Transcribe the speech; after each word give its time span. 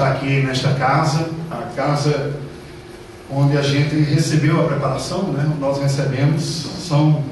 estar 0.00 0.12
aqui 0.12 0.40
nesta 0.40 0.72
casa, 0.74 1.28
a 1.50 1.74
casa 1.76 2.32
onde 3.30 3.56
a 3.56 3.62
gente 3.62 3.94
recebeu 3.96 4.58
a 4.58 4.64
preparação, 4.64 5.24
né? 5.24 5.46
Nós 5.60 5.78
recebemos, 5.78 6.42
são 6.88 7.22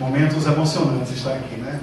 momentos 0.00 0.46
emocionantes 0.46 1.12
estar 1.12 1.34
aqui, 1.34 1.56
né? 1.60 1.78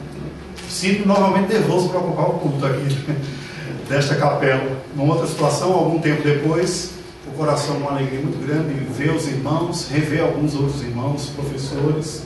Sinto 0.67 1.07
normalmente 1.07 1.53
nervoso 1.53 1.89
para 1.89 1.99
ocupar 1.99 2.29
o 2.29 2.33
culto 2.39 2.65
aqui 2.65 3.05
desta 3.87 4.15
capela. 4.15 4.75
Numa 4.95 5.13
outra 5.13 5.27
situação, 5.27 5.71
algum 5.71 5.99
tempo 5.99 6.23
depois, 6.23 6.93
o 7.27 7.31
coração 7.37 7.77
uma 7.77 7.91
alegria 7.91 8.19
muito 8.19 8.43
grande 8.43 8.73
ver 8.91 9.11
os 9.11 9.27
irmãos, 9.27 9.87
rever 9.89 10.23
alguns 10.23 10.55
outros 10.55 10.81
irmãos, 10.81 11.29
professores, 11.29 12.23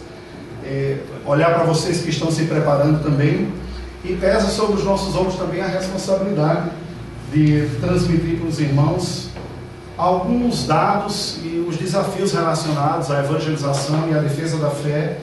é, 0.64 0.98
olhar 1.26 1.54
para 1.54 1.66
vocês 1.66 2.02
que 2.02 2.10
estão 2.10 2.32
se 2.32 2.46
preparando 2.46 3.04
também 3.04 3.52
e 4.04 4.16
pesa 4.16 4.48
sobre 4.48 4.78
os 4.78 4.86
nossos 4.86 5.14
ombros 5.16 5.36
também 5.36 5.62
a 5.62 5.68
responsabilidade 5.68 6.70
de 7.34 7.70
transmitir 7.80 8.38
para 8.38 8.48
os 8.48 8.60
irmãos 8.60 9.30
alguns 9.98 10.66
dados 10.66 11.40
e 11.44 11.64
os 11.68 11.78
desafios 11.78 12.32
relacionados 12.32 13.12
à 13.12 13.20
evangelização 13.20 14.10
e 14.10 14.18
à 14.18 14.20
defesa 14.20 14.58
da 14.58 14.70
fé 14.70 15.18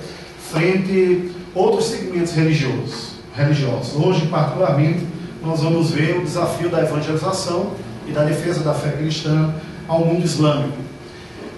frente 0.51 1.33
a 1.55 1.59
outros 1.59 1.87
segmentos 1.87 2.33
religiosos. 2.33 3.17
religiosos. 3.35 3.97
Hoje, 3.97 4.27
particularmente, 4.27 5.07
nós 5.43 5.61
vamos 5.63 5.91
ver 5.91 6.19
o 6.19 6.25
desafio 6.25 6.69
da 6.69 6.83
evangelização 6.83 7.73
e 8.07 8.13
da 8.13 8.25
defesa 8.25 8.61
da 8.61 8.75
fé 8.75 8.91
cristã 8.91 9.55
ao 9.89 10.05
mundo 10.05 10.25
islâmico. 10.25 10.77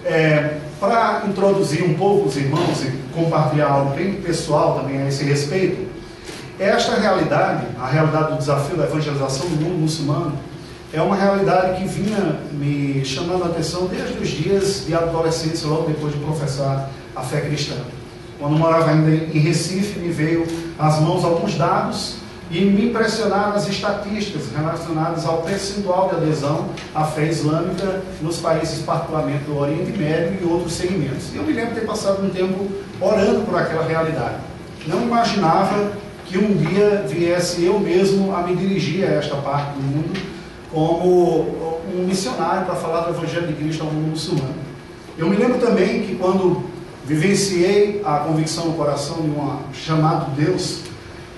É, 0.05 0.57
Para 0.79 1.23
introduzir 1.27 1.83
um 1.83 1.93
pouco 1.95 2.29
os 2.29 2.37
irmãos 2.37 2.83
e 2.83 2.91
compartilhar 3.13 3.67
algo 3.67 3.95
bem 3.95 4.13
pessoal 4.13 4.79
também 4.79 5.01
a 5.01 5.07
esse 5.09 5.25
respeito, 5.25 5.88
esta 6.59 6.95
realidade, 6.95 7.67
a 7.79 7.87
realidade 7.87 8.33
do 8.33 8.37
desafio 8.37 8.75
da 8.75 8.83
evangelização 8.83 9.47
do 9.47 9.55
mundo 9.55 9.79
muçulmano, 9.79 10.33
é 10.91 11.01
uma 11.01 11.15
realidade 11.15 11.79
que 11.79 11.87
vinha 11.87 12.39
me 12.51 13.05
chamando 13.05 13.43
a 13.43 13.47
atenção 13.47 13.85
desde 13.85 14.17
os 14.17 14.27
dias 14.27 14.83
de 14.85 14.93
adolescência, 14.93 15.67
logo 15.67 15.87
depois 15.87 16.13
de 16.13 16.19
professar 16.19 16.89
a 17.15 17.21
fé 17.21 17.41
cristã. 17.41 17.75
Quando 18.39 18.57
morava 18.57 18.91
ainda 18.91 19.09
em 19.09 19.39
Recife, 19.39 19.99
me 19.99 20.11
veio 20.11 20.45
às 20.77 20.99
mãos 20.99 21.23
alguns 21.23 21.55
dados 21.55 22.15
e 22.51 22.61
me 22.61 22.89
impressionaram 22.89 23.53
as 23.53 23.67
estatísticas 23.67 24.43
relacionadas 24.55 25.25
ao 25.25 25.43
percentual 25.43 26.09
de 26.09 26.15
adesão 26.15 26.69
à 26.95 27.05
fé 27.05 27.27
islâmica 27.27 28.01
nos 28.21 28.37
países, 28.37 28.81
particularmente 28.81 29.43
do 29.43 29.57
Oriente 29.57 29.91
Médio 29.91 30.39
e 30.41 30.45
outros 30.45 30.73
segmentos. 30.73 31.35
Eu 31.35 31.43
me 31.43 31.53
lembro 31.53 31.75
de 31.75 31.81
ter 31.81 31.85
passado 31.85 32.25
um 32.25 32.29
tempo 32.29 32.67
orando 32.99 33.41
por 33.41 33.55
aquela 33.55 33.83
realidade. 33.83 34.37
Não 34.87 35.03
imaginava 35.03 35.91
que 36.29 36.37
um 36.37 36.55
dia 36.55 37.03
viesse 37.07 37.65
eu 37.65 37.79
mesmo 37.79 38.35
a 38.35 38.43
me 38.43 38.55
dirigir 38.55 39.03
a 39.03 39.13
esta 39.13 39.35
parte 39.37 39.73
do 39.73 39.81
mundo 39.81 40.19
como 40.71 41.57
um 41.91 42.05
missionário 42.05 42.67
para 42.67 42.75
falar 42.75 43.01
do 43.01 43.17
Evangelho 43.17 43.47
de 43.47 43.53
Cristo 43.53 43.83
ao 43.83 43.91
mundo 43.91 44.11
muçulmano. 44.11 44.53
Eu 45.17 45.27
me 45.27 45.35
lembro 45.35 45.57
também 45.57 46.03
que 46.03 46.15
quando 46.15 46.63
vivenciei 47.03 48.01
a 48.05 48.19
convicção 48.19 48.67
no 48.67 48.73
coração 48.73 49.17
de 49.21 49.29
um 49.29 49.59
chamado 49.73 50.29
Deus, 50.35 50.81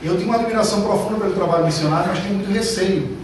eu 0.04 0.18
tinha 0.18 0.28
uma 0.28 0.36
admiração 0.36 0.82
profunda 0.82 1.22
pelo 1.22 1.34
trabalho 1.34 1.66
missionário, 1.66 2.10
mas 2.10 2.20
tinha 2.20 2.34
muito 2.34 2.52
receio. 2.52 3.18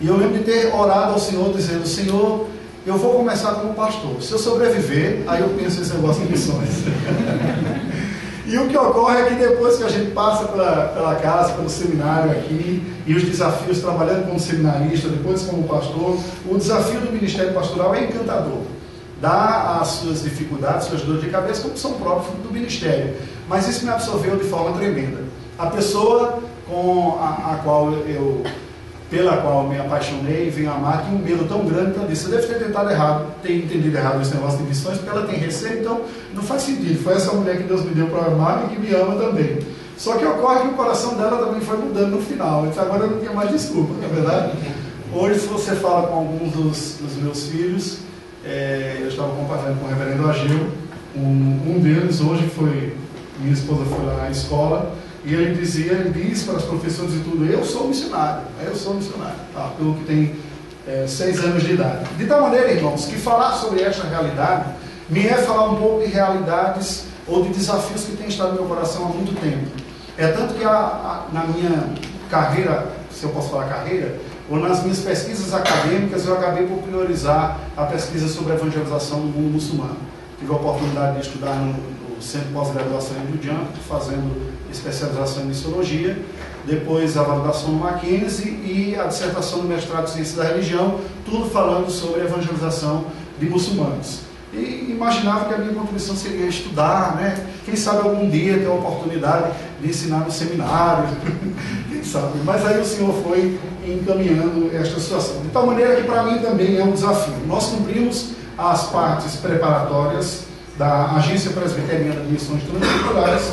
E 0.00 0.08
eu 0.08 0.16
lembro 0.16 0.38
de 0.38 0.44
ter 0.44 0.74
orado 0.74 1.12
ao 1.12 1.18
Senhor, 1.20 1.52
dizendo: 1.54 1.86
Senhor, 1.86 2.48
eu 2.84 2.98
vou 2.98 3.14
começar 3.14 3.52
como 3.52 3.74
pastor. 3.74 4.20
Se 4.20 4.32
eu 4.32 4.38
sobreviver, 4.38 5.22
aí 5.28 5.40
eu 5.40 5.50
penso 5.50 5.78
nesse 5.78 5.94
negócio 5.94 6.24
de 6.24 6.32
missões. 6.32 6.68
e 8.52 8.58
o 8.58 8.68
que 8.68 8.76
ocorre 8.76 9.22
é 9.22 9.24
que 9.26 9.34
depois 9.34 9.76
que 9.78 9.84
a 9.84 9.88
gente 9.88 10.10
passa 10.10 10.44
pela, 10.44 10.88
pela 10.88 11.14
casa, 11.16 11.54
pelo 11.54 11.70
seminário 11.70 12.32
aqui, 12.32 12.82
e 13.06 13.14
os 13.14 13.22
desafios 13.22 13.80
trabalhando 13.80 14.26
como 14.26 14.38
seminarista, 14.38 15.08
depois 15.08 15.42
como 15.42 15.66
pastor, 15.66 16.18
o 16.46 16.56
desafio 16.56 17.00
do 17.00 17.12
ministério 17.12 17.52
pastoral 17.52 17.94
é 17.94 18.04
encantador 18.04 18.62
dá 19.22 19.78
as 19.80 19.88
suas 19.88 20.24
dificuldades, 20.24 20.88
suas 20.88 21.02
dores 21.02 21.22
de 21.22 21.30
cabeça, 21.30 21.62
como 21.62 21.78
são 21.78 21.92
próprios 21.92 22.34
do 22.42 22.52
ministério. 22.52 23.14
Mas 23.48 23.68
isso 23.68 23.84
me 23.84 23.90
absorveu 23.92 24.36
de 24.36 24.44
forma 24.44 24.76
tremenda. 24.76 25.22
A 25.56 25.66
pessoa 25.66 26.40
com 26.68 27.18
a, 27.20 27.52
a 27.52 27.60
qual 27.62 27.92
eu, 27.92 28.42
pela 29.12 29.36
qual 29.36 29.68
me 29.68 29.78
apaixonei 29.78 30.48
venho 30.48 30.72
amar, 30.72 31.04
tinha 31.04 31.14
um 31.14 31.22
medo 31.22 31.46
tão 31.46 31.66
grande 31.66 31.92
que 31.92 31.98
eu 31.98 32.06
disse, 32.06 32.24
eu 32.24 32.30
devo 32.30 32.48
ter 32.48 32.64
tentado 32.64 32.90
errado, 32.90 33.26
ter 33.42 33.58
entendido 33.58 33.94
errado 33.94 34.22
esse 34.22 34.34
negócio 34.34 34.56
de 34.56 34.64
missões, 34.64 34.96
porque 34.96 35.10
ela 35.10 35.26
tem 35.26 35.38
receio, 35.38 35.80
então 35.80 36.00
não 36.32 36.42
faz 36.42 36.62
sentido. 36.62 36.98
Foi 37.04 37.12
essa 37.12 37.30
mulher 37.34 37.58
que 37.58 37.64
Deus 37.64 37.84
me 37.84 37.94
deu 37.94 38.06
para 38.06 38.24
amar 38.32 38.64
e 38.64 38.74
que 38.74 38.80
me 38.80 38.94
ama 38.94 39.16
também. 39.16 39.58
Só 39.98 40.16
que 40.16 40.24
ocorre 40.24 40.62
que 40.62 40.68
o 40.68 40.72
coração 40.72 41.14
dela 41.14 41.44
também 41.44 41.60
foi 41.60 41.76
mudando 41.76 42.12
no 42.12 42.22
final. 42.22 42.66
Então 42.66 42.82
agora 42.82 43.04
eu 43.04 43.10
não 43.10 43.18
tenho 43.18 43.34
mais 43.34 43.50
desculpa, 43.50 43.92
não 44.00 44.04
é 44.04 44.08
verdade? 44.08 44.52
Hoje, 45.12 45.40
se 45.40 45.46
você 45.46 45.72
fala 45.76 46.08
com 46.08 46.14
alguns 46.14 46.52
dos, 46.52 46.96
dos 46.98 47.16
meus 47.22 47.48
filhos, 47.48 47.98
é, 48.46 48.96
eu 48.98 49.08
estava 49.08 49.28
compartilhando 49.34 49.78
com 49.78 49.84
o 49.84 49.88
reverendo 49.90 50.30
Agil, 50.30 50.68
um, 51.14 51.74
um 51.74 51.80
deles 51.80 52.22
hoje 52.22 52.46
foi, 52.48 52.96
minha 53.38 53.52
esposa 53.52 53.84
foi 53.84 54.06
lá 54.06 54.22
na 54.22 54.30
escola, 54.30 54.94
e 55.24 55.34
ele 55.34 55.54
dizia, 55.54 55.92
ele 55.92 56.10
diz 56.10 56.42
para 56.42 56.56
os 56.56 56.64
professores 56.64 57.14
e 57.14 57.18
tudo, 57.20 57.44
eu 57.46 57.64
sou 57.64 57.86
missionário, 57.86 58.42
eu 58.64 58.74
sou 58.74 58.94
missionário, 58.94 59.36
tá? 59.54 59.70
pelo 59.78 59.94
que 59.94 60.04
tem 60.04 60.34
é, 60.86 61.06
seis 61.06 61.38
anos 61.38 61.62
de 61.62 61.74
idade. 61.74 62.04
De 62.16 62.26
tal 62.26 62.42
maneira, 62.42 62.72
irmãos, 62.72 63.06
que 63.06 63.16
falar 63.16 63.52
sobre 63.52 63.82
esta 63.82 64.06
realidade 64.08 64.70
me 65.08 65.26
é 65.26 65.34
falar 65.34 65.70
um 65.70 65.76
pouco 65.76 66.04
de 66.04 66.10
realidades 66.10 67.04
ou 67.26 67.44
de 67.44 67.50
desafios 67.50 68.04
que 68.04 68.16
têm 68.16 68.26
estado 68.26 68.50
no 68.50 68.54
meu 68.54 68.64
coração 68.64 69.06
há 69.06 69.08
muito 69.08 69.38
tempo. 69.40 69.70
É 70.18 70.28
tanto 70.28 70.54
que 70.54 70.64
a, 70.64 70.70
a, 70.70 71.26
na 71.32 71.44
minha 71.44 71.88
carreira, 72.28 72.88
se 73.10 73.22
eu 73.24 73.30
posso 73.30 73.50
falar 73.50 73.68
carreira, 73.68 74.18
ou 74.50 74.58
nas 74.58 74.82
minhas 74.82 74.98
pesquisas 74.98 75.54
acadêmicas, 75.54 76.26
eu 76.26 76.34
acabei 76.34 76.66
por 76.66 76.78
priorizar 76.78 77.58
a 77.76 77.84
pesquisa 77.84 78.28
sobre 78.28 78.52
a 78.52 78.56
evangelização 78.56 79.20
no 79.20 79.26
mundo 79.26 79.52
muçulmano. 79.52 79.96
Tive 80.38 80.52
a 80.52 80.56
oportunidade 80.56 81.20
de 81.20 81.26
estudar 81.26 81.54
no, 81.54 81.72
no 81.72 82.20
Centro 82.20 82.48
Pós-Graduação 82.52 83.16
em 83.18 83.36
Rio 83.36 83.66
fazendo 83.88 84.52
especialização 84.72 85.44
em 85.44 85.46
missiologia, 85.46 86.18
depois 86.64 87.16
a 87.16 87.22
validação 87.22 87.70
no 87.70 87.80
Mackenzie 87.80 88.50
e 88.64 88.96
a 88.98 89.04
dissertação 89.04 89.62
no 89.62 89.68
mestrado 89.68 90.04
de 90.04 90.12
Ciência 90.12 90.36
da 90.36 90.48
Religião, 90.48 91.00
tudo 91.24 91.50
falando 91.50 91.90
sobre 91.90 92.20
evangelização 92.20 93.06
de 93.38 93.48
muçulmanos. 93.48 94.20
E 94.52 94.90
imaginava 94.90 95.46
que 95.46 95.54
a 95.54 95.58
minha 95.58 95.72
contribuição 95.72 96.14
seria 96.14 96.46
estudar, 96.46 97.16
né? 97.16 97.46
Quem 97.64 97.74
sabe 97.74 98.06
algum 98.06 98.28
dia 98.28 98.58
ter 98.58 98.66
a 98.66 98.72
oportunidade 98.72 99.52
de 99.80 99.88
ensinar 99.88 100.18
no 100.18 100.30
seminário, 100.30 101.08
quem 101.88 102.04
sabe. 102.04 102.38
Mas 102.44 102.64
aí 102.66 102.78
o 102.78 102.84
Senhor 102.84 103.14
foi 103.22 103.58
encaminhando 103.86 104.70
esta 104.74 105.00
situação. 105.00 105.40
De 105.40 105.48
tal 105.48 105.66
maneira 105.66 105.96
que 105.96 106.02
para 106.02 106.24
mim 106.24 106.38
também 106.38 106.76
é 106.76 106.84
um 106.84 106.92
desafio. 106.92 107.34
Nós 107.46 107.66
cumprimos 107.66 108.32
as 108.58 108.90
partes 108.90 109.36
preparatórias 109.36 110.51
da 110.82 111.12
Agência 111.12 111.52
Presbiteriana 111.52 112.22
de 112.22 112.32
Missões 112.32 112.60
Transculturais 112.64 113.52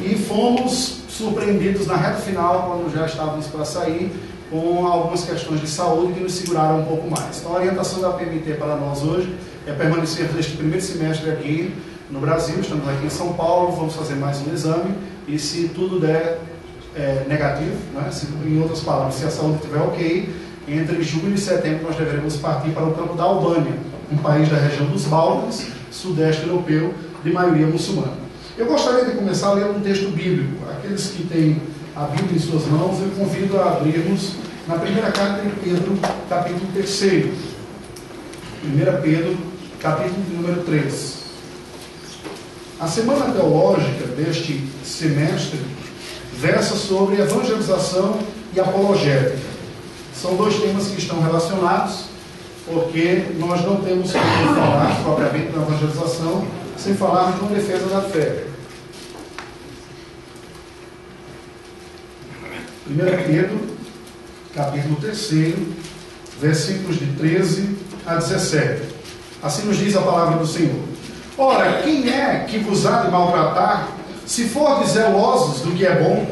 e 0.00 0.14
fomos 0.14 1.02
surpreendidos 1.10 1.86
na 1.86 1.94
reta 1.94 2.16
final, 2.20 2.70
quando 2.70 2.90
já 2.90 3.04
estávamos 3.04 3.46
para 3.48 3.66
sair, 3.66 4.10
com 4.50 4.86
algumas 4.86 5.22
questões 5.22 5.60
de 5.60 5.68
saúde 5.68 6.14
que 6.14 6.20
nos 6.20 6.32
seguraram 6.32 6.80
um 6.80 6.84
pouco 6.86 7.10
mais. 7.10 7.38
Então, 7.38 7.52
a 7.52 7.56
orientação 7.56 8.00
da 8.00 8.08
PMT 8.12 8.54
para 8.54 8.76
nós 8.76 9.02
hoje 9.02 9.30
é 9.66 9.72
permanecer 9.72 10.32
neste 10.32 10.56
primeiro 10.56 10.80
semestre 10.80 11.30
aqui 11.30 11.74
no 12.10 12.18
Brasil, 12.18 12.58
estamos 12.58 12.88
aqui 12.88 13.04
em 13.04 13.10
São 13.10 13.34
Paulo, 13.34 13.76
vamos 13.76 13.94
fazer 13.94 14.14
mais 14.14 14.40
um 14.40 14.50
exame 14.50 14.94
e 15.28 15.38
se 15.38 15.68
tudo 15.74 16.00
der 16.00 16.38
é, 16.96 17.26
negativo, 17.28 17.76
né? 17.92 18.10
se, 18.10 18.26
em 18.46 18.58
outras 18.58 18.80
palavras, 18.80 19.16
se 19.16 19.26
a 19.26 19.30
saúde 19.30 19.56
estiver 19.56 19.82
ok, 19.82 20.34
entre 20.66 21.02
julho 21.02 21.34
e 21.34 21.38
setembro 21.38 21.88
nós 21.88 21.96
deveremos 21.96 22.38
partir 22.38 22.70
para 22.70 22.84
o 22.84 22.94
campo 22.94 23.14
da 23.16 23.24
Albânia, 23.24 23.74
um 24.10 24.16
país 24.16 24.48
da 24.48 24.56
região 24.56 24.86
dos 24.86 25.04
Balcãs, 25.04 25.78
sudeste 25.90 26.46
europeu, 26.46 26.94
de 27.22 27.32
maioria 27.32 27.66
muçulmana. 27.66 28.18
Eu 28.56 28.66
gostaria 28.66 29.04
de 29.04 29.12
começar 29.12 29.52
lendo 29.52 29.78
um 29.78 29.80
texto 29.80 30.10
bíblico. 30.10 30.68
Aqueles 30.70 31.08
que 31.08 31.24
têm 31.24 31.60
a 31.96 32.04
Bíblia 32.04 32.36
em 32.36 32.38
suas 32.38 32.66
mãos, 32.66 33.00
eu 33.00 33.10
convido 33.10 33.58
a 33.58 33.72
abrirmos 33.72 34.32
na 34.66 34.76
primeira 34.76 35.10
carta 35.10 35.42
de 35.42 35.50
Pedro, 35.60 35.98
capítulo 36.28 36.66
3. 36.72 37.02
1 38.62 39.02
Pedro, 39.02 39.36
capítulo 39.80 40.22
número 40.30 40.62
3. 40.62 41.20
A 42.78 42.86
semana 42.86 43.32
teológica 43.32 44.06
deste 44.06 44.64
semestre 44.84 45.58
versa 46.34 46.76
sobre 46.76 47.20
evangelização 47.20 48.18
e 48.54 48.60
apologética. 48.60 49.38
São 50.14 50.36
dois 50.36 50.56
temas 50.58 50.88
que 50.88 50.98
estão 50.98 51.20
relacionados, 51.20 52.09
porque 52.72 53.24
nós 53.38 53.64
não 53.64 53.76
temos 53.76 54.12
como 54.12 54.54
falar 54.54 55.02
propriamente 55.02 55.52
da 55.52 55.62
evangelização 55.62 56.46
sem 56.76 56.94
falarmos 56.94 57.36
de 57.36 57.40
uma 57.40 57.54
defesa 57.54 57.86
da 57.86 58.00
fé. 58.02 58.44
1 62.88 62.96
Pedro, 63.26 63.60
capítulo 64.54 64.96
3, 64.96 65.54
versículos 66.40 66.98
de 66.98 67.06
13 67.06 67.76
a 68.06 68.14
17. 68.14 68.82
Assim 69.42 69.66
nos 69.66 69.76
diz 69.76 69.96
a 69.96 70.00
palavra 70.00 70.38
do 70.38 70.46
Senhor. 70.46 70.82
Ora, 71.36 71.82
quem 71.82 72.08
é 72.08 72.46
que 72.48 72.58
vos 72.58 72.86
há 72.86 73.02
de 73.02 73.10
maltratar, 73.10 73.88
se 74.26 74.44
fordes 74.48 74.92
zelosos 74.92 75.60
do 75.60 75.72
que 75.72 75.86
é 75.86 76.02
bom? 76.02 76.26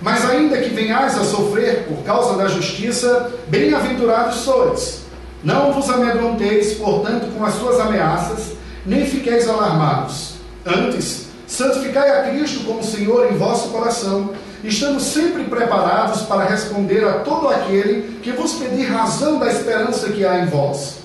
Mas 0.00 0.28
ainda 0.28 0.60
que 0.60 0.70
venhais 0.70 1.18
a 1.18 1.24
sofrer 1.24 1.84
por 1.88 2.04
causa 2.04 2.36
da 2.36 2.48
justiça, 2.48 3.32
bem-aventurados 3.48 4.36
sois. 4.36 5.05
Não 5.46 5.72
vos 5.72 5.88
amedronteis, 5.88 6.72
portanto, 6.74 7.28
com 7.32 7.44
as 7.44 7.54
suas 7.54 7.78
ameaças, 7.78 8.54
nem 8.84 9.06
fiqueis 9.06 9.48
alarmados. 9.48 10.32
Antes, 10.66 11.28
santificai 11.46 12.10
a 12.10 12.30
Cristo 12.30 12.64
como 12.64 12.82
Senhor 12.82 13.30
em 13.30 13.36
vosso 13.36 13.68
coração, 13.68 14.30
estando 14.64 14.98
sempre 14.98 15.44
preparados 15.44 16.22
para 16.22 16.46
responder 16.46 17.04
a 17.04 17.20
todo 17.20 17.46
aquele 17.46 18.18
que 18.24 18.32
vos 18.32 18.54
pedir 18.54 18.86
razão 18.86 19.38
da 19.38 19.46
esperança 19.46 20.08
que 20.08 20.26
há 20.26 20.40
em 20.40 20.46
vós, 20.46 20.96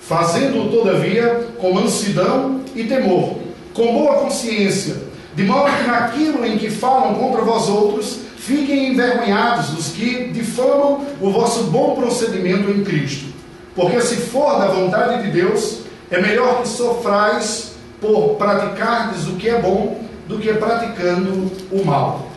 fazendo-o, 0.00 0.70
todavia, 0.70 1.48
com 1.58 1.74
mansidão 1.74 2.62
e 2.74 2.84
temor, 2.84 3.36
com 3.74 3.92
boa 3.92 4.20
consciência, 4.20 4.96
de 5.34 5.42
modo 5.42 5.70
que 5.76 5.86
naquilo 5.86 6.46
em 6.46 6.56
que 6.56 6.70
falam 6.70 7.16
contra 7.16 7.42
vós 7.42 7.68
outros, 7.68 8.20
fiquem 8.38 8.94
envergonhados 8.94 9.78
os 9.78 9.88
que 9.88 10.30
difamam 10.32 11.04
o 11.20 11.30
vosso 11.30 11.64
bom 11.64 11.94
procedimento 11.94 12.70
em 12.70 12.82
Cristo. 12.82 13.29
Porque 13.80 13.98
se 14.02 14.16
for 14.16 14.58
da 14.58 14.66
vontade 14.66 15.22
de 15.22 15.30
Deus, 15.30 15.78
é 16.10 16.20
melhor 16.20 16.60
que 16.60 16.68
sofrais 16.68 17.72
por 17.98 18.34
praticardes 18.34 19.26
o 19.26 19.36
que 19.36 19.48
é 19.48 19.58
bom 19.58 20.02
do 20.28 20.38
que 20.38 20.52
praticando 20.52 21.50
o 21.72 21.82
mal. 21.82 22.28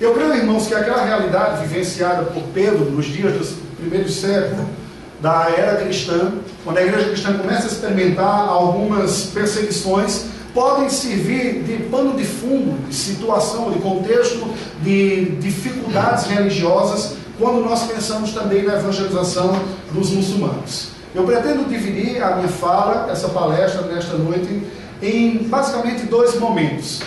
Eu 0.00 0.12
creio, 0.14 0.34
irmãos, 0.34 0.66
que 0.66 0.74
aquela 0.74 1.04
realidade 1.04 1.64
vivenciada 1.64 2.24
por 2.24 2.42
Pedro 2.52 2.90
nos 2.90 3.06
dias 3.06 3.32
dos 3.34 3.54
primeiros 3.78 4.16
séculos 4.16 4.66
da 5.20 5.48
era 5.56 5.76
cristã, 5.76 6.32
quando 6.64 6.78
a 6.78 6.82
igreja 6.82 7.08
cristã 7.10 7.34
começa 7.34 7.62
a 7.62 7.66
experimentar 7.66 8.48
algumas 8.48 9.26
perseguições, 9.26 10.26
podem 10.52 10.90
servir 10.90 11.62
de 11.62 11.84
pano 11.84 12.16
de 12.16 12.24
fundo, 12.24 12.88
de 12.88 12.94
situação, 12.94 13.70
de 13.70 13.78
contexto, 13.78 14.44
de 14.82 15.36
dificuldades 15.36 16.26
religiosas, 16.26 17.14
quando 17.38 17.60
nós 17.64 17.84
pensamos 17.84 18.32
também 18.32 18.62
na 18.62 18.74
evangelização 18.74 19.58
dos 19.92 20.10
muçulmanos. 20.10 20.88
Eu 21.14 21.24
pretendo 21.24 21.68
dividir 21.68 22.22
a 22.22 22.36
minha 22.36 22.48
fala, 22.48 23.08
essa 23.10 23.28
palestra 23.28 23.82
nesta 23.82 24.16
noite, 24.16 24.62
em 25.02 25.38
basicamente 25.38 26.06
dois 26.06 26.38
momentos, 26.38 27.02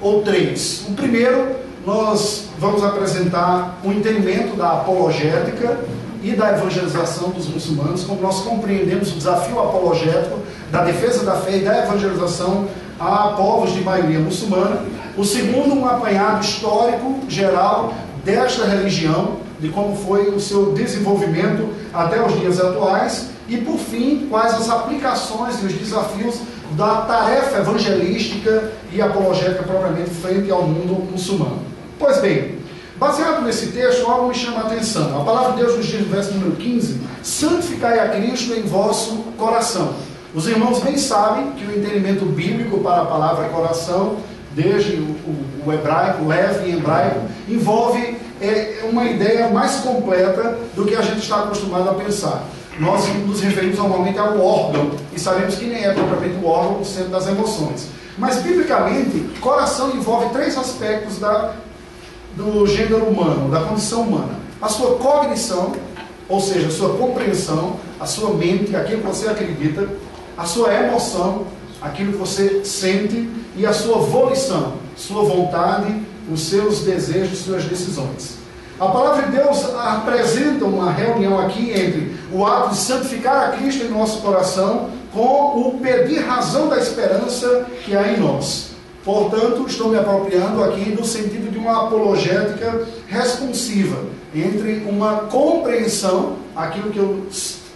ou 0.00 0.22
três. 0.22 0.84
O 0.88 0.92
primeiro 0.92 1.56
nós 1.86 2.44
vamos 2.58 2.84
apresentar 2.84 3.80
o 3.82 3.88
um 3.88 3.92
entendimento 3.92 4.56
da 4.56 4.72
apologética 4.72 5.78
e 6.22 6.32
da 6.32 6.52
evangelização 6.52 7.30
dos 7.30 7.46
muçulmanos, 7.48 8.04
como 8.04 8.20
nós 8.20 8.40
compreendemos 8.42 9.12
o 9.12 9.16
desafio 9.16 9.58
apologético 9.58 10.38
da 10.70 10.84
defesa 10.84 11.24
da 11.24 11.36
fé 11.36 11.56
e 11.56 11.60
da 11.60 11.84
evangelização 11.84 12.68
a 12.98 13.28
povos 13.28 13.72
de 13.72 13.80
maioria 13.80 14.18
muçulmana. 14.18 14.84
O 15.16 15.24
segundo, 15.24 15.74
um 15.74 15.86
apanhado 15.86 16.44
histórico 16.44 17.20
geral 17.28 17.94
desta 18.24 18.66
religião, 18.66 19.38
de 19.60 19.68
como 19.68 19.96
foi 19.96 20.30
o 20.30 20.40
seu 20.40 20.72
desenvolvimento 20.72 21.68
até 21.92 22.24
os 22.24 22.38
dias 22.40 22.60
atuais. 22.60 23.30
E, 23.48 23.56
por 23.58 23.78
fim, 23.78 24.28
quais 24.30 24.54
as 24.54 24.70
aplicações 24.70 25.60
e 25.62 25.66
os 25.66 25.72
desafios 25.72 26.40
da 26.76 27.02
tarefa 27.02 27.58
evangelística 27.58 28.70
e 28.92 29.02
apologética 29.02 29.62
propriamente 29.62 30.10
frente 30.10 30.50
ao 30.50 30.62
mundo 30.62 31.10
muçulmano. 31.10 31.58
Pois 31.98 32.18
bem, 32.18 32.58
baseado 32.96 33.42
nesse 33.44 33.68
texto, 33.68 34.06
algo 34.06 34.28
me 34.28 34.34
chama 34.34 34.60
a 34.60 34.66
atenção. 34.66 35.20
A 35.20 35.24
palavra 35.24 35.52
de 35.52 35.58
Deus 35.58 35.76
nos 35.76 35.86
diz 35.86 36.00
no 36.00 36.06
verso 36.06 36.32
número 36.34 36.52
15: 36.52 37.00
santificai 37.22 37.98
a 37.98 38.08
Cristo 38.08 38.54
em 38.54 38.62
vosso 38.62 39.16
coração. 39.36 39.94
Os 40.32 40.46
irmãos 40.46 40.78
bem 40.78 40.96
sabem 40.96 41.52
que 41.52 41.64
o 41.64 41.76
entendimento 41.76 42.24
bíblico 42.24 42.78
para 42.78 43.02
a 43.02 43.06
palavra 43.06 43.48
coração, 43.48 44.18
desde 44.54 44.92
o, 44.92 45.02
o, 45.02 45.66
o 45.66 45.72
hebraico, 45.72 46.24
leve 46.24 46.70
em 46.70 46.76
hebraico, 46.76 47.20
envolve 47.48 48.16
é, 48.40 48.80
uma 48.90 49.04
ideia 49.04 49.48
mais 49.48 49.76
completa 49.76 50.58
do 50.74 50.84
que 50.84 50.94
a 50.94 51.02
gente 51.02 51.18
está 51.18 51.40
acostumado 51.40 51.90
a 51.90 51.94
pensar. 51.94 52.44
Nós 52.78 53.06
nos 53.26 53.40
referimos 53.40 53.78
normalmente 53.78 54.18
ao 54.18 54.40
órgão, 54.40 54.92
e 55.12 55.20
sabemos 55.20 55.56
que 55.56 55.66
nem 55.66 55.84
é 55.84 55.92
propriamente 55.92 56.42
o 56.42 56.46
órgão 56.46 56.80
o 56.80 56.84
centro 56.84 57.10
das 57.10 57.28
emoções. 57.28 57.88
Mas, 58.16 58.42
biblicamente, 58.42 59.38
coração 59.40 59.90
envolve 59.90 60.30
três 60.30 60.56
aspectos 60.56 61.18
da 61.18 61.54
do 62.36 62.66
gênero 62.66 63.04
humano, 63.06 63.50
da 63.50 63.60
condição 63.60 64.02
humana. 64.02 64.38
A 64.60 64.68
sua 64.68 64.96
cognição, 64.96 65.72
ou 66.28 66.40
seja, 66.40 66.68
a 66.68 66.70
sua 66.70 66.96
compreensão, 66.96 67.76
a 67.98 68.06
sua 68.06 68.34
mente, 68.34 68.74
aquilo 68.76 69.00
que 69.00 69.06
você 69.06 69.28
acredita, 69.28 69.88
a 70.36 70.44
sua 70.44 70.72
emoção, 70.72 71.46
aquilo 71.82 72.12
que 72.12 72.18
você 72.18 72.64
sente, 72.64 73.28
e 73.56 73.66
a 73.66 73.72
sua 73.72 73.98
volição, 73.98 74.74
sua 74.96 75.24
vontade, 75.24 75.92
os 76.30 76.48
seus 76.48 76.80
desejos, 76.80 77.40
suas 77.40 77.64
decisões. 77.64 78.38
A 78.78 78.86
palavra 78.86 79.26
de 79.26 79.36
Deus 79.36 79.62
apresenta 79.76 80.64
uma 80.64 80.90
reunião 80.90 81.38
aqui 81.38 81.70
entre 81.70 82.16
o 82.32 82.46
ato 82.46 82.70
de 82.70 82.76
santificar 82.78 83.48
a 83.48 83.56
Cristo 83.56 83.84
em 83.84 83.90
nosso 83.90 84.22
coração 84.22 84.88
com 85.12 85.60
o 85.60 85.78
pedir 85.82 86.20
razão 86.20 86.68
da 86.68 86.78
esperança 86.78 87.66
que 87.84 87.94
há 87.94 88.12
em 88.12 88.20
nós. 88.20 88.70
Portanto, 89.04 89.66
estou 89.66 89.90
me 89.90 89.98
apropriando 89.98 90.62
aqui 90.62 90.90
no 90.90 91.04
sentido 91.04 91.50
de 91.50 91.58
uma 91.58 91.86
apologética 91.86 92.86
responsiva 93.08 94.04
entre 94.34 94.84
uma 94.88 95.22
compreensão, 95.30 96.36
aquilo 96.54 96.90
que 96.90 96.98
eu, 96.98 97.26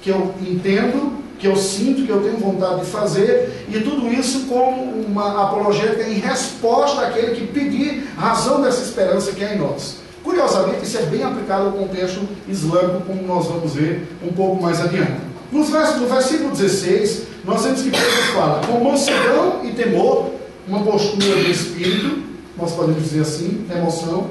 que 0.01 0.11
eu 0.11 0.35
entendo, 0.41 1.24
que 1.45 1.49
eu 1.49 1.57
sinto, 1.57 2.07
que 2.07 2.11
eu 2.11 2.23
tenho 2.23 2.39
vontade 2.39 2.81
de 2.81 2.87
fazer, 2.87 3.67
e 3.69 3.79
tudo 3.81 4.11
isso 4.11 4.47
como 4.47 4.83
uma 5.07 5.43
apologética 5.43 6.09
em 6.09 6.15
resposta 6.15 7.03
àquele 7.03 7.37
que 7.37 7.47
pedir 7.49 8.09
razão 8.17 8.63
dessa 8.63 8.83
esperança 8.83 9.31
que 9.31 9.45
há 9.45 9.53
em 9.53 9.59
nós. 9.59 9.97
Curiosamente, 10.23 10.85
isso 10.85 10.97
é 10.97 11.03
bem 11.03 11.23
aplicado 11.23 11.67
ao 11.67 11.73
contexto 11.73 12.27
islâmico, 12.49 13.03
como 13.03 13.27
nós 13.27 13.47
vamos 13.47 13.75
ver 13.75 14.09
um 14.27 14.33
pouco 14.33 14.63
mais 14.63 14.81
adiante. 14.81 15.21
No 15.53 15.63
versículo 15.63 16.51
16, 16.51 17.25
nós 17.45 17.63
vemos 17.63 17.83
que 17.83 17.91
Pedro 17.91 18.23
fala: 18.33 18.67
com 18.67 18.83
mansidão 18.83 19.61
e 19.65 19.73
temor 19.73 20.31
uma 20.67 20.83
postura 20.83 21.45
de 21.45 21.51
espírito, 21.51 22.23
nós 22.57 22.73
podemos 22.73 23.03
dizer 23.03 23.21
assim, 23.21 23.67
emoção, 23.71 24.29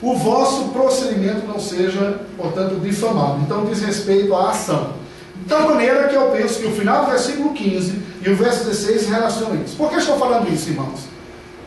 o 0.00 0.16
vosso 0.16 0.68
procedimento 0.68 1.46
não 1.46 1.60
seja, 1.60 2.18
portanto, 2.34 2.80
difamado. 2.80 3.42
Então, 3.42 3.66
diz 3.66 3.82
respeito 3.82 4.34
à 4.34 4.48
ação. 4.48 5.04
De 5.42 5.48
tal 5.48 5.68
maneira 5.68 6.08
que 6.08 6.14
eu 6.14 6.30
penso 6.30 6.60
que 6.60 6.66
o 6.66 6.72
final 6.72 7.04
do 7.04 7.10
versículo 7.10 7.52
15 7.52 8.02
e 8.22 8.30
o 8.30 8.36
verso 8.36 8.64
16 8.64 9.08
relacionam 9.08 9.62
isso. 9.62 9.76
Por 9.76 9.90
que 9.90 9.96
estou 9.96 10.18
falando 10.18 10.52
isso, 10.52 10.70
irmãos? 10.70 11.00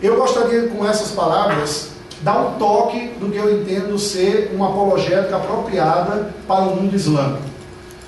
Eu 0.01 0.17
gostaria, 0.17 0.67
com 0.67 0.87
essas 0.87 1.11
palavras, 1.11 1.89
dar 2.21 2.39
um 2.39 2.53
toque 2.57 3.11
do 3.19 3.29
que 3.29 3.37
eu 3.37 3.61
entendo 3.61 3.97
ser 3.97 4.51
uma 4.53 4.69
apologética 4.69 5.37
apropriada 5.37 6.33
para 6.47 6.61
o 6.61 6.75
mundo 6.75 6.95
islâmico. 6.95 7.49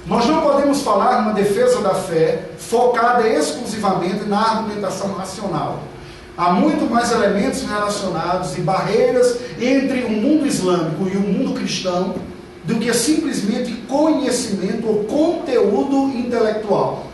Nós 0.05 0.25
não 0.25 0.41
podemos 0.41 0.81
falar 0.81 1.21
numa 1.21 1.33
defesa 1.33 1.79
da 1.81 1.93
fé 1.93 2.49
focada 2.57 3.27
exclusivamente 3.27 4.25
na 4.25 4.39
argumentação 4.39 5.13
racional. 5.13 5.79
Há 6.37 6.53
muito 6.53 6.89
mais 6.89 7.11
elementos 7.11 7.61
relacionados 7.63 8.57
e 8.57 8.61
barreiras 8.61 9.37
entre 9.59 10.03
o 10.03 10.09
mundo 10.09 10.47
islâmico 10.47 11.07
e 11.07 11.17
o 11.17 11.19
mundo 11.19 11.53
cristão 11.53 12.15
do 12.63 12.75
que 12.75 12.93
simplesmente 12.93 13.73
conhecimento 13.87 14.87
ou 14.87 15.03
conteúdo 15.05 16.15
intelectual. 16.17 17.07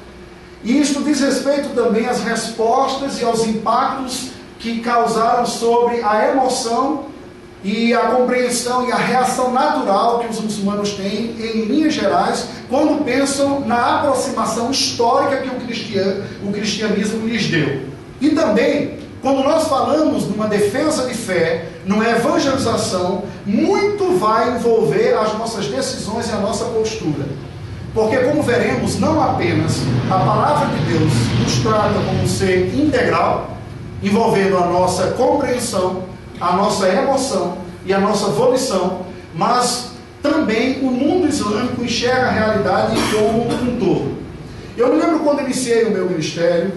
E 0.63 0.79
isto 0.79 1.01
diz 1.03 1.19
respeito 1.21 1.69
também 1.69 2.05
às 2.07 2.21
respostas 2.21 3.21
e 3.21 3.23
aos 3.23 3.45
impactos 3.45 4.31
que 4.59 4.79
causaram 4.79 5.45
sobre 5.45 6.01
a 6.03 6.29
emoção 6.29 7.05
e 7.63 7.93
a 7.93 7.99
compreensão 7.99 8.87
e 8.87 8.91
a 8.91 8.97
reação 8.97 9.51
natural 9.51 10.19
que 10.19 10.27
os 10.27 10.39
muçulmanos 10.39 10.91
têm, 10.93 11.35
em 11.39 11.65
linhas 11.65 11.93
gerais, 11.93 12.47
quando 12.69 13.03
pensam 13.03 13.61
na 13.61 13.99
aproximação 13.99 14.69
histórica 14.71 15.37
que 15.37 15.49
o, 15.49 15.59
cristian, 15.59 16.23
o 16.43 16.51
cristianismo 16.51 17.27
lhes 17.27 17.47
deu. 17.47 17.81
E 18.21 18.29
também, 18.29 18.99
quando 19.21 19.43
nós 19.43 19.67
falamos 19.67 20.27
numa 20.27 20.47
defesa 20.47 21.07
de 21.07 21.13
fé, 21.13 21.69
numa 21.86 22.07
evangelização, 22.07 23.24
muito 23.45 24.17
vai 24.19 24.55
envolver 24.55 25.13
as 25.17 25.38
nossas 25.38 25.67
decisões 25.67 26.29
e 26.29 26.31
a 26.31 26.38
nossa 26.38 26.65
postura. 26.65 27.25
Porque, 27.93 28.17
como 28.17 28.43
veremos, 28.43 29.00
não 29.00 29.21
apenas 29.21 29.81
a 30.09 30.19
palavra 30.19 30.67
de 30.67 30.86
Deus 30.86 31.12
nos 31.41 31.59
trata 31.63 31.93
como 31.93 32.24
um 32.24 32.27
ser 32.27 32.74
integral, 32.75 33.57
envolvendo 34.03 34.57
a 34.57 34.67
nossa 34.67 35.12
compreensão, 35.12 36.03
a 36.39 36.53
nossa 36.53 36.88
emoção 36.88 37.57
e 37.86 37.93
a 37.93 38.00
nossa 38.00 38.27
volição, 38.27 39.01
mas 39.33 39.91
também 40.21 40.79
o 40.81 40.91
mundo 40.91 41.27
islâmico 41.27 41.83
enxerga 41.83 42.27
a 42.27 42.31
realidade 42.31 42.95
como 43.12 43.45
um 43.45 43.79
todo. 43.79 44.17
Eu 44.77 44.93
me 44.93 45.01
lembro 45.01 45.19
quando 45.21 45.41
iniciei 45.41 45.86
o 45.86 45.91
meu 45.91 46.07
ministério, 46.07 46.71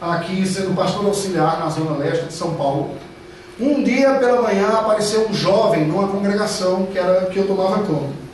aqui 0.00 0.46
sendo 0.46 0.74
pastor 0.74 1.06
auxiliar 1.06 1.58
na 1.58 1.68
zona 1.68 1.96
leste 1.96 2.26
de 2.26 2.32
São 2.32 2.54
Paulo. 2.54 2.90
Um 3.58 3.82
dia 3.82 4.14
pela 4.14 4.42
manhã 4.42 4.68
apareceu 4.68 5.28
um 5.28 5.32
jovem 5.32 5.86
numa 5.86 6.08
congregação 6.08 6.86
que, 6.92 6.98
era, 6.98 7.26
que 7.26 7.38
eu 7.38 7.46
tomava 7.46 7.82
conta. 7.84 8.26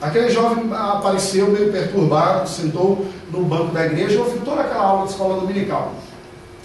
Aquele 0.00 0.30
jovem 0.30 0.70
apareceu 0.72 1.48
meio 1.48 1.72
perturbado, 1.72 2.48
sentou 2.48 3.06
no 3.32 3.44
banco 3.44 3.72
da 3.72 3.86
igreja 3.86 4.14
e 4.14 4.18
ouviu 4.18 4.40
toda 4.42 4.60
aquela 4.60 4.84
aula 4.84 5.06
de 5.06 5.12
escola 5.12 5.40
dominical. 5.40 5.92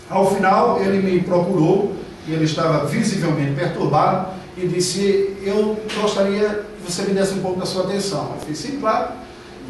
Ao 0.10 0.30
final, 0.36 0.80
ele 0.80 1.00
me 1.00 1.22
procurou 1.22 1.94
e 2.28 2.34
ele 2.34 2.44
estava 2.44 2.86
visivelmente 2.86 3.54
perturbado 3.54 4.28
e 4.56 4.68
disse: 4.68 5.36
Eu 5.44 5.78
gostaria 6.00 6.50
que 6.50 6.92
você 6.92 7.04
me 7.04 7.14
desse 7.14 7.34
um 7.34 7.42
pouco 7.42 7.60
da 7.60 7.66
sua 7.66 7.86
atenção. 7.86 8.34
Eu 8.42 8.48
disse: 8.52 8.68
Sim, 8.68 8.80
claro. 8.80 9.14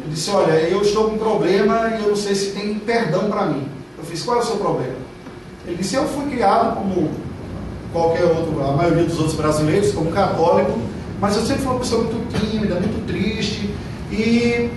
Ele 0.00 0.12
disse: 0.12 0.30
Olha, 0.30 0.52
eu 0.52 0.82
estou 0.82 1.08
com 1.08 1.14
um 1.14 1.18
problema 1.18 1.94
e 1.96 2.02
eu 2.02 2.08
não 2.10 2.16
sei 2.16 2.34
se 2.34 2.50
tem 2.50 2.74
perdão 2.74 3.30
para 3.30 3.46
mim. 3.46 3.66
Fiz: 4.14 4.22
Qual 4.22 4.36
é 4.36 4.40
o 4.40 4.44
seu 4.44 4.56
problema? 4.56 4.94
Ele 5.66 5.76
disse: 5.76 5.96
Eu 5.96 6.06
fui 6.06 6.30
criado 6.30 6.76
como 6.76 7.10
qualquer 7.92 8.24
outro, 8.24 8.62
a 8.64 8.70
maioria 8.72 9.04
dos 9.04 9.18
outros 9.18 9.34
brasileiros, 9.34 9.90
como 9.90 10.12
católico, 10.12 10.78
mas 11.20 11.36
eu 11.36 11.42
sempre 11.42 11.62
fui 11.62 11.72
uma 11.72 11.80
pessoa 11.80 12.04
muito 12.04 12.38
tímida, 12.38 12.76
muito 12.76 13.04
triste. 13.08 13.74
E 14.12 14.70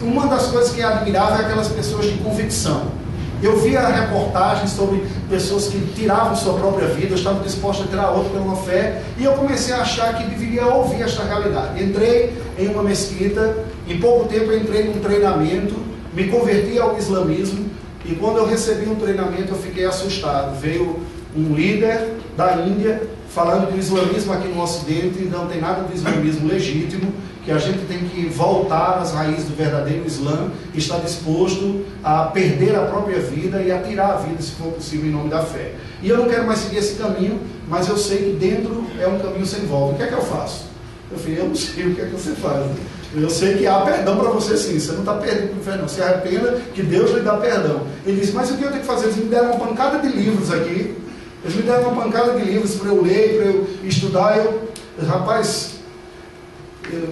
uma 0.00 0.26
das 0.26 0.46
coisas 0.46 0.72
que 0.72 0.82
admirava 0.82 1.36
é 1.36 1.44
aquelas 1.44 1.68
pessoas 1.68 2.06
de 2.06 2.14
convicção. 2.18 2.96
Eu 3.42 3.60
via 3.60 3.86
reportagens 3.86 4.70
sobre 4.70 5.04
pessoas 5.28 5.68
que 5.68 5.78
tiravam 5.94 6.34
sua 6.34 6.54
própria 6.54 6.88
vida, 6.88 7.14
estavam 7.14 7.42
dispostas 7.42 7.86
a 7.86 7.90
tirar 7.90 8.10
outra 8.10 8.40
pela 8.40 8.56
fé, 8.56 9.02
e 9.18 9.24
eu 9.24 9.32
comecei 9.34 9.74
a 9.74 9.82
achar 9.82 10.16
que 10.16 10.24
deveria 10.24 10.66
ouvir 10.66 11.02
esta 11.02 11.22
realidade. 11.24 11.84
Entrei 11.84 12.34
em 12.58 12.68
uma 12.68 12.82
mesquita, 12.82 13.64
em 13.86 14.00
pouco 14.00 14.28
tempo 14.28 14.52
entrei 14.52 14.84
num 14.84 14.98
treinamento, 14.98 15.76
me 16.12 16.26
converti 16.28 16.78
ao 16.78 16.98
islamismo, 16.98 17.67
e 18.08 18.14
quando 18.14 18.38
eu 18.38 18.46
recebi 18.46 18.88
um 18.88 18.94
treinamento 18.94 19.52
eu 19.52 19.58
fiquei 19.58 19.84
assustado. 19.84 20.58
Veio 20.58 20.98
um 21.36 21.54
líder 21.54 22.14
da 22.36 22.56
Índia 22.56 23.02
falando 23.28 23.68
que 23.68 23.74
o 23.74 23.78
islamismo 23.78 24.32
aqui 24.32 24.48
no 24.48 24.62
Ocidente 24.62 25.22
não 25.24 25.46
tem 25.46 25.60
nada 25.60 25.82
do 25.82 25.94
islamismo 25.94 26.48
legítimo, 26.48 27.12
que 27.44 27.52
a 27.52 27.58
gente 27.58 27.86
tem 27.86 27.98
que 27.98 28.26
voltar 28.26 28.98
às 28.98 29.12
raízes 29.12 29.44
do 29.44 29.54
verdadeiro 29.54 30.06
Islã, 30.06 30.50
está 30.74 30.98
disposto 30.98 31.84
a 32.02 32.24
perder 32.24 32.74
a 32.74 32.86
própria 32.86 33.20
vida 33.20 33.62
e 33.62 33.70
a 33.70 33.80
tirar 33.82 34.14
a 34.14 34.16
vida, 34.16 34.40
se 34.40 34.52
for 34.52 34.72
possível, 34.72 35.06
em 35.06 35.12
nome 35.12 35.28
da 35.28 35.42
fé. 35.42 35.72
E 36.02 36.08
eu 36.08 36.16
não 36.16 36.28
quero 36.28 36.46
mais 36.46 36.60
seguir 36.60 36.78
esse 36.78 36.96
caminho, 36.96 37.38
mas 37.68 37.88
eu 37.88 37.96
sei 37.96 38.18
que 38.18 38.36
dentro 38.38 38.84
é 38.98 39.06
um 39.06 39.18
caminho 39.18 39.46
sem 39.46 39.66
volta. 39.66 39.94
O 39.94 39.96
que 39.96 40.02
é 40.02 40.06
que 40.08 40.14
eu 40.14 40.22
faço? 40.22 40.66
Eu 41.10 41.18
falei, 41.18 41.38
eu 41.38 41.48
não 41.48 41.54
sei 41.54 41.86
o 41.86 41.94
que 41.94 42.00
é 42.00 42.04
que 42.06 42.12
você 42.12 42.32
faz. 42.32 42.66
Eu 43.14 43.30
sei 43.30 43.56
que 43.56 43.66
há 43.66 43.80
perdão 43.80 44.18
para 44.18 44.28
você 44.30 44.56
sim, 44.56 44.78
você 44.78 44.92
não 44.92 45.00
está 45.00 45.14
perdendo 45.14 45.48
para 45.48 45.56
o 45.56 45.60
inferno, 45.60 45.88
você 45.88 46.02
arrependa 46.02 46.60
que 46.74 46.82
Deus 46.82 47.10
lhe 47.12 47.20
dá 47.20 47.38
perdão. 47.38 47.80
Ele 48.04 48.20
disse, 48.20 48.32
mas 48.32 48.50
o 48.50 48.56
que 48.56 48.62
eu 48.62 48.68
tenho 48.68 48.82
que 48.82 48.86
fazer? 48.86 49.06
Eles 49.06 49.16
me 49.16 49.24
deram 49.24 49.52
uma 49.52 49.66
pancada 49.66 49.98
de 49.98 50.08
livros 50.08 50.52
aqui, 50.52 50.94
eles 51.42 51.56
me 51.56 51.62
deram 51.62 51.88
uma 51.88 52.02
pancada 52.02 52.32
de 52.38 52.44
livros 52.44 52.74
para 52.74 52.88
eu 52.88 53.02
ler, 53.02 53.36
para 53.36 53.46
eu 53.46 53.66
estudar. 53.84 54.36
Eu, 54.36 54.68
rapaz, 55.06 55.78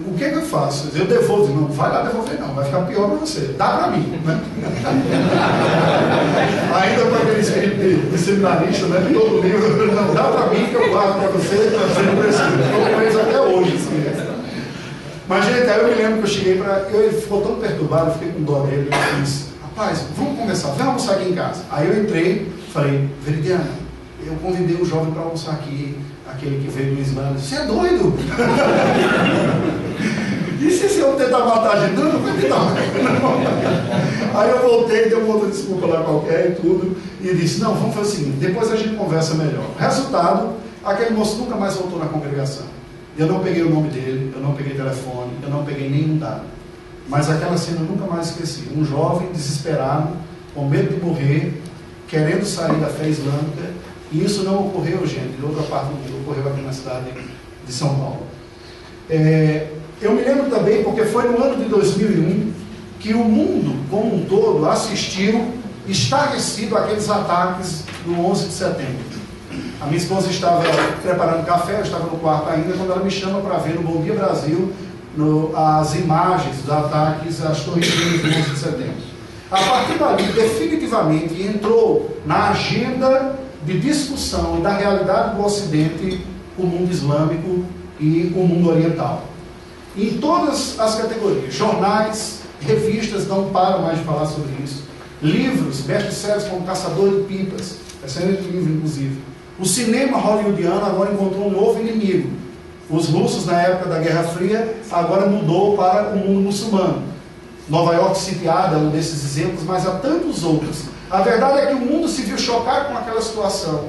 o 0.06 0.14
que, 0.14 0.24
é 0.24 0.30
que 0.30 0.36
eu 0.36 0.42
faço? 0.42 0.90
Eu 0.94 1.06
devolvo, 1.06 1.54
não 1.54 1.68
vai 1.68 1.90
lá 1.90 2.02
devolver 2.02 2.38
não, 2.40 2.54
vai 2.54 2.64
ficar 2.66 2.82
pior 2.82 3.08
para 3.08 3.18
você. 3.18 3.54
Dá 3.56 3.68
para 3.68 3.90
mim, 3.92 4.20
né? 4.24 4.40
Ainda 6.74 7.04
com 7.06 7.14
aquele 7.16 8.18
seminarista, 8.18 8.86
né? 8.86 9.10
Todo 9.14 9.40
livro, 9.40 9.92
não, 9.94 10.14
dá 10.14 10.24
para 10.24 10.46
mim 10.50 10.66
que 10.66 10.74
eu 10.74 10.90
guardo 10.90 11.20
para 11.20 11.28
você, 11.28 11.56
você 11.56 12.02
não 12.02 12.16
precisa. 12.16 12.50
Com 12.92 13.00
eles 13.00 13.16
até 13.16 13.40
hoje, 13.40 13.76
assim, 13.76 13.94
né? 13.96 14.35
Mas, 15.28 15.44
gente, 15.44 15.68
aí 15.68 15.80
eu 15.80 15.88
me 15.88 15.94
lembro 15.94 16.18
que 16.18 16.24
eu 16.24 16.28
cheguei 16.28 16.58
para. 16.58 16.88
Ele 16.92 17.20
ficou 17.20 17.42
tão 17.42 17.56
perturbado, 17.56 18.10
eu 18.10 18.12
fiquei 18.12 18.32
com 18.32 18.42
dó 18.42 18.60
dele. 18.60 18.90
Eu 18.90 19.22
disse, 19.22 19.46
rapaz, 19.62 20.04
vamos 20.16 20.38
conversar, 20.38 20.68
vamos 20.68 20.86
almoçar 20.86 21.12
aqui 21.14 21.30
em 21.30 21.34
casa. 21.34 21.62
Aí 21.70 21.88
eu 21.88 22.02
entrei, 22.02 22.52
falei, 22.72 23.08
Veridiana, 23.24 23.66
eu 24.24 24.34
convidei 24.36 24.76
o 24.76 24.84
jovem 24.84 25.12
para 25.12 25.22
almoçar 25.22 25.52
aqui 25.52 25.96
aquele 26.36 26.62
que 26.62 26.70
veio 26.70 26.94
do 26.94 27.00
Islã, 27.00 27.32
você 27.32 27.56
é 27.56 27.64
doido? 27.64 28.14
e 30.60 30.70
se, 30.70 30.88
se 30.88 31.00
eu 31.00 31.14
tentar 31.14 31.38
matar 31.38 31.76
a 31.76 31.86
gente? 31.86 31.98
Não, 31.98 32.12
não 32.12 32.20
vai. 32.20 32.36
Aí 34.34 34.50
eu 34.50 34.58
voltei, 34.60 35.08
dei 35.08 35.18
uma 35.18 35.34
outra 35.34 35.50
desculpa 35.50 35.86
lá 35.86 36.02
qualquer 36.02 36.50
e 36.50 36.54
tudo, 36.56 36.96
e 37.20 37.34
disse, 37.34 37.60
não, 37.60 37.74
vamos 37.74 37.94
fazer 37.94 38.08
o 38.08 38.10
seguinte, 38.10 38.36
depois 38.38 38.70
a 38.70 38.76
gente 38.76 38.96
conversa 38.96 39.34
melhor. 39.34 39.64
Resultado, 39.78 40.50
aquele 40.84 41.10
moço 41.10 41.38
nunca 41.38 41.56
mais 41.56 41.74
voltou 41.74 41.98
na 41.98 42.06
congregação. 42.06 42.66
Eu 43.18 43.26
não 43.26 43.40
peguei 43.40 43.62
o 43.62 43.70
nome 43.70 43.88
dele, 43.88 44.32
eu 44.34 44.42
não 44.42 44.54
peguei 44.54 44.74
telefone, 44.74 45.32
eu 45.42 45.48
não 45.48 45.64
peguei 45.64 45.88
nenhum 45.88 46.18
dado. 46.18 46.42
Mas 47.08 47.30
aquela 47.30 47.56
cena 47.56 47.80
eu 47.80 47.86
nunca 47.86 48.04
mais 48.06 48.30
esqueci. 48.30 48.68
Um 48.76 48.84
jovem 48.84 49.30
desesperado, 49.32 50.08
com 50.54 50.68
medo 50.68 50.94
de 50.94 51.00
morrer, 51.00 51.62
querendo 52.08 52.44
sair 52.44 52.76
da 52.76 52.88
fé 52.88 53.08
islâmica, 53.08 53.70
e 54.12 54.24
isso 54.24 54.42
não 54.42 54.66
ocorreu, 54.66 55.06
gente, 55.06 55.40
em 55.40 55.44
outra 55.44 55.62
parte 55.64 55.86
do 55.86 55.94
mundo, 55.94 56.22
ocorreu 56.22 56.50
aqui 56.52 56.60
na 56.60 56.72
cidade 56.72 57.06
de 57.66 57.72
São 57.72 57.88
Paulo. 57.96 58.26
É, 59.08 59.68
eu 60.00 60.12
me 60.12 60.22
lembro 60.22 60.50
também, 60.50 60.82
porque 60.84 61.04
foi 61.04 61.28
no 61.28 61.42
ano 61.42 61.62
de 61.62 61.68
2001 61.68 62.52
que 63.00 63.14
o 63.14 63.24
mundo 63.24 63.84
como 63.90 64.14
um 64.14 64.24
todo 64.24 64.68
assistiu 64.68 65.52
estarrecido 65.86 66.76
aqueles 66.76 67.08
ataques 67.08 67.84
do 68.04 68.20
11 68.20 68.46
de 68.48 68.52
setembro. 68.52 69.15
A 69.80 69.86
minha 69.86 69.98
esposa 69.98 70.30
estava 70.30 70.62
preparando 71.02 71.44
café, 71.44 71.78
eu 71.78 71.82
estava 71.82 72.04
no 72.04 72.18
quarto 72.18 72.48
ainda, 72.48 72.72
quando 72.74 72.92
ela 72.92 73.04
me 73.04 73.10
chama 73.10 73.40
para 73.40 73.58
ver 73.58 73.74
no 73.74 73.82
Bom 73.82 74.02
Dia 74.02 74.14
Brasil 74.14 74.72
no, 75.16 75.56
as 75.56 75.94
imagens 75.94 76.56
dos 76.56 76.70
ataques 76.70 77.44
às 77.44 77.60
torres 77.60 77.88
do 77.88 78.28
11 78.28 78.50
de 78.50 78.58
setembro. 78.58 79.16
A 79.50 79.58
partir 79.58 79.98
dali, 79.98 80.24
definitivamente 80.32 81.40
entrou 81.42 82.18
na 82.26 82.50
agenda 82.50 83.36
de 83.64 83.78
discussão 83.78 84.58
e 84.58 84.62
da 84.62 84.70
realidade 84.70 85.36
do 85.36 85.44
Ocidente, 85.44 86.20
o 86.58 86.64
mundo 86.64 86.90
islâmico 86.90 87.64
e 88.00 88.32
o 88.34 88.40
mundo 88.40 88.70
oriental. 88.70 89.24
Em 89.96 90.18
todas 90.18 90.78
as 90.78 90.96
categorias, 90.96 91.54
jornais, 91.54 92.40
revistas 92.60 93.26
não 93.28 93.50
param 93.50 93.82
mais 93.82 93.98
de 93.98 94.04
falar 94.04 94.26
sobre 94.26 94.52
isso. 94.62 94.84
Livros, 95.22 95.80
best-sellers 95.80 96.44
como 96.44 96.66
Caçador 96.66 97.10
de 97.10 97.22
Pipas, 97.22 97.76
excelente 98.04 98.42
livro, 98.42 98.74
inclusive. 98.74 99.18
O 99.58 99.64
cinema 99.64 100.18
hollywoodiano 100.18 100.84
agora 100.84 101.12
encontrou 101.12 101.46
um 101.46 101.50
novo 101.50 101.80
inimigo. 101.80 102.30
Os 102.88 103.08
russos, 103.08 103.46
na 103.46 103.60
época 103.60 103.88
da 103.88 103.98
Guerra 103.98 104.24
Fria, 104.24 104.76
agora 104.90 105.26
mudou 105.26 105.76
para 105.76 106.10
o 106.10 106.16
mundo 106.18 106.40
muçulmano. 106.40 107.02
Nova 107.68 107.94
York 107.94 108.18
sitiada 108.18 108.76
é 108.76 108.78
um 108.78 108.90
desses 108.90 109.24
exemplos, 109.24 109.64
mas 109.64 109.86
há 109.86 109.92
tantos 109.92 110.44
outros 110.44 110.96
a 111.10 111.20
verdade 111.20 111.58
é 111.60 111.66
que 111.66 111.74
o 111.74 111.80
mundo 111.80 112.08
se 112.08 112.22
viu 112.22 112.36
chocar 112.36 112.88
com 112.88 112.98
aquela 112.98 113.22
situação. 113.22 113.84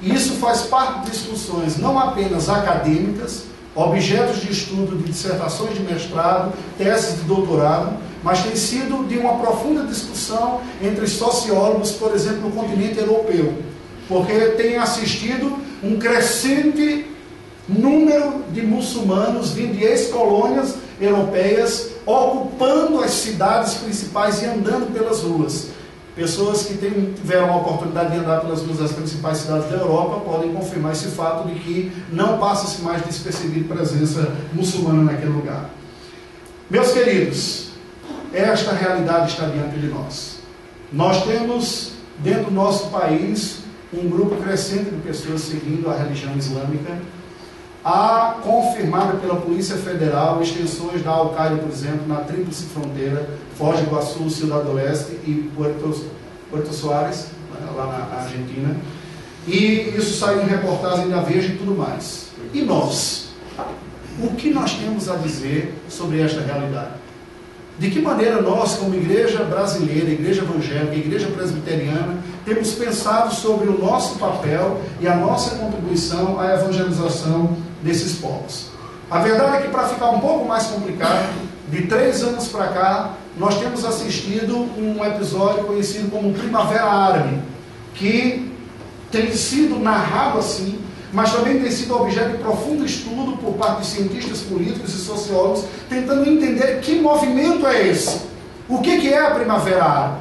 E 0.00 0.14
isso 0.14 0.34
faz 0.34 0.62
parte 0.62 1.04
de 1.04 1.10
discussões 1.10 1.76
não 1.76 1.98
apenas 1.98 2.48
acadêmicas, 2.48 3.44
objetos 3.74 4.40
de 4.40 4.50
estudo 4.50 4.96
de 4.96 5.04
dissertações 5.04 5.74
de 5.74 5.82
mestrado, 5.82 6.52
teses 6.78 7.16
de 7.16 7.22
doutorado, 7.22 7.96
mas 8.22 8.42
tem 8.42 8.56
sido 8.56 9.06
de 9.06 9.18
uma 9.18 9.34
profunda 9.34 9.84
discussão 9.84 10.60
entre 10.82 11.06
sociólogos, 11.06 11.92
por 11.92 12.14
exemplo, 12.14 12.48
no 12.48 12.50
continente 12.50 12.98
europeu, 12.98 13.52
porque 14.08 14.32
tem 14.56 14.76
assistido 14.76 15.58
um 15.82 15.98
crescente 15.98 17.06
número 17.68 18.44
de 18.52 18.62
muçulmanos 18.62 19.52
vindo 19.52 19.76
de 19.76 19.84
ex-colônias 19.84 20.76
europeias 21.00 21.90
ocupando 22.06 23.00
as 23.02 23.10
cidades 23.10 23.74
principais 23.74 24.42
e 24.42 24.46
andando 24.46 24.92
pelas 24.92 25.20
ruas. 25.20 25.68
Pessoas 26.14 26.62
que 26.62 26.74
tiveram 26.76 27.52
a 27.52 27.56
oportunidade 27.56 28.12
de 28.12 28.18
andar 28.18 28.40
pelas 28.40 28.60
ruas 28.60 28.78
das 28.78 28.92
principais 28.92 29.38
cidades 29.38 29.68
da 29.68 29.78
Europa 29.78 30.20
podem 30.20 30.52
confirmar 30.52 30.92
esse 30.92 31.08
fato 31.08 31.48
de 31.48 31.58
que 31.58 31.92
não 32.12 32.38
passa-se 32.38 32.82
mais 32.82 33.04
despercebida 33.04 33.74
presença 33.74 34.32
muçulmana 34.52 35.10
naquele 35.10 35.32
lugar. 35.32 35.70
Meus 36.70 36.92
queridos, 36.92 37.70
esta 38.32 38.72
realidade 38.72 39.32
está 39.32 39.46
diante 39.46 39.76
de 39.76 39.88
nós. 39.88 40.36
Nós 40.92 41.24
temos 41.24 41.94
dentro 42.20 42.44
do 42.44 42.50
nosso 42.52 42.90
país 42.90 43.63
um 43.98 44.08
grupo 44.08 44.36
crescente 44.42 44.90
de 44.90 45.00
pessoas 45.02 45.42
seguindo 45.42 45.88
a 45.88 45.96
religião 45.96 46.36
islâmica 46.36 46.98
Há 47.84 48.36
confirmada 48.42 49.18
pela 49.18 49.36
Polícia 49.36 49.76
Federal 49.76 50.40
extensões 50.40 51.02
da 51.02 51.10
Al-Qaeda, 51.10 51.56
por 51.56 51.70
exemplo, 51.70 52.08
na 52.08 52.20
tríplice 52.20 52.64
fronteira, 52.64 53.28
Foz 53.58 53.78
do 53.78 53.86
Iguaçu, 53.86 54.30
Cidade 54.30 54.64
do 54.64 54.72
Leste 54.72 55.12
e 55.26 55.50
Puerto, 55.54 56.02
Puerto 56.50 56.72
Soares, 56.72 57.26
lá 57.76 58.08
na 58.10 58.20
Argentina. 58.22 58.74
E 59.46 59.92
isso 59.98 60.18
saiu 60.18 60.44
em 60.44 60.46
reportagem 60.46 61.10
da 61.10 61.20
Veja 61.20 61.48
e 61.48 61.58
tudo 61.58 61.76
mais. 61.76 62.28
E 62.54 62.62
nós? 62.62 63.28
O 64.18 64.34
que 64.34 64.48
nós 64.48 64.72
temos 64.72 65.10
a 65.10 65.16
dizer 65.16 65.74
sobre 65.86 66.22
esta 66.22 66.40
realidade? 66.40 67.03
De 67.78 67.90
que 67.90 68.00
maneira 68.00 68.40
nós, 68.40 68.74
como 68.76 68.94
igreja 68.94 69.42
brasileira, 69.42 70.10
igreja 70.10 70.42
evangélica, 70.42 70.94
igreja 70.94 71.26
presbiteriana, 71.28 72.18
temos 72.44 72.72
pensado 72.72 73.34
sobre 73.34 73.68
o 73.68 73.78
nosso 73.78 74.16
papel 74.18 74.80
e 75.00 75.08
a 75.08 75.16
nossa 75.16 75.56
contribuição 75.56 76.38
à 76.38 76.54
evangelização 76.54 77.56
desses 77.82 78.16
povos. 78.18 78.68
A 79.10 79.18
verdade 79.18 79.56
é 79.56 79.60
que, 79.62 79.68
para 79.68 79.88
ficar 79.88 80.10
um 80.10 80.20
pouco 80.20 80.46
mais 80.46 80.66
complicado, 80.66 81.32
de 81.68 81.82
três 81.86 82.22
anos 82.22 82.48
para 82.48 82.68
cá, 82.68 83.14
nós 83.36 83.58
temos 83.58 83.84
assistido 83.84 84.56
um 84.56 85.04
episódio 85.04 85.64
conhecido 85.64 86.10
como 86.10 86.32
Primavera 86.32 86.84
Árabe, 86.84 87.40
que 87.94 88.52
tem 89.10 89.32
sido 89.32 89.78
narrado 89.78 90.38
assim, 90.38 90.78
mas 91.14 91.32
também 91.32 91.60
tem 91.60 91.70
sido 91.70 91.94
objeto 91.94 92.32
de 92.32 92.38
profundo 92.38 92.84
estudo 92.84 93.36
por 93.36 93.54
parte 93.54 93.82
de 93.82 93.86
cientistas 93.86 94.40
políticos 94.40 94.92
e 94.92 94.98
sociólogos, 94.98 95.64
tentando 95.88 96.28
entender 96.28 96.80
que 96.80 96.96
movimento 97.00 97.66
é 97.66 97.86
esse. 97.86 98.22
O 98.68 98.80
que, 98.80 99.00
que 99.00 99.12
é 99.12 99.24
a 99.24 99.30
Primavera 99.30 99.84
Árabe? 99.84 100.16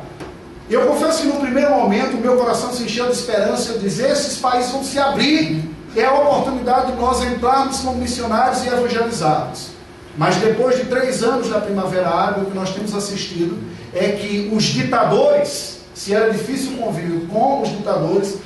Eu 0.70 0.86
confesso 0.86 1.24
que 1.24 1.28
no 1.28 1.40
primeiro 1.40 1.72
momento 1.72 2.16
o 2.16 2.22
meu 2.22 2.38
coração 2.38 2.72
se 2.72 2.84
encheu 2.84 3.08
de 3.08 3.14
esperança, 3.14 3.72
eu 3.72 3.80
dizer, 3.80 4.12
esses 4.12 4.38
países 4.38 4.72
vão 4.72 4.84
se 4.84 5.00
abrir 5.00 5.74
é 5.96 6.06
a 6.06 6.14
oportunidade 6.14 6.92
de 6.92 6.98
nós 7.00 7.24
entrarmos 7.24 7.80
como 7.80 7.98
missionários 7.98 8.64
e 8.64 8.68
evangelizarmos. 8.68 9.70
Mas 10.18 10.36
depois 10.38 10.78
de 10.78 10.86
três 10.86 11.24
anos 11.24 11.50
da 11.50 11.60
Primavera 11.60 12.10
Árabe, 12.10 12.42
o 12.42 12.46
que 12.46 12.56
nós 12.56 12.72
temos 12.74 12.96
assistido 12.96 13.58
é 13.94 14.12
que 14.12 14.52
os 14.54 14.64
ditadores, 14.64 15.80
se 15.94 16.14
era 16.14 16.32
difícil 16.32 16.78
convívio 16.78 17.28
com 17.28 17.62
os 17.62 17.70
ditadores, 17.70 18.38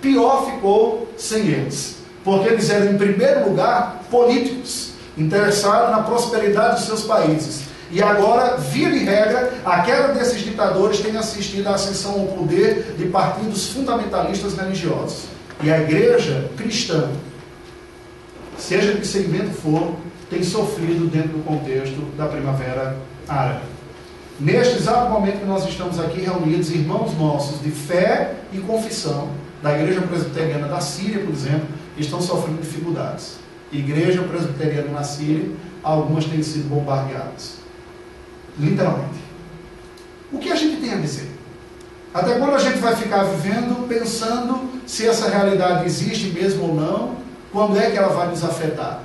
pior 0.00 0.46
ficou 0.46 1.08
sem 1.22 1.46
eles. 1.46 1.96
Porque 2.24 2.48
eles 2.48 2.68
eram, 2.70 2.92
em 2.92 2.98
primeiro 2.98 3.48
lugar, 3.48 4.02
políticos, 4.10 4.92
interessados 5.16 5.90
na 5.90 6.02
prosperidade 6.02 6.76
dos 6.76 6.84
seus 6.84 7.02
países. 7.02 7.64
E 7.90 8.02
agora, 8.02 8.56
via 8.56 8.90
de 8.90 8.98
regra, 8.98 9.52
a 9.64 9.82
queda 9.82 10.14
desses 10.14 10.40
ditadores 10.40 11.00
tem 11.00 11.16
assistido 11.16 11.66
à 11.66 11.74
ascensão 11.74 12.12
ao 12.12 12.26
poder 12.28 12.94
de 12.96 13.06
partidos 13.06 13.68
fundamentalistas 13.68 14.56
religiosos. 14.56 15.24
E 15.62 15.70
a 15.70 15.80
igreja 15.80 16.50
cristã, 16.56 17.10
seja 18.56 18.94
de 18.94 19.00
que 19.00 19.06
segmento 19.06 19.50
for, 19.50 19.94
tem 20.30 20.42
sofrido 20.42 21.10
dentro 21.10 21.30
do 21.30 21.44
contexto 21.44 22.00
da 22.16 22.26
primavera 22.26 22.96
árabe. 23.28 23.60
Neste 24.40 24.76
exato 24.76 25.10
momento 25.10 25.40
que 25.40 25.46
nós 25.46 25.68
estamos 25.68 26.00
aqui 26.00 26.22
reunidos, 26.22 26.70
irmãos 26.70 27.16
nossos 27.18 27.60
de 27.60 27.70
fé 27.70 28.36
e 28.52 28.58
confissão, 28.58 29.28
da 29.62 29.78
igreja 29.78 30.02
presbiteriana 30.02 30.66
da 30.66 30.80
Síria, 30.80 31.20
por 31.20 31.32
exemplo, 31.32 31.68
estão 31.96 32.20
sofrendo 32.20 32.60
dificuldades. 32.60 33.36
Igreja 33.70 34.22
presbiteriana 34.22 34.90
na 34.90 35.04
Síria, 35.04 35.50
algumas 35.82 36.24
têm 36.24 36.42
sido 36.42 36.68
bombardeadas. 36.68 37.58
Literalmente. 38.58 39.22
O 40.32 40.38
que 40.38 40.50
a 40.50 40.56
gente 40.56 40.80
tem 40.80 40.92
a 40.92 40.96
dizer? 40.96 41.30
Até 42.12 42.38
quando 42.38 42.54
a 42.54 42.58
gente 42.58 42.78
vai 42.78 42.94
ficar 42.96 43.22
vivendo 43.22 43.88
pensando 43.88 44.68
se 44.86 45.06
essa 45.06 45.30
realidade 45.30 45.86
existe 45.86 46.26
mesmo 46.28 46.64
ou 46.64 46.74
não? 46.74 47.16
Quando 47.50 47.78
é 47.78 47.90
que 47.90 47.96
ela 47.96 48.08
vai 48.08 48.28
nos 48.28 48.44
afetar? 48.44 49.02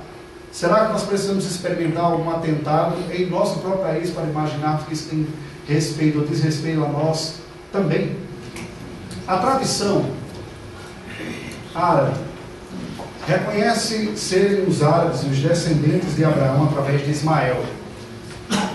Será 0.50 0.86
que 0.86 0.92
nós 0.92 1.04
precisamos 1.04 1.44
experimentar 1.44 2.04
algum 2.04 2.28
atentado 2.30 2.96
em 3.12 3.26
nosso 3.26 3.60
próprio 3.60 3.82
país 3.82 4.10
para 4.10 4.24
imaginarmos 4.24 4.86
que 4.86 4.94
isso 4.94 5.08
tem 5.08 5.26
respeito 5.66 6.18
ou 6.18 6.26
desrespeito 6.26 6.84
a 6.84 6.88
nós 6.88 7.34
também? 7.70 8.16
A 9.26 9.36
tradição 9.36 10.17
árabe 11.74 12.28
reconhece 13.28 14.16
serem 14.16 14.64
os 14.64 14.82
árabes 14.82 15.22
os 15.22 15.38
descendentes 15.38 16.16
de 16.16 16.24
Abraão 16.24 16.64
através 16.64 17.04
de 17.04 17.10
Ismael. 17.10 17.62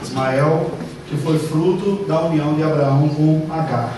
Ismael, 0.04 0.72
que 1.08 1.18
foi 1.18 1.40
fruto 1.40 2.06
da 2.08 2.22
união 2.22 2.54
de 2.54 2.62
Abraão 2.62 3.10
com 3.10 3.48
Agar. 3.52 3.98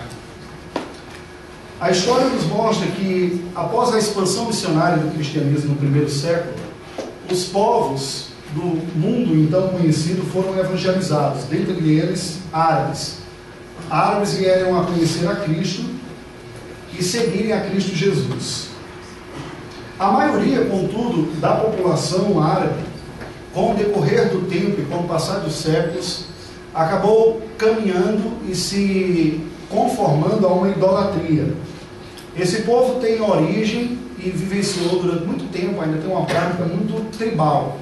A 1.78 1.90
história 1.90 2.26
nos 2.28 2.46
mostra 2.46 2.86
que, 2.86 3.44
após 3.54 3.92
a 3.92 3.98
expansão 3.98 4.46
missionária 4.46 4.96
do 4.96 5.12
cristianismo 5.12 5.72
no 5.72 5.76
primeiro 5.76 6.08
século, 6.08 6.54
os 7.30 7.44
povos 7.44 8.28
do 8.54 8.62
mundo 8.98 9.34
então 9.34 9.68
conhecido 9.68 10.22
foram 10.32 10.58
evangelizados, 10.58 11.44
dentre 11.44 11.74
eles 11.74 12.38
árabes. 12.50 13.18
Árabes 13.90 14.32
vieram 14.32 14.80
a 14.80 14.86
conhecer 14.86 15.28
a 15.28 15.36
Cristo 15.36 15.84
e 16.98 17.02
seguirem 17.02 17.52
a 17.52 17.60
Cristo 17.60 17.94
Jesus. 17.94 18.75
A 19.98 20.10
maioria, 20.10 20.66
contudo, 20.66 21.40
da 21.40 21.54
população 21.54 22.42
árabe, 22.42 22.84
com 23.54 23.72
o 23.72 23.74
decorrer 23.74 24.28
do 24.28 24.46
tempo 24.46 24.78
e 24.78 24.84
com 24.84 24.96
o 24.96 25.08
passar 25.08 25.40
dos 25.40 25.54
séculos, 25.54 26.26
acabou 26.74 27.40
caminhando 27.56 28.36
e 28.46 28.54
se 28.54 29.40
conformando 29.70 30.46
a 30.46 30.52
uma 30.52 30.68
idolatria. 30.68 31.54
Esse 32.38 32.62
povo 32.62 33.00
tem 33.00 33.22
origem 33.22 33.98
e 34.18 34.28
vivenciou 34.28 35.00
durante 35.00 35.24
muito 35.24 35.50
tempo, 35.50 35.80
ainda 35.80 35.96
tem 35.96 36.10
uma 36.10 36.26
prática 36.26 36.64
muito 36.64 37.10
tribal. 37.16 37.78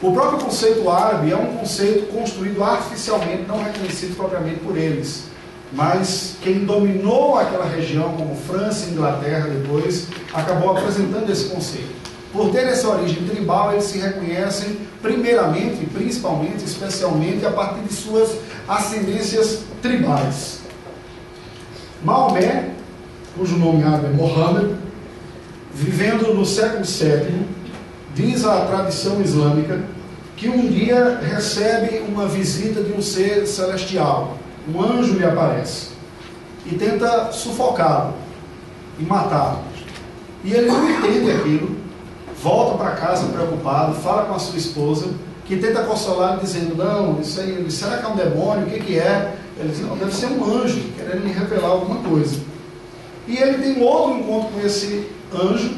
O 0.00 0.12
próprio 0.12 0.38
conceito 0.38 0.88
árabe 0.88 1.32
é 1.32 1.36
um 1.36 1.56
conceito 1.56 2.06
construído 2.12 2.62
artificialmente, 2.62 3.42
não 3.48 3.60
reconhecido 3.60 4.16
propriamente 4.16 4.60
por 4.60 4.78
eles. 4.78 5.24
Mas 5.72 6.36
quem 6.42 6.64
dominou 6.64 7.38
aquela 7.38 7.66
região, 7.66 8.14
como 8.16 8.34
França 8.34 8.86
e 8.86 8.92
Inglaterra 8.92 9.48
depois, 9.48 10.08
acabou 10.32 10.76
apresentando 10.76 11.30
esse 11.30 11.46
conceito. 11.50 11.98
Por 12.32 12.50
ter 12.50 12.66
essa 12.66 12.88
origem 12.88 13.26
tribal, 13.26 13.72
eles 13.72 13.84
se 13.84 13.98
reconhecem 13.98 14.78
primeiramente, 15.00 15.86
principalmente, 15.86 16.64
especialmente 16.64 17.44
a 17.44 17.50
partir 17.50 17.80
de 17.80 17.92
suas 17.92 18.36
ascendências 18.66 19.60
tribais. 19.80 20.60
Maomé, 22.02 22.70
cujo 23.36 23.56
nome 23.56 23.82
árabe 23.82 24.06
é 24.06 24.10
Mohammed, 24.10 24.74
vivendo 25.74 26.34
no 26.34 26.44
século 26.44 26.84
VII, 26.84 27.46
diz 28.14 28.44
a 28.44 28.66
tradição 28.66 29.20
islâmica 29.20 29.80
que 30.36 30.48
um 30.48 30.68
dia 30.68 31.18
recebe 31.20 31.98
uma 32.08 32.26
visita 32.26 32.82
de 32.82 32.92
um 32.92 33.02
ser 33.02 33.46
celestial. 33.46 34.37
Um 34.68 34.82
anjo 34.82 35.14
lhe 35.14 35.24
aparece 35.24 35.88
e 36.66 36.74
tenta 36.74 37.32
sufocá-lo 37.32 38.14
e 38.98 39.02
matá-lo. 39.02 39.60
E 40.44 40.52
ele 40.52 40.66
não 40.66 40.90
entende 40.90 41.30
aquilo, 41.30 41.76
volta 42.42 42.76
para 42.76 42.90
casa 42.92 43.26
preocupado, 43.28 43.94
fala 43.94 44.24
com 44.24 44.34
a 44.34 44.38
sua 44.38 44.58
esposa, 44.58 45.08
que 45.46 45.56
tenta 45.56 45.82
consolar 45.82 46.38
dizendo, 46.38 46.76
não, 46.76 47.20
isso 47.20 47.40
aí, 47.40 47.70
será 47.70 47.98
que 47.98 48.04
é 48.04 48.08
um 48.08 48.16
demônio? 48.16 48.66
O 48.66 48.70
que, 48.70 48.80
que 48.80 48.98
é? 48.98 49.34
Ele 49.58 49.70
diz, 49.70 49.80
não, 49.80 49.96
deve 49.96 50.14
ser 50.14 50.26
um 50.26 50.44
anjo 50.44 50.80
querendo 50.96 51.24
lhe 51.24 51.32
revelar 51.32 51.68
alguma 51.68 51.96
coisa. 52.02 52.38
E 53.26 53.36
ele 53.36 53.58
tem 53.58 53.82
outro 53.82 54.18
encontro 54.18 54.50
com 54.52 54.60
esse 54.60 55.08
anjo, 55.34 55.74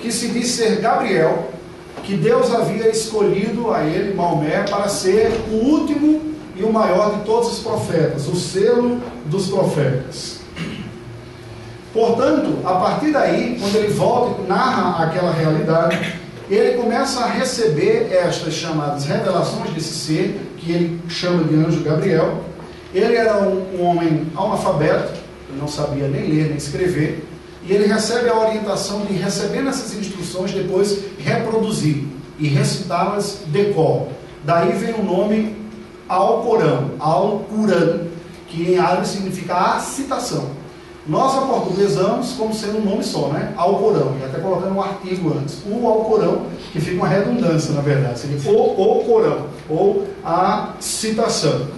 que 0.00 0.12
se 0.12 0.28
diz 0.28 0.48
ser 0.48 0.80
Gabriel, 0.80 1.50
que 2.04 2.16
Deus 2.16 2.54
havia 2.54 2.88
escolhido 2.88 3.72
a 3.72 3.84
ele, 3.84 4.14
Maomé, 4.14 4.62
para 4.62 4.88
ser 4.88 5.30
o 5.50 5.54
último 5.54 6.27
e 6.58 6.64
o 6.64 6.72
maior 6.72 7.18
de 7.18 7.24
todos 7.24 7.52
os 7.52 7.58
profetas, 7.60 8.26
o 8.26 8.34
selo 8.34 9.00
dos 9.26 9.48
profetas. 9.48 10.40
Portanto, 11.92 12.58
a 12.64 12.74
partir 12.74 13.12
daí, 13.12 13.56
quando 13.60 13.76
ele 13.76 13.92
volta 13.92 14.42
e 14.42 14.46
narra 14.46 15.04
aquela 15.04 15.32
realidade, 15.32 16.18
ele 16.50 16.76
começa 16.76 17.20
a 17.20 17.26
receber 17.26 18.12
estas 18.12 18.54
chamadas 18.54 19.04
revelações 19.04 19.70
desse 19.70 19.94
ser, 19.94 20.40
que 20.56 20.72
ele 20.72 21.00
chama 21.08 21.44
de 21.44 21.54
anjo 21.54 21.82
Gabriel. 21.82 22.42
Ele 22.92 23.14
era 23.14 23.38
um, 23.38 23.76
um 23.78 23.84
homem 23.84 24.26
analfabeto, 24.36 25.12
não 25.58 25.68
sabia 25.68 26.08
nem 26.08 26.22
ler 26.28 26.48
nem 26.48 26.56
escrever, 26.56 27.26
e 27.64 27.72
ele 27.72 27.86
recebe 27.86 28.28
a 28.28 28.38
orientação 28.38 29.02
de, 29.02 29.12
recebendo 29.12 29.68
essas 29.68 29.94
instruções, 29.94 30.52
depois 30.52 31.00
reproduzir 31.18 32.04
e 32.38 32.48
recitá-las 32.48 33.40
de 33.46 33.72
cor. 33.72 34.08
Daí 34.44 34.72
vem 34.72 34.94
o 34.94 35.02
nome 35.02 35.56
Alcorão, 36.08 36.90
Al-Quran, 36.98 38.06
que 38.48 38.72
em 38.72 38.78
árabe 38.78 39.06
significa 39.06 39.54
a 39.54 39.80
citação. 39.80 40.50
Nós 41.06 41.36
aportuguesamos 41.38 42.32
como 42.32 42.52
sendo 42.52 42.78
um 42.78 42.84
nome 42.84 43.02
só, 43.02 43.28
né? 43.28 43.54
Alcorão, 43.56 44.14
e 44.20 44.24
até 44.24 44.38
colocando 44.40 44.74
um 44.74 44.82
artigo 44.82 45.34
antes. 45.38 45.62
O 45.66 45.86
Alcorão, 45.86 46.46
que 46.70 46.80
fica 46.80 46.96
uma 46.96 47.08
redundância, 47.08 47.72
na 47.72 47.80
verdade, 47.80 48.18
seria 48.18 48.38
o, 48.50 49.00
o 49.00 49.04
Corão, 49.04 49.46
ou 49.70 50.06
a 50.22 50.74
citação. 50.80 51.68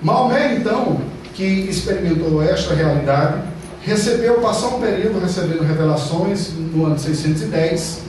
Maomé, 0.00 0.56
então, 0.56 0.98
que 1.34 1.44
experimentou 1.44 2.42
esta 2.42 2.74
realidade, 2.74 3.42
recebeu, 3.82 4.40
passou 4.40 4.76
um 4.76 4.80
período 4.80 5.20
recebendo 5.20 5.62
revelações 5.62 6.52
no 6.54 6.86
ano 6.86 6.98
610. 6.98 8.02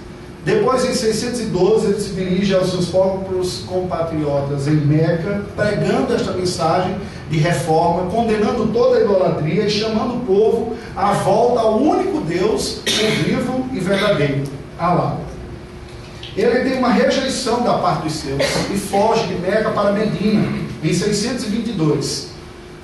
Depois, 0.45 0.85
em 0.85 0.93
612, 0.93 1.87
ele 1.87 1.99
se 1.99 2.09
dirige 2.09 2.53
aos 2.53 2.69
seus 2.69 2.89
próprios 2.89 3.63
compatriotas 3.65 4.67
em 4.67 4.75
Meca, 4.75 5.43
pregando 5.55 6.13
esta 6.13 6.33
mensagem 6.33 6.95
de 7.31 7.39
reforma, 7.39 8.11
condenando 8.11 8.67
toda 8.67 8.97
a 8.97 9.01
idolatria 9.01 9.65
e 9.65 9.69
chamando 9.71 10.17
o 10.17 10.19
povo 10.19 10.77
à 10.95 11.13
volta 11.13 11.61
ao 11.61 11.79
único 11.79 12.21
Deus, 12.21 12.77
o 12.77 13.23
vivo 13.23 13.65
e 13.73 13.79
verdadeiro, 13.79 14.43
Alá. 14.77 15.17
Ele 16.37 16.69
tem 16.69 16.77
uma 16.77 16.89
rejeição 16.89 17.63
da 17.63 17.79
parte 17.79 18.03
dos 18.03 18.13
seus 18.13 18.43
e 18.71 18.77
foge 18.77 19.25
de 19.25 19.33
Meca 19.35 19.71
para 19.71 19.93
Medina, 19.93 20.47
em 20.83 20.93
622. 20.93 22.27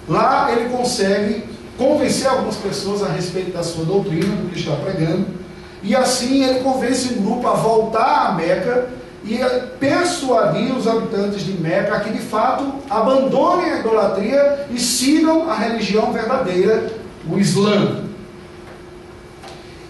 Lá 0.09 0.51
ele 0.51 0.69
consegue 0.69 1.43
convencer 1.77 2.27
algumas 2.27 2.55
pessoas 2.55 3.03
a 3.03 3.09
respeito 3.09 3.51
da 3.51 3.61
sua 3.61 3.85
doutrina, 3.85 4.35
do 4.35 4.49
que 4.49 4.59
está 4.59 4.75
pregando, 4.77 5.40
e 5.83 5.95
assim 5.95 6.43
ele 6.43 6.59
convence 6.59 7.13
um 7.13 7.21
grupo 7.23 7.47
a 7.47 7.53
voltar 7.53 8.27
a 8.27 8.31
Meca 8.33 8.89
e 9.23 9.37
persuadir 9.79 10.75
os 10.75 10.87
habitantes 10.87 11.41
de 11.41 11.53
Meca 11.53 11.95
a 11.95 11.99
que 11.99 12.11
de 12.11 12.19
fato 12.19 12.73
abandonem 12.89 13.71
a 13.71 13.79
idolatria 13.79 14.67
e 14.69 14.79
sigam 14.79 15.49
a 15.49 15.55
religião 15.55 16.11
verdadeira, 16.11 16.91
o 17.29 17.37
Islã. 17.37 18.03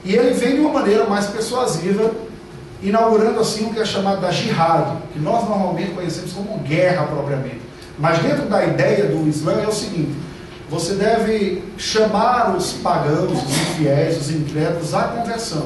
E 0.04 0.16
ele 0.16 0.34
vem 0.34 0.56
de 0.56 0.62
uma 0.62 0.74
maneira 0.74 1.06
mais 1.06 1.28
persuasiva, 1.28 2.12
inaugurando 2.82 3.40
assim 3.40 3.66
o 3.66 3.74
que 3.74 3.80
é 3.80 3.86
chamado 3.86 4.22
da 4.22 4.32
jihad, 4.32 4.98
que 5.14 5.20
nós 5.20 5.48
normalmente 5.48 5.92
conhecemos 5.92 6.34
como 6.34 6.58
guerra 6.60 7.06
propriamente. 7.06 7.62
Mas 8.00 8.18
dentro 8.20 8.46
da 8.46 8.66
ideia 8.66 9.06
do 9.06 9.28
Islã 9.30 9.62
é 9.62 9.68
o 9.68 9.72
seguinte: 9.72 10.12
você 10.72 10.94
deve 10.94 11.62
chamar 11.78 12.56
os 12.56 12.72
pagãos, 12.72 13.34
os 13.34 13.44
infiéis, 13.44 14.18
os 14.18 14.32
incrédulos 14.32 14.94
à 14.94 15.04
conversão. 15.04 15.66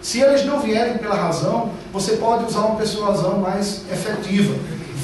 Se 0.00 0.20
eles 0.20 0.46
não 0.46 0.60
vierem 0.60 0.98
pela 0.98 1.16
razão, 1.16 1.70
você 1.92 2.12
pode 2.12 2.44
usar 2.44 2.60
uma 2.60 2.76
persuasão 2.76 3.40
mais 3.40 3.82
efetiva, 3.92 4.54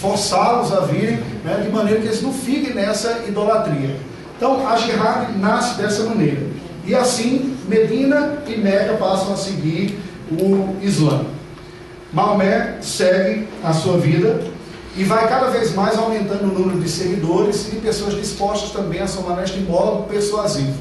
forçá-los 0.00 0.72
a 0.72 0.82
virem, 0.82 1.18
né, 1.44 1.60
de 1.60 1.68
maneira 1.70 2.00
que 2.00 2.06
eles 2.06 2.22
não 2.22 2.32
fiquem 2.32 2.72
nessa 2.72 3.24
idolatria. 3.26 3.96
Então, 4.36 4.64
a 4.64 4.76
jihad 4.76 5.36
nasce 5.38 5.76
dessa 5.76 6.04
maneira. 6.04 6.46
E 6.84 6.94
assim, 6.94 7.56
Medina 7.66 8.38
e 8.46 8.56
Meca 8.56 8.94
passam 8.94 9.34
a 9.34 9.36
seguir 9.36 9.98
o 10.30 10.76
Islã. 10.80 11.24
Maomé 12.12 12.76
segue 12.80 13.48
a 13.64 13.72
sua 13.72 13.98
vida 13.98 14.40
e 14.96 15.04
vai 15.04 15.28
cada 15.28 15.48
vez 15.48 15.74
mais 15.74 15.98
aumentando 15.98 16.44
o 16.44 16.58
número 16.58 16.80
de 16.80 16.88
seguidores 16.88 17.70
e 17.72 17.76
pessoas 17.76 18.14
dispostas 18.14 18.70
também 18.70 19.00
a 19.00 19.06
somar 19.06 19.36
neste 19.36 19.60
modo 19.60 20.04
persuasivo. 20.04 20.78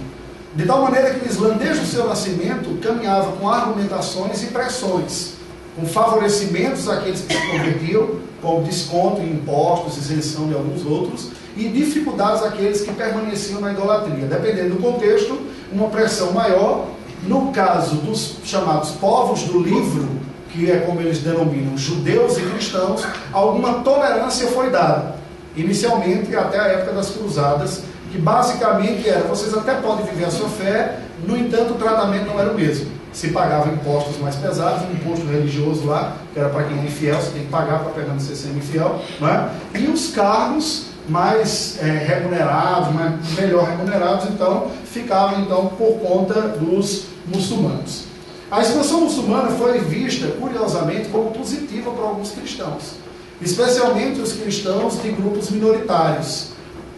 De 0.55 0.65
tal 0.65 0.83
maneira 0.83 1.13
que 1.13 1.27
o 1.27 1.29
Islã, 1.29 1.57
desde 1.57 1.83
o 1.83 1.85
seu 1.85 2.07
nascimento, 2.07 2.79
caminhava 2.81 3.33
com 3.33 3.49
argumentações 3.49 4.41
e 4.41 4.47
pressões, 4.47 5.33
com 5.75 5.85
favorecimentos 5.85 6.87
àqueles 6.87 7.21
que 7.21 7.33
se 7.33 7.51
convertiam, 7.51 8.09
como 8.41 8.63
desconto 8.63 9.19
em 9.21 9.31
impostos, 9.31 9.97
isenção 9.97 10.47
de 10.47 10.53
alguns 10.53 10.85
outros, 10.85 11.31
e 11.57 11.67
dificuldades 11.67 12.41
àqueles 12.41 12.81
que 12.81 12.93
permaneciam 12.93 13.59
na 13.59 13.73
idolatria. 13.73 14.27
Dependendo 14.27 14.75
do 14.75 14.81
contexto, 14.81 15.37
uma 15.73 15.89
pressão 15.89 16.31
maior. 16.31 16.87
No 17.23 17.51
caso 17.51 17.95
dos 17.95 18.37
chamados 18.45 18.91
povos 18.91 19.43
do 19.43 19.59
livro, 19.59 20.07
que 20.55 20.71
é 20.71 20.77
como 20.77 21.01
eles 21.01 21.19
denominam 21.19 21.77
judeus 21.77 22.37
e 22.37 22.41
cristãos, 22.41 23.05
alguma 23.33 23.75
tolerância 23.83 24.47
foi 24.47 24.69
dada. 24.69 25.15
Inicialmente, 25.55 26.35
até 26.35 26.59
a 26.59 26.67
época 26.67 26.93
das 26.93 27.09
cruzadas, 27.09 27.83
que 28.11 28.17
basicamente 28.17 29.07
era: 29.07 29.25
vocês 29.25 29.53
até 29.53 29.75
podem 29.75 30.05
viver 30.05 30.25
a 30.25 30.31
sua 30.31 30.49
fé, 30.49 30.99
no 31.27 31.37
entanto, 31.37 31.73
o 31.73 31.77
tratamento 31.77 32.27
não 32.27 32.39
era 32.39 32.51
o 32.51 32.55
mesmo. 32.55 32.89
Se 33.11 33.29
pagava 33.29 33.69
impostos 33.69 34.17
mais 34.17 34.35
pesados, 34.35 34.83
um 34.89 34.91
imposto 34.91 35.25
religioso 35.25 35.85
lá, 35.85 36.17
que 36.33 36.39
era 36.39 36.49
para 36.49 36.63
quem 36.63 36.79
é 36.79 36.83
infiel, 36.83 37.15
você 37.15 37.31
tem 37.31 37.43
que 37.43 37.49
pagar 37.49 37.79
para 37.79 37.91
pegar 37.91 38.13
no 38.13 38.19
ser 38.19 38.49
infiel, 38.49 38.99
não 39.21 39.29
é? 39.29 39.49
e 39.73 39.87
os 39.87 40.11
cargos 40.11 40.87
mais 41.07 41.77
é, 41.81 41.85
remunerados, 41.85 42.93
mais, 42.93 43.13
melhor 43.37 43.65
remunerados, 43.69 44.25
então 44.25 44.69
ficavam 44.83 45.39
então 45.41 45.67
por 45.77 45.97
conta 45.99 46.41
dos 46.41 47.05
muçulmanos. 47.25 48.14
A 48.55 48.61
expansão 48.61 49.01
muçulmana 49.01 49.51
foi 49.51 49.79
vista, 49.79 50.27
curiosamente, 50.27 51.09
como 51.09 51.29
positiva 51.31 51.91
para 51.91 52.05
alguns 52.05 52.31
cristãos, 52.31 52.93
especialmente 53.41 54.21
os 54.21 54.31
cristãos 54.31 55.01
de 55.01 55.11
grupos 55.11 55.49
minoritários, 55.49 56.51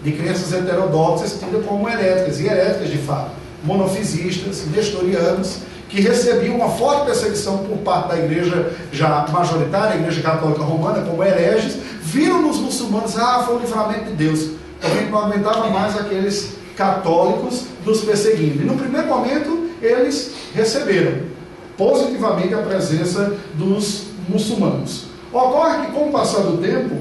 de 0.04 0.12
crenças 0.12 0.54
heterodoxas 0.54 1.40
tidas 1.40 1.66
como 1.66 1.90
heréticas, 1.90 2.40
e 2.40 2.46
heréticas 2.46 2.92
de 2.92 3.00
fato, 3.00 3.32
monofisistas, 3.64 4.68
nestorianos, 4.68 5.58
que 5.90 6.00
recebiam 6.00 6.58
uma 6.58 6.70
forte 6.70 7.08
perseguição 7.08 7.58
por 7.58 7.80
parte 7.80 8.10
da 8.10 8.20
igreja 8.20 8.74
já 8.92 9.26
majoritária, 9.34 9.96
a 9.96 9.98
igreja 9.98 10.22
católica 10.22 10.62
romana, 10.62 11.02
como 11.10 11.24
hereges, 11.24 11.76
viram 12.04 12.40
nos 12.40 12.58
muçulmanos, 12.58 13.18
ah, 13.18 13.42
foi 13.48 13.56
o 13.56 13.60
livramento 13.60 14.06
de 14.06 14.12
Deus. 14.12 14.52
Também 14.80 15.10
não 15.10 15.18
aguentava 15.18 15.72
mais 15.72 15.98
aqueles 15.98 16.52
católicos 16.76 17.64
nos 17.84 18.02
perseguindo. 18.02 18.62
E 18.62 18.66
no 18.66 18.76
primeiro 18.76 19.08
momento, 19.08 19.72
eles 19.82 20.36
receberam 20.54 21.36
positivamente 21.78 22.54
a 22.54 22.60
presença 22.60 23.38
dos 23.54 24.08
muçulmanos. 24.28 25.06
Ocorre 25.32 25.86
que, 25.86 25.92
com 25.92 26.10
o 26.10 26.12
passar 26.12 26.42
do 26.42 26.58
tempo, 26.58 26.96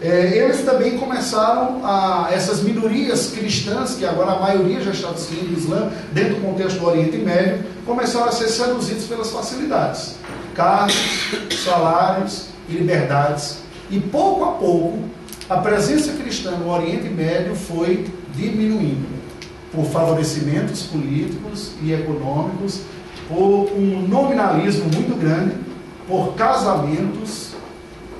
é, 0.00 0.36
eles 0.36 0.62
também 0.62 0.98
começaram 0.98 1.80
a, 1.84 2.28
essas 2.32 2.62
minorias 2.62 3.30
cristãs, 3.30 3.94
que 3.94 4.04
agora 4.04 4.32
a 4.32 4.40
maioria 4.40 4.80
já 4.80 4.90
está 4.90 5.14
seguindo 5.14 5.54
o 5.54 5.58
Islã, 5.58 5.90
dentro 6.12 6.36
do 6.36 6.40
contexto 6.40 6.78
do 6.80 6.86
Oriente 6.86 7.16
Médio, 7.18 7.64
começaram 7.86 8.26
a 8.26 8.32
ser 8.32 8.48
seduzidos 8.48 9.04
pelas 9.04 9.30
facilidades, 9.30 10.16
cargos, 10.54 10.96
salários 11.64 12.46
e 12.68 12.72
liberdades. 12.72 13.58
E 13.90 14.00
pouco 14.00 14.44
a 14.44 14.52
pouco, 14.52 14.98
a 15.48 15.58
presença 15.58 16.12
cristã 16.14 16.52
no 16.52 16.70
Oriente 16.70 17.08
Médio 17.08 17.54
foi 17.54 18.06
diminuindo 18.34 19.06
por 19.72 19.84
favorecimentos 19.86 20.82
políticos 20.82 21.72
e 21.80 21.92
econômicos, 21.92 22.80
por 23.28 23.70
um 23.72 24.06
nominalismo 24.08 24.84
muito 24.84 25.18
grande, 25.18 25.54
por 26.06 26.34
casamentos 26.34 27.52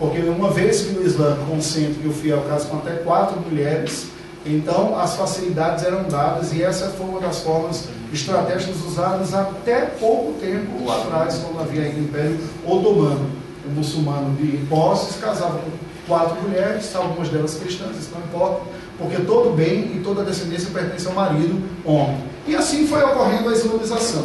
porque 0.03 0.19
uma 0.23 0.51
vez 0.51 0.81
que 0.83 0.99
o 0.99 1.07
Islã 1.07 1.37
consente 1.49 2.01
que 2.01 2.09
o 2.09 2.13
fiel 2.13 2.43
casa 2.49 2.67
com 2.67 2.79
até 2.79 2.91
quatro 3.05 3.39
mulheres, 3.41 4.09
então 4.45 4.99
as 4.99 5.15
facilidades 5.15 5.85
eram 5.85 6.03
dadas 6.09 6.53
e 6.53 6.61
essa 6.61 6.89
foi 6.89 7.07
uma 7.07 7.21
das 7.21 7.39
formas 7.39 7.85
estratégicas 8.13 8.85
usadas 8.85 9.33
até 9.33 9.83
pouco 9.83 10.33
tempo 10.41 10.91
atrás, 10.91 11.37
quando 11.37 11.61
havia 11.63 11.83
ainda 11.83 12.01
o 12.01 12.03
Império 12.03 12.39
Otomano. 12.67 13.31
O 13.65 13.71
muçulmano 13.71 14.35
de 14.35 14.57
posses 14.67 15.21
casava 15.21 15.61
com 15.61 15.71
quatro 16.09 16.43
mulheres, 16.43 16.93
algumas 16.97 17.29
delas 17.29 17.55
cristãs, 17.55 17.97
isso 17.97 18.11
não 18.13 18.23
importa, 18.23 18.63
porque 18.99 19.19
todo 19.19 19.55
bem 19.55 19.95
e 19.95 20.01
toda 20.03 20.25
descendência 20.25 20.69
pertence 20.75 21.07
ao 21.07 21.15
marido 21.15 21.63
homem. 21.85 22.19
E 22.45 22.57
assim 22.57 22.89
foi 22.89 23.05
ocorrendo 23.05 23.49
a 23.49 23.53
islamização 23.53 24.25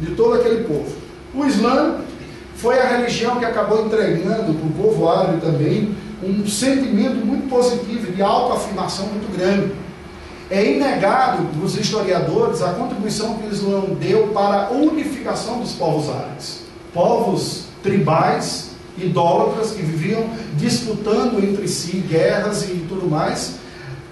de 0.00 0.14
todo 0.14 0.34
aquele 0.34 0.64
povo. 0.64 0.96
O 1.34 1.44
Islã 1.44 1.96
foi 2.56 2.78
a 2.78 2.88
religião 2.88 3.38
que 3.38 3.44
acabou 3.44 3.86
entregando 3.86 4.54
para 4.54 4.66
o 4.66 4.72
povo 4.72 5.08
árabe 5.08 5.40
também 5.40 5.94
um 6.22 6.46
sentimento 6.46 7.24
muito 7.24 7.48
positivo 7.48 8.10
de 8.10 8.20
autoafirmação 8.20 9.06
muito 9.06 9.30
grande. 9.36 9.72
É 10.50 10.64
inegado 10.64 11.44
para 11.44 11.64
os 11.64 11.76
historiadores 11.76 12.62
a 12.62 12.70
contribuição 12.70 13.34
que 13.34 13.46
o 13.46 13.52
Islã 13.52 13.80
deu 14.00 14.28
para 14.28 14.66
a 14.66 14.70
unificação 14.70 15.60
dos 15.60 15.72
povos 15.72 16.08
árabes. 16.08 16.62
Povos 16.92 17.66
tribais, 17.82 18.70
idólatras, 18.96 19.72
que 19.72 19.82
viviam 19.82 20.24
disputando 20.56 21.38
entre 21.42 21.68
si 21.68 21.98
guerras 21.98 22.64
e 22.64 22.84
tudo 22.88 23.08
mais, 23.08 23.56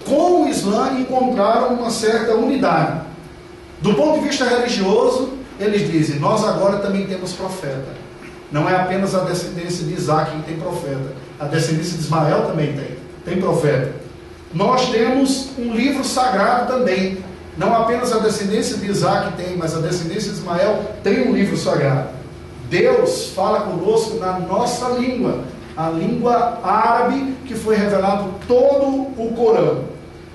com 0.05 0.43
o 0.43 0.47
Islã 0.47 0.97
encontraram 0.99 1.73
uma 1.73 1.89
certa 1.89 2.35
unidade. 2.35 3.01
Do 3.81 3.93
ponto 3.93 4.19
de 4.19 4.27
vista 4.27 4.45
religioso, 4.45 5.36
eles 5.59 5.89
dizem: 5.89 6.19
Nós 6.19 6.43
agora 6.43 6.77
também 6.77 7.05
temos 7.05 7.33
profeta. 7.33 8.07
Não 8.51 8.69
é 8.69 8.75
apenas 8.75 9.13
a 9.13 9.19
descendência 9.19 9.85
de 9.85 9.93
Isaac 9.93 10.31
que 10.31 10.43
tem 10.43 10.57
profeta. 10.57 11.13
A 11.39 11.45
descendência 11.45 11.97
de 11.97 12.03
Ismael 12.03 12.45
também 12.45 12.73
tem. 12.73 12.97
Tem 13.25 13.41
profeta. 13.41 13.93
Nós 14.53 14.89
temos 14.89 15.49
um 15.57 15.73
livro 15.73 16.03
sagrado 16.03 16.71
também. 16.71 17.17
Não 17.57 17.75
apenas 17.75 18.13
a 18.13 18.19
descendência 18.19 18.77
de 18.77 18.89
Isaac 18.89 19.35
tem, 19.35 19.57
mas 19.57 19.75
a 19.75 19.79
descendência 19.79 20.31
de 20.31 20.37
Ismael 20.37 20.91
tem 21.03 21.27
um 21.27 21.33
livro 21.33 21.57
sagrado. 21.57 22.09
Deus 22.69 23.31
fala 23.35 23.61
conosco 23.61 24.17
na 24.17 24.39
nossa 24.39 24.89
língua, 24.89 25.43
a 25.75 25.89
língua 25.89 26.59
árabe 26.63 27.35
que 27.45 27.55
foi 27.55 27.75
revelado 27.75 28.33
todo 28.47 28.87
o 29.17 29.33
Corão. 29.35 29.85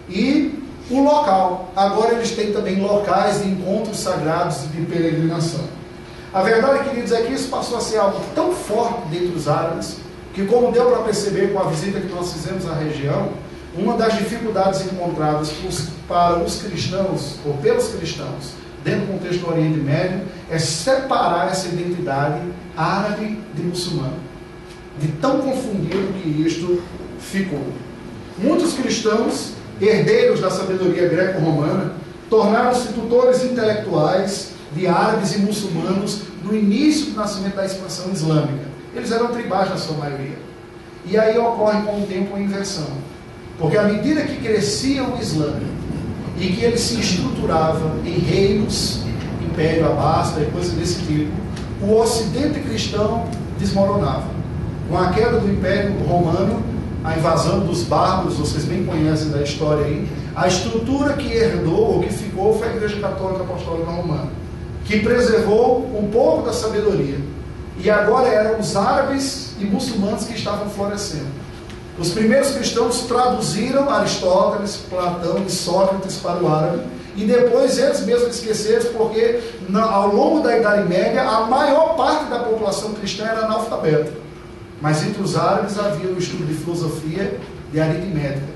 E 0.09 0.62
o 0.91 1.03
local. 1.03 1.73
Agora 1.77 2.15
eles 2.15 2.33
têm 2.33 2.53
também 2.53 2.81
locais 2.81 3.43
de 3.43 3.49
encontros 3.49 3.99
sagrados 3.99 4.71
de 4.71 4.83
peregrinação. 4.83 5.65
A 6.33 6.43
verdade, 6.43 6.89
queridos, 6.89 7.13
é 7.13 7.23
que 7.23 7.33
isso 7.33 7.49
passou 7.49 7.77
a 7.77 7.81
ser 7.81 7.99
algo 7.99 8.21
tão 8.35 8.53
forte 8.53 9.09
dentro 9.11 9.29
dos 9.29 9.49
árabes, 9.49 9.97
que 10.33 10.47
como 10.47 10.73
deu 10.73 10.87
para 10.87 11.03
perceber 11.03 11.53
com 11.53 11.59
a 11.59 11.65
visita 11.65 12.01
que 12.01 12.13
nós 12.13 12.33
fizemos 12.33 12.67
à 12.67 12.75
região, 12.75 13.31
uma 13.77 13.97
das 13.97 14.17
dificuldades 14.17 14.81
encontradas 14.81 15.53
para 16.09 16.39
os 16.39 16.63
cristãos, 16.63 17.37
ou 17.45 17.55
pelos 17.55 17.89
cristãos, 17.89 18.53
dentro 18.83 19.07
do 19.07 19.13
contexto 19.13 19.41
do 19.41 19.51
Oriente 19.51 19.79
Médio, 19.79 20.23
é 20.51 20.59
separar 20.59 21.51
essa 21.51 21.69
identidade 21.69 22.41
árabe 22.77 23.39
de 23.55 23.63
muçulmano. 23.63 24.17
De 24.99 25.09
tão 25.09 25.39
confundido 25.39 26.13
que 26.21 26.29
isto 26.29 26.83
ficou. 27.19 27.65
Muitos 28.39 28.75
cristãos, 28.75 29.53
herdeiros 29.87 30.41
da 30.41 30.51
sabedoria 30.51 31.09
greco-romana, 31.09 31.93
tornaram-se 32.31 32.93
tutores 32.93 33.45
intelectuais 33.45 34.53
de 34.75 34.87
árabes 34.87 35.35
e 35.35 35.39
muçulmanos 35.39 36.23
no 36.45 36.55
início 36.55 37.07
do 37.07 37.17
nascimento 37.17 37.57
da 37.57 37.67
expansão 37.67 38.11
islâmica. 38.13 38.73
Eles 38.95 39.11
eram 39.11 39.29
tribais 39.29 39.71
na 39.71 39.77
sua 39.77 39.97
maioria. 39.97 40.39
E 41.05 41.19
aí 41.19 41.37
ocorre 41.37 41.83
com 41.83 42.01
o 42.01 42.07
tempo 42.07 42.35
uma 42.35 42.41
inversão. 42.41 42.87
Porque 43.59 43.77
à 43.77 43.85
medida 43.85 44.23
que 44.23 44.37
crescia 44.37 45.05
o 45.05 45.21
Islã 45.21 45.55
e 46.39 46.47
que 46.49 46.65
ele 46.65 46.79
se 46.79 46.99
estruturava 46.99 47.97
em 48.05 48.19
reinos, 48.19 49.03
Império 49.45 49.87
Abasta 49.87 50.41
e 50.41 50.47
coisas 50.47 50.73
desse 50.73 51.03
tipo, 51.03 51.31
o 51.83 51.97
ocidente 51.97 52.61
cristão 52.61 53.27
desmoronava. 53.59 54.27
Com 54.89 54.97
a 54.97 55.11
queda 55.11 55.39
do 55.39 55.51
Império 55.51 55.93
Romano, 56.07 56.63
a 57.05 57.17
invasão 57.17 57.61
dos 57.61 57.83
bárbaros, 57.83 58.37
vocês 58.37 58.65
bem 58.65 58.85
conhecem 58.85 59.31
da 59.31 59.43
história 59.43 59.85
aí, 59.85 60.09
a 60.35 60.47
estrutura 60.47 61.15
que 61.15 61.33
herdou 61.33 61.97
ou 61.97 62.01
que 62.01 62.13
ficou 62.13 62.59
foi 62.59 62.69
a 62.69 62.77
Igreja 62.77 63.01
Católica 63.01 63.43
Apostólica 63.43 63.91
Romana 63.91 64.43
que 64.85 65.01
preservou 65.01 65.79
um 65.97 66.11
pouco 66.11 66.43
da 66.43 66.53
sabedoria. 66.53 67.19
E 67.79 67.91
agora 67.91 68.29
eram 68.29 68.61
os 68.61 68.77
árabes 68.77 69.55
e 69.59 69.65
muçulmanos 69.65 70.25
que 70.25 70.35
estavam 70.35 70.69
florescendo. 70.69 71.43
Os 71.99 72.11
primeiros 72.11 72.53
cristãos 72.53 73.03
traduziram 73.03 73.89
Aristóteles, 73.91 74.77
Platão 74.89 75.43
e 75.47 75.51
Sócrates 75.51 76.17
para 76.17 76.43
o 76.43 76.53
árabe 76.53 76.83
e 77.17 77.25
depois 77.25 77.79
eles 77.79 78.01
mesmos 78.01 78.37
esqueceram, 78.37 78.93
porque 78.95 79.41
ao 79.75 80.15
longo 80.15 80.41
da 80.41 80.57
Idade 80.57 80.89
Média 80.89 81.23
a 81.23 81.43
maior 81.43 81.95
parte 81.95 82.31
da 82.31 82.39
população 82.39 82.95
cristã 82.95 83.25
era 83.25 83.45
analfabeta. 83.45 84.13
Mas 84.83 85.07
entre 85.07 85.23
os 85.23 85.37
árabes 85.37 85.79
havia 85.79 86.11
o 86.11 86.19
estudo 86.19 86.45
de 86.45 86.55
filosofia 86.55 87.39
e 87.73 87.81
aritmética. 87.81 88.53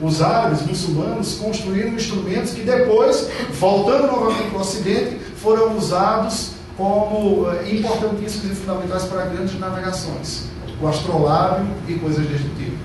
Os 0.00 0.22
árabes 0.22 0.62
muçulmanos 0.62 1.34
construíram 1.34 1.94
instrumentos 1.94 2.52
que 2.52 2.62
depois, 2.62 3.28
voltando 3.58 4.06
novamente 4.06 4.50
para 4.50 4.58
o 4.58 4.60
Ocidente, 4.60 5.18
foram 5.36 5.76
usados 5.76 6.52
como 6.76 7.50
eh, 7.50 7.74
importantíssimos 7.74 8.52
e 8.52 8.60
fundamentais 8.60 9.04
para 9.04 9.26
grandes 9.26 9.58
navegações. 9.58 10.44
O 10.80 10.86
astrolábio 10.86 11.66
e 11.88 11.94
coisas 11.94 12.24
deste 12.26 12.48
tipo. 12.50 12.76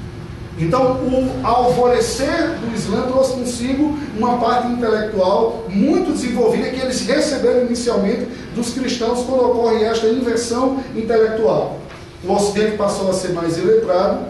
Então, 0.58 0.98
o 0.98 1.46
alvorecer 1.46 2.58
do 2.60 2.76
Islã 2.76 3.04
trouxe 3.04 3.34
consigo 3.34 3.98
uma 4.18 4.38
parte 4.38 4.68
intelectual 4.68 5.66
muito 5.70 6.12
desenvolvida 6.12 6.70
que 6.70 6.82
eles 6.82 7.06
receberam 7.06 7.66
inicialmente 7.66 8.28
dos 8.54 8.74
cristãos 8.74 9.24
quando 9.26 9.46
ocorre 9.46 9.84
esta 9.84 10.08
inversão 10.08 10.84
intelectual. 10.96 11.80
O 12.24 12.34
Ocidente 12.34 12.78
passou 12.78 13.10
a 13.10 13.14
ser 13.14 13.30
mais 13.30 13.58
iletrado 13.58 14.26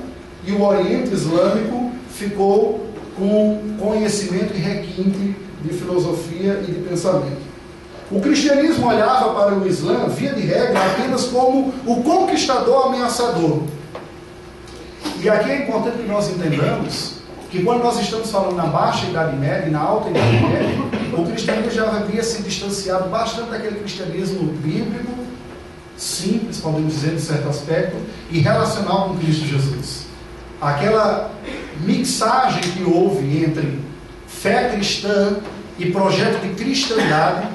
e 0.45 0.51
o 0.51 0.61
Oriente 0.61 1.13
Islâmico 1.13 1.91
ficou 2.11 2.87
com 3.17 3.75
conhecimento 3.79 4.53
e 4.55 4.59
requinte 4.59 5.35
de 5.61 5.73
filosofia 5.73 6.63
e 6.67 6.71
de 6.71 6.79
pensamento. 6.87 7.49
O 8.11 8.19
cristianismo 8.19 8.87
olhava 8.87 9.33
para 9.33 9.55
o 9.55 9.67
Islã, 9.67 10.07
via 10.07 10.33
de 10.33 10.41
regra, 10.41 10.79
apenas 10.83 11.25
como 11.25 11.73
o 11.85 12.01
conquistador 12.01 12.87
ameaçador. 12.87 13.63
E 15.21 15.29
aqui 15.29 15.51
é 15.51 15.63
importante 15.63 15.97
que 15.97 16.07
nós 16.07 16.29
entendamos 16.29 17.19
que 17.51 17.63
quando 17.63 17.83
nós 17.83 17.99
estamos 17.99 18.31
falando 18.31 18.55
na 18.55 18.65
baixa 18.65 19.07
Idade 19.07 19.35
Média 19.35 19.67
e 19.67 19.71
na 19.71 19.79
alta 19.79 20.09
Idade 20.09 20.37
Média, 20.37 20.77
o 21.17 21.25
cristianismo 21.25 21.71
já 21.71 21.87
havia 21.87 22.23
se 22.23 22.41
distanciado 22.41 23.09
bastante 23.09 23.49
daquele 23.49 23.79
cristianismo 23.79 24.53
bíblico, 24.53 25.11
simples, 25.99 26.57
podemos 26.57 26.93
dizer, 26.93 27.15
de 27.15 27.21
certo 27.21 27.49
aspecto, 27.49 27.97
e 28.31 28.39
relacional 28.39 29.09
com 29.09 29.17
Cristo 29.17 29.45
Jesus. 29.45 30.05
Aquela 30.61 31.31
mixagem 31.81 32.61
que 32.61 32.83
houve 32.83 33.43
entre 33.43 33.79
fé 34.27 34.69
cristã 34.69 35.37
e 35.77 35.91
projeto 35.91 36.41
de 36.41 36.53
cristandade 36.55 37.47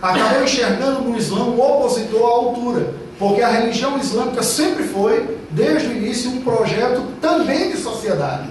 acabou 0.00 0.42
enxergando 0.42 1.02
no 1.02 1.16
Islã 1.16 1.44
um 1.44 1.60
opositor 1.60 2.22
à 2.22 2.34
altura, 2.34 2.94
porque 3.18 3.42
a 3.42 3.48
religião 3.48 3.98
islâmica 3.98 4.42
sempre 4.42 4.84
foi, 4.84 5.38
desde 5.50 5.88
o 5.88 5.92
início, 5.92 6.30
um 6.30 6.42
projeto 6.42 7.02
também 7.20 7.70
de 7.70 7.76
sociedade. 7.76 8.48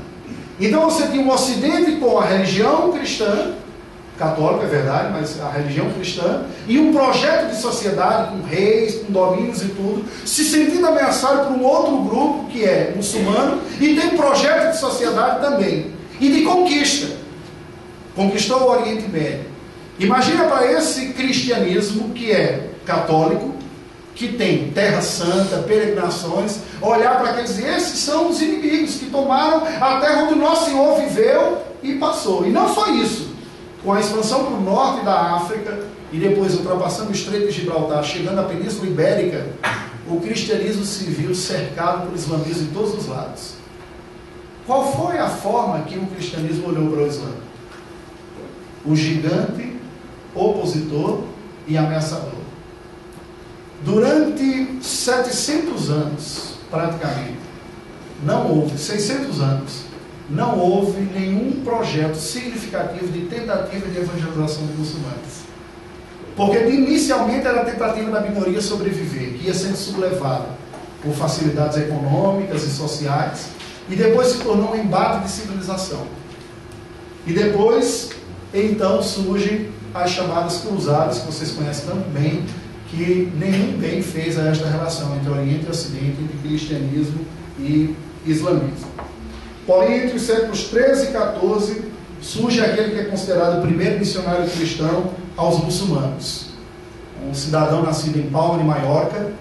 Então 0.59 0.89
você 0.89 1.07
tinha 1.07 1.23
um 1.23 1.31
Ocidente 1.31 1.93
com 1.93 2.19
a 2.19 2.25
religião 2.25 2.91
cristã, 2.91 3.53
católica 4.21 4.65
é 4.65 4.69
verdade, 4.69 5.11
mas 5.11 5.41
a 5.41 5.49
religião 5.49 5.89
cristã, 5.89 6.43
e 6.67 6.77
um 6.77 6.93
projeto 6.93 7.49
de 7.49 7.59
sociedade 7.59 8.31
com 8.31 8.43
reis, 8.43 8.95
com 8.95 9.11
domínios 9.11 9.63
e 9.63 9.69
tudo, 9.69 10.05
se 10.23 10.43
sentindo 10.43 10.85
ameaçado 10.85 11.47
por 11.47 11.57
um 11.57 11.63
outro 11.63 11.97
grupo 12.03 12.45
que 12.51 12.63
é 12.63 12.93
muçulmano, 12.95 13.59
e 13.79 13.95
tem 13.95 14.15
projeto 14.15 14.73
de 14.73 14.79
sociedade 14.79 15.41
também, 15.41 15.91
e 16.19 16.29
de 16.29 16.43
conquista. 16.43 17.07
Conquistou 18.15 18.61
o 18.61 18.69
Oriente 18.69 19.09
Médio. 19.09 19.45
Imagina 19.97 20.43
para 20.43 20.71
esse 20.71 21.13
cristianismo 21.13 22.09
que 22.09 22.31
é 22.31 22.69
católico, 22.85 23.55
que 24.13 24.27
tem 24.27 24.69
terra 24.71 25.01
santa, 25.01 25.63
peregrinações, 25.67 26.57
olhar 26.79 27.17
para 27.17 27.31
aqueles, 27.31 27.57
esses 27.57 27.97
são 27.97 28.29
os 28.29 28.39
inimigos 28.39 28.95
que 28.95 29.05
tomaram 29.07 29.63
a 29.79 29.99
terra 29.99 30.23
onde 30.23 30.33
o 30.33 30.37
nosso 30.37 30.65
Senhor 30.65 30.99
viveu 30.99 31.57
e 31.81 31.93
passou. 31.93 32.45
E 32.45 32.51
não 32.51 32.71
só 32.71 32.87
isso, 32.91 33.30
com 33.83 33.93
a 33.93 33.99
expansão 33.99 34.45
para 34.45 34.53
o 34.53 34.61
norte 34.61 35.05
da 35.05 35.35
África 35.35 35.79
e 36.11 36.19
depois 36.19 36.55
ultrapassando 36.55 37.09
o 37.09 37.13
Estreito 37.13 37.47
de 37.47 37.51
Gibraltar, 37.51 38.03
chegando 38.03 38.39
à 38.39 38.43
Península 38.43 38.87
Ibérica, 38.87 39.47
o 40.09 40.19
cristianismo 40.19 40.83
se 40.83 41.05
viu 41.05 41.33
cercado 41.33 42.07
por 42.07 42.15
islamismo 42.15 42.67
de 42.67 42.73
todos 42.73 42.93
os 42.93 43.07
lados. 43.07 43.53
Qual 44.67 44.91
foi 44.93 45.17
a 45.17 45.27
forma 45.27 45.83
que 45.83 45.97
o 45.97 46.05
cristianismo 46.07 46.69
olhou 46.69 46.91
para 46.91 47.03
o 47.03 47.07
Islã? 47.07 47.31
O 48.85 48.95
gigante 48.95 49.75
opositor 50.35 51.23
e 51.67 51.77
ameaçador. 51.77 52.41
Durante 53.83 54.79
700 54.81 55.89
anos, 55.89 56.53
praticamente, 56.69 57.39
não 58.23 58.51
houve, 58.51 58.77
600 58.77 59.41
anos, 59.41 59.83
não 60.31 60.57
houve 60.57 61.01
nenhum 61.01 61.61
projeto 61.63 62.15
significativo 62.15 63.07
de 63.11 63.25
tentativa 63.25 63.87
de 63.87 63.97
evangelização 63.97 64.65
de 64.65 64.73
muçulmanos. 64.73 65.41
Porque 66.35 66.57
inicialmente 66.69 67.45
era 67.45 67.61
a 67.61 67.65
tentativa 67.65 68.09
da 68.09 68.21
minoria 68.21 68.61
sobreviver, 68.61 69.33
que 69.33 69.47
ia 69.47 69.53
sendo 69.53 69.75
sublevada 69.75 70.47
por 71.03 71.13
facilidades 71.13 71.77
econômicas 71.77 72.63
e 72.63 72.69
sociais, 72.69 73.47
e 73.89 73.95
depois 73.95 74.27
se 74.27 74.39
tornou 74.39 74.73
um 74.73 74.75
embate 74.75 75.25
de 75.25 75.31
civilização. 75.31 76.05
E 77.27 77.33
depois, 77.33 78.11
então, 78.53 79.03
surgem 79.03 79.69
as 79.93 80.11
chamadas 80.11 80.59
cruzadas, 80.59 81.19
que 81.19 81.25
vocês 81.25 81.51
conhecem 81.51 81.85
tão 81.85 81.97
bem, 81.97 82.45
que 82.89 83.31
nenhum 83.37 83.77
bem 83.77 84.01
fez 84.01 84.39
a 84.39 84.43
esta 84.43 84.67
relação 84.67 85.15
entre 85.17 85.29
Oriente 85.29 85.65
e 85.65 85.69
Ocidente, 85.69 86.15
entre 86.21 86.37
cristianismo 86.47 87.25
e 87.59 87.95
islamismo. 88.25 88.87
Porém, 89.71 90.03
entre 90.03 90.17
os 90.17 90.23
séculos 90.23 90.65
13 90.65 91.05
e 91.05 91.11
14, 91.13 91.81
surge 92.21 92.59
aquele 92.59 92.91
que 92.91 92.99
é 92.99 93.03
considerado 93.05 93.59
o 93.59 93.61
primeiro 93.61 93.99
missionário 93.99 94.45
cristão 94.49 95.11
aos 95.37 95.63
muçulmanos. 95.63 96.49
Um 97.25 97.33
cidadão 97.33 97.81
nascido 97.81 98.19
em 98.19 98.29
Palma 98.29 98.57
de 98.57 98.65
Maiorca, 98.65 99.31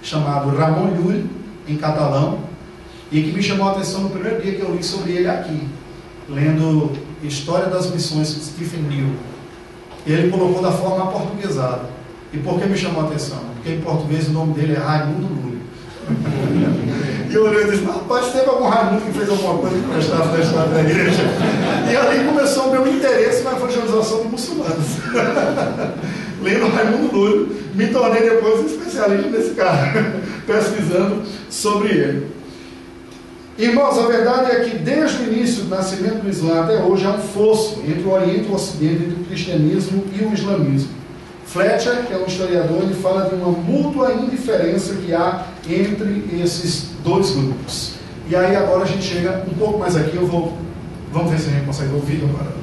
chamado 0.00 0.56
Ramon 0.56 0.94
Llull, 0.94 1.24
em 1.66 1.76
catalão, 1.76 2.38
e 3.10 3.20
que 3.20 3.32
me 3.32 3.42
chamou 3.42 3.66
a 3.66 3.72
atenção 3.72 4.02
no 4.02 4.10
primeiro 4.10 4.40
dia 4.40 4.54
que 4.54 4.60
eu 4.60 4.72
li 4.72 4.84
sobre 4.84 5.10
ele 5.10 5.28
aqui, 5.28 5.66
lendo 6.28 6.92
História 7.24 7.66
das 7.66 7.90
Missões 7.90 8.32
de 8.32 8.44
Stephen 8.44 8.82
New. 8.82 9.16
Ele 10.06 10.30
colocou 10.30 10.62
da 10.62 10.70
forma 10.70 11.02
aportuguesada. 11.02 11.90
E 12.32 12.38
por 12.38 12.60
que 12.60 12.66
me 12.66 12.78
chamou 12.78 13.02
a 13.02 13.06
atenção? 13.06 13.40
Porque 13.56 13.70
em 13.70 13.80
português 13.80 14.28
o 14.28 14.30
nome 14.30 14.54
dele 14.54 14.74
é 14.74 14.78
Raimundo 14.78 15.26
Lúlio. 15.26 15.60
E 17.30 17.38
olhei 17.38 17.62
e 17.62 17.70
disse, 17.70 17.84
rapaz, 17.84 18.32
teve 18.32 18.48
algum 18.48 18.68
Raimundo 18.68 19.02
que 19.02 19.12
fez 19.12 19.30
alguma 19.30 19.58
coisa 19.58 19.76
que 19.76 19.88
prestava 19.88 20.36
na 20.36 20.44
história 20.44 20.68
da 20.72 20.80
igreja. 20.80 21.22
E 21.88 21.96
ali 21.96 22.24
começou 22.24 22.64
o 22.64 22.70
meu 22.72 22.88
interesse 22.88 23.44
na 23.44 23.52
evangelização 23.52 24.22
de 24.22 24.28
muçulmanos. 24.28 24.86
Lendo 26.42 26.74
Raimundo 26.74 27.16
Lúlio, 27.16 27.56
me 27.74 27.86
tornei 27.86 28.22
depois 28.28 28.60
um 28.60 28.66
especialista 28.66 29.28
nesse 29.28 29.50
cara, 29.50 30.14
pesquisando 30.44 31.22
sobre 31.48 31.88
ele. 31.90 32.26
Irmãos, 33.56 33.98
a 33.98 34.06
verdade 34.06 34.50
é 34.50 34.60
que 34.64 34.78
desde 34.78 35.22
o 35.22 35.32
início 35.32 35.64
do 35.64 35.68
nascimento 35.68 36.22
do 36.22 36.30
Islã 36.30 36.62
até 36.62 36.82
hoje 36.82 37.06
há 37.06 37.10
um 37.10 37.20
fosso 37.20 37.80
entre 37.86 38.02
o 38.02 38.10
Oriente 38.10 38.48
e 38.48 38.50
o 38.50 38.54
Ocidente, 38.54 39.04
entre 39.04 39.22
o 39.22 39.24
cristianismo 39.24 40.02
e 40.18 40.24
o 40.24 40.32
islamismo. 40.32 40.99
Fletcher, 41.52 42.06
que 42.06 42.12
é 42.12 42.16
um 42.16 42.26
historiador, 42.26 42.80
ele 42.82 42.94
fala 42.94 43.28
de 43.28 43.34
uma 43.34 43.48
mútua 43.48 44.12
indiferença 44.12 44.94
que 44.94 45.12
há 45.12 45.46
entre 45.68 46.24
esses 46.40 46.90
dois 47.02 47.32
grupos. 47.32 47.94
E 48.28 48.36
aí 48.36 48.54
agora 48.54 48.84
a 48.84 48.86
gente 48.86 49.02
chega 49.02 49.44
um 49.50 49.54
pouco 49.54 49.80
mais 49.80 49.96
aqui, 49.96 50.14
eu 50.14 50.28
vou. 50.28 50.56
Vamos 51.10 51.32
ver 51.32 51.40
se 51.40 51.48
a 51.48 51.52
gente 51.52 51.66
consegue 51.66 51.92
ouvir 51.92 52.22
agora. 52.22 52.60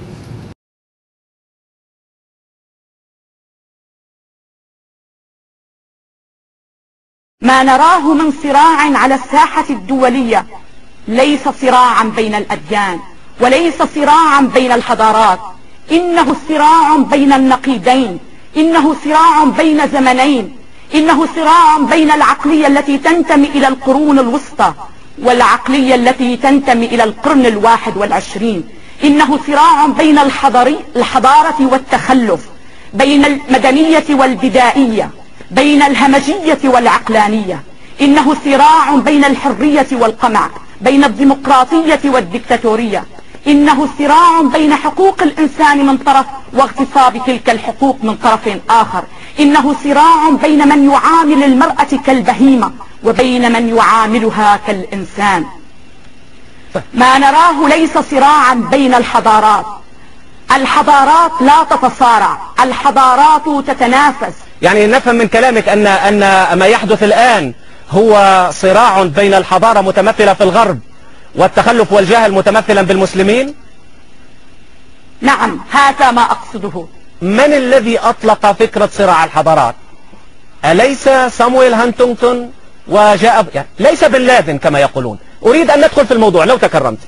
ما 7.42 7.64
نراه 7.64 8.14
من 8.14 8.32
صراع 8.32 8.98
على 8.98 9.16
الساحة 9.16 9.70
الدولية 9.70 10.46
ليس 11.08 11.50
صراعا 11.50 12.04
بين 12.04 12.36
الأديان 12.36 13.00
وليس 13.42 13.82
صراعا 13.96 14.42
بين 14.42 14.72
الحضارات 14.72 15.40
إنه 15.92 16.36
صراع 16.50 16.98
بين 16.98 17.34
النقيضين 17.34 18.27
إنه 18.58 18.96
صراع 19.06 19.44
بين 19.44 19.88
زمنين. 19.88 20.56
إنه 20.96 21.28
صراع 21.36 21.78
بين 21.78 22.12
العقلية 22.12 22.68
التي 22.68 22.98
تنتمي 22.98 23.48
إلى 23.48 23.68
القرون 23.68 24.20
الوسطى 24.20 24.74
والعقلية 25.24 25.96
التي 25.96 26.38
تنتمي 26.38 26.86
إلى 26.86 27.04
القرن 27.04 27.46
الواحد 27.46 27.98
والعشرين. 27.98 28.64
إنه 29.04 29.40
صراع 29.48 29.86
بين 29.86 30.20
الحضري 30.20 30.78
الحضارة 30.96 31.56
والتخلف 31.60 32.42
بين 32.94 33.26
المدنية 33.26 34.06
والبدائية 34.10 35.10
بين 35.52 35.82
الهمجية 35.82 36.60
والعقلانية. 36.64 37.62
إنه 38.02 38.36
صراع 38.46 38.96
بين 38.96 39.26
الحرية 39.26 39.88
والقمع 39.92 40.50
بين 40.82 41.04
الديمقراطية 41.04 42.00
والدكتاتورية. 42.06 43.04
إنه 43.48 43.90
صراع 44.00 44.42
بين 44.54 44.76
حقوق 44.76 45.22
الإنسان 45.22 45.86
من 45.86 45.98
طرف 45.98 46.26
واغتصاب 46.54 47.22
تلك 47.26 47.50
الحقوق 47.50 47.98
من 48.04 48.16
طرف 48.16 48.50
آخر. 48.70 49.04
إنه 49.40 49.76
صراع 49.84 50.30
بين 50.42 50.68
من 50.68 50.92
يعامل 50.92 51.44
المرأة 51.44 51.88
كالبهيمة 52.06 52.72
وبين 53.04 53.52
من 53.52 53.78
يعاملها 53.78 54.60
كالإنسان. 54.68 55.46
ما 56.94 57.18
نراه 57.18 57.68
ليس 57.68 57.98
صراعا 58.12 58.54
بين 58.72 58.94
الحضارات. 58.94 59.66
الحضارات 60.56 61.32
لا 61.42 61.64
تتصارع. 61.70 62.38
الحضارات 62.64 63.68
تتنافس. 63.68 64.34
يعني 64.62 64.88
نفهم 64.88 65.16
من 65.16 65.28
كلامك 65.28 65.70
أن 65.70 65.88
أن 65.88 66.20
ما 66.60 66.66
يحدث 66.66 67.04
الآن 67.04 67.54
هو 67.92 68.12
صراع 68.54 69.04
بين 69.04 69.34
الحضارة 69.34 69.82
متمثلة 69.82 70.34
في 70.34 70.44
الغرب. 70.44 70.80
والتخلف 71.38 71.94
والجهل 71.94 72.32
متمثلا 72.32 72.82
بالمسلمين؟ 72.82 73.56
نعم 75.22 75.60
هذا 75.72 76.12
ما 76.12 76.22
أقصده. 76.22 76.88
من 77.22 77.40
الذي 77.40 78.00
أطلق 78.00 78.52
فكرة 78.52 78.90
صراع 78.94 79.24
الحضارات؟ 79.24 79.76
أليس 80.66 81.10
سامويل 81.30 81.74
هانتونغتون 81.74 82.52
وجاء 82.88 83.46
يعني 83.56 83.68
ليس 83.80 84.04
بن 84.04 84.22
لادن 84.22 84.58
كما 84.58 84.80
يقولون. 84.80 85.18
أريد 85.46 85.70
أن 85.70 85.80
ندخل 85.80 86.06
في 86.06 86.14
الموضوع 86.14 86.44
لو 86.46 86.58
تكرمت. 86.58 87.00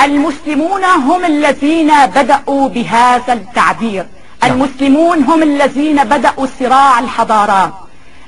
المسلمون 0.00 0.84
هم 0.84 1.24
الذين 1.24 2.06
بدأوا 2.06 2.68
بهذا 2.68 3.32
التعبير. 3.32 4.06
المسلمون 4.44 5.22
هم 5.22 5.42
الذين 5.42 6.04
بدأوا 6.04 6.46
صراع 6.58 6.98
الحضارات. 6.98 7.72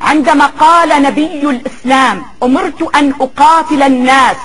عندما 0.04 0.46
قال 0.46 1.02
نبي 1.02 1.42
الإسلام 1.50 2.22
أمرت 2.42 2.96
أن 2.96 3.14
أقاتل 3.20 3.82
الناس 3.82 4.36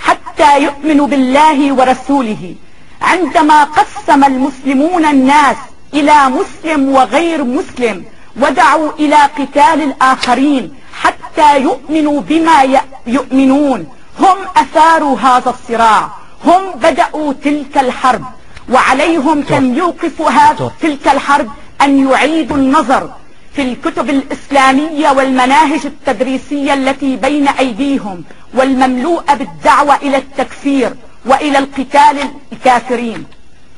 حتى 0.00 0.62
يؤمنوا 0.62 1.06
بالله 1.06 1.72
ورسوله. 1.72 2.54
عندما 3.02 3.64
قسم 3.64 4.24
المسلمون 4.24 5.04
الناس 5.04 5.56
إلى 5.94 6.16
مسلم 6.28 6.88
وغير 6.88 7.44
مسلم 7.44 8.04
ودعوا 8.40 8.90
إلى 8.98 9.16
قتال 9.38 9.82
الآخرين 9.82 10.74
حتى 11.02 11.60
يؤمنوا 11.60 12.20
بما 12.20 12.58
يؤمنون. 13.06 13.86
هم 14.20 14.38
أثاروا 14.56 15.18
هذا 15.18 15.50
الصراع. 15.50 16.10
هم 16.44 16.62
بدأوا 16.82 17.32
تلك 17.44 17.78
الحرب. 17.78 18.24
وعليهم 18.72 19.44
أن 19.50 19.76
يوقفوا 19.76 20.30
هذا 20.30 20.70
تلك 20.80 21.08
الحرب 21.08 21.48
أن 21.82 22.10
يعيدوا 22.10 22.56
النظر. 22.56 23.10
في 23.54 23.62
الكتب 23.62 24.10
الإسلامية 24.10 25.10
والمناهج 25.10 25.86
التدريسية 25.86 26.74
التي 26.74 27.16
بين 27.16 27.48
أيديهم 27.48 28.24
والمملوءة 28.54 29.34
بالدعوة 29.34 29.96
إلى 29.96 30.16
التكفير 30.16 30.94
وإلى 31.26 31.58
القتال 31.58 32.18
الكافرين. 32.52 33.24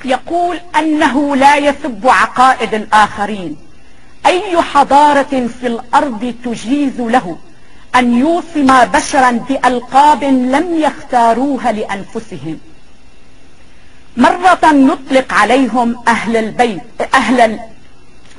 يقول 0.05 0.61
أنه 0.79 1.37
لا 1.37 1.57
يسب 1.57 2.01
عقائد 2.09 2.75
الآخرين. 2.75 3.57
أي 4.27 4.63
حضارة 4.63 5.49
في 5.61 5.67
الأرض 5.67 6.35
تجيز 6.45 7.01
له 7.01 7.37
أن 7.97 8.19
يوصم 8.19 8.85
بشرا 8.85 9.31
بألقاب 9.31 10.25
لم 10.25 10.75
يختاروها 10.75 11.73
لأنفسهم. 11.73 12.59
مرة 14.17 14.73
نطلق 14.73 15.33
عليهم 15.33 15.97
أهل 16.09 16.37
البيت 16.37 16.83
أهل 17.15 17.59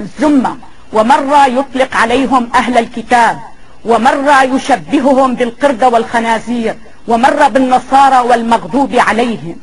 الزمة 0.02 0.58
ومرة 0.96 1.46
يطلق 1.46 1.96
عليهم 1.96 2.50
أهل 2.56 2.78
الكتاب 2.78 3.40
ومرة 3.86 4.44
يشبههم 4.44 5.36
بالقردة 5.36 5.90
والخنازير 5.90 6.76
ومرة 7.08 7.48
بالنصارى 7.48 8.20
والمغضوب 8.30 8.96
عليهم. 9.08 9.56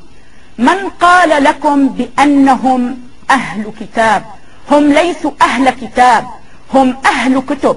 من 0.58 0.78
قال 1.00 1.44
لكم 1.44 1.88
بأنهم 1.88 2.98
أهل 3.30 3.72
كتاب؟ 3.80 4.22
هم 4.70 4.92
ليسوا 4.92 5.30
أهل 5.42 5.70
كتاب 5.70 6.24
هم 6.74 6.96
أهل 7.06 7.42
كتب. 7.50 7.76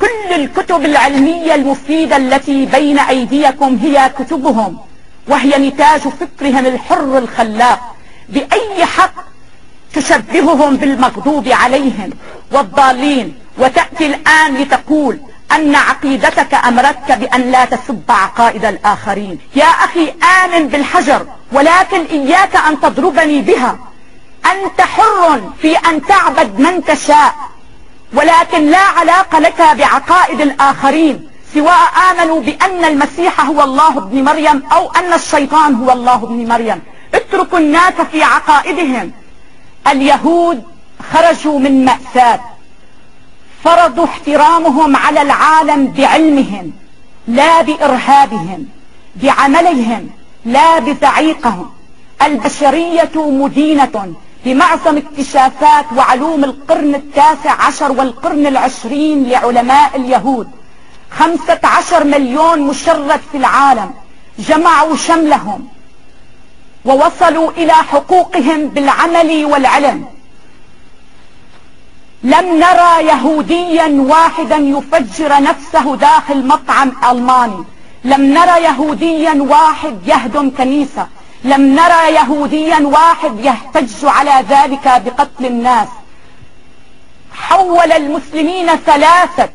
كل 0.00 0.34
الكتب 0.34 0.84
العلمية 0.84 1.54
المفيدة 1.54 2.16
التي 2.16 2.66
بين 2.66 2.98
أيديكم 2.98 3.76
هي 3.82 4.10
كتبهم 4.18 4.78
وهي 5.28 5.68
نتاج 5.68 6.00
فكرهم 6.00 6.66
الحر 6.66 7.18
الخلاق. 7.18 7.80
بأي 8.28 8.84
حق 8.84 9.31
تشبههم 9.94 10.76
بالمغضوب 10.76 11.48
عليهم 11.48 12.10
والضالين. 12.52 13.34
وتأتي 13.58 14.06
الآن 14.06 14.54
لتقول 14.54 15.18
أن 15.52 15.74
عقيدتك 15.74 16.54
أمرتك 16.54 17.12
بأن 17.12 17.50
لا 17.50 17.64
تسب 17.64 18.02
عقائد 18.08 18.64
الآخرين. 18.64 19.38
يا 19.54 19.64
أخي 19.86 20.14
آمن 20.44 20.68
بالحجر 20.68 21.26
ولكن 21.52 22.04
إياك 22.10 22.56
أن 22.56 22.80
تضربني 22.80 23.40
بها. 23.40 23.78
أنت 24.52 24.80
حر 24.80 25.40
في 25.62 25.76
أن 25.76 26.02
تعبد 26.06 26.60
من 26.60 26.84
تشاء 26.84 27.34
ولكن 28.14 28.70
لا 28.70 28.78
علاقة 28.78 29.38
لك 29.38 29.60
بعقائد 29.78 30.40
الآخرين. 30.40 31.28
سواء 31.54 31.92
آمنوا 32.10 32.40
بأن 32.40 32.84
المسيح 32.84 33.40
هو 33.40 33.62
الله 33.62 33.98
ابن 33.98 34.24
مريم 34.24 34.62
أو 34.72 34.90
أن 34.90 35.12
الشيطان 35.12 35.74
هو 35.74 35.92
الله 35.92 36.14
ابن 36.14 36.48
مريم. 36.48 36.80
اتركوا 37.14 37.58
الناس 37.58 37.94
في 38.12 38.22
عقائدهم. 38.22 39.12
اليهود 39.88 40.62
خرجوا 41.12 41.58
من 41.58 41.84
مأساة 41.84 42.40
فرضوا 43.64 44.04
احترامهم 44.04 44.96
على 44.96 45.22
العالم 45.22 45.86
بعلمهم 45.86 46.72
لا 47.28 47.62
بإرهابهم 47.62 48.66
بعملهم 49.16 50.10
لا 50.44 50.78
بزعيقهم 50.78 51.70
البشرية 52.22 53.10
مدينة 53.16 54.14
بمعظم 54.44 54.96
اكتشافات 54.96 55.84
وعلوم 55.96 56.44
القرن 56.44 56.94
التاسع 56.94 57.62
عشر 57.66 57.92
والقرن 57.92 58.46
العشرين 58.46 59.28
لعلماء 59.28 59.96
اليهود. 59.96 60.50
خمسة 61.10 61.60
عشر 61.64 62.04
مليون 62.04 62.60
مشرد 62.60 63.20
في 63.32 63.38
العالم 63.38 63.90
جمعوا 64.38 64.96
شملهم 64.96 65.68
ووصلوا 66.84 67.50
إلى 67.50 67.72
حقوقهم 67.72 68.68
بالعمل 68.68 69.44
والعلم. 69.44 70.04
لم 72.24 72.46
نرى 72.58 73.06
يهوديا 73.06 74.04
واحدا 74.08 74.56
يفجر 74.56 75.42
نفسه 75.42 75.96
داخل 75.96 76.46
مطعم 76.46 76.92
ألماني. 77.10 77.64
لم 78.04 78.22
نرى 78.22 78.62
يهوديا 78.62 79.42
واحد 79.42 79.98
يهدم 80.06 80.50
كنيسة. 80.50 81.06
لم 81.44 81.74
نرى 81.74 82.14
يهوديا 82.14 82.78
واحد 82.78 83.44
يحتج 83.44 84.04
على 84.04 84.44
ذلك 84.48 85.02
بقتل 85.04 85.46
الناس. 85.46 85.88
حول 87.34 87.92
المسلمين 87.92 88.66
ثلاثة. 88.66 89.48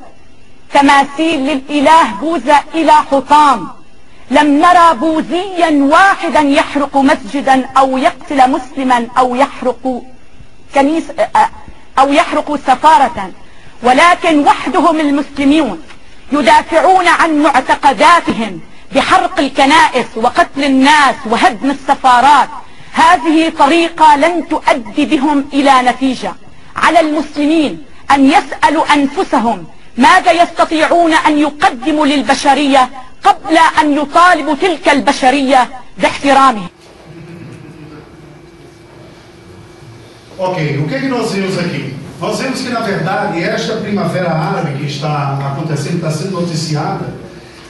تماثيل 0.74 1.40
للإله 1.40 2.04
بوذا 2.22 2.58
إلى 2.74 2.92
حطام. 2.92 3.77
لم 4.32 4.60
نرى 4.60 4.94
بوذيا 4.94 5.84
واحدا 5.84 6.40
يحرق 6.40 6.98
مسجدا 6.98 7.66
أو 7.78 7.98
يقتل 7.98 8.50
مسلما 8.52 9.08
أو 9.18 9.36
يحرق 9.36 10.02
كنيسة 10.76 11.14
أو 12.00 12.14
يحرق 12.14 12.56
سفارة. 12.56 13.32
ولكن 13.84 14.40
وحدهم 14.48 15.00
المسلمون 15.00 15.82
يدافعون 16.32 17.08
عن 17.08 17.44
معتقداتهم 17.44 18.60
بحرق 18.96 19.40
الكنائس 19.40 20.06
وقتل 20.16 20.64
الناس 20.64 21.16
وهدم 21.26 21.70
السفارات. 21.72 22.50
هذه 22.94 23.50
طريقة 23.50 24.16
لن 24.16 24.48
تؤدي 24.48 25.06
بهم 25.06 25.46
إلى 25.54 25.82
نتيجة. 25.82 26.34
على 26.76 27.00
المسلمين 27.00 27.84
أن 28.12 28.26
يسألوا 28.26 28.94
أنفسهم 28.94 29.66
ماذا 29.98 30.32
يستطيعون 30.32 31.14
أن 31.14 31.38
يقدموا 31.38 32.06
للبشرية 32.06 32.90
قبل 33.25 33.59
أن 33.81 33.93
يطالبوا 33.93 34.55
تلك 34.55 34.89
البشرية 34.89 35.69
باحترامهم 35.99 36.69
Ok, 40.39 40.79
o 40.79 40.89
que, 40.89 40.95
é 40.95 41.01
que 41.01 41.09
nós 41.09 41.31
vimos 41.33 41.57
aqui? 41.59 41.95
Nós 42.21 42.41
vemos 42.41 42.61
que, 42.63 42.71
na 42.71 42.81
verdade, 42.81 43.43
esta 43.45 43.77
primavera 43.77 44.33
árabe 44.33 44.79
que 44.79 44.87
está 44.87 45.39
acontecendo, 45.53 45.97
está 45.97 46.11
sendo 46.11 46.41
noticiada, 46.41 47.15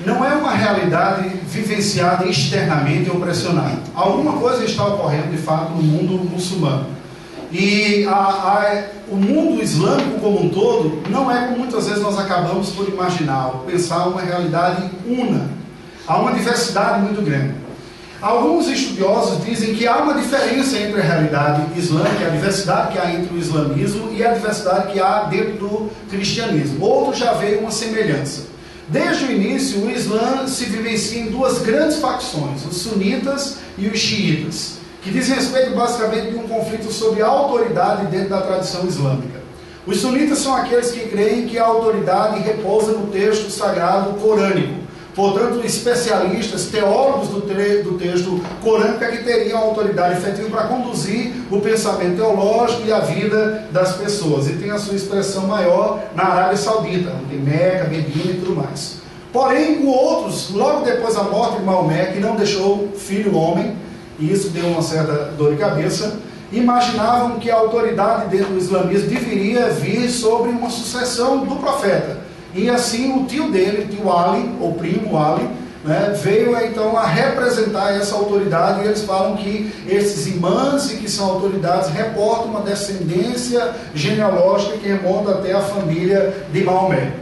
não 0.07 0.25
é 0.25 0.35
uma 0.35 0.53
realidade 0.53 1.29
vivenciada 1.45 2.27
externamente 2.27 3.11
ou 3.11 3.21
pressionada. 3.21 3.79
Alguma 3.95 4.35
coisa 4.35 4.65
está 4.65 4.87
ocorrendo, 4.87 5.31
de 5.31 5.39
fato, 5.39 5.73
no 5.73 5.83
mundo 5.83 6.31
muçulmano. 6.31 6.87
E 7.52 8.06
a, 8.06 8.12
a, 8.12 8.84
o 9.10 9.16
mundo 9.16 9.62
islâmico 9.62 10.20
como 10.20 10.44
um 10.44 10.50
todo 10.50 11.02
não 11.10 11.32
é 11.32 11.48
como 11.48 11.60
muitas 11.60 11.88
vezes 11.88 12.04
nós 12.04 12.20
acabamos 12.20 12.72
por 12.72 12.88
imaginar, 12.88 13.48
ou 13.48 13.60
pensar 13.60 14.08
uma 14.08 14.22
realidade 14.22 14.90
una. 15.08 15.50
Há 16.06 16.18
uma 16.20 16.34
diversidade 16.34 17.02
muito 17.02 17.22
grande. 17.22 17.56
Alguns 18.22 18.68
estudiosos 18.68 19.46
dizem 19.46 19.76
que 19.76 19.88
há 19.88 19.98
uma 19.98 20.16
diferença 20.16 20.78
entre 20.78 21.00
a 21.00 21.04
realidade 21.04 21.80
islâmica, 21.80 22.26
a 22.26 22.30
diversidade 22.30 22.94
que 22.94 22.98
há 22.98 23.14
entre 23.14 23.36
o 23.36 23.38
islamismo 23.38 24.12
e 24.12 24.26
a 24.26 24.34
diversidade 24.34 24.92
que 24.92 25.00
há 25.00 25.24
dentro 25.26 25.54
do 25.54 25.92
cristianismo. 26.10 26.84
Outros 26.84 27.20
já 27.20 27.34
veem 27.34 27.60
uma 27.60 27.70
semelhança. 27.70 28.48
Desde 28.90 29.26
o 29.26 29.32
início, 29.32 29.82
o 29.82 29.92
Islã 29.92 30.48
se 30.48 30.66
vivencia 30.66 31.22
em 31.22 31.30
duas 31.30 31.60
grandes 31.60 31.98
facções, 31.98 32.66
os 32.66 32.78
sunitas 32.78 33.58
e 33.78 33.88
os 33.88 34.00
xiitas, 34.00 34.77
que 35.08 35.14
dizem 35.14 35.36
respeito 35.36 35.74
basicamente 35.74 36.32
de 36.32 36.36
um 36.36 36.48
conflito 36.48 36.92
sobre 36.92 37.22
a 37.22 37.28
autoridade 37.28 38.08
dentro 38.08 38.30
da 38.30 38.42
tradição 38.42 38.86
islâmica. 38.86 39.40
Os 39.86 40.02
sunitas 40.02 40.40
são 40.40 40.54
aqueles 40.54 40.92
que 40.92 41.08
creem 41.08 41.48
que 41.48 41.58
a 41.58 41.66
autoridade 41.66 42.42
repousa 42.42 42.92
no 42.92 43.08
texto 43.08 43.50
sagrado 43.50 44.20
corânico, 44.20 44.74
portanto, 45.16 45.66
especialistas, 45.66 46.66
teólogos 46.66 47.30
do, 47.30 47.40
do 47.40 47.98
texto 47.98 48.42
corânico 48.62 49.02
é 49.02 49.08
que 49.12 49.24
teriam 49.24 49.58
autoridade 49.60 50.18
efetiva 50.18 50.50
para 50.50 50.68
conduzir 50.68 51.32
o 51.50 51.62
pensamento 51.62 52.18
teológico 52.18 52.86
e 52.86 52.92
a 52.92 53.00
vida 53.00 53.66
das 53.72 53.94
pessoas. 53.94 54.50
E 54.50 54.54
tem 54.58 54.72
a 54.72 54.78
sua 54.78 54.96
expressão 54.96 55.48
maior 55.48 56.04
na 56.14 56.26
Arábia 56.26 56.58
Saudita, 56.58 57.14
onde 57.24 57.38
Meca, 57.38 57.86
Medina 57.86 58.34
e 58.34 58.42
tudo 58.44 58.58
mais. 58.58 58.98
Porém, 59.32 59.78
com 59.78 59.88
outros, 59.88 60.50
logo 60.52 60.84
depois 60.84 61.16
da 61.16 61.24
morte 61.24 61.60
de 61.60 61.64
Maomé, 61.64 62.08
que 62.08 62.20
não 62.20 62.36
deixou 62.36 62.90
filho 62.98 63.38
homem, 63.38 63.87
e 64.20 64.32
isso 64.32 64.50
deu 64.50 64.66
uma 64.68 64.82
certa 64.82 65.32
dor 65.38 65.52
de 65.52 65.58
cabeça, 65.58 66.18
imaginavam 66.52 67.40
que 67.40 67.52
a 67.52 67.56
autoridade 67.56 68.30
dentro 68.30 68.54
do 68.54 68.58
islamismo 68.58 69.10
deveria 69.10 69.70
vir 69.70 70.10
sobre 70.10 70.50
uma 70.50 70.70
sucessão 70.70 71.46
do 71.46 71.56
profeta. 71.58 72.18
E 72.54 72.70
assim 72.70 73.14
o 73.14 73.26
tio 73.26 73.52
dele, 73.52 73.88
tio 73.90 74.12
Ali, 74.12 74.50
ou 74.60 74.74
primo 74.74 75.18
Ali, 75.18 75.48
né, 75.84 76.14
veio 76.22 76.58
então 76.66 76.98
a 76.98 77.06
representar 77.06 77.94
essa 77.94 78.16
autoridade 78.16 78.82
e 78.82 78.86
eles 78.86 79.04
falam 79.04 79.38
que 79.38 79.72
esses 79.88 80.28
imãs 80.28 80.92
e 80.92 80.98
que 80.98 81.10
são 81.10 81.30
autoridades 81.30 81.90
reportam 81.90 82.46
uma 82.46 82.62
descendência 82.62 83.74
genealógica 83.94 84.78
que 84.78 84.88
remonta 84.88 85.32
até 85.32 85.54
a 85.54 85.62
família 85.62 86.34
de 86.52 86.64
Maomé. 86.64 87.14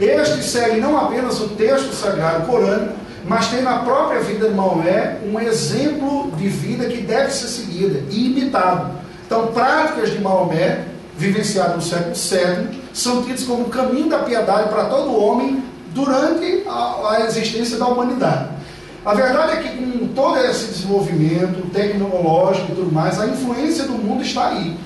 Estes 0.00 0.46
seguem 0.46 0.80
não 0.80 0.96
apenas 0.98 1.40
o 1.40 1.48
texto 1.48 1.92
sagrado 1.94 2.46
corânico, 2.46 2.94
mas 3.24 3.48
tem 3.48 3.62
na 3.62 3.78
própria 3.78 4.20
vida 4.20 4.48
de 4.48 4.54
Maomé 4.54 5.18
um 5.24 5.38
exemplo 5.40 6.30
de 6.36 6.48
vida 6.48 6.86
que 6.86 7.02
deve 7.02 7.30
ser 7.30 7.48
seguida 7.48 8.02
e 8.10 8.26
imitado. 8.26 8.92
Então, 9.26 9.48
práticas 9.48 10.10
de 10.10 10.20
Maomé, 10.20 10.84
vivenciadas 11.16 11.76
no 11.76 11.82
século 11.82 12.14
VII, 12.14 12.80
são 12.92 13.22
tidas 13.22 13.44
como 13.44 13.64
o 13.64 13.68
caminho 13.68 14.08
da 14.08 14.20
piedade 14.20 14.68
para 14.68 14.86
todo 14.86 15.16
homem 15.16 15.62
durante 15.94 16.64
a, 16.66 17.12
a 17.12 17.26
existência 17.26 17.78
da 17.78 17.86
humanidade. 17.86 18.50
A 19.04 19.14
verdade 19.14 19.52
é 19.52 19.56
que 19.56 19.68
com 19.68 20.08
todo 20.08 20.38
esse 20.38 20.66
desenvolvimento 20.66 21.70
tecnológico 21.72 22.72
e 22.72 22.74
tudo 22.76 22.92
mais, 22.92 23.20
a 23.20 23.26
influência 23.26 23.84
do 23.84 23.94
mundo 23.94 24.22
está 24.22 24.48
aí. 24.48 24.76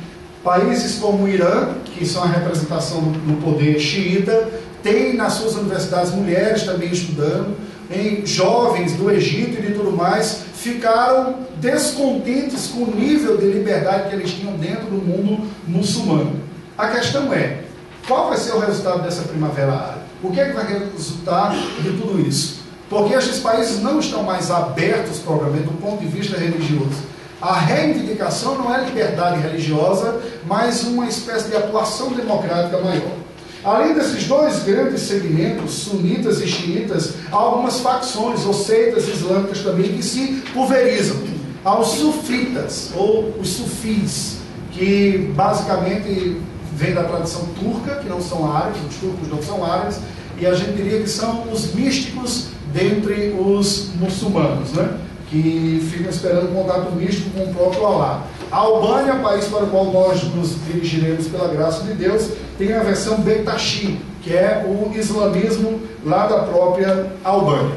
Países 0.42 0.98
como 0.98 1.24
o 1.24 1.28
Irã, 1.28 1.70
que 1.84 2.06
são 2.06 2.22
a 2.22 2.26
representação 2.26 3.00
no 3.00 3.36
poder 3.38 3.78
xiita, 3.78 4.48
tem 4.82 5.14
nas 5.14 5.34
suas 5.34 5.56
universidades 5.56 6.12
mulheres 6.12 6.62
também 6.62 6.90
estudando, 6.90 7.56
em 7.90 8.26
jovens 8.26 8.92
do 8.92 9.10
Egito 9.10 9.58
e 9.58 9.66
de 9.66 9.74
tudo 9.74 9.92
mais, 9.92 10.44
ficaram 10.54 11.46
descontentes 11.56 12.68
com 12.68 12.84
o 12.84 12.94
nível 12.94 13.36
de 13.36 13.46
liberdade 13.46 14.08
que 14.08 14.16
eles 14.16 14.32
tinham 14.32 14.56
dentro 14.56 14.86
do 14.86 14.96
mundo 14.96 15.46
muçulmano. 15.66 16.40
A 16.76 16.88
questão 16.88 17.32
é, 17.32 17.60
qual 18.06 18.28
vai 18.28 18.38
ser 18.38 18.52
o 18.52 18.58
resultado 18.58 19.02
dessa 19.02 19.22
primavera 19.22 19.72
árabe? 19.72 20.00
O 20.22 20.30
que, 20.30 20.40
é 20.40 20.46
que 20.46 20.52
vai 20.52 20.66
resultar 20.66 21.54
de 21.80 21.90
tudo 21.90 22.20
isso? 22.20 22.60
Porque 22.88 23.14
estes 23.14 23.38
países 23.40 23.82
não 23.82 23.98
estão 23.98 24.22
mais 24.22 24.50
abertos, 24.50 25.18
provavelmente, 25.18 25.64
do 25.64 25.80
ponto 25.80 25.98
de 25.98 26.06
vista 26.06 26.36
religioso. 26.36 27.04
A 27.40 27.58
reivindicação 27.58 28.56
não 28.56 28.74
é 28.74 28.84
liberdade 28.84 29.40
religiosa, 29.40 30.20
mas 30.46 30.84
uma 30.84 31.06
espécie 31.06 31.48
de 31.48 31.56
atuação 31.56 32.12
democrática 32.12 32.78
maior. 32.78 33.25
Além 33.66 33.94
desses 33.94 34.28
dois 34.28 34.62
grandes 34.62 35.00
segmentos, 35.00 35.72
sunitas 35.72 36.40
e 36.40 36.46
xiitas, 36.46 37.14
há 37.32 37.34
algumas 37.34 37.80
facções 37.80 38.46
ou 38.46 38.54
seitas 38.54 39.08
islâmicas 39.08 39.58
também 39.58 39.92
que 39.92 40.04
se 40.04 40.40
pulverizam. 40.54 41.16
Há 41.64 41.76
os 41.80 41.88
sufitas, 41.88 42.92
ou 42.94 43.34
os 43.40 43.48
sufis, 43.48 44.36
que 44.70 45.32
basicamente 45.34 46.40
vêm 46.74 46.94
da 46.94 47.02
tradição 47.02 47.44
turca, 47.60 47.96
que 47.96 48.08
não 48.08 48.20
são 48.20 48.48
árabes, 48.52 48.80
os 48.88 48.94
turcos 48.98 49.28
não 49.28 49.42
são 49.42 49.64
árabes, 49.64 49.98
e 50.38 50.46
a 50.46 50.54
gente 50.54 50.76
diria 50.76 51.00
que 51.00 51.10
são 51.10 51.50
os 51.50 51.74
místicos 51.74 52.50
dentre 52.72 53.34
os 53.36 53.88
muçulmanos, 53.98 54.70
né? 54.74 54.96
que 55.28 55.84
ficam 55.90 56.08
esperando 56.08 56.54
contato 56.54 56.94
místico 56.94 57.30
com 57.30 57.42
o 57.42 57.52
próprio 57.52 57.84
Alá. 57.84 58.22
A 58.50 58.58
Albânia, 58.58 59.16
país 59.16 59.46
para 59.46 59.64
o 59.64 59.66
qual 59.68 59.86
nós 59.86 60.22
nos 60.34 60.54
dirigiremos 60.66 61.26
pela 61.26 61.48
graça 61.48 61.82
de 61.82 61.94
Deus, 61.94 62.30
tem 62.56 62.72
a 62.72 62.80
versão 62.80 63.18
Bektashi, 63.18 64.00
que 64.22 64.32
é 64.32 64.64
o 64.64 64.96
islamismo 64.96 65.80
lá 66.04 66.26
da 66.26 66.38
própria 66.44 67.12
Albânia. 67.24 67.74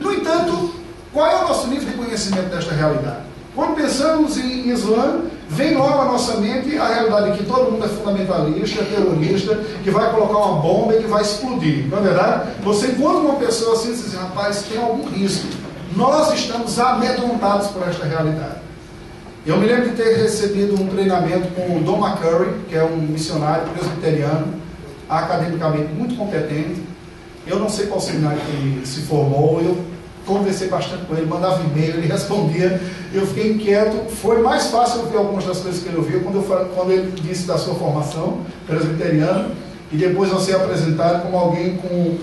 No 0.00 0.12
entanto, 0.12 0.74
qual 1.12 1.26
é 1.26 1.44
o 1.44 1.48
nosso 1.48 1.66
nível 1.68 1.88
de 1.88 1.94
conhecimento 1.96 2.50
desta 2.50 2.74
realidade? 2.74 3.32
Quando 3.54 3.74
pensamos 3.74 4.38
em 4.38 4.70
Islã, 4.70 5.22
vem 5.48 5.76
logo 5.76 6.00
à 6.00 6.04
nossa 6.06 6.38
mente 6.38 6.78
a 6.78 6.86
realidade 6.86 7.32
de 7.32 7.38
que 7.38 7.44
todo 7.44 7.70
mundo 7.70 7.84
é 7.84 7.88
fundamentalista, 7.88 8.84
terrorista, 8.84 9.56
que 9.84 9.90
vai 9.90 10.10
colocar 10.10 10.38
uma 10.38 10.62
bomba 10.62 10.94
e 10.94 11.02
que 11.02 11.08
vai 11.08 11.20
explodir. 11.20 11.86
Não 11.88 11.98
é 11.98 12.00
verdade? 12.00 12.50
Você 12.62 12.86
encontra 12.86 13.18
uma 13.18 13.34
pessoa 13.34 13.74
assim 13.74 13.90
e 13.90 13.94
diz, 13.94 14.14
rapaz, 14.14 14.62
tem 14.62 14.80
algum 14.80 15.06
risco. 15.10 15.46
Nós 15.94 16.32
estamos 16.32 16.78
amedrontados 16.78 17.66
por 17.68 17.86
esta 17.86 18.06
realidade. 18.06 18.61
Eu 19.44 19.56
me 19.56 19.66
lembro 19.66 19.90
de 19.90 19.96
ter 19.96 20.16
recebido 20.18 20.80
um 20.80 20.86
treinamento 20.86 21.48
com 21.48 21.76
o 21.76 21.80
Don 21.80 21.98
McCurry, 21.98 22.50
que 22.68 22.76
é 22.76 22.84
um 22.84 22.96
missionário 22.96 23.66
presbiteriano, 23.70 24.54
academicamente 25.08 25.92
muito 25.92 26.14
competente. 26.16 26.80
Eu 27.44 27.58
não 27.58 27.68
sei 27.68 27.86
qual 27.86 28.00
seminário 28.00 28.38
que 28.38 28.52
ele 28.52 28.86
se 28.86 29.00
formou, 29.00 29.60
eu 29.60 29.76
conversei 30.24 30.68
bastante 30.68 31.06
com 31.06 31.16
ele, 31.16 31.26
mandava 31.26 31.60
e-mail, 31.60 31.94
ele 31.94 32.06
respondia. 32.12 32.80
Eu 33.12 33.26
fiquei 33.26 33.54
inquieto. 33.54 34.08
Foi 34.10 34.40
mais 34.40 34.66
fácil 34.66 35.00
ouvir 35.00 35.16
algumas 35.16 35.44
das 35.44 35.58
coisas 35.58 35.82
que 35.82 35.88
ele 35.88 35.98
ouviu 35.98 36.20
quando, 36.20 36.36
eu, 36.36 36.70
quando 36.76 36.92
ele 36.92 37.10
disse 37.20 37.44
da 37.44 37.58
sua 37.58 37.74
formação 37.74 38.42
presbiteriana 38.64 39.50
e 39.90 39.96
depois 39.96 40.30
você 40.30 40.54
apresentado 40.54 41.24
como 41.24 41.36
alguém 41.36 41.78
com 41.78 42.16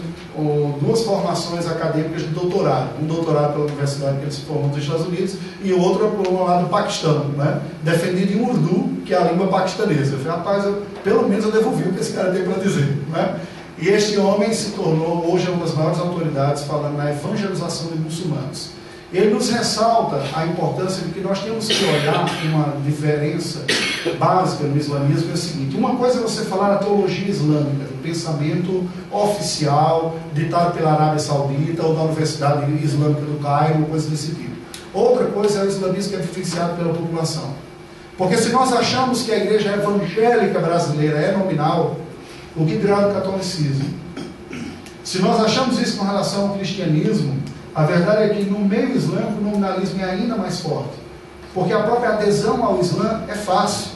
duas 0.81 1.03
formações 1.03 1.67
acadêmicas 1.67 2.21
de 2.21 2.27
doutorado. 2.29 2.89
Um 3.01 3.05
doutorado 3.05 3.53
pela 3.53 3.65
universidade 3.65 4.17
que 4.17 4.23
ele 4.23 4.31
se 4.31 4.41
formou 4.41 4.67
nos 4.67 4.77
Estados 4.77 5.05
Unidos 5.05 5.35
e 5.63 5.73
outro 5.73 6.09
por 6.09 6.31
lado 6.31 6.65
do 6.65 6.69
Paquistão, 6.69 7.25
né? 7.37 7.61
defendido 7.83 8.33
em 8.33 8.41
Urdu, 8.41 9.01
que 9.05 9.13
é 9.13 9.17
a 9.17 9.31
língua 9.31 9.47
paquistanesa. 9.47 10.13
Eu 10.13 10.19
falei, 10.19 10.37
rapaz, 10.37 10.65
eu, 10.65 10.83
pelo 11.03 11.27
menos 11.27 11.45
eu 11.45 11.51
devolvi 11.51 11.89
o 11.89 11.93
que 11.93 11.99
esse 11.99 12.13
cara 12.13 12.31
tem 12.31 12.43
para 12.43 12.61
dizer. 12.61 12.97
Né? 13.09 13.39
E 13.77 13.87
este 13.87 14.17
homem 14.17 14.53
se 14.53 14.71
tornou 14.71 15.31
hoje 15.31 15.49
uma 15.49 15.65
das 15.65 15.73
maiores 15.73 15.99
autoridades 15.99 16.63
falando 16.63 16.97
na 16.97 17.11
evangelização 17.11 17.87
de 17.91 17.97
muçulmanos. 17.97 18.71
Ele 19.11 19.33
nos 19.33 19.49
ressalta 19.49 20.21
a 20.35 20.45
importância 20.45 21.03
de 21.03 21.11
que 21.11 21.19
nós 21.19 21.41
temos 21.41 21.67
que 21.67 21.83
olhar 21.83 22.29
uma 22.45 22.79
diferença 22.85 23.65
básica 24.19 24.65
no 24.65 24.77
islamismo 24.77 25.31
é 25.31 25.33
o 25.33 25.37
seguinte: 25.37 25.75
uma 25.75 25.95
coisa 25.95 26.19
é 26.19 26.21
você 26.21 26.43
falar 26.45 26.75
a 26.75 26.77
teologia 26.77 27.27
islâmica, 27.27 27.88
pensamento 27.99 28.87
oficial 29.11 30.17
ditado 30.33 30.73
pela 30.73 30.93
Arábia 30.93 31.19
Saudita 31.19 31.83
ou 31.83 31.95
da 31.95 32.03
Universidade 32.03 32.71
Islâmica 32.83 33.21
do 33.21 33.39
Cairo, 33.41 33.85
coisa 33.85 34.09
desse 34.09 34.35
tipo. 34.35 34.55
Outra 34.93 35.25
coisa 35.25 35.59
é 35.59 35.63
o 35.63 35.67
islamismo 35.67 36.11
que 36.11 36.15
é 36.15 36.19
vivenciado 36.19 36.75
pela 36.75 36.93
população. 36.93 37.53
Porque 38.17 38.35
se 38.37 38.49
nós 38.49 38.73
achamos 38.73 39.23
que 39.23 39.31
a 39.31 39.37
igreja 39.37 39.71
evangélica 39.73 40.59
brasileira 40.59 41.17
é 41.19 41.31
nominal, 41.31 41.95
o 42.55 42.65
que 42.65 42.77
dirá 42.77 43.07
do 43.07 43.13
catolicismo? 43.13 43.93
Se 45.03 45.19
nós 45.19 45.39
achamos 45.39 45.79
isso 45.79 45.97
com 45.97 46.05
relação 46.05 46.49
ao 46.49 46.55
cristianismo, 46.55 47.37
a 47.73 47.83
verdade 47.83 48.23
é 48.23 48.29
que 48.29 48.43
no 48.43 48.59
meio 48.59 48.95
islâmico 48.95 49.39
o 49.39 49.43
nominalismo 49.43 50.01
é 50.01 50.11
ainda 50.11 50.35
mais 50.35 50.59
forte, 50.59 50.97
porque 51.53 51.71
a 51.71 51.79
própria 51.83 52.09
adesão 52.09 52.63
ao 52.63 52.79
Islã 52.79 53.23
é 53.27 53.33
fácil. 53.33 53.91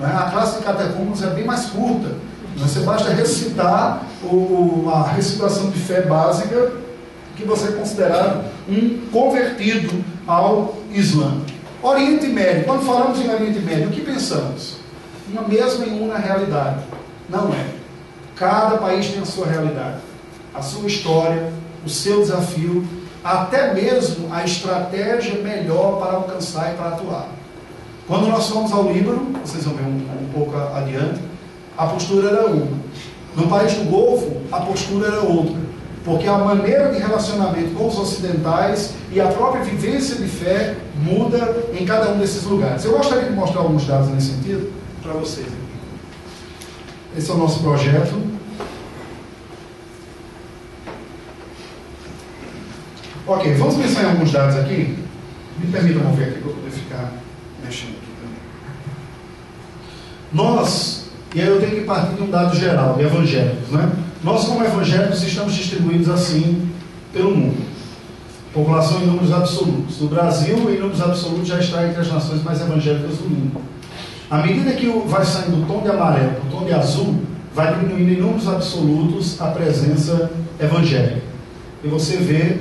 É? 0.00 0.04
A 0.04 0.30
classe 0.30 0.58
de 0.58 0.64
catecúmenos 0.64 1.22
é 1.22 1.26
bem 1.28 1.44
mais 1.44 1.66
curta. 1.66 2.14
Você 2.60 2.80
basta 2.80 3.10
recitar 3.10 4.04
o, 4.22 4.90
a 4.92 5.12
recitação 5.12 5.70
de 5.70 5.78
fé 5.78 6.02
básica 6.02 6.72
que 7.36 7.44
você 7.44 7.68
é 7.68 7.72
considerado 7.72 8.44
um 8.68 9.06
convertido 9.10 10.04
ao 10.26 10.76
Islã. 10.92 11.40
Oriente 11.82 12.26
Médio, 12.26 12.64
quando 12.64 12.84
falamos 12.84 13.18
em 13.18 13.30
Oriente 13.30 13.58
Médio, 13.60 13.88
o 13.88 13.90
que 13.90 14.02
pensamos? 14.02 14.76
Uma 15.32 15.42
mesma 15.42 15.86
e 15.86 16.00
uma 16.00 16.18
realidade. 16.18 16.80
Não 17.30 17.52
é. 17.54 17.66
Cada 18.36 18.76
país 18.76 19.08
tem 19.08 19.22
a 19.22 19.24
sua 19.24 19.46
realidade, 19.46 20.00
a 20.54 20.60
sua 20.60 20.86
história, 20.86 21.50
o 21.84 21.88
seu 21.88 22.20
desafio 22.20 22.86
até 23.24 23.74
mesmo 23.74 24.32
a 24.32 24.44
estratégia 24.44 25.40
melhor 25.42 25.98
para 25.98 26.12
alcançar 26.12 26.72
e 26.72 26.76
para 26.76 26.88
atuar. 26.88 27.28
Quando 28.06 28.26
nós 28.26 28.48
fomos 28.48 28.72
ao 28.72 28.92
Líbano, 28.92 29.34
vocês 29.44 29.64
vão 29.64 29.74
ver 29.74 29.84
um, 29.84 29.96
um 29.96 30.30
pouco 30.32 30.56
adiante, 30.74 31.20
a 31.76 31.86
postura 31.86 32.28
era 32.28 32.46
uma. 32.46 32.66
No 33.36 33.48
país 33.48 33.74
do 33.74 33.90
Golfo, 33.90 34.36
a 34.50 34.60
postura 34.60 35.08
era 35.08 35.20
outra. 35.20 35.56
Porque 36.04 36.26
a 36.26 36.38
maneira 36.38 36.90
de 36.90 36.98
relacionamento 36.98 37.74
com 37.74 37.86
os 37.86 37.98
ocidentais 37.98 38.94
e 39.12 39.20
a 39.20 39.28
própria 39.28 39.62
vivência 39.62 40.16
de 40.16 40.26
fé 40.26 40.76
muda 40.96 41.68
em 41.78 41.84
cada 41.84 42.10
um 42.10 42.18
desses 42.18 42.44
lugares. 42.44 42.84
Eu 42.84 42.96
gostaria 42.96 43.24
de 43.24 43.32
mostrar 43.32 43.60
alguns 43.60 43.86
dados 43.86 44.08
nesse 44.08 44.32
sentido 44.32 44.72
para 45.02 45.12
vocês. 45.12 45.46
Esse 47.16 47.30
é 47.30 47.34
o 47.34 47.38
nosso 47.38 47.60
projeto. 47.60 48.14
Ok, 53.26 53.54
vamos 53.54 53.76
pensar 53.76 54.02
em 54.04 54.06
alguns 54.06 54.32
dados 54.32 54.56
aqui. 54.56 54.98
Me 55.58 55.70
permita 55.70 56.00
mover 56.00 56.28
aqui 56.28 56.40
para 56.40 56.52
poder 56.52 56.70
ficar 56.70 57.12
mexendo 57.62 57.90
aqui 57.90 58.08
também. 58.20 58.38
Nós, 60.32 60.99
e 61.34 61.40
aí 61.40 61.46
eu 61.46 61.60
tenho 61.60 61.76
que 61.76 61.80
partir 61.82 62.14
de 62.14 62.22
um 62.22 62.30
dado 62.30 62.56
geral, 62.56 62.94
de 62.94 63.04
evangélicos, 63.04 63.68
né? 63.70 63.90
Nós, 64.22 64.44
como 64.44 64.64
evangélicos, 64.64 65.22
estamos 65.22 65.54
distribuídos 65.54 66.08
assim 66.08 66.68
pelo 67.12 67.34
mundo. 67.34 67.64
População 68.52 69.00
em 69.00 69.06
números 69.06 69.32
absolutos. 69.32 70.00
O 70.00 70.08
Brasil, 70.08 70.56
em 70.56 70.78
números 70.78 71.00
absolutos, 71.00 71.46
já 71.46 71.58
está 71.58 71.86
entre 71.86 72.00
as 72.00 72.12
nações 72.12 72.42
mais 72.42 72.60
evangélicas 72.60 73.16
do 73.18 73.30
mundo. 73.30 73.60
À 74.28 74.38
medida 74.38 74.72
que 74.72 74.86
vai 75.06 75.24
saindo 75.24 75.60
do 75.60 75.66
tom 75.66 75.82
de 75.82 75.88
amarelo 75.88 76.32
para 76.32 76.48
o 76.48 76.60
tom 76.60 76.66
de 76.66 76.72
azul, 76.72 77.16
vai 77.54 77.74
diminuindo 77.74 78.12
em 78.12 78.20
números 78.20 78.48
absolutos 78.48 79.40
a 79.40 79.46
presença 79.48 80.30
evangélica. 80.58 81.22
E 81.82 81.88
você 81.88 82.16
vê, 82.16 82.58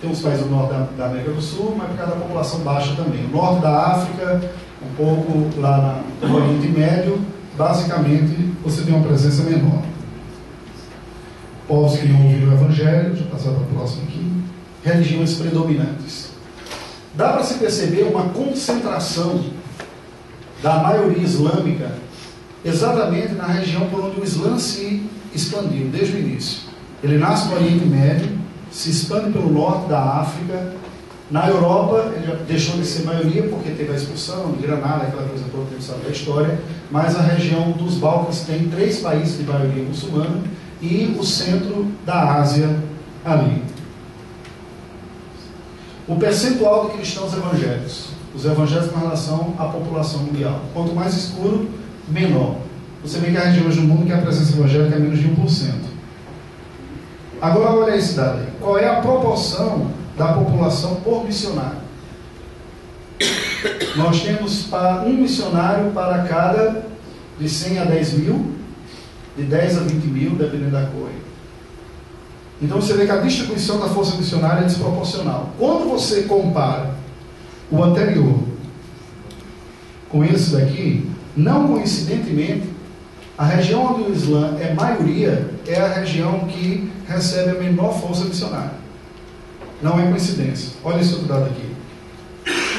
tem 0.00 0.10
os 0.10 0.20
países 0.20 0.44
do 0.44 0.50
norte 0.50 0.74
da, 0.96 1.06
América 1.06 1.30
do 1.30 1.40
Sul, 1.40 1.74
mas 1.78 1.88
por 1.88 1.96
causa 1.96 2.12
da 2.12 2.20
população 2.20 2.60
baixa 2.60 2.94
também. 2.94 3.24
O 3.24 3.36
norte 3.36 3.62
da 3.62 3.86
África, 3.86 4.42
um 4.82 4.94
pouco 4.96 5.60
lá 5.60 6.00
no 6.20 6.36
Oriente 6.36 6.68
Médio, 6.68 7.18
basicamente 7.56 8.52
você 8.62 8.82
tem 8.82 8.94
uma 8.94 9.06
presença 9.06 9.42
menor. 9.42 9.82
Povos 11.66 11.98
que 11.98 12.06
não 12.06 12.26
ouviram 12.26 12.50
o 12.50 12.54
Evangelho, 12.54 13.16
já 13.16 13.24
passaram 13.26 13.56
para 13.56 13.64
a 13.64 13.78
próxima 13.78 14.02
aqui. 14.04 14.32
Religiões 14.84 15.34
predominantes. 15.34 16.30
Dá 17.14 17.32
para 17.32 17.42
se 17.42 17.54
perceber 17.54 18.02
uma 18.02 18.24
concentração 18.30 19.44
da 20.62 20.78
maioria 20.78 21.22
islâmica 21.22 21.92
exatamente 22.64 23.34
na 23.34 23.46
região 23.46 23.86
por 23.88 24.04
onde 24.04 24.20
o 24.20 24.24
Islã 24.24 24.58
se 24.58 25.08
expandiu, 25.34 25.88
desde 25.88 26.16
o 26.16 26.18
início. 26.18 26.62
Ele 27.02 27.18
nasce 27.18 27.48
no 27.48 27.56
Oriente 27.56 27.84
Médio, 27.84 28.38
se 28.72 28.90
expande 28.90 29.30
pelo 29.30 29.52
norte 29.52 29.88
da 29.88 30.02
África. 30.02 30.72
Na 31.30 31.48
Europa, 31.48 32.12
ele 32.16 32.36
deixou 32.46 32.76
de 32.76 32.84
ser 32.84 33.04
maioria 33.04 33.44
porque 33.44 33.70
teve 33.70 33.90
a 33.90 33.96
expulsão 33.96 34.52
de 34.52 34.66
Granada, 34.66 35.04
aquela 35.04 35.26
coisa 35.26 35.44
toda 35.50 35.74
que 35.74 35.82
sabe 35.82 36.02
da 36.04 36.10
história. 36.10 36.60
Mas 36.90 37.16
a 37.16 37.22
região 37.22 37.72
dos 37.72 37.94
Balcãs 37.94 38.40
tem 38.40 38.68
três 38.68 39.00
países 39.00 39.38
de 39.38 39.44
maioria 39.44 39.82
muçulmana 39.82 40.42
e 40.82 41.16
o 41.18 41.24
centro 41.24 41.86
da 42.04 42.40
Ásia 42.40 42.68
ali. 43.24 43.62
O 46.06 46.16
percentual 46.16 46.90
de 46.90 46.98
cristãos 46.98 47.32
evangélicos. 47.32 48.08
Os 48.34 48.44
evangélicos 48.44 48.90
com 48.90 48.98
relação 48.98 49.54
à 49.58 49.64
população 49.64 50.20
mundial. 50.20 50.60
Quanto 50.74 50.94
mais 50.94 51.14
escuro, 51.14 51.70
menor. 52.06 52.56
Você 53.02 53.18
vê 53.18 53.30
que 53.30 53.36
há 53.38 53.44
regiões 53.44 53.76
do 53.76 53.82
mundo 53.82 54.04
que 54.04 54.12
a 54.12 54.18
presença 54.18 54.52
evangélica 54.52 54.96
é 54.96 54.98
menos 54.98 55.18
de 55.18 55.28
1%. 55.28 55.72
Agora 57.40 57.72
olha 57.72 57.96
esse 57.96 58.14
dado 58.14 58.40
aí. 58.40 58.48
Qual 58.60 58.78
é 58.78 58.86
a 58.86 59.00
proporção 59.00 59.90
da 60.16 60.32
população 60.34 60.96
por 60.96 61.24
missionário? 61.24 61.84
Nós 63.96 64.22
temos 64.22 64.68
um 65.06 65.12
missionário 65.12 65.90
para 65.92 66.24
cada 66.24 66.86
de 67.38 67.48
100 67.48 67.78
a 67.78 67.84
10 67.84 68.12
mil, 68.14 68.54
de 69.36 69.44
10 69.44 69.78
a 69.78 69.80
20 69.80 70.04
mil, 70.06 70.30
dependendo 70.32 70.72
da 70.72 70.82
cor. 70.86 71.10
Então 72.62 72.80
você 72.80 72.94
vê 72.94 73.04
que 73.04 73.12
a 73.12 73.18
distribuição 73.18 73.80
da 73.80 73.88
força 73.88 74.16
missionária 74.16 74.60
é 74.62 74.64
desproporcional. 74.64 75.50
Quando 75.58 75.88
você 75.88 76.22
compara 76.22 76.94
o 77.70 77.82
anterior 77.82 78.38
com 80.08 80.24
esse 80.24 80.52
daqui, 80.52 81.10
não 81.36 81.68
coincidentemente, 81.68 82.68
a 83.36 83.44
região 83.44 83.94
onde 83.94 84.10
o 84.10 84.12
Islã 84.12 84.56
é 84.60 84.72
maioria 84.72 85.50
é 85.66 85.80
a 85.80 85.88
região 85.88 86.40
que 86.40 86.90
recebe 87.08 87.50
a 87.50 87.60
menor 87.60 88.00
força 88.00 88.24
missionária. 88.24 88.83
Não 89.84 90.00
é 90.00 90.06
coincidência. 90.08 90.72
Olha 90.82 91.02
esse 91.02 91.14
dado 91.26 91.44
aqui. 91.44 91.76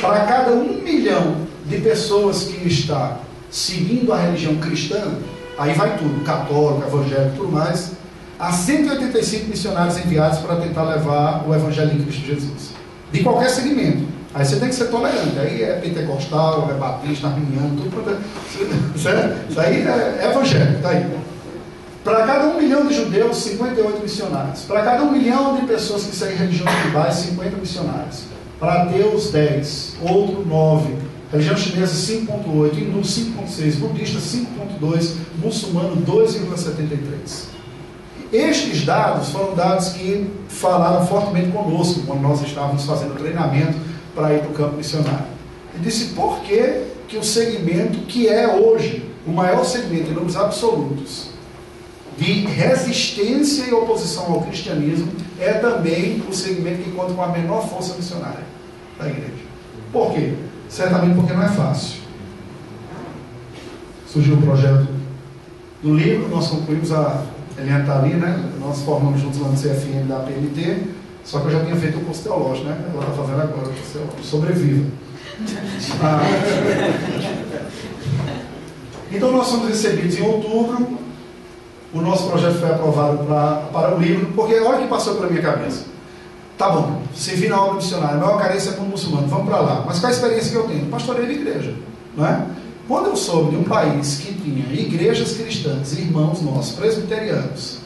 Para 0.01 0.21
cada 0.21 0.53
um 0.53 0.81
milhão 0.81 1.35
de 1.67 1.77
pessoas 1.77 2.45
que 2.45 2.67
está 2.67 3.19
seguindo 3.51 4.11
a 4.11 4.17
religião 4.17 4.55
cristã, 4.55 5.13
aí 5.55 5.73
vai 5.73 5.99
tudo, 5.99 6.25
católico, 6.25 6.87
evangélico, 6.87 7.37
tudo 7.37 7.51
mais, 7.51 7.91
há 8.39 8.51
185 8.51 9.49
missionários 9.49 9.97
enviados 9.99 10.39
para 10.39 10.55
tentar 10.55 10.83
levar 10.83 11.47
o 11.47 11.53
evangelho 11.53 11.93
em 11.93 12.03
Cristo 12.03 12.25
Jesus. 12.25 12.71
De 13.11 13.21
qualquer 13.21 13.49
segmento. 13.49 14.07
Aí 14.33 14.43
você 14.43 14.55
tem 14.55 14.69
que 14.69 14.75
ser 14.75 14.85
tolerante. 14.85 15.37
Aí 15.37 15.61
é 15.61 15.73
pentecostal, 15.73 16.67
é 16.71 16.73
batista, 16.73 17.27
arminiano, 17.27 17.79
tudo. 17.83 18.09
É- 18.09 18.17
certo? 18.97 19.51
Isso 19.51 19.59
aí 19.59 19.87
é 19.87 20.31
evangélico, 20.31 20.81
tá 20.81 20.89
aí. 20.89 21.05
Para 22.05 22.23
cada 22.27 22.49
um 22.49 22.61
milhão 22.61 22.85
de 22.85 22.93
judeus, 22.93 23.37
58 23.37 23.99
missionários. 23.99 24.61
Para 24.61 24.83
cada 24.83 25.03
um 25.03 25.11
milhão 25.11 25.55
de 25.55 25.65
pessoas 25.65 26.03
que 26.03 26.15
seguem 26.15 26.37
religiões 26.37 26.81
tribais, 26.83 27.15
50 27.15 27.57
missionários. 27.57 28.25
Para 28.59 28.83
ateus, 28.83 29.31
10. 29.31 29.95
Outro, 30.03 30.45
9. 30.45 30.93
Religião 31.31 31.57
chinesa, 31.57 32.13
5.8. 32.13 32.77
Hindu, 32.77 32.99
5.6. 32.99 33.77
Budista, 33.77 34.19
5.2. 34.19 35.13
Muçulmano, 35.41 35.97
2,73. 36.05 37.45
Estes 38.31 38.85
dados 38.85 39.29
foram 39.29 39.55
dados 39.55 39.89
que 39.89 40.29
falaram 40.47 41.07
fortemente 41.07 41.51
conosco 41.51 42.01
quando 42.05 42.21
nós 42.21 42.39
estávamos 42.43 42.85
fazendo 42.85 43.17
treinamento 43.17 43.79
para 44.13 44.31
ir 44.31 44.41
para 44.41 44.51
o 44.51 44.53
campo 44.53 44.77
missionário. 44.77 45.25
E 45.75 45.79
disse 45.79 46.13
por 46.13 46.41
que, 46.41 46.83
que 47.07 47.17
o 47.17 47.23
segmento 47.23 47.97
que 48.01 48.27
é 48.27 48.47
hoje 48.47 49.03
o 49.25 49.31
maior 49.31 49.63
segmento 49.65 50.11
em 50.11 50.13
números 50.13 50.35
absolutos 50.35 51.34
de 52.17 52.31
resistência 52.45 53.65
e 53.65 53.73
oposição 53.73 54.31
ao 54.31 54.41
cristianismo 54.41 55.11
é 55.39 55.53
também 55.53 56.23
o 56.29 56.33
segmento 56.33 56.83
que 56.83 56.91
conta 56.91 57.13
com 57.13 57.21
a 57.21 57.27
menor 57.27 57.67
força 57.67 57.95
missionária 57.95 58.43
da 58.97 59.07
igreja. 59.07 59.43
Por 59.91 60.13
quê? 60.13 60.33
Certamente 60.69 61.15
porque 61.15 61.33
não 61.33 61.43
é 61.43 61.49
fácil. 61.49 61.99
Surgiu 64.07 64.35
o 64.35 64.41
projeto 64.41 64.87
do 65.83 65.93
livro, 65.93 66.29
nós 66.29 66.47
concluímos 66.47 66.91
a. 66.91 67.23
Eliane 67.57 67.81
está 67.81 67.99
ali, 67.99 68.13
né? 68.15 68.51
Nós 68.59 68.81
formamos 68.81 69.21
juntos 69.21 69.39
lá 69.39 69.47
no 69.47 69.55
CFM 69.55 70.07
da 70.09 70.19
PNT, 70.19 70.87
só 71.23 71.39
que 71.39 71.47
eu 71.47 71.51
já 71.51 71.63
tinha 71.63 71.75
feito 71.77 71.99
o 71.99 72.01
curso 72.01 72.23
teológico, 72.23 72.67
né? 72.67 72.77
Ela 72.93 73.01
está 73.01 73.13
fazendo 73.13 73.41
agora, 73.41 73.71
sobreviva. 74.21 74.85
Ah. 76.01 76.21
Então 79.11 79.31
nós 79.31 79.49
fomos 79.49 79.69
recebidos 79.69 80.17
em 80.17 80.23
outubro, 80.23 80.99
o 81.95 82.01
nosso 82.01 82.27
projeto 82.27 82.59
foi 82.59 82.69
aprovado 82.69 83.19
pra, 83.19 83.61
para 83.71 83.95
o 83.95 83.99
livro, 83.99 84.25
porque 84.35 84.59
olha 84.59 84.79
o 84.79 84.81
que 84.81 84.87
passou 84.89 85.15
pela 85.15 85.29
minha 85.29 85.41
cabeça. 85.41 85.85
Tá 86.57 86.69
bom, 86.69 87.01
servir 87.15 87.49
na 87.49 87.61
obra 87.61 87.75
missionária, 87.75 88.15
a 88.15 88.19
maior 88.19 88.37
carência 88.37 88.71
é 88.71 88.73
com 88.73 88.83
o 88.83 88.89
muçulmano, 88.89 89.27
vamos 89.27 89.47
para 89.47 89.59
lá. 89.59 89.83
Mas 89.85 89.99
qual 89.99 90.11
a 90.11 90.15
experiência 90.15 90.51
que 90.51 90.57
eu 90.57 90.63
tenho? 90.63 90.85
Pastoreio 90.87 91.27
de 91.27 91.33
igreja, 91.33 91.73
não 92.15 92.25
é? 92.25 92.45
Quando 92.85 93.07
eu 93.07 93.15
soube 93.15 93.51
de 93.51 93.57
um 93.57 93.63
país 93.63 94.17
que 94.17 94.33
tinha 94.33 94.73
igrejas 94.73 95.33
cristãs, 95.33 95.97
irmãos 95.97 96.41
nossos, 96.41 96.75
presbiterianos, 96.75 97.79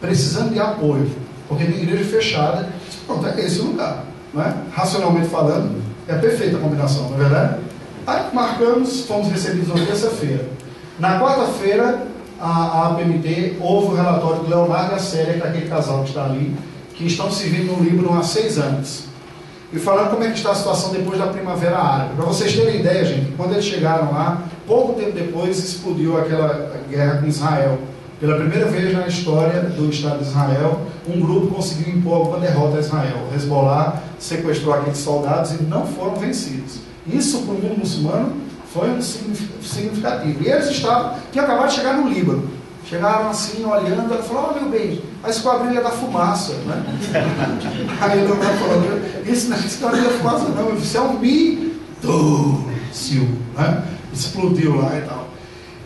precisando 0.00 0.52
de 0.52 0.60
apoio, 0.60 1.10
porque 1.48 1.64
tem 1.64 1.82
igreja 1.82 2.04
fechada, 2.04 2.68
pronto, 3.04 3.26
é 3.26 3.44
esse 3.44 3.58
lugar, 3.60 4.04
não 4.32 4.42
é? 4.42 4.54
Racionalmente 4.72 5.28
falando, 5.28 5.82
é 6.06 6.14
perfeita 6.14 6.56
a 6.56 6.60
combinação, 6.60 7.08
não 7.10 7.16
é 7.16 7.18
verdade? 7.18 7.60
Aí 8.06 8.22
marcamos, 8.32 9.00
fomos 9.06 9.28
recebidos 9.28 9.68
na 9.68 9.84
terça-feira. 9.84 10.48
Na 10.98 11.20
quarta-feira, 11.20 12.06
a, 12.40 12.88
APMT 12.88 13.56
houve 13.60 13.92
o 13.92 13.96
relatório 13.96 14.42
do 14.42 14.48
Leonardo 14.48 14.92
e 14.92 14.94
a 14.96 14.98
Célia, 14.98 15.40
que 15.40 15.58
é 15.58 15.60
casal 15.62 16.02
que 16.02 16.10
está 16.10 16.24
ali, 16.24 16.54
que 16.94 17.06
estão 17.06 17.30
servindo 17.30 17.76
no 17.76 17.82
Líbano 17.82 18.18
há 18.18 18.22
seis 18.22 18.58
anos. 18.58 19.04
E 19.72 19.78
falando 19.78 20.10
como 20.10 20.22
é 20.22 20.30
que 20.30 20.36
está 20.36 20.52
a 20.52 20.54
situação 20.54 20.92
depois 20.92 21.18
da 21.18 21.26
Primavera 21.26 21.78
Árabe. 21.78 22.14
Para 22.14 22.24
vocês 22.24 22.54
terem 22.54 22.80
ideia, 22.80 23.04
gente, 23.04 23.32
quando 23.32 23.52
eles 23.52 23.64
chegaram 23.64 24.12
lá, 24.12 24.44
pouco 24.66 24.94
tempo 24.94 25.12
depois 25.12 25.58
explodiu 25.58 26.16
aquela 26.16 26.72
guerra 26.88 27.18
com 27.18 27.26
Israel. 27.26 27.78
Pela 28.20 28.36
primeira 28.36 28.66
vez 28.66 28.94
na 28.94 29.06
história 29.06 29.60
do 29.60 29.90
Estado 29.90 30.18
de 30.18 30.24
Israel, 30.24 30.80
um 31.06 31.20
grupo 31.20 31.54
conseguiu 31.54 31.94
impor 31.94 32.14
alguma 32.14 32.38
derrota 32.38 32.78
a 32.78 32.80
Israel. 32.80 33.28
Hezbollah 33.34 34.02
sequestrou 34.18 34.72
aqueles 34.72 34.98
soldados 34.98 35.52
e 35.52 35.62
não 35.64 35.86
foram 35.86 36.14
vencidos. 36.14 36.78
Isso 37.06 37.42
para 37.42 37.54
o 37.54 37.58
mundo 37.58 37.78
muçulmano 37.78 38.45
foi 38.76 39.00
significativo. 39.00 40.42
E 40.42 40.48
eles 40.48 40.68
estavam, 40.68 41.14
tinham 41.32 41.46
acabado 41.46 41.68
de 41.68 41.74
chegar 41.74 41.96
no 41.96 42.08
Líbano. 42.08 42.50
Chegaram 42.88 43.30
assim, 43.30 43.64
olhando, 43.64 44.12
ela 44.12 44.22
falou, 44.22 44.50
oh, 44.50 44.60
meu 44.60 44.70
bem, 44.70 45.02
a 45.24 45.30
esquadrilha 45.30 45.82
da 45.82 45.90
fumaça, 45.90 46.52
né? 46.66 46.84
Aí 48.00 48.20
o 48.20 48.26
Leonardo 48.26 48.58
falou, 48.58 49.00
isso 49.26 49.48
não 49.48 49.56
é 49.56 49.60
esquadrilha 49.60 50.08
da 50.08 50.18
fumaça 50.18 50.48
não, 50.50 50.76
isso 50.76 50.96
é 50.96 51.00
um 51.00 51.18
míssil, 51.18 53.28
né? 53.56 53.82
Explodiu 54.12 54.76
lá 54.76 54.96
e 54.96 55.00
tal. 55.00 55.26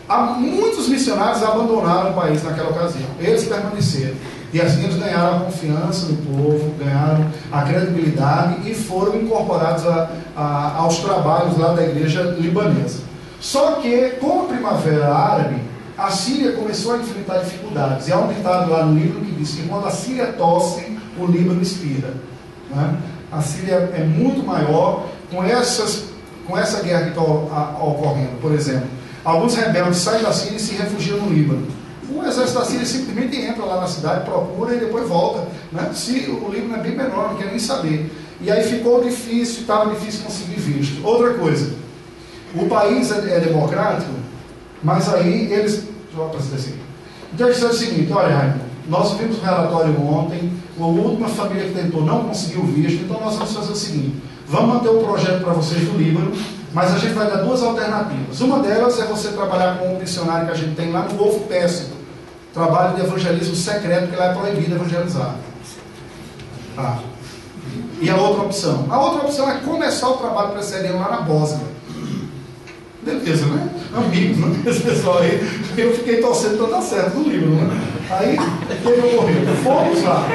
Há 0.07 0.25
muitos 0.33 0.89
missionários 0.89 1.41
abandonaram 1.41 2.11
o 2.11 2.13
país 2.13 2.43
naquela 2.43 2.69
ocasião. 2.69 3.09
Eles 3.19 3.45
permaneceram. 3.45 4.15
E 4.53 4.61
assim 4.61 4.83
eles 4.83 4.97
ganharam 4.97 5.37
a 5.37 5.39
confiança 5.41 6.07
do 6.07 6.17
povo, 6.27 6.73
ganharam 6.77 7.25
a 7.51 7.61
credibilidade 7.61 8.69
e 8.69 8.75
foram 8.75 9.15
incorporados 9.15 9.85
a, 9.87 10.09
a, 10.35 10.75
aos 10.77 10.97
trabalhos 10.97 11.57
lá 11.57 11.73
da 11.73 11.83
igreja 11.83 12.21
libanesa. 12.37 12.99
Só 13.39 13.73
que, 13.73 14.11
com 14.19 14.41
a 14.41 14.45
primavera 14.45 15.13
árabe, 15.13 15.55
a 15.97 16.11
Síria 16.11 16.51
começou 16.53 16.93
a 16.93 16.97
enfrentar 16.97 17.39
dificuldades. 17.39 18.07
E 18.07 18.11
há 18.11 18.17
um 18.17 18.27
ditado 18.27 18.69
lá 18.69 18.85
no 18.85 18.99
livro 18.99 19.21
que 19.21 19.31
diz 19.31 19.51
que 19.51 19.67
quando 19.67 19.87
a 19.87 19.91
Síria 19.91 20.27
tosse, 20.33 20.97
o 21.17 21.25
Líbano 21.25 21.61
expira. 21.61 22.13
Né? 22.69 22.97
A 23.31 23.41
Síria 23.41 23.91
é 23.95 24.03
muito 24.03 24.45
maior 24.45 25.07
com, 25.29 25.43
essas, 25.43 26.05
com 26.45 26.57
essa 26.57 26.83
guerra 26.83 27.03
que 27.03 27.09
está 27.09 27.21
ocorrendo. 27.21 28.39
Por 28.41 28.51
exemplo, 28.51 28.87
alguns 29.23 29.55
rebeldes 29.55 29.97
saem 29.97 30.23
da 30.23 30.33
Síria 30.33 30.57
e 30.57 30.59
se 30.59 30.75
refugiam 30.75 31.17
no 31.17 31.33
Líbano. 31.33 31.67
O 32.13 32.25
exército 32.25 32.59
da 32.59 32.65
Síria 32.65 32.85
simplesmente 32.85 33.37
entra 33.37 33.63
lá 33.63 33.81
na 33.81 33.87
cidade, 33.87 34.25
procura 34.25 34.75
e 34.75 34.79
depois 34.79 35.07
volta. 35.07 35.47
Né? 35.71 35.91
Se 35.93 36.29
o 36.29 36.51
Líbano 36.51 36.75
é 36.75 36.79
bem 36.79 36.95
menor, 36.95 37.29
não 37.29 37.37
quer 37.37 37.47
nem 37.47 37.59
saber. 37.59 38.11
E 38.41 38.51
aí 38.51 38.63
ficou 38.63 39.03
difícil, 39.03 39.61
estava 39.61 39.93
difícil 39.93 40.23
conseguir 40.23 40.59
visto. 40.59 41.05
Outra 41.05 41.35
coisa, 41.35 41.73
o 42.55 42.65
país 42.67 43.11
é, 43.11 43.37
é 43.37 43.39
democrático, 43.39 44.11
mas 44.83 45.13
aí 45.13 45.51
eles. 45.51 45.83
Deixa 46.11 46.17
eu 46.17 46.25
aparecer 46.25 46.55
assim. 46.55 46.73
Então 47.33 47.47
eles 47.47 47.57
disseram 47.57 47.73
o 47.73 47.77
seguinte, 47.77 48.11
olha, 48.11 48.35
Raimundo, 48.35 48.71
nós 48.89 49.13
vimos 49.13 49.37
um 49.37 49.41
relatório 49.41 50.01
ontem, 50.01 50.51
a 50.77 50.83
última 50.83 51.29
família 51.29 51.67
que 51.67 51.73
tentou 51.73 52.03
não 52.03 52.25
conseguiu 52.25 52.63
visto, 52.63 53.03
então 53.03 53.21
nós 53.21 53.35
vamos 53.35 53.53
fazer 53.53 53.71
o 53.71 53.75
seguinte, 53.75 54.17
vamos 54.47 54.75
manter 54.75 54.89
o 54.89 54.99
projeto 54.99 55.41
para 55.41 55.53
vocês 55.53 55.87
do 55.87 55.97
Líbano, 55.97 56.33
mas 56.73 56.93
a 56.93 56.97
gente 56.97 57.13
vai 57.13 57.29
dar 57.29 57.37
duas 57.37 57.63
alternativas. 57.63 58.41
Uma 58.41 58.59
delas 58.59 58.99
é 58.99 59.05
você 59.05 59.29
trabalhar 59.29 59.77
com 59.77 59.95
um 59.95 59.99
missionário 59.99 60.47
que 60.47 60.51
a 60.51 60.55
gente 60.55 60.75
tem 60.75 60.91
lá 60.91 61.03
no 61.03 61.13
Golfo 61.13 61.41
Pérsico, 61.41 62.00
trabalho 62.53 62.95
de 62.95 63.01
evangelismo 63.01 63.55
secreto, 63.55 64.09
que 64.09 64.15
lá 64.15 64.25
é 64.25 64.33
proibido 64.33 64.75
evangelizar. 64.75 65.35
Tá. 66.75 66.99
E 67.99 68.09
a 68.09 68.17
outra 68.17 68.43
opção? 68.43 68.87
A 68.89 68.99
outra 68.99 69.27
opção 69.27 69.49
é 69.49 69.59
começar 69.59 70.09
o 70.09 70.17
trabalho 70.17 70.51
precedendo 70.51 70.97
lá 70.97 71.09
na 71.09 71.21
Bósnia. 71.21 71.65
Beleza, 73.03 73.47
né? 73.47 73.69
Amigos, 73.95 74.37
né? 74.37 74.63
Esse 74.65 74.81
pessoal 74.81 75.19
aí. 75.19 75.41
Eu 75.75 75.95
fiquei 75.95 76.21
torcendo 76.21 76.57
para 76.57 76.77
dar 76.77 76.81
certo 76.81 77.17
no 77.17 77.29
livro, 77.29 77.49
né? 77.49 77.81
Aí, 78.11 78.37
o 78.37 78.77
que 78.77 79.15
ocorreu? 79.15 79.55
Fomos 79.63 80.03
lá. 80.03 80.27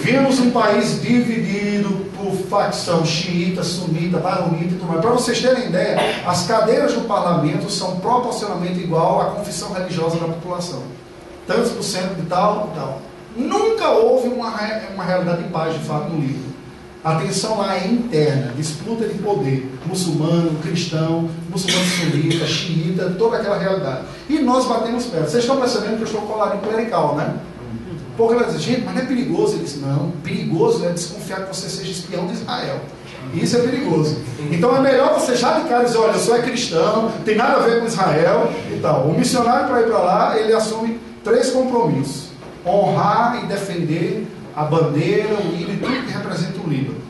Vimos 0.00 0.38
um 0.40 0.50
país 0.50 1.00
dividido 1.00 1.88
por 2.16 2.34
facção 2.50 3.04
xiita, 3.06 3.62
sunita, 3.62 4.18
baronita 4.18 4.74
e 4.74 4.76
tudo 4.76 4.86
mais. 4.86 5.00
Para 5.00 5.10
vocês 5.12 5.40
terem 5.40 5.68
ideia, 5.68 5.98
as 6.26 6.46
cadeiras 6.46 6.92
do 6.92 7.02
parlamento 7.02 7.70
são 7.70 7.96
proporcionalmente 7.96 8.80
igual 8.80 9.22
à 9.22 9.24
confissão 9.36 9.72
religiosa 9.72 10.18
da 10.18 10.26
população. 10.26 10.82
Tantos 11.46 11.72
por 11.72 11.82
cento 11.82 12.14
de 12.14 12.26
tal 12.26 12.70
e 12.72 12.78
tal. 12.78 13.02
Nunca 13.34 13.88
houve 13.88 14.28
uma, 14.28 14.52
uma 14.94 15.04
realidade 15.04 15.44
de 15.44 15.48
paz, 15.48 15.72
de 15.72 15.80
fato, 15.80 16.10
no 16.10 16.20
livro. 16.20 16.51
A 17.04 17.16
tensão 17.16 17.58
lá 17.58 17.76
é 17.76 17.88
interna, 17.88 18.52
disputa 18.56 19.04
de 19.06 19.14
poder, 19.14 19.68
muçulmano, 19.84 20.56
cristão, 20.62 21.28
muçulmano 21.50 21.84
sunita, 21.84 22.46
xiita, 22.46 23.10
toda 23.18 23.38
aquela 23.38 23.58
realidade. 23.58 24.02
E 24.28 24.38
nós 24.38 24.66
batemos 24.66 25.06
perto. 25.06 25.28
Vocês 25.28 25.42
estão 25.42 25.56
percebendo 25.56 25.96
que 25.96 26.02
eu 26.02 26.06
estou 26.06 26.22
colado 26.22 26.56
em 26.56 26.60
clerical, 26.60 27.16
né? 27.16 27.34
Porque 28.16 28.34
ela 28.34 28.44
diz, 28.44 28.62
gente, 28.62 28.82
mas 28.82 28.94
não 28.94 29.02
é 29.02 29.04
perigoso. 29.06 29.54
Ele 29.54 29.64
disse, 29.64 29.78
não, 29.80 30.12
perigoso 30.22 30.84
é 30.84 30.90
desconfiar 30.90 31.40
que 31.46 31.56
você 31.56 31.68
seja 31.68 31.90
espião 31.90 32.28
de 32.28 32.34
Israel. 32.34 32.78
Isso 33.34 33.56
é 33.56 33.60
perigoso. 33.60 34.18
Então 34.52 34.76
é 34.76 34.80
melhor 34.80 35.18
você 35.18 35.34
já 35.34 35.58
de 35.58 35.68
cara 35.68 35.82
dizer, 35.82 35.98
olha, 35.98 36.12
eu 36.12 36.20
sou 36.20 36.36
é 36.36 36.42
cristão, 36.42 37.10
tem 37.24 37.34
nada 37.34 37.56
a 37.56 37.60
ver 37.60 37.80
com 37.80 37.86
Israel 37.86 38.52
e 38.70 38.78
tal. 38.78 39.08
O 39.08 39.18
missionário 39.18 39.66
para 39.66 39.80
ir 39.80 39.86
para 39.86 39.98
lá, 39.98 40.38
ele 40.38 40.52
assume 40.52 41.00
três 41.24 41.50
compromissos 41.50 42.30
honrar 42.64 43.42
e 43.42 43.46
defender 43.46 44.26
a 44.54 44.64
bandeira, 44.64 45.34
o 45.34 45.54
hino 45.54 45.72
e 45.72 45.76
tudo 45.76 46.06
que 46.06 46.12
representa 46.12 46.60
o 46.60 46.68
Líbano. 46.68 47.00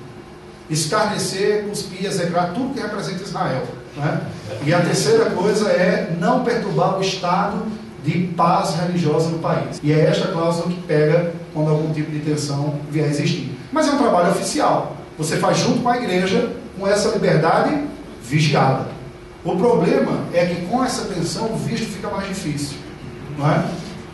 Escarnecer, 0.70 1.64
cuspir, 1.64 2.07
execrar 2.07 2.53
tudo 2.55 2.74
que 2.74 2.80
representa 2.80 3.22
Israel. 3.22 3.62
Né? 3.97 4.20
E 4.64 4.72
a 4.72 4.80
terceira 4.80 5.30
coisa 5.30 5.68
é 5.68 6.16
não 6.18 6.45
perturbar 6.45 6.99
o 6.99 7.03
estado 7.03 7.66
de 8.05 8.28
paz 8.36 8.74
religiosa 8.76 9.28
no 9.28 9.38
país. 9.38 9.80
E 9.82 9.93
é 9.93 10.07
esta 10.07 10.28
cláusula 10.28 10.68
que 10.68 10.80
pega 10.82 11.32
quando 11.53 11.70
algum 11.70 11.93
tipo 11.93 12.11
de 12.11 12.20
tensão 12.20 12.80
vier 12.90 13.07
a 13.07 13.11
existir. 13.11 13.57
Mas 13.70 13.88
é 13.88 13.93
um 13.93 13.99
trabalho 13.99 14.30
oficial. 14.30 14.97
Você 15.18 15.36
faz 15.36 15.59
junto 15.59 15.80
com 15.80 15.88
a 15.88 15.97
igreja, 15.97 16.53
com 16.78 16.86
essa 16.86 17.11
liberdade 17.11 17.84
vigiada. 18.22 18.86
O 19.45 19.57
problema 19.57 20.24
é 20.32 20.47
que 20.47 20.66
com 20.66 20.82
essa 20.84 21.05
tensão 21.05 21.53
o 21.53 21.57
visto 21.57 21.86
fica 21.86 22.09
mais 22.09 22.28
difícil. 22.28 22.76
Não 23.38 23.51
é? 23.51 23.64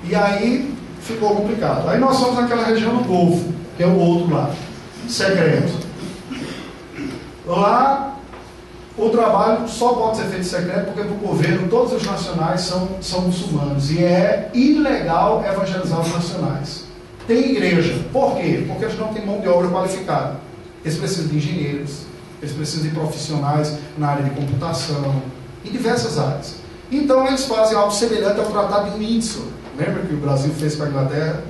E 0.05 0.15
aí 0.15 0.78
ficou 1.09 1.35
complicado. 1.35 1.89
Aí 1.89 1.99
nós 1.99 2.19
fomos 2.19 2.37
naquela 2.37 2.65
região 2.65 2.97
do 2.97 3.05
Golfo, 3.05 3.53
que 3.77 3.83
é 3.83 3.87
o 3.87 3.97
outro 3.99 4.35
lado, 4.35 4.55
secreto. 5.09 5.89
Lá, 7.47 8.17
o 8.97 9.09
trabalho 9.09 9.67
só 9.69 9.95
pode 9.95 10.19
ser 10.19 10.25
feito 10.25 10.45
secreto 10.45 10.87
porque 10.87 11.03
para 11.03 11.13
o 11.13 11.19
governo 11.19 11.69
todos 11.69 11.95
os 11.95 12.05
nacionais 12.05 12.61
são, 12.63 12.89
são 13.01 13.23
muçulmanos 13.23 13.91
e 13.91 14.05
é 14.05 14.51
ilegal 14.53 15.43
evangelizar 15.45 16.01
os 16.01 16.13
nacionais. 16.13 16.85
Tem 17.27 17.53
igreja. 17.53 18.05
Por 18.13 18.37
quê? 18.37 18.65
Porque 18.67 18.85
eles 18.85 18.99
não 18.99 19.09
têm 19.09 19.25
mão 19.25 19.41
de 19.41 19.49
obra 19.49 19.69
qualificada. 19.69 20.37
Eles 20.85 20.99
precisam 20.99 21.29
de 21.29 21.37
engenheiros, 21.37 22.03
eles 22.43 22.55
precisam 22.55 22.89
de 22.89 22.95
profissionais 22.95 23.75
na 23.97 24.09
área 24.09 24.25
de 24.25 24.31
computação, 24.31 25.23
em 25.65 25.71
diversas 25.71 26.19
áreas. 26.19 26.57
Então 26.91 27.27
eles 27.27 27.45
fazem 27.45 27.77
algo 27.77 27.93
semelhante 27.93 28.41
ao 28.41 28.47
Tratado 28.47 28.91
de 28.91 28.99
Windsor, 28.99 29.45
Lembra 29.79 30.03
que 30.03 30.15
o 30.15 30.19
Brasil 30.19 30.53
fez 30.53 30.75
com 30.75 30.83
a 30.83 30.89
Inglaterra? 30.89 31.45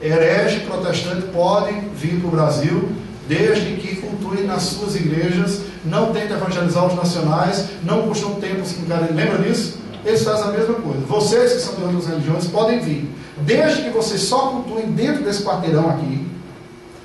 Herege 0.00 0.60
protestante 0.60 1.26
podem 1.28 1.88
vir 1.90 2.20
para 2.20 2.28
o 2.28 2.30
Brasil 2.30 2.88
desde 3.28 3.76
que 3.76 3.96
cultuem 3.96 4.46
nas 4.46 4.62
suas 4.62 4.96
igrejas, 4.96 5.62
não 5.84 6.12
tentem 6.12 6.36
evangelizar 6.36 6.86
os 6.86 6.94
nacionais, 6.94 7.66
não 7.82 8.02
custam 8.08 8.34
tempo 8.34 8.64
se 8.66 8.80
Lembra 9.14 9.38
disso? 9.38 9.78
Eles 10.04 10.22
fazem 10.22 10.44
a 10.44 10.52
mesma 10.52 10.74
coisa. 10.74 11.00
Vocês 11.06 11.52
que 11.54 11.60
são 11.60 11.74
de 11.74 11.82
outras 11.82 12.06
religiões 12.06 12.46
podem 12.46 12.80
vir, 12.80 13.10
desde 13.38 13.82
que 13.82 13.90
vocês 13.90 14.20
só 14.22 14.48
cultuem 14.48 14.86
dentro 14.86 15.24
desse 15.24 15.42
quarteirão 15.42 15.88
aqui 15.90 16.26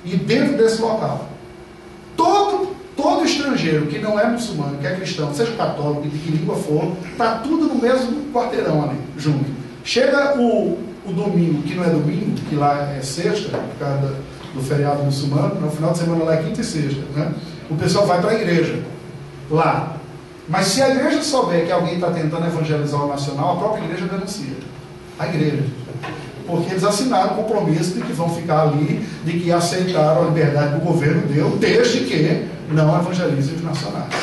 e 0.04 0.16
dentro 0.16 0.56
desse 0.56 0.82
local. 0.82 1.28
Todo 2.16 2.76
Todo 3.00 3.24
estrangeiro 3.24 3.86
que 3.86 3.98
não 3.98 4.18
é 4.18 4.26
muçulmano, 4.28 4.76
que 4.78 4.86
é 4.86 4.94
cristão, 4.94 5.32
seja 5.32 5.52
católico, 5.52 6.02
de 6.02 6.18
que 6.18 6.30
língua 6.30 6.54
for, 6.54 6.92
está 7.10 7.36
tudo 7.36 7.66
no 7.66 7.76
mesmo 7.76 8.30
quarteirão 8.32 8.84
ali, 8.84 8.98
junto. 9.16 9.46
Chega 9.82 10.38
o, 10.38 10.78
o 11.06 11.12
domingo, 11.12 11.62
que 11.62 11.74
não 11.74 11.84
é 11.84 11.88
domingo, 11.88 12.36
que 12.48 12.54
lá 12.54 12.94
é 12.94 13.00
sexta, 13.00 13.56
por 13.56 13.78
causa 13.78 14.16
do 14.54 14.62
feriado 14.62 15.02
muçulmano, 15.02 15.60
no 15.60 15.70
final 15.70 15.92
de 15.92 15.98
semana 15.98 16.24
lá 16.24 16.34
é 16.34 16.42
quinta 16.42 16.60
e 16.60 16.64
sexta, 16.64 17.00
né? 17.16 17.32
o 17.70 17.76
pessoal 17.76 18.06
vai 18.06 18.20
para 18.20 18.32
a 18.32 18.34
igreja, 18.34 18.80
lá. 19.50 19.96
Mas 20.48 20.66
se 20.66 20.82
a 20.82 20.90
igreja 20.90 21.22
souber 21.22 21.64
que 21.64 21.72
alguém 21.72 21.94
está 21.94 22.10
tentando 22.10 22.46
evangelizar 22.46 23.04
o 23.04 23.08
nacional, 23.08 23.54
a 23.54 23.56
própria 23.56 23.84
igreja 23.84 24.06
denuncia. 24.06 24.56
A 25.18 25.28
igreja. 25.28 25.62
Porque 26.46 26.72
eles 26.72 26.82
assinaram 26.82 27.34
o 27.34 27.44
compromisso 27.44 27.94
de 27.94 28.02
que 28.02 28.12
vão 28.12 28.28
ficar 28.28 28.62
ali, 28.62 29.06
de 29.24 29.38
que 29.38 29.52
aceitaram 29.52 30.22
a 30.22 30.24
liberdade 30.26 30.74
que 30.74 30.82
o 30.82 30.92
governo 30.92 31.22
deu, 31.28 31.50
desde 31.50 32.00
que 32.00 32.48
não 32.70 32.98
evangelize 32.98 33.54
os 33.54 33.62
nacionais. 33.62 34.14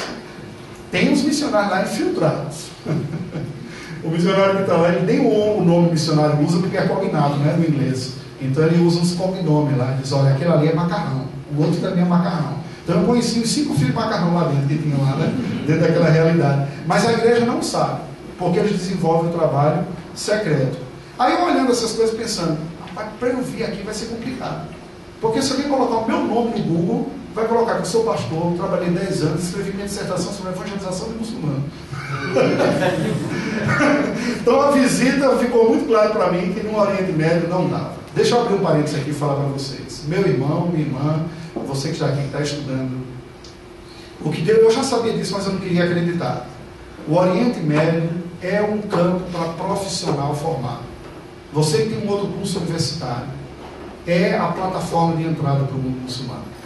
Tem 0.91 1.11
uns 1.11 1.23
missionários 1.23 1.71
lá 1.71 1.81
infiltrados. 1.83 2.67
o 4.03 4.09
missionário 4.09 4.55
que 4.55 4.61
está 4.61 4.77
lá, 4.77 4.89
ele 4.89 5.05
nem 5.05 5.19
o, 5.19 5.63
nome 5.63 5.91
missionário 5.91 6.39
usa 6.43 6.59
porque 6.59 6.77
é 6.77 6.81
cognado, 6.83 7.35
né, 7.35 7.55
no 7.57 7.65
inglês. 7.65 8.13
Então 8.41 8.63
ele 8.63 8.85
usa 8.85 8.99
uns 8.99 9.13
cognomes 9.13 9.77
lá, 9.77 9.97
diz, 10.01 10.11
olha, 10.11 10.31
aquele 10.31 10.51
ali 10.51 10.69
é 10.69 10.73
macarrão, 10.75 11.25
o 11.55 11.61
outro 11.61 11.81
também 11.81 12.03
é 12.03 12.07
macarrão. 12.07 12.57
Então 12.83 13.01
eu 13.01 13.05
conheci 13.05 13.39
os 13.39 13.49
cinco 13.49 13.73
filhos 13.73 13.89
de 13.89 13.95
macarrão 13.95 14.33
lá 14.33 14.47
dentro 14.47 14.67
que 14.67 14.77
tinham 14.77 15.01
lá, 15.01 15.15
né, 15.17 15.33
dentro 15.65 15.81
daquela 15.81 16.09
realidade. 16.09 16.67
Mas 16.85 17.05
a 17.05 17.13
igreja 17.13 17.45
não 17.45 17.61
sabe, 17.61 18.01
porque 18.39 18.59
eles 18.59 18.71
desenvolvem 18.71 19.31
o 19.31 19.33
trabalho 19.33 19.83
secreto. 20.15 20.77
Aí 21.19 21.33
eu 21.33 21.43
olhando 21.43 21.71
essas 21.71 21.91
coisas 21.93 22.15
pensando, 22.15 22.57
para 23.19 23.29
eu 23.29 23.41
vir 23.41 23.63
aqui 23.63 23.83
vai 23.83 23.93
ser 23.93 24.05
complicado. 24.05 24.67
Porque 25.19 25.41
se 25.41 25.51
alguém 25.51 25.67
colocar 25.67 25.97
o 25.97 26.07
meu 26.07 26.23
nome 26.23 26.59
no 26.59 26.63
Google, 26.65 27.11
vai 27.37 27.47
colocar 27.47 27.75
que 27.75 27.81
eu 27.81 27.85
sou 27.85 28.03
pastor, 28.03 28.53
trabalhei 28.57 28.89
10 28.89 29.21
anos, 29.21 29.43
escrevi 29.43 29.73
minha 29.73 29.85
dissertação 29.85 30.33
sobre 30.33 30.49
a 30.49 30.55
evangelização 30.55 31.09
de 31.09 31.19
muçulmano. 31.19 31.63
então 34.41 34.61
a 34.61 34.71
visita 34.71 35.37
ficou 35.37 35.69
muito 35.69 35.87
claro 35.87 36.13
para 36.13 36.31
mim 36.31 36.51
que 36.51 36.65
no 36.65 36.75
Oriente 36.75 37.11
Médio 37.11 37.47
não 37.47 37.69
dava. 37.69 37.93
Deixa 38.15 38.35
eu 38.35 38.41
abrir 38.41 38.55
um 38.55 38.61
parênteses 38.61 38.99
aqui 38.99 39.11
e 39.11 39.13
falar 39.13 39.35
para 39.35 39.45
vocês. 39.45 40.01
Meu 40.07 40.21
irmão, 40.21 40.67
minha 40.67 40.87
irmã, 40.87 41.25
você 41.67 41.89
que 41.89 41.93
está 41.93 42.07
aqui, 42.07 42.25
está 42.25 42.41
estudando. 42.41 43.05
O 44.19 44.31
que 44.31 44.49
eu 44.49 44.71
já 44.71 44.81
sabia 44.81 45.13
disso, 45.13 45.35
mas 45.37 45.45
eu 45.45 45.53
não 45.53 45.59
queria 45.59 45.83
acreditar. 45.83 46.47
O 47.07 47.15
Oriente 47.15 47.59
Médio 47.59 48.09
é 48.41 48.63
um 48.63 48.81
campo 48.81 49.21
para 49.31 49.53
profissional 49.53 50.35
formado. 50.35 50.87
Você 51.53 51.83
que 51.83 51.89
tem 51.89 52.07
um 52.07 52.09
outro 52.09 52.29
curso 52.29 52.57
universitário, 52.57 53.27
é 54.07 54.35
a 54.35 54.47
plataforma 54.47 55.17
de 55.17 55.23
entrada 55.23 55.65
para 55.65 55.75
o 55.75 55.79
mundo 55.79 56.01
muçulmano. 56.01 56.56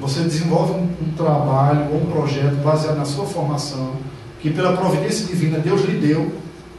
Você 0.00 0.20
desenvolve 0.20 0.72
um, 0.72 0.88
um 1.02 1.12
trabalho 1.16 1.86
ou 1.92 2.02
um 2.02 2.06
projeto 2.06 2.56
baseado 2.62 2.96
na 2.96 3.04
sua 3.04 3.24
formação, 3.24 3.92
que 4.40 4.50
pela 4.50 4.76
providência 4.76 5.26
divina 5.26 5.58
Deus 5.58 5.82
lhe 5.82 5.98
deu, 5.98 6.32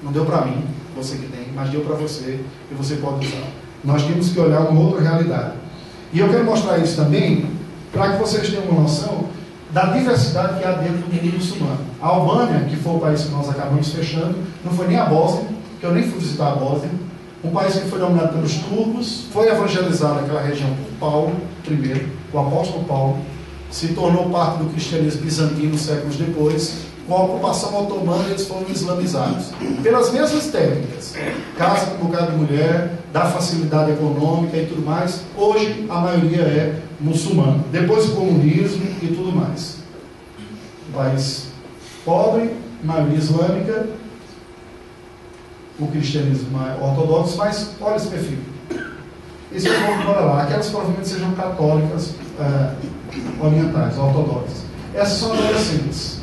não 0.04 0.12
deu 0.12 0.26
para 0.26 0.46
mim, 0.46 0.64
você 0.96 1.18
que 1.18 1.28
tem, 1.28 1.48
mas 1.56 1.70
deu 1.70 1.82
para 1.82 1.96
você 1.96 2.40
e 2.72 2.76
você 2.76 2.96
pode 2.96 3.26
usar. 3.28 3.48
Nós 3.84 4.04
temos 4.04 4.30
que 4.30 4.40
olhar 4.40 4.62
uma 4.62 4.82
outra 4.82 5.02
realidade. 5.02 5.54
E 6.14 6.20
eu 6.20 6.30
quero 6.30 6.46
mostrar 6.46 6.78
isso 6.80 6.96
também 6.96 7.46
para 7.92 8.14
que 8.14 8.20
vocês 8.20 8.50
tenham 8.50 8.64
uma 8.66 8.82
noção 8.82 9.26
da 9.72 9.86
diversidade 9.86 10.60
que 10.60 10.66
há 10.66 10.72
dentro 10.72 10.98
do 10.98 11.14
mundo 11.14 11.36
muçulmano. 11.36 11.80
A 12.02 12.08
Albânia, 12.08 12.66
que 12.70 12.76
foi 12.76 12.96
o 12.96 13.00
país 13.00 13.24
que 13.24 13.32
nós 13.32 13.50
acabamos 13.50 13.92
fechando, 13.92 14.36
não 14.64 14.72
foi 14.72 14.88
nem 14.88 14.98
a 14.98 15.06
Bósnia, 15.06 15.48
que 15.80 15.86
eu 15.86 15.94
nem 15.94 16.04
fui 16.04 16.20
visitar 16.20 16.54
a 16.54 16.56
Bósnia, 16.56 16.90
um 17.44 17.52
país 17.52 17.76
que 17.76 17.90
foi 17.90 18.00
dominado 18.00 18.34
pelos 18.34 18.56
turcos, 18.56 19.26
foi 19.32 19.50
evangelizado 19.50 20.22
naquela 20.22 20.42
região 20.42 20.70
por 20.70 21.00
Paulo 21.00 21.36
I, 21.70 22.08
o 22.34 22.40
apóstolo 22.40 22.84
Paulo, 22.86 23.18
se 23.70 23.90
tornou 23.90 24.30
parte 24.30 24.60
do 24.60 24.70
cristianismo 24.72 25.22
bizantino 25.22 25.78
séculos 25.78 26.16
depois, 26.16 26.88
com 27.08 27.16
a 27.16 27.24
ocupação 27.24 27.84
otomana, 27.84 28.26
eles 28.26 28.46
foram 28.46 28.68
islamizados. 28.70 29.52
Pelas 29.82 30.12
mesmas 30.12 30.48
técnicas, 30.48 31.16
casa 31.58 31.92
com 31.92 32.06
bocado 32.06 32.32
de 32.32 32.38
mulher, 32.38 32.98
dá 33.14 33.26
facilidade 33.26 33.92
econômica 33.92 34.58
e 34.58 34.66
tudo 34.66 34.86
mais, 34.86 35.22
hoje 35.38 35.86
a 35.90 36.00
maioria 36.00 36.42
é 36.42 36.82
muçulmana. 37.00 37.64
Depois 37.72 38.10
o 38.10 38.16
comunismo 38.16 38.86
e 39.02 39.08
tudo 39.08 39.32
mais. 39.32 39.78
Um 40.90 40.94
país 40.94 41.48
pobre, 42.04 42.54
maioria 42.84 43.18
islâmica, 43.18 43.88
o 45.80 45.88
cristianismo 45.88 46.60
é 46.62 46.84
ortodoxo, 46.84 47.38
mas 47.38 47.76
olha 47.80 47.96
esse 47.96 48.08
perfil. 48.08 48.40
Esse 49.52 49.70
povo 49.70 50.04
mora 50.04 50.22
lá, 50.22 50.44
aquelas 50.44 50.70
provavelmente 50.70 51.08
sejam 51.08 51.32
católicas 51.32 52.16
é, 52.40 52.74
orientais, 53.40 53.98
ortodoxas. 53.98 54.66
Essas 54.94 55.20
são 55.20 55.34
adolescentes 55.34 56.18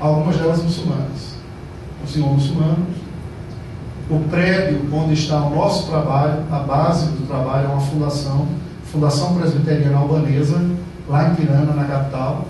algumas 0.00 0.36
delas 0.36 0.62
muçulmanas. 0.62 1.36
O 2.04 2.08
senhor 2.08 2.32
muçulmano, 2.32 2.86
o 4.10 4.20
prédio 4.28 4.86
onde 4.92 5.14
está 5.14 5.40
o 5.40 5.54
nosso 5.54 5.88
trabalho, 5.88 6.44
a 6.50 6.58
base 6.60 7.06
do 7.06 7.26
trabalho 7.26 7.66
é 7.66 7.68
uma 7.68 7.80
fundação, 7.80 8.46
Fundação 8.84 9.34
Presbiteriana 9.34 9.98
Albanesa, 9.98 10.60
lá 11.08 11.28
em 11.28 11.34
Tirana, 11.34 11.72
na 11.74 11.84
capital. 11.84 12.46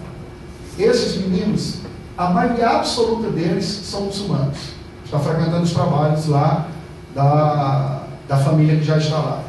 Esses 0.79 1.17
meninos, 1.17 1.81
a 2.17 2.31
maioria 2.31 2.69
absoluta 2.69 3.31
deles 3.31 3.65
são 3.65 4.03
muçulmanos. 4.03 4.59
Está 5.05 5.19
frequentando 5.19 5.63
os 5.63 5.73
trabalhos 5.73 6.27
lá 6.27 6.67
da, 7.15 7.96
da 8.29 8.37
família 8.37 8.77
que 8.77 8.85
já 8.85 8.99
está 8.99 9.17
lá. 9.17 9.45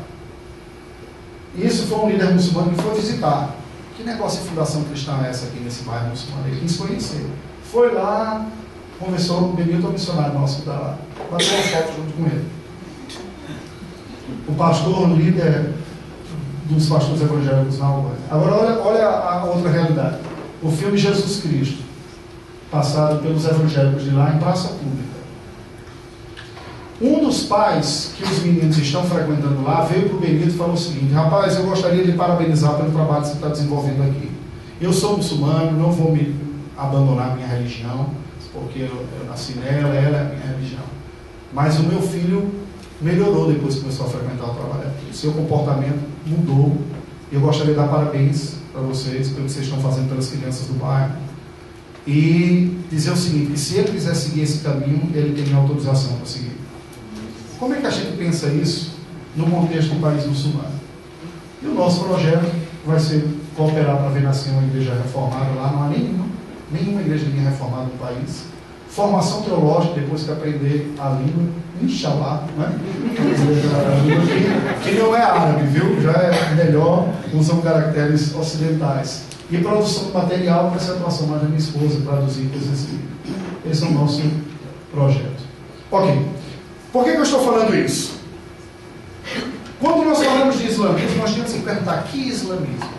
Isso 1.56 1.88
foi 1.88 1.98
um 2.00 2.10
líder 2.10 2.34
muçulmano 2.34 2.72
que 2.72 2.82
foi 2.82 2.96
visitar. 2.96 3.56
Que 3.96 4.04
negócio 4.04 4.42
de 4.42 4.50
fundação 4.50 4.84
cristã 4.84 5.20
é 5.26 5.30
essa 5.30 5.48
aqui 5.48 5.60
nesse 5.60 5.84
bairro 5.84 6.10
muçulmano? 6.10 6.48
Ele 6.48 6.60
quis 6.60 6.78
conhecer. 6.78 7.26
Foi 7.64 7.92
lá, 7.94 8.46
conversou 9.00 9.40
com 9.40 9.46
o 9.46 9.54
Benito, 9.54 9.88
o 9.88 9.92
missionário 9.92 10.34
nosso 10.34 10.56
que 10.56 10.62
está 10.62 10.74
lá. 10.74 10.98
Bateu 11.32 11.48
uma 11.48 11.64
foto 11.64 11.96
junto 11.96 12.14
com 12.14 12.24
ele. 12.26 12.46
O 14.48 14.54
pastor, 14.54 15.10
o 15.10 15.16
líder 15.16 15.74
dos 16.66 16.88
pastores 16.88 17.22
evangélicos 17.22 17.80
na 17.80 17.86
Albânia. 17.88 18.18
Agora, 18.30 18.56
olha, 18.56 18.80
olha 18.80 19.08
a 19.08 19.46
outra 19.46 19.72
realidade. 19.72 20.18
O 20.62 20.72
filme 20.72 20.98
Jesus 20.98 21.42
Cristo, 21.42 21.84
passado 22.70 23.22
pelos 23.22 23.46
evangélicos 23.46 24.04
de 24.04 24.12
lá 24.12 24.34
em 24.34 24.38
praça 24.38 24.70
pública. 24.70 25.17
Um 27.00 27.24
dos 27.24 27.44
pais 27.44 28.14
que 28.18 28.24
os 28.24 28.40
meninos 28.40 28.76
estão 28.78 29.04
frequentando 29.04 29.62
lá 29.64 29.82
veio 29.84 30.10
para 30.10 30.18
o 30.18 30.20
Benito 30.20 30.50
e 30.50 30.58
falou 30.58 30.74
o 30.74 30.78
seguinte: 30.78 31.14
Rapaz, 31.14 31.56
eu 31.56 31.64
gostaria 31.64 32.04
de 32.04 32.14
parabenizar 32.14 32.76
pelo 32.76 32.92
trabalho 32.92 33.22
que 33.22 33.28
você 33.28 33.34
está 33.36 33.50
desenvolvendo 33.50 34.02
aqui. 34.02 34.32
Eu 34.82 34.92
sou 34.92 35.18
muçulmano, 35.18 35.78
não 35.78 35.92
vou 35.92 36.12
me 36.12 36.36
abandonar 36.76 37.36
minha 37.36 37.48
religião, 37.48 38.10
porque 38.52 38.80
eu, 38.80 39.06
eu 39.20 39.26
nasci 39.28 39.54
nela, 39.60 39.94
ela 39.94 40.18
é 40.18 40.22
a 40.22 40.24
minha 40.24 40.56
religião. 40.56 40.84
Mas 41.54 41.80
o 41.80 41.84
meu 41.84 42.02
filho 42.02 42.52
melhorou 43.00 43.52
depois 43.52 43.76
que 43.76 43.82
começou 43.82 44.08
a 44.08 44.10
frequentar 44.10 44.46
o 44.46 44.56
trabalho 44.56 44.88
aqui. 44.88 45.12
O 45.12 45.14
seu 45.14 45.32
comportamento 45.34 46.00
mudou. 46.26 46.78
Eu 47.32 47.42
gostaria 47.42 47.74
de 47.74 47.80
dar 47.80 47.88
parabéns 47.88 48.56
para 48.74 48.82
vocês 48.82 49.30
pelo 49.30 49.46
que 49.46 49.52
vocês 49.52 49.66
estão 49.66 49.80
fazendo 49.80 50.10
pelas 50.10 50.30
crianças 50.30 50.68
do 50.68 50.74
bairro. 50.74 51.14
E 52.08 52.80
dizer 52.90 53.12
o 53.12 53.18
seguinte, 53.18 53.52
que 53.52 53.60
se 53.60 53.76
ele 53.76 53.92
quiser 53.92 54.16
seguir 54.16 54.42
esse 54.42 54.60
caminho, 54.60 55.12
ele 55.14 55.40
tem 55.40 55.54
autorização 55.54 56.14
para 56.16 56.26
seguir. 56.26 56.67
Como 57.60 57.74
é 57.74 57.80
que 57.80 57.88
a 57.88 57.92
gente 57.92 58.18
pensa 58.18 58.48
isso 58.48 58.96
no 59.36 59.50
contexto 59.50 59.96
do 59.96 60.02
país 60.02 60.26
muçulmano? 60.26 60.78
E 61.62 61.68
o 61.68 61.74
nosso 61.74 62.04
projeto 62.04 62.52
vai 62.86 63.00
ser 63.00 63.28
cooperar 63.56 63.98
para 63.98 64.10
ver 64.10 64.22
nascer 64.22 64.52
uma 64.52 64.64
igreja 64.64 64.94
reformada 64.94 65.52
lá, 65.56 65.72
não 65.72 65.84
há 65.84 65.88
nenhuma 65.90 66.28
nenhuma 66.72 67.02
igreja 67.02 67.26
linha 67.26 67.50
reformada 67.50 67.86
no 67.86 67.98
país. 67.98 68.46
Formação 68.90 69.42
teológica, 69.42 69.96
depois 69.96 70.24
que 70.24 70.32
aprender 70.32 70.94
a 70.98 71.10
língua, 71.10 71.50
inshallah, 71.82 72.44
né? 72.58 72.80
que, 74.84 74.90
que 74.90 75.00
não 75.00 75.16
é 75.16 75.22
árabe, 75.22 75.68
viu? 75.68 76.02
Já 76.02 76.12
é 76.12 76.56
melhor, 76.56 77.10
usam 77.34 77.62
caracteres 77.62 78.34
ocidentais. 78.34 79.26
E 79.52 79.58
produção 79.60 80.06
de 80.06 80.12
material 80.14 80.70
para 80.70 80.78
essa 80.78 80.94
atuação 80.94 81.28
mais 81.28 81.42
da 81.42 81.48
minha 81.48 81.60
esposa, 81.60 82.02
traduzir 82.02 82.50
coisas 82.50 82.74
assim. 82.74 83.00
Esse 83.70 83.84
é 83.84 83.88
o 83.88 83.92
nosso 83.92 84.22
projeto. 84.92 85.44
Ok. 85.92 86.26
Por 86.98 87.04
que, 87.04 87.12
que 87.12 87.18
eu 87.18 87.24
estou 87.24 87.46
falando 87.46 87.76
isso? 87.76 88.20
Quando 89.80 90.04
nós 90.04 90.18
falamos 90.18 90.58
de 90.58 90.66
islamismo, 90.66 91.20
nós 91.20 91.32
temos 91.32 91.54
que 91.54 91.60
perguntar 91.60 92.04
que 92.06 92.18
islamismo? 92.28 92.90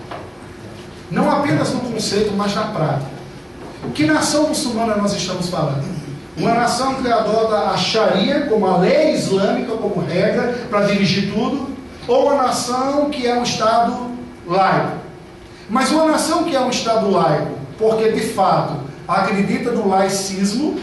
Não 1.11 1.29
apenas 1.29 1.73
no 1.73 1.81
conceito, 1.81 2.33
mas 2.37 2.55
na 2.55 2.63
prática. 2.67 3.11
Que 3.93 4.07
nação 4.07 4.51
muçulmana 4.51 4.95
nós 4.95 5.13
estamos 5.15 5.49
falando? 5.49 5.83
Uma 6.37 6.55
nação 6.55 7.03
que 7.03 7.11
adota 7.11 7.71
a 7.71 7.77
Sharia 7.77 8.43
como 8.43 8.69
a 8.69 8.77
lei 8.77 9.15
islâmica, 9.15 9.73
como 9.73 10.07
regra 10.07 10.67
para 10.71 10.87
dirigir 10.87 11.35
tudo, 11.35 11.69
ou 12.07 12.27
uma 12.27 12.45
nação 12.45 13.11
que 13.11 13.27
é 13.27 13.35
um 13.35 13.43
Estado 13.43 14.13
laico? 14.47 14.93
Mas 15.69 15.91
uma 15.91 16.05
nação 16.05 16.45
que 16.45 16.55
é 16.55 16.61
um 16.61 16.71
Estado 16.71 17.11
laico, 17.11 17.51
porque 17.77 18.13
de 18.13 18.29
fato 18.29 18.75
acredita 19.09 19.73
no 19.73 19.89
laicismo, 19.89 20.79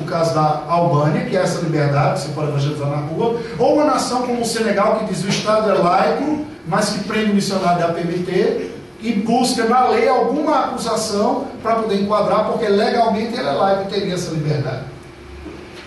o 0.00 0.04
caso 0.04 0.34
da 0.34 0.64
Albânia, 0.68 1.26
que 1.26 1.36
é 1.36 1.40
essa 1.40 1.60
liberdade, 1.60 2.20
você 2.20 2.28
pode 2.28 2.48
evangelizar 2.48 2.88
na 2.88 2.96
rua, 2.96 3.40
ou 3.58 3.74
uma 3.74 3.84
nação 3.84 4.22
como 4.22 4.40
o 4.40 4.44
Senegal, 4.44 4.98
que 4.98 5.06
diz 5.06 5.24
o 5.24 5.28
Estado 5.28 5.70
é 5.70 5.74
laico, 5.74 6.44
mas 6.66 6.90
que 6.90 7.04
prende 7.04 7.32
o 7.32 7.34
missionário 7.34 7.80
da 7.80 7.92
PMT, 7.92 8.70
e 9.00 9.12
busca 9.12 9.64
na 9.64 9.88
lei 9.88 10.08
alguma 10.08 10.66
acusação 10.66 11.46
para 11.62 11.76
poder 11.76 12.00
enquadrar, 12.00 12.46
porque 12.46 12.66
legalmente 12.68 13.34
ele 13.34 13.48
é 13.48 13.52
laico 13.52 13.84
e 13.84 13.86
teria 13.86 14.14
essa 14.14 14.32
liberdade. 14.32 14.84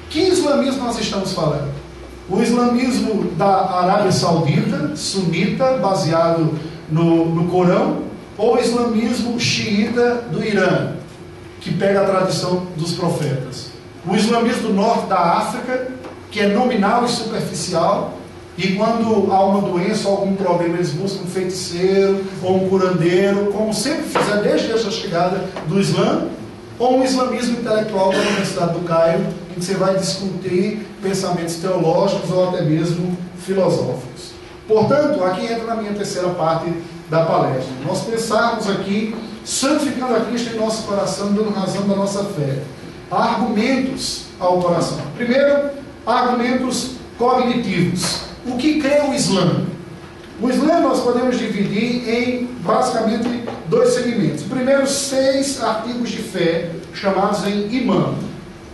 Que 0.09 0.19
islamismo 0.19 0.85
nós 0.85 0.99
estamos 0.99 1.33
falando? 1.33 1.71
O 2.29 2.41
islamismo 2.41 3.31
da 3.31 3.69
Arábia 3.81 4.11
Saudita, 4.11 4.95
sunita, 4.95 5.77
baseado 5.77 6.57
no, 6.89 7.25
no 7.25 7.49
Corão, 7.49 8.03
ou 8.37 8.55
o 8.55 8.59
islamismo 8.59 9.39
xiita 9.39 10.23
do 10.31 10.43
Irã, 10.43 10.93
que 11.59 11.73
pega 11.73 12.01
a 12.01 12.05
tradição 12.05 12.67
dos 12.77 12.93
profetas. 12.93 13.70
O 14.07 14.15
islamismo 14.15 14.69
do 14.69 14.73
norte 14.73 15.05
da 15.07 15.19
África, 15.19 15.91
que 16.31 16.39
é 16.39 16.47
nominal 16.47 17.05
e 17.05 17.07
superficial, 17.07 18.13
e 18.57 18.73
quando 18.73 19.31
há 19.31 19.43
uma 19.45 19.61
doença 19.61 20.09
ou 20.09 20.17
algum 20.17 20.35
problema, 20.35 20.75
eles 20.75 20.91
buscam 20.91 21.23
um 21.23 21.27
feiticeiro 21.27 22.23
ou 22.43 22.57
um 22.57 22.69
curandeiro, 22.69 23.51
como 23.53 23.73
sempre 23.73 24.03
fizeram 24.03 24.41
desde 24.41 24.71
essa 24.71 24.91
chegada 24.91 25.45
do 25.67 25.79
Islã, 25.79 26.27
ou 26.79 26.97
um 26.97 27.03
islamismo 27.03 27.59
intelectual 27.59 28.11
da 28.11 28.17
Universidade 28.17 28.73
do 28.73 28.79
Cairo, 28.79 29.23
em 29.51 29.59
que 29.59 29.65
você 29.65 29.75
vai 29.75 29.95
discutir 29.95 30.85
pensamentos 31.01 31.55
teológicos 31.55 32.31
ou 32.31 32.49
até 32.49 32.63
mesmo 32.63 33.15
filosóficos. 33.37 34.31
Portanto, 34.67 35.23
aqui 35.23 35.45
entra 35.45 35.65
na 35.65 35.75
minha 35.75 35.93
terceira 35.93 36.29
parte 36.29 36.73
da 37.09 37.25
palestra. 37.25 37.71
Nós 37.85 38.01
pensarmos 38.01 38.67
aqui, 38.67 39.15
santificando 39.45 40.15
a 40.15 40.21
Cristo 40.21 40.55
em 40.55 40.59
nosso 40.59 40.87
coração, 40.87 41.33
dando 41.33 41.53
razão 41.53 41.87
da 41.87 41.95
nossa 41.95 42.23
fé. 42.23 42.63
Argumentos 43.11 44.27
ao 44.39 44.61
coração. 44.61 45.01
Primeiro, 45.17 45.71
argumentos 46.05 46.91
cognitivos. 47.17 48.21
O 48.45 48.57
que 48.57 48.79
crê 48.79 49.01
o 49.01 49.13
Islã? 49.13 49.65
O 50.41 50.49
Islã 50.49 50.79
nós 50.79 51.01
podemos 51.01 51.37
dividir 51.37 52.09
em 52.09 52.45
basicamente 52.63 53.43
dois 53.67 53.93
segmentos. 53.93 54.43
Primeiro, 54.43 54.87
seis 54.87 55.61
artigos 55.61 56.09
de 56.09 56.17
fé, 56.17 56.71
chamados 56.93 57.45
em 57.45 57.71
imã. 57.71 58.15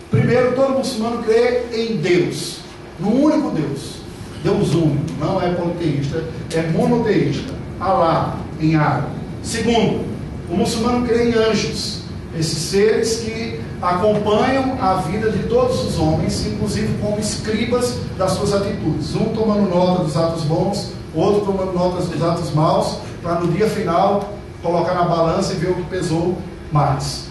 Primeiro, 0.09 0.55
todo 0.55 0.77
muçulmano 0.77 1.23
crê 1.23 1.63
em 1.73 1.97
Deus, 1.97 2.59
no 2.99 3.11
único 3.11 3.49
Deus. 3.49 3.97
Deus 4.43 4.73
único, 4.73 5.03
não 5.19 5.41
é 5.41 5.51
politeísta, 5.51 6.23
é 6.53 6.61
monoteísta. 6.71 7.53
Alá, 7.79 8.37
em 8.61 8.75
árabe. 8.75 9.07
Segundo, 9.43 10.05
o 10.49 10.55
muçulmano 10.55 11.05
crê 11.05 11.31
em 11.31 11.33
anjos, 11.33 12.03
esses 12.37 12.57
seres 12.57 13.17
que 13.17 13.59
acompanham 13.81 14.77
a 14.81 14.95
vida 14.95 15.31
de 15.31 15.43
todos 15.43 15.83
os 15.83 15.99
homens, 15.99 16.45
inclusive 16.45 16.97
como 17.01 17.19
escribas 17.19 17.95
das 18.17 18.31
suas 18.31 18.53
atitudes. 18.53 19.15
Um 19.15 19.29
tomando 19.33 19.69
nota 19.69 20.03
dos 20.03 20.15
atos 20.15 20.43
bons, 20.43 20.91
outro 21.15 21.45
tomando 21.51 21.73
notas 21.73 22.07
dos 22.07 22.21
atos 22.21 22.53
maus, 22.53 22.99
para 23.21 23.35
no 23.35 23.51
dia 23.51 23.67
final 23.67 24.33
colocar 24.61 24.93
na 24.93 25.03
balança 25.03 25.53
e 25.53 25.55
ver 25.57 25.71
o 25.71 25.75
que 25.75 25.83
pesou 25.83 26.37
mais. 26.71 27.27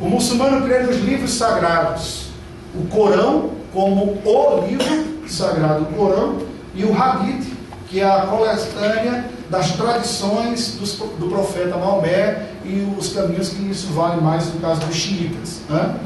O 0.00 0.08
muçulmano 0.08 0.64
crê 0.66 0.80
nos 0.80 0.96
livros 0.96 1.32
sagrados, 1.32 2.28
o 2.74 2.86
Corão 2.86 3.50
como 3.72 4.18
o 4.24 4.66
livro 4.66 5.28
sagrado, 5.28 5.82
o 5.82 5.86
Corão, 5.86 6.38
e 6.74 6.84
o 6.84 6.96
Hadith, 6.96 7.52
que 7.88 8.00
é 8.00 8.04
a 8.04 8.22
coletânea 8.22 9.24
das 9.50 9.72
tradições 9.72 10.78
do 11.18 11.28
profeta 11.28 11.76
Maomé 11.76 12.48
e 12.68 12.94
os 12.98 13.12
caminhos 13.12 13.48
que 13.48 13.62
isso 13.70 13.88
vale 13.94 14.20
mais 14.20 14.52
no 14.52 14.60
caso 14.60 14.80
dos 14.82 14.94
xiitas. 14.94 15.60
Né? 15.68 15.96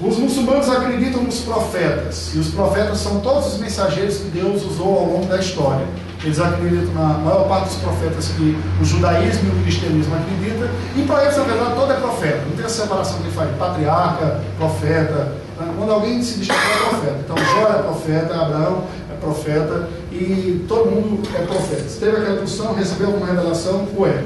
Os 0.00 0.18
muçulmanos 0.18 0.68
acreditam 0.68 1.22
nos 1.22 1.40
profetas, 1.40 2.32
e 2.34 2.38
os 2.38 2.48
profetas 2.48 2.98
são 2.98 3.20
todos 3.20 3.54
os 3.54 3.58
mensageiros 3.58 4.18
que 4.18 4.28
Deus 4.28 4.62
usou 4.62 4.98
ao 4.98 5.06
longo 5.06 5.26
da 5.26 5.38
história. 5.38 5.86
Eles 6.22 6.38
acreditam 6.38 6.92
na 6.92 7.18
maior 7.18 7.48
parte 7.48 7.68
dos 7.68 7.76
profetas 7.76 8.28
que 8.28 8.58
o 8.80 8.84
judaísmo 8.84 9.48
e 9.48 9.58
o 9.58 9.62
cristianismo 9.62 10.14
acreditam, 10.14 10.68
e 10.96 11.02
para 11.06 11.24
eles, 11.24 11.36
na 11.38 11.44
verdade, 11.44 11.74
todo 11.76 11.92
é 11.92 11.96
profeta. 11.96 12.42
Não 12.46 12.56
tem 12.56 12.66
a 12.66 12.68
separação 12.68 13.18
que 13.20 13.30
faz, 13.30 13.56
patriarca, 13.56 14.40
profeta. 14.58 15.32
Quando 15.78 15.90
alguém 15.90 16.22
se 16.22 16.40
diz 16.40 16.50
é 16.50 16.88
profeta, 16.90 17.16
então 17.24 17.36
Jó 17.38 17.68
é 17.68 17.82
profeta, 17.82 18.34
Abraão 18.34 18.82
é 19.10 19.16
profeta, 19.18 19.88
e 20.12 20.64
todo 20.68 20.90
mundo 20.90 21.26
é 21.34 21.42
profeta. 21.46 21.88
Se 21.88 22.00
teve 22.00 22.18
aquela 22.18 22.40
função, 22.40 22.74
recebeu 22.74 23.06
alguma 23.06 23.26
revelação, 23.26 23.88
o 23.96 24.06
é. 24.06 24.24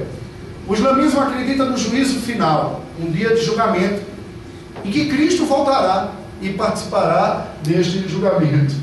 O 0.70 0.74
islamismo 0.74 1.20
acredita 1.20 1.64
no 1.64 1.76
juízo 1.76 2.20
final, 2.20 2.84
um 2.96 3.10
dia 3.10 3.34
de 3.34 3.44
julgamento, 3.44 4.02
em 4.84 4.90
que 4.92 5.08
Cristo 5.08 5.44
voltará 5.44 6.12
e 6.40 6.50
participará 6.50 7.48
deste 7.60 8.08
julgamento. 8.08 8.76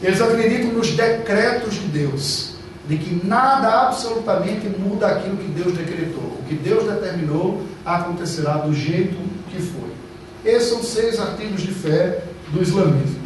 Eles 0.00 0.22
acreditam 0.22 0.72
nos 0.72 0.92
decretos 0.92 1.74
de 1.74 1.86
Deus, 1.88 2.54
de 2.88 2.96
que 2.96 3.26
nada 3.26 3.88
absolutamente 3.88 4.70
muda 4.70 5.06
aquilo 5.06 5.36
que 5.36 5.48
Deus 5.48 5.76
decretou. 5.76 6.22
O 6.22 6.44
que 6.48 6.54
Deus 6.54 6.84
determinou 6.84 7.62
acontecerá 7.84 8.54
do 8.54 8.72
jeito 8.74 9.18
que 9.50 9.60
foi. 9.60 9.90
Esses 10.50 10.70
são 10.70 10.82
seis 10.82 11.20
artigos 11.20 11.60
de 11.60 11.72
fé 11.72 12.22
do 12.50 12.62
islamismo. 12.62 13.20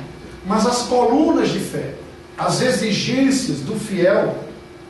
Mas 0.44 0.66
as 0.66 0.82
colunas 0.88 1.50
de 1.50 1.60
fé, 1.60 1.94
as 2.36 2.62
exigências 2.62 3.60
do 3.60 3.78
fiel, 3.78 4.34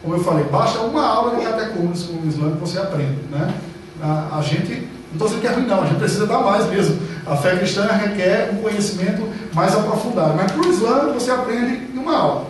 como 0.03 0.14
eu 0.14 0.24
falei, 0.24 0.44
basta 0.44 0.80
uma 0.80 1.07
aula 1.07 1.36
de 1.36 1.44
catecúmenos 1.44 2.05
com 2.05 2.14
o 2.14 2.26
Islã 2.26 2.53
que 2.53 2.59
você 2.59 2.78
aprende. 2.78 3.18
Né? 3.30 3.55
A, 4.03 4.38
a 4.38 4.42
gente, 4.42 4.88
não 5.12 5.12
estou 5.12 5.28
dizendo 5.28 5.40
que 5.40 5.46
é 5.46 5.53
ruim, 5.53 5.66
não, 5.66 5.82
a 5.82 5.86
gente 5.86 5.98
precisa 5.98 6.26
dar 6.26 6.40
mais 6.40 6.66
mesmo. 6.68 7.00
A 7.24 7.36
fé 7.36 7.57
cristã 7.57 7.86
requer 7.86 8.50
um 8.53 8.62
conhecimento 8.62 9.28
mais 9.55 9.74
aprofundado. 9.74 10.34
Mas 10.34 10.50
para 10.50 10.61
o 10.61 10.68
Islã 10.68 11.12
você 11.12 11.30
aprende 11.30 11.92
em 11.94 11.98
uma 11.98 12.16
aula. 12.16 12.46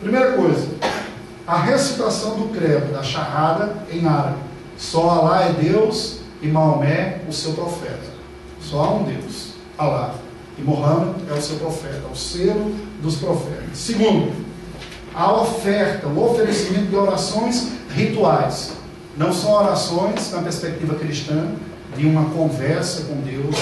Primeira 0.00 0.32
coisa, 0.32 0.66
a 1.46 1.58
recitação 1.58 2.36
do 2.36 2.48
credo, 2.48 2.92
da 2.92 3.02
charrada 3.02 3.76
em 3.90 4.06
árabe. 4.06 4.38
Só 4.76 5.10
Alá 5.10 5.44
é 5.44 5.52
Deus 5.52 6.20
e 6.42 6.48
Maomé 6.48 7.20
o 7.28 7.32
seu 7.32 7.52
profeta. 7.52 8.10
Só 8.60 8.84
há 8.84 8.94
um 8.94 9.04
Deus, 9.04 9.52
Alá. 9.78 10.14
E 10.58 10.62
Mohammed 10.62 11.14
é 11.30 11.32
o 11.32 11.40
seu 11.40 11.56
profeta, 11.56 12.02
o 12.12 12.16
selo 12.16 12.74
dos 13.00 13.16
profetas. 13.16 13.78
Segundo, 13.78 14.32
a 15.14 15.32
oferta, 15.32 16.06
o 16.06 16.30
oferecimento 16.30 16.86
de 16.86 16.96
orações 16.96 17.68
rituais. 17.94 18.72
Não 19.16 19.32
são 19.32 19.52
orações 19.52 20.30
na 20.32 20.42
perspectiva 20.42 20.94
cristã 20.94 21.48
de 21.96 22.06
uma 22.06 22.26
conversa 22.30 23.02
com 23.02 23.20
Deus, 23.20 23.56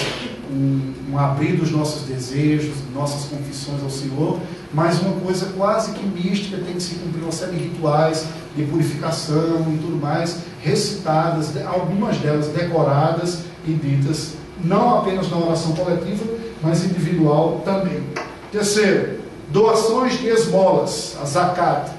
um, 0.50 0.92
um 1.10 1.18
abrir 1.18 1.56
dos 1.56 1.70
nossos 1.70 2.02
desejos, 2.02 2.74
nossas 2.94 3.24
confissões 3.24 3.82
ao 3.82 3.90
Senhor, 3.90 4.38
mas 4.72 5.00
uma 5.00 5.12
coisa 5.20 5.46
quase 5.56 5.92
que 5.92 6.04
mística, 6.06 6.58
tem 6.58 6.74
que 6.74 6.82
se 6.82 6.96
cumprir 6.96 7.22
uma 7.22 7.32
série 7.32 7.56
de 7.56 7.64
rituais 7.64 8.26
de 8.54 8.64
purificação 8.64 9.66
e 9.72 9.78
tudo 9.78 9.96
mais, 10.00 10.38
recitadas, 10.62 11.56
algumas 11.66 12.16
delas 12.18 12.48
decoradas 12.48 13.40
e 13.66 13.72
ditas, 13.72 14.34
não 14.62 14.98
apenas 14.98 15.30
na 15.30 15.38
oração 15.38 15.72
coletiva, 15.72 16.24
mas 16.62 16.84
individual 16.84 17.62
também. 17.64 18.02
Terceiro, 18.50 19.20
doações 19.50 20.18
de 20.18 20.28
esmolas, 20.28 21.16
a 21.22 21.24
zakat. 21.24 21.90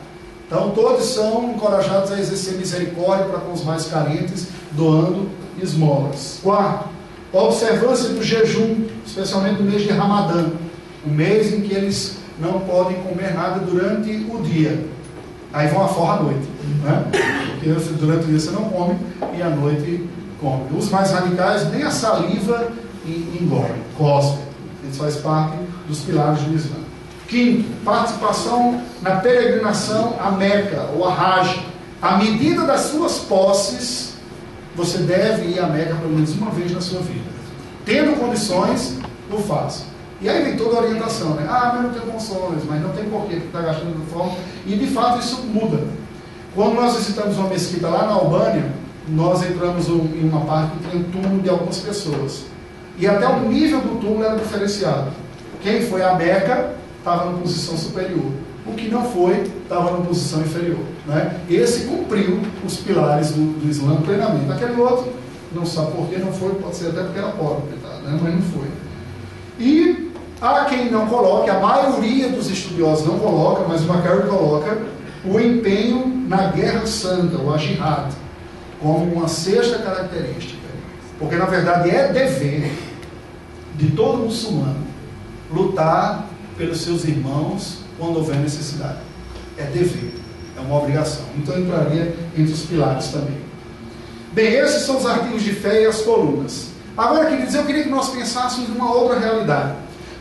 Então, 0.48 0.72
todos 0.72 1.06
são 1.06 1.52
encorajados 1.52 2.12
a 2.12 2.20
exercer 2.20 2.56
misericórdia 2.56 3.26
para 3.26 3.40
com 3.40 3.54
os 3.54 3.64
mais 3.64 3.86
carentes, 3.86 4.48
doando 4.72 5.30
esmolas. 5.62 6.40
Quarto, 6.42 6.90
observância 7.32 8.10
do 8.10 8.24
jejum, 8.24 8.86
especialmente 9.06 9.62
no 9.62 9.70
mês 9.70 9.84
de 9.84 9.90
Ramadã, 9.90 10.48
o 11.06 11.10
mês 11.10 11.54
em 11.54 11.62
que 11.62 11.74
eles 11.74 12.18
não 12.40 12.62
podem 12.62 12.98
comer 13.04 13.34
nada 13.34 13.60
durante 13.60 14.12
o 14.30 14.42
dia. 14.42 14.86
Aí 15.52 15.68
vão 15.68 15.84
a 15.84 15.88
forra 15.88 16.14
à 16.14 16.24
noite, 16.24 16.48
né? 16.84 17.06
porque 17.54 17.70
durante 18.00 18.24
o 18.24 18.28
dia 18.28 18.40
você 18.40 18.52
não 18.52 18.66
come 18.66 18.98
e 19.36 19.42
à 19.42 19.50
noite 19.50 20.08
come. 20.40 20.64
Os 20.78 20.90
mais 20.90 21.12
radicais, 21.12 21.70
nem 21.72 21.84
a 21.84 21.92
saliva 21.92 22.72
engolem, 23.06 23.84
cospem. 23.98 24.46
Isso 24.90 25.00
faz 25.00 25.18
parte 25.18 25.58
dos 25.88 26.02
pilares 26.02 26.42
do 26.42 26.56
Islã. 26.56 26.89
Quinto, 27.30 27.70
participação 27.86 28.82
na 29.04 29.18
peregrinação 29.18 30.16
a 30.20 30.32
Meca 30.32 30.90
ou 30.96 31.08
a 31.08 31.14
Hajj. 31.14 31.64
À 32.02 32.18
medida 32.18 32.66
das 32.66 32.82
suas 32.82 33.20
posses, 33.20 34.16
você 34.76 34.98
deve 35.00 35.48
ir 35.48 35.60
a 35.60 35.68
Meca 35.68 35.94
pelo 35.96 36.12
menos 36.12 36.34
uma 36.34 36.50
vez 36.50 36.72
na 36.72 36.82
sua 36.82 37.02
vida. 37.02 37.30
Tendo 37.86 38.20
condições, 38.20 38.98
o 39.32 39.38
faça. 39.38 39.84
E 40.22 40.28
aí 40.28 40.44
vem 40.44 40.58
toda 40.58 40.78
a 40.78 40.82
orientação, 40.82 41.36
né? 41.36 41.46
Ah, 41.48 41.74
mas 41.76 41.84
não 41.84 41.90
tem 41.92 42.12
consoles, 42.12 42.64
mas 42.68 42.82
não 42.82 42.90
tem 42.90 43.06
porquê 43.06 43.36
que 43.36 43.46
está 43.46 43.62
gastando 43.62 44.04
de 44.04 44.12
forma. 44.12 44.34
E 44.66 44.76
de 44.76 44.88
fato 44.88 45.20
isso 45.20 45.44
muda. 45.44 45.88
Quando 46.56 46.74
nós 46.74 46.96
visitamos 46.96 47.38
uma 47.38 47.48
mesquita 47.48 47.88
lá 47.88 48.06
na 48.06 48.14
Albânia, 48.14 48.72
nós 49.08 49.44
entramos 49.44 49.88
em 49.88 50.28
uma 50.28 50.42
parte 50.42 50.72
que 50.78 50.90
tinha 50.90 51.02
um 51.02 51.12
túmulo 51.12 51.42
de 51.42 51.50
algumas 51.50 51.78
pessoas. 51.78 52.46
E 52.98 53.08
até 53.08 53.28
o 53.28 53.40
nível 53.48 53.82
do 53.82 54.00
túmulo 54.02 54.24
era 54.24 54.36
diferenciado. 54.36 55.12
Quem 55.62 55.84
foi 55.84 56.02
a 56.02 56.16
Meca 56.16 56.79
estava 57.00 57.32
na 57.32 57.38
posição 57.38 57.76
superior. 57.76 58.32
O 58.66 58.74
que 58.74 58.88
não 58.88 59.04
foi, 59.04 59.52
estava 59.64 59.98
na 59.98 60.06
posição 60.06 60.42
inferior. 60.42 60.80
Né? 61.08 61.40
Esse 61.50 61.88
cumpriu 61.88 62.40
os 62.64 62.78
pilares 62.78 63.32
do, 63.32 63.60
do 63.60 63.70
Islã 63.70 63.96
plenamente. 64.02 64.52
Aquele 64.52 64.80
outro, 64.80 65.12
não 65.52 65.66
sabe 65.66 65.92
por 65.92 66.08
que 66.08 66.20
não 66.20 66.32
foi, 66.32 66.54
pode 66.56 66.76
ser 66.76 66.90
até 66.90 67.02
porque 67.04 67.18
era 67.18 67.30
pobre, 67.30 67.64
né? 68.04 68.20
mas 68.22 68.34
não 68.36 68.42
foi. 68.42 68.68
E 69.60 70.12
há 70.42 70.66
quem 70.66 70.92
não 70.92 71.08
coloque, 71.08 71.50
a 71.50 71.60
maioria 71.60 72.30
dos 72.30 72.50
estudiosos 72.50 73.06
não 73.08 73.18
coloca, 73.18 73.66
mas 73.68 73.82
o 73.82 73.86
Macari 73.86 74.28
coloca, 74.28 74.78
o 75.26 75.40
empenho 75.40 76.26
na 76.28 76.48
guerra 76.48 76.86
santa, 76.86 77.38
o 77.38 77.58
jihad, 77.58 78.14
como 78.80 79.14
uma 79.14 79.28
sexta 79.28 79.80
característica. 79.80 80.60
Porque 81.18 81.36
na 81.36 81.46
verdade 81.46 81.90
é 81.90 82.14
dever 82.14 82.72
de 83.76 83.92
todo 83.92 84.20
muçulmano 84.20 84.88
lutar 85.52 86.29
pelos 86.60 86.82
seus 86.82 87.06
irmãos 87.06 87.80
quando 87.98 88.18
houver 88.18 88.36
necessidade. 88.36 89.00
É 89.58 89.64
dever, 89.64 90.14
é 90.56 90.60
uma 90.60 90.78
obrigação. 90.78 91.24
Então 91.38 91.58
entraria 91.58 92.16
entre 92.38 92.54
os 92.54 92.62
pilares 92.64 93.08
também. 93.08 93.40
Bem, 94.34 94.54
esses 94.54 94.84
são 94.84 94.98
os 94.98 95.06
artigos 95.06 95.42
de 95.42 95.54
fé 95.54 95.82
e 95.82 95.86
as 95.88 96.02
colunas. 96.02 96.68
Agora, 96.96 97.30
queridos, 97.30 97.56
eu 97.56 97.64
queria 97.64 97.84
que 97.84 97.90
nós 97.90 98.10
pensássemos 98.10 98.70
numa 98.70 98.94
outra 98.94 99.18
realidade. 99.18 99.74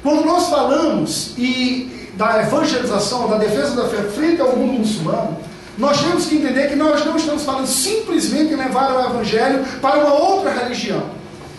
Quando 0.03 0.25
nós 0.25 0.49
falamos 0.49 1.35
e 1.37 2.09
da 2.17 2.43
evangelização, 2.43 3.29
da 3.29 3.37
defesa 3.37 3.77
da 3.77 3.89
fé 3.89 4.03
frente 4.05 4.41
ao 4.41 4.57
mundo 4.57 4.79
muçulmano, 4.79 5.37
nós 5.77 6.01
temos 6.01 6.27
que 6.27 6.37
entender 6.37 6.69
que 6.69 6.77
nós 6.77 7.05
não 7.05 7.17
estamos 7.17 7.43
falando 7.43 7.67
simplesmente 7.67 8.53
em 8.53 8.57
levar 8.57 8.93
o 8.93 9.11
evangelho 9.11 9.65
para 9.81 9.99
uma 9.99 10.13
outra 10.13 10.51
religião. 10.53 11.03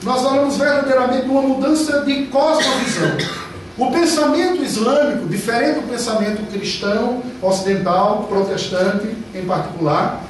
Nós 0.04 0.22
falamos 0.22 0.58
verdadeiramente 0.58 1.24
de 1.24 1.30
uma 1.30 1.42
mudança 1.42 2.02
de 2.02 2.26
cosmovisão. 2.26 3.18
O 3.80 3.90
pensamento 3.92 4.62
islâmico, 4.62 5.26
diferente 5.30 5.80
do 5.80 5.88
pensamento 5.88 6.46
cristão, 6.52 7.24
ocidental, 7.42 8.26
protestante 8.28 9.16
em 9.34 9.46
particular, 9.46 10.22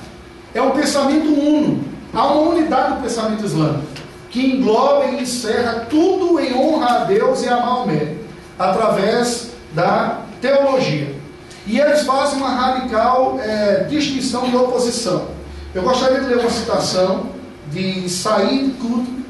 é 0.54 0.62
um 0.62 0.70
pensamento 0.70 1.28
uno. 1.28 1.84
Há 2.14 2.28
uma 2.28 2.52
unidade 2.52 2.94
do 2.94 3.02
pensamento 3.02 3.44
islâmico, 3.44 3.88
que 4.30 4.40
engloba 4.40 5.06
e 5.06 5.24
encerra 5.24 5.88
tudo 5.90 6.40
em 6.40 6.54
honra 6.54 6.90
a 6.90 7.04
Deus 7.06 7.42
e 7.42 7.50
a 7.50 7.58
Maomé, 7.58 8.18
através 8.60 9.50
da 9.74 10.20
teologia. 10.40 11.16
E 11.66 11.80
eles 11.80 12.04
fazem 12.04 12.38
uma 12.38 12.50
radical 12.50 13.40
é, 13.42 13.88
distinção 13.90 14.48
e 14.48 14.56
oposição. 14.56 15.26
Eu 15.74 15.82
gostaria 15.82 16.20
de 16.20 16.28
ler 16.28 16.38
uma 16.38 16.52
citação 16.52 17.32
de 17.72 18.08
Said 18.10 18.76
Qutb, 18.80 19.26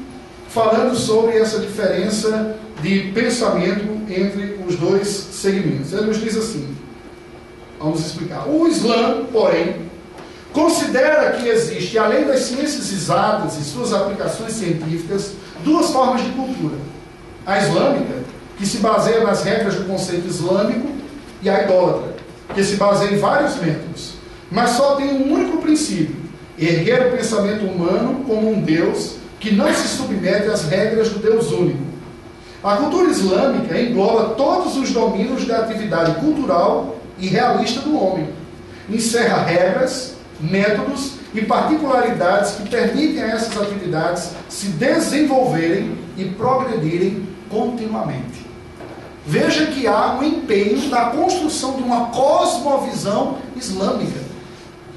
falando 0.46 0.94
sobre 0.94 1.38
essa 1.38 1.58
diferença 1.58 2.56
de 2.82 3.12
pensamento 3.12 4.00
entre 4.08 4.58
os 4.66 4.76
dois 4.76 5.06
segmentos. 5.08 5.92
Ele 5.92 6.06
nos 6.06 6.20
diz 6.20 6.36
assim: 6.36 6.74
vamos 7.78 8.00
explicar. 8.00 8.48
O 8.48 8.66
Islã, 8.66 9.24
porém, 9.32 9.76
considera 10.52 11.32
que 11.32 11.48
existe, 11.48 11.98
além 11.98 12.24
das 12.24 12.40
ciências 12.40 12.92
exatas 12.92 13.56
e 13.58 13.64
suas 13.64 13.92
aplicações 13.92 14.52
científicas, 14.52 15.32
duas 15.64 15.90
formas 15.90 16.22
de 16.22 16.30
cultura: 16.30 16.76
a 17.46 17.58
islâmica, 17.58 18.14
que 18.58 18.66
se 18.66 18.78
baseia 18.78 19.24
nas 19.24 19.42
regras 19.42 19.74
do 19.74 19.84
conceito 19.84 20.26
islâmico, 20.26 20.88
e 21.42 21.48
a 21.48 21.64
idólatra, 21.64 22.16
que 22.54 22.62
se 22.62 22.76
baseia 22.76 23.14
em 23.14 23.18
vários 23.18 23.56
métodos, 23.56 24.14
mas 24.50 24.70
só 24.70 24.96
tem 24.96 25.08
um 25.08 25.32
único 25.32 25.58
princípio: 25.58 26.16
erguer 26.58 27.08
o 27.08 27.16
pensamento 27.16 27.64
humano 27.64 28.24
como 28.26 28.50
um 28.50 28.60
Deus 28.60 29.16
que 29.38 29.54
não 29.54 29.72
se 29.72 29.88
submete 29.88 30.48
às 30.48 30.64
regras 30.64 31.08
do 31.08 31.18
Deus 31.18 31.50
único 31.50 31.89
a 32.62 32.76
cultura 32.76 33.10
islâmica 33.10 33.80
engloba 33.80 34.34
todos 34.34 34.76
os 34.76 34.90
domínios 34.90 35.46
da 35.46 35.60
atividade 35.60 36.14
cultural 36.20 36.96
e 37.18 37.26
realista 37.26 37.80
do 37.80 37.96
homem. 37.96 38.28
Encerra 38.88 39.42
regras, 39.44 40.14
métodos 40.38 41.12
e 41.32 41.42
particularidades 41.42 42.52
que 42.52 42.68
permitem 42.68 43.22
a 43.22 43.28
essas 43.28 43.56
atividades 43.56 44.30
se 44.48 44.68
desenvolverem 44.68 45.96
e 46.18 46.24
progredirem 46.24 47.26
continuamente. 47.48 48.46
Veja 49.26 49.66
que 49.66 49.86
há 49.86 50.18
um 50.18 50.22
empenho 50.22 50.88
na 50.88 51.06
construção 51.06 51.76
de 51.76 51.82
uma 51.82 52.06
cosmovisão 52.06 53.38
islâmica 53.56 54.20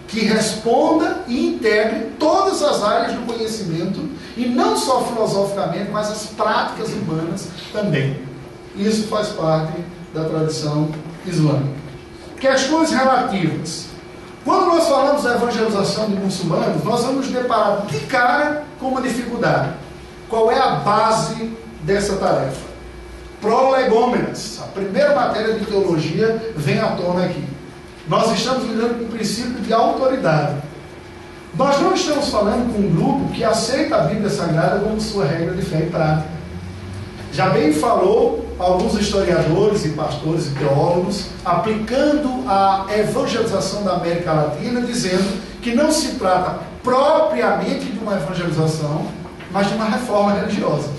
que 0.07 0.21
responda 0.21 1.23
e 1.27 1.47
integre 1.47 2.11
todas 2.19 2.61
as 2.61 2.83
áreas 2.83 3.13
do 3.13 3.25
conhecimento 3.25 4.09
e 4.35 4.45
não 4.47 4.75
só 4.75 5.03
filosoficamente, 5.03 5.91
mas 5.91 6.09
as 6.09 6.25
práticas 6.27 6.89
humanas 6.89 7.47
também. 7.71 8.21
Isso 8.75 9.07
faz 9.07 9.29
parte 9.29 9.73
da 10.13 10.23
tradição 10.25 10.89
islâmica. 11.25 11.83
Questões 12.39 12.91
relativas. 12.91 13.87
Quando 14.43 14.65
nós 14.65 14.87
falamos 14.87 15.23
da 15.23 15.35
evangelização 15.35 16.07
de 16.07 16.15
muçulmanos, 16.15 16.83
nós 16.83 17.01
vamos 17.03 17.27
nos 17.27 17.33
deparar 17.33 17.85
de 17.85 17.99
cara 18.01 18.63
com 18.79 18.87
uma 18.87 19.01
dificuldade. 19.01 19.69
Qual 20.27 20.51
é 20.51 20.59
a 20.59 20.75
base 20.75 21.51
dessa 21.83 22.17
tarefa? 22.17 22.73
Prolegômenas. 23.39 24.59
A 24.61 24.67
primeira 24.67 25.15
matéria 25.15 25.53
de 25.53 25.65
teologia 25.65 26.53
vem 26.57 26.79
à 26.79 26.87
tona 26.95 27.25
aqui. 27.25 27.43
Nós 28.07 28.31
estamos 28.33 28.67
lidando 28.67 28.95
com 28.95 29.05
o 29.05 29.09
princípio 29.09 29.61
de 29.61 29.73
autoridade. 29.73 30.55
Nós 31.55 31.79
não 31.79 31.93
estamos 31.93 32.29
falando 32.29 32.73
com 32.73 32.79
um 32.79 32.95
grupo 32.95 33.31
que 33.31 33.43
aceita 33.43 33.95
a 33.95 34.01
Bíblia 34.05 34.29
Sagrada 34.29 34.79
como 34.79 34.99
sua 34.99 35.25
regra 35.25 35.53
de 35.53 35.61
fé 35.61 35.81
e 35.81 35.85
prática. 35.85 36.27
Já 37.31 37.49
bem 37.49 37.71
falou 37.71 38.43
alguns 38.57 38.95
historiadores 38.95 39.85
e 39.85 39.89
pastores 39.89 40.47
e 40.47 40.55
teólogos 40.55 41.27
aplicando 41.45 42.43
a 42.47 42.87
evangelização 42.97 43.83
da 43.83 43.93
América 43.93 44.33
Latina, 44.33 44.81
dizendo 44.81 45.41
que 45.61 45.75
não 45.75 45.91
se 45.91 46.15
trata 46.15 46.59
propriamente 46.83 47.85
de 47.85 47.99
uma 47.99 48.15
evangelização, 48.15 49.05
mas 49.51 49.67
de 49.67 49.75
uma 49.75 49.85
reforma 49.85 50.33
religiosa. 50.33 50.89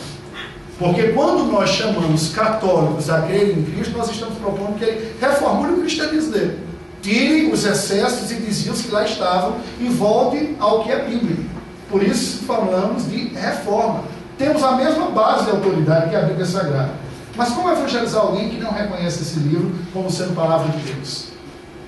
Porque 0.78 1.08
quando 1.08 1.50
nós 1.50 1.70
chamamos 1.70 2.28
católicos 2.28 3.10
a 3.10 3.22
crer 3.22 3.58
em 3.58 3.62
Cristo, 3.64 3.96
nós 3.96 4.08
estamos 4.08 4.38
propondo 4.38 4.78
que 4.78 4.84
ele 4.84 5.16
reformule 5.20 5.72
o 5.72 5.80
cristianismo 5.80 6.32
dele. 6.32 6.58
Tire 7.04 7.52
os 7.52 7.66
excessos 7.66 8.30
e 8.30 8.36
desvios 8.36 8.80
que 8.80 8.90
lá 8.90 9.04
estavam 9.04 9.58
e 9.78 9.90
volte 9.90 10.56
ao 10.58 10.84
que 10.84 10.90
é 10.90 11.04
bíblico. 11.04 11.44
Por 11.90 12.02
isso 12.02 12.44
falamos 12.46 13.10
de 13.10 13.28
reforma. 13.28 14.04
Temos 14.38 14.64
a 14.64 14.72
mesma 14.72 15.10
base 15.10 15.44
de 15.44 15.50
autoridade 15.50 16.08
que 16.08 16.16
a 16.16 16.22
Bíblia 16.22 16.46
Sagrada. 16.46 16.92
Mas 17.36 17.50
como 17.50 17.70
evangelizar 17.70 18.22
alguém 18.22 18.48
que 18.48 18.56
não 18.58 18.72
reconhece 18.72 19.20
esse 19.20 19.38
livro 19.38 19.70
como 19.92 20.10
sendo 20.10 20.34
palavra 20.34 20.72
de 20.72 20.78
Deus? 20.94 21.26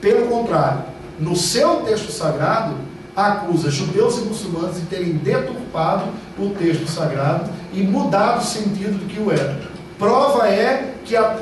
Pelo 0.02 0.26
contrário, 0.26 0.84
no 1.18 1.34
seu 1.34 1.76
texto 1.76 2.12
sagrado, 2.12 2.74
acusa 3.16 3.70
judeus 3.70 4.18
e 4.18 4.20
muçulmanos 4.26 4.76
de 4.76 4.82
terem 4.82 5.14
deturpado 5.14 6.10
o 6.38 6.50
texto 6.50 6.86
sagrado 6.90 7.50
e 7.72 7.82
mudado 7.82 8.42
o 8.42 8.44
sentido 8.44 8.98
do 8.98 9.06
que 9.06 9.18
o 9.18 9.32
era. 9.32 9.62
Prova 9.98 10.46
é 10.46 10.94
que 11.06 11.16
a 11.16 11.38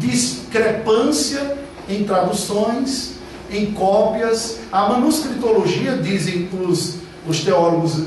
discrepância 0.00 1.67
em 1.88 2.04
traduções, 2.04 3.14
em 3.50 3.72
cópias, 3.72 4.60
a 4.70 4.88
manuscritologia, 4.88 5.96
dizem 5.96 6.48
os, 6.52 6.98
os 7.26 7.40
teólogos 7.40 8.02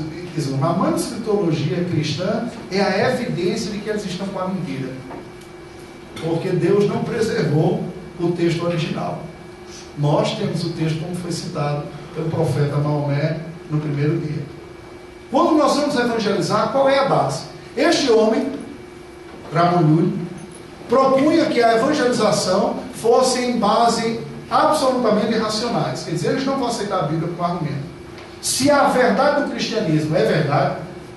a 0.62 0.72
manuscritologia 0.72 1.84
cristã 1.84 2.48
é 2.70 2.80
a 2.80 3.10
evidência 3.10 3.70
de 3.70 3.78
que 3.78 3.90
eles 3.90 4.04
estão 4.06 4.26
com 4.28 4.38
a 4.38 4.48
mentira. 4.48 4.88
Porque 6.24 6.48
Deus 6.48 6.88
não 6.88 7.04
preservou 7.04 7.84
o 8.18 8.32
texto 8.32 8.64
original. 8.64 9.22
Nós 9.98 10.34
temos 10.38 10.64
o 10.64 10.70
texto 10.70 11.00
como 11.00 11.14
foi 11.16 11.32
citado 11.32 11.84
pelo 12.14 12.30
profeta 12.30 12.78
Maomé 12.78 13.40
no 13.70 13.78
primeiro 13.78 14.18
dia. 14.20 14.42
Quando 15.30 15.56
nós 15.56 15.76
vamos 15.76 15.94
evangelizar, 15.96 16.72
qual 16.72 16.88
é 16.88 16.98
a 16.98 17.08
base? 17.08 17.44
Este 17.76 18.10
homem, 18.10 18.52
Ramon 19.52 20.12
propunha 20.88 21.46
que 21.46 21.62
a 21.62 21.76
evangelização 21.76 22.76
fosse 23.02 23.40
em 23.40 23.58
base 23.58 24.20
absolutamente 24.48 25.32
irracionais. 25.32 26.04
Quer 26.04 26.12
dizer, 26.12 26.28
eles 26.30 26.46
não 26.46 26.56
vão 26.56 26.68
aceitar 26.68 27.00
a 27.00 27.02
Bíblia 27.02 27.32
como 27.36 27.52
argumento. 27.52 27.92
Se 28.40 28.70
a 28.70 28.84
verdade 28.84 29.42
do 29.42 29.50
cristianismo 29.50 30.16
é 30.16 30.24
verdade 30.24 30.76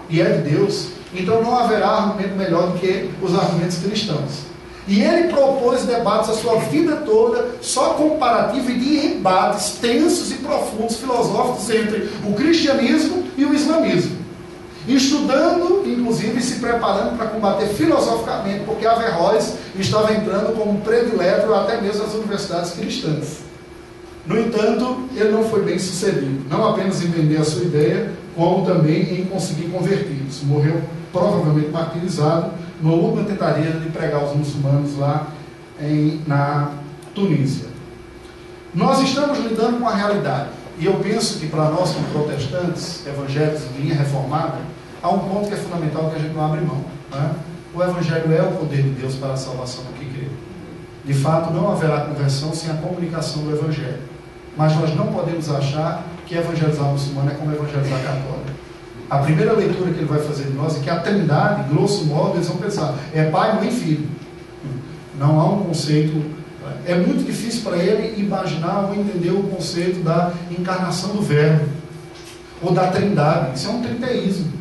e 0.10 0.20
é 0.20 0.26
de 0.26 0.50
Deus, 0.50 0.88
então 1.14 1.44
não 1.44 1.56
haverá 1.58 1.88
argumento 1.90 2.36
melhor 2.36 2.72
do 2.72 2.80
que 2.80 3.12
os 3.22 3.38
argumentos 3.38 3.78
cristãos. 3.78 4.46
E 4.88 5.02
ele 5.02 5.30
propôs 5.30 5.84
debates 5.84 6.30
a 6.30 6.34
sua 6.34 6.60
vida 6.60 6.98
toda, 6.98 7.56
só 7.62 7.94
comparativo 7.94 8.70
e 8.70 8.80
de 8.80 9.08
embates 9.08 9.78
tensos 9.82 10.32
e 10.32 10.36
profundos 10.36 10.98
filosóficos 10.98 11.70
entre 11.70 12.10
o 12.28 12.34
cristianismo 12.34 13.24
e 13.38 13.46
o 13.46 13.54
islamismo. 13.54 14.25
Estudando, 14.88 15.84
inclusive, 15.86 16.40
se 16.42 16.60
preparando 16.60 17.18
para 17.18 17.28
combater 17.28 17.68
filosoficamente, 17.70 18.66
porque 18.66 18.86
Averroes 18.86 19.56
estava 19.80 20.14
entrando 20.14 20.56
como 20.56 20.80
predileto 20.82 21.54
até 21.54 21.82
mesmo 21.82 22.04
nas 22.04 22.14
universidades 22.14 22.72
cristãs. 22.72 23.40
No 24.28 24.40
entanto, 24.40 25.08
ele 25.16 25.32
não 25.32 25.44
foi 25.44 25.64
bem 25.64 25.78
sucedido, 25.78 26.48
não 26.50 26.68
apenas 26.70 27.04
em 27.04 27.08
vender 27.08 27.38
a 27.38 27.44
sua 27.44 27.64
ideia, 27.64 28.12
como 28.36 28.66
também 28.66 29.22
em 29.22 29.26
conseguir 29.26 29.70
converti-los. 29.70 30.44
Morreu 30.44 30.82
provavelmente 31.12 31.70
martirizado 31.70 32.52
numa 32.82 32.96
última 32.96 33.24
tentativa 33.24 33.80
de 33.80 33.90
pregar 33.90 34.24
os 34.24 34.36
muçulmanos 34.36 34.98
lá 34.98 35.28
em, 35.80 36.22
na 36.28 36.72
Tunísia. 37.14 37.68
Nós 38.74 39.02
estamos 39.02 39.40
lidando 39.40 39.80
com 39.80 39.88
a 39.88 39.94
realidade. 39.94 40.50
E 40.78 40.86
eu 40.86 40.96
penso 40.96 41.40
que 41.40 41.48
para 41.48 41.70
nós, 41.70 41.92
como 41.94 42.06
protestantes, 42.08 43.08
evangélicos 43.08 43.62
de 43.74 43.82
linha 43.82 43.96
reformada, 43.96 44.58
há 45.06 45.10
um 45.10 45.20
ponto 45.20 45.48
que 45.48 45.54
é 45.54 45.58
fundamental 45.58 46.10
que 46.10 46.16
a 46.16 46.20
gente 46.20 46.34
não 46.34 46.46
abre 46.46 46.62
mão. 46.62 46.82
Né? 47.12 47.32
O 47.74 47.84
Evangelho 47.84 48.34
é 48.34 48.42
o 48.42 48.52
poder 48.54 48.82
de 48.82 48.90
Deus 48.90 49.16
para 49.16 49.34
a 49.34 49.38
salvação 49.38 49.84
do 49.84 49.94
que 49.94 50.06
crê. 50.06 50.28
De 51.06 51.14
fato, 51.14 51.54
não 51.54 51.72
haverá 51.72 52.02
conversão 52.02 52.54
sem 52.54 52.72
a 52.72 52.74
comunicação 52.76 53.44
do 53.44 53.52
Evangelho. 53.52 54.00
Mas 54.58 54.76
nós 54.76 54.96
não 54.96 55.08
podemos 55.08 55.50
achar 55.52 56.04
que 56.26 56.36
evangelizar 56.36 56.86
muçulmano 56.86 57.30
é 57.30 57.36
como 57.36 57.52
evangelizar 57.52 58.00
católico. 58.02 58.56
A 59.08 59.20
primeira 59.20 59.54
leitura 59.54 59.92
que 59.92 60.00
ele 60.00 60.08
vai 60.08 60.20
fazer 60.20 60.46
de 60.46 60.54
nós 60.54 60.78
é 60.78 60.80
que 60.80 60.90
a 60.90 61.00
Trindade, 61.00 61.70
grosso 61.70 62.06
modo, 62.06 62.38
eles 62.38 62.48
vão 62.48 62.58
pensar, 62.58 62.96
é 63.14 63.26
pai, 63.26 63.58
mãe 63.58 63.68
e 63.68 63.72
filho. 63.72 64.08
Não 65.20 65.40
há 65.40 65.52
um 65.52 65.64
conceito. 65.66 66.34
É 66.88 66.96
muito 66.96 67.24
difícil 67.24 67.62
para 67.62 67.78
ele 67.78 68.20
imaginar 68.20 68.86
ou 68.86 68.96
entender 68.96 69.30
o 69.30 69.44
conceito 69.44 70.04
da 70.04 70.34
encarnação 70.50 71.12
do 71.12 71.22
Verbo, 71.22 71.66
ou 72.62 72.72
da 72.72 72.88
Trindade. 72.88 73.56
Isso 73.56 73.68
é 73.68 73.72
um 73.72 73.82
trinteísmo. 73.84 74.55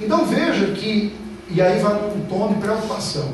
Então 0.00 0.26
veja 0.26 0.66
que, 0.72 1.14
e 1.48 1.60
aí 1.60 1.78
vai 1.78 1.94
num 1.94 2.26
tom 2.26 2.48
de 2.48 2.60
preocupação. 2.60 3.30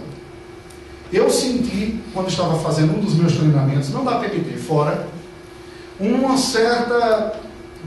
Eu 1.12 1.28
senti, 1.28 2.00
quando 2.14 2.28
estava 2.28 2.58
fazendo 2.60 2.96
um 2.96 3.00
dos 3.00 3.14
meus 3.14 3.34
treinamentos, 3.34 3.90
não 3.90 4.04
da 4.04 4.18
PPT, 4.18 4.56
fora, 4.56 5.06
uma 6.00 6.36
certa 6.38 7.34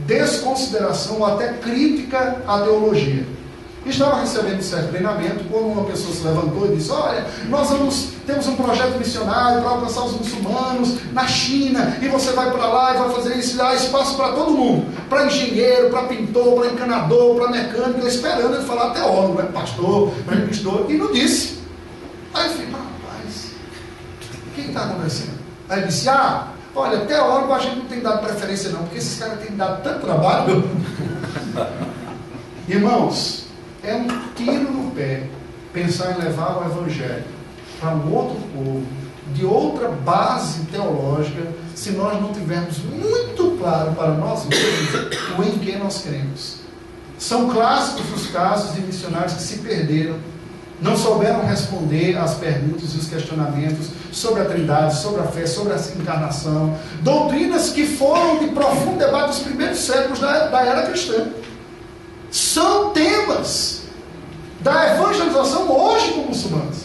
desconsideração 0.06 1.20
ou 1.20 1.26
até 1.26 1.54
crítica 1.54 2.42
à 2.48 2.60
teologia. 2.62 3.26
Estava 3.86 4.20
recebendo 4.20 4.64
certo 4.64 4.90
treinamento 4.90 5.44
quando 5.44 5.68
uma 5.68 5.84
pessoa 5.86 6.14
se 6.14 6.24
levantou 6.24 6.66
e 6.66 6.76
disse: 6.76 6.92
Olha, 6.92 7.24
nós 7.50 7.70
vamos, 7.70 8.10
temos 8.26 8.48
um 8.48 8.56
projeto 8.56 8.98
missionário 8.98 9.62
para 9.62 9.70
alcançar 9.70 10.06
os 10.06 10.14
muçulmanos 10.14 10.98
na 11.14 11.28
China, 11.28 11.96
e 12.02 12.08
você 12.08 12.32
vai 12.32 12.50
para 12.50 12.68
lá 12.68 12.96
e 12.96 12.98
vai 12.98 13.10
fazer 13.12 13.36
isso, 13.36 13.56
dá 13.56 13.76
espaço 13.76 14.16
para 14.18 14.34
todo 14.34 14.52
mundo: 14.52 14.92
para 15.08 15.28
engenheiro, 15.28 15.92
para 15.92 16.04
pintor, 16.04 16.62
para 16.62 16.72
encanador, 16.72 17.36
para 17.36 17.52
mecânico. 17.52 18.00
Eu 18.00 18.08
esperando 18.08 18.56
ele 18.56 18.66
falar 18.66 18.90
teólogo, 18.90 19.40
né? 19.40 19.50
pastor, 19.54 20.12
pastor, 20.48 20.86
e 20.90 20.94
não 20.94 21.12
disse. 21.14 21.60
Aí 22.34 22.48
eu 22.48 22.52
falei: 22.54 22.68
Rapaz, 22.72 23.52
o 24.48 24.52
que 24.56 24.62
está 24.62 24.84
acontecendo? 24.86 25.40
Aí 25.70 25.80
ele 25.80 25.88
disse: 25.88 26.10
Ah, 26.10 26.48
Olha, 26.76 27.06
teólogo 27.06 27.54
a 27.54 27.60
gente 27.60 27.78
não 27.78 27.86
tem 27.86 28.02
dado 28.02 28.26
preferência 28.26 28.70
não, 28.72 28.80
porque 28.80 28.98
esses 28.98 29.18
caras 29.18 29.40
têm 29.40 29.56
dado 29.56 29.82
tanto 29.82 30.02
trabalho. 30.02 30.70
Irmãos, 32.68 33.45
é 33.86 33.96
um 33.96 34.08
tiro 34.36 34.72
no 34.72 34.92
pé 34.92 35.24
pensar 35.74 36.18
em 36.18 36.24
levar 36.24 36.58
o 36.58 36.66
Evangelho 36.66 37.26
para 37.80 37.92
um 37.92 38.14
outro 38.14 38.38
povo, 38.54 38.84
de 39.34 39.46
outra 39.46 39.90
base 39.90 40.62
teológica, 40.66 41.48
se 41.76 41.92
nós 41.92 42.22
não 42.22 42.32
tivermos 42.32 42.80
muito 42.80 43.58
claro 43.60 43.92
para 43.92 44.14
nós 44.14 44.46
mesmos 44.46 45.18
o 45.38 45.44
em 45.44 45.60
que 45.60 45.76
nós 45.78 46.02
cremos. 46.02 46.58
São 47.18 47.50
clássicos 47.50 48.12
os 48.14 48.32
casos 48.32 48.76
de 48.76 48.82
missionários 48.82 49.34
que 49.34 49.42
se 49.42 49.58
perderam 49.60 50.16
não 50.82 50.98
souberam 50.98 51.46
responder 51.46 52.18
às 52.18 52.34
perguntas 52.34 52.94
e 52.94 52.98
os 52.98 53.08
questionamentos 53.08 53.88
sobre 54.12 54.42
a 54.42 54.46
Trindade, 54.46 54.98
sobre 54.98 55.22
a 55.22 55.26
fé, 55.26 55.46
sobre 55.46 55.74
a 55.74 55.78
encarnação. 55.78 56.78
Doutrinas 57.02 57.70
que 57.70 57.88
foram 57.88 58.40
de 58.40 58.48
profundo 58.48 58.98
debate 58.98 59.28
nos 59.28 59.40
primeiros 59.40 59.80
séculos 59.80 60.20
da, 60.20 60.48
da 60.48 60.62
era 60.62 60.84
cristã. 60.84 61.28
São 62.36 62.90
temas 62.90 63.84
da 64.60 64.94
evangelização 64.94 65.72
hoje 65.72 66.12
com 66.12 66.24
muçulmanos. 66.24 66.80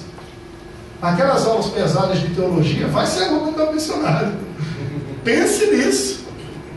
Aquelas 1.03 1.45
aulas 1.45 1.67
pesadas 1.67 2.21
de 2.21 2.29
teologia, 2.29 2.87
vai 2.87 3.05
ser 3.05 3.25
aluno 3.25 3.51
do 3.51 3.73
missionário. 3.73 4.33
Pense 5.25 5.67
nisso. 5.67 6.21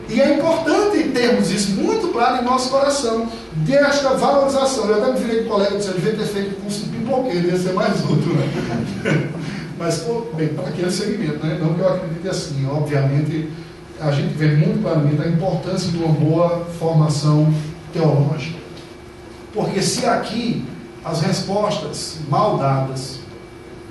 E 0.09 0.19
é 0.19 0.33
importante 0.33 1.03
termos 1.09 1.51
isso 1.51 1.73
muito 1.73 2.07
claro 2.07 2.41
em 2.41 2.45
nosso 2.45 2.71
coração. 2.71 3.29
desta 3.57 4.15
valorização. 4.15 4.87
Eu 4.87 5.03
até 5.03 5.13
me 5.13 5.19
virei 5.19 5.43
com 5.43 5.49
o 5.49 5.51
colega 5.51 5.77
disse, 5.77 5.89
eu 5.89 5.93
devia 5.93 6.13
ter 6.13 6.25
feito 6.25 6.59
curso 6.59 6.79
de 6.79 6.97
pipoqueiro, 6.97 7.49
ia 7.49 7.59
ser 7.59 7.73
mais 7.73 8.03
útil. 8.03 8.33
Né? 8.33 9.29
Mas, 9.77 9.99
pô, 9.99 10.21
bem, 10.33 10.47
para 10.47 10.69
aquele 10.69 10.89
segmento, 10.89 11.45
né? 11.45 11.59
não 11.61 11.75
que 11.75 11.79
eu 11.79 11.93
acredite 11.93 12.27
assim, 12.27 12.65
obviamente, 12.65 13.51
a 13.99 14.11
gente 14.11 14.33
vê 14.33 14.47
muito 14.47 14.81
claramente 14.81 15.21
a 15.21 15.27
importância 15.27 15.91
de 15.91 15.97
uma 15.97 16.11
boa 16.11 16.65
formação 16.79 17.53
teológica. 17.93 18.62
Porque 19.53 19.81
se 19.81 20.05
aqui 20.05 20.65
as 21.05 21.21
respostas 21.21 22.17
mal 22.29 22.57
dadas 22.57 23.19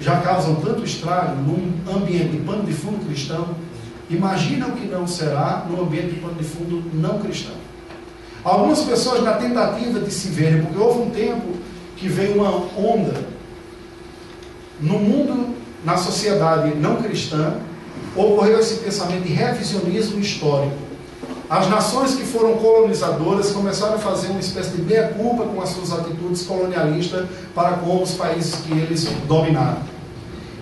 já 0.00 0.20
causam 0.20 0.56
tanto 0.56 0.84
estrago 0.84 1.36
num 1.36 1.72
ambiente 1.94 2.30
de 2.30 2.38
pano 2.38 2.64
de 2.64 2.72
fundo 2.72 3.06
cristão, 3.06 3.48
imagina 4.10 4.66
o 4.66 4.72
que 4.72 4.86
não 4.86 5.06
será 5.06 5.64
no 5.68 5.82
ambiente 5.82 6.14
de 6.14 6.20
pano 6.20 6.34
de 6.34 6.44
fundo 6.44 6.82
não 6.94 7.20
cristão. 7.20 7.54
Algumas 8.44 8.80
pessoas, 8.80 9.22
na 9.22 9.34
tentativa 9.34 10.00
de 10.00 10.10
se 10.10 10.28
verem, 10.28 10.62
porque 10.62 10.78
houve 10.78 11.00
um 11.02 11.10
tempo 11.10 11.54
que 11.96 12.08
veio 12.08 12.34
uma 12.34 12.50
onda 12.76 13.14
no 14.80 14.98
mundo, 14.98 15.54
na 15.84 15.96
sociedade 15.96 16.74
não 16.74 16.96
cristã, 16.96 17.54
ocorreu 18.16 18.58
esse 18.58 18.78
pensamento 18.78 19.22
de 19.22 19.32
revisionismo 19.32 20.18
histórico. 20.18 20.91
As 21.52 21.68
nações 21.68 22.14
que 22.14 22.22
foram 22.22 22.54
colonizadoras 22.54 23.50
começaram 23.50 23.96
a 23.96 23.98
fazer 23.98 24.28
uma 24.28 24.40
espécie 24.40 24.70
de 24.70 24.80
meia-culpa 24.80 25.44
com 25.44 25.60
as 25.60 25.68
suas 25.68 25.92
atitudes 25.92 26.46
colonialistas 26.46 27.26
para 27.54 27.72
com 27.72 28.02
os 28.02 28.12
países 28.12 28.54
que 28.54 28.72
eles 28.72 29.06
dominaram. 29.28 29.82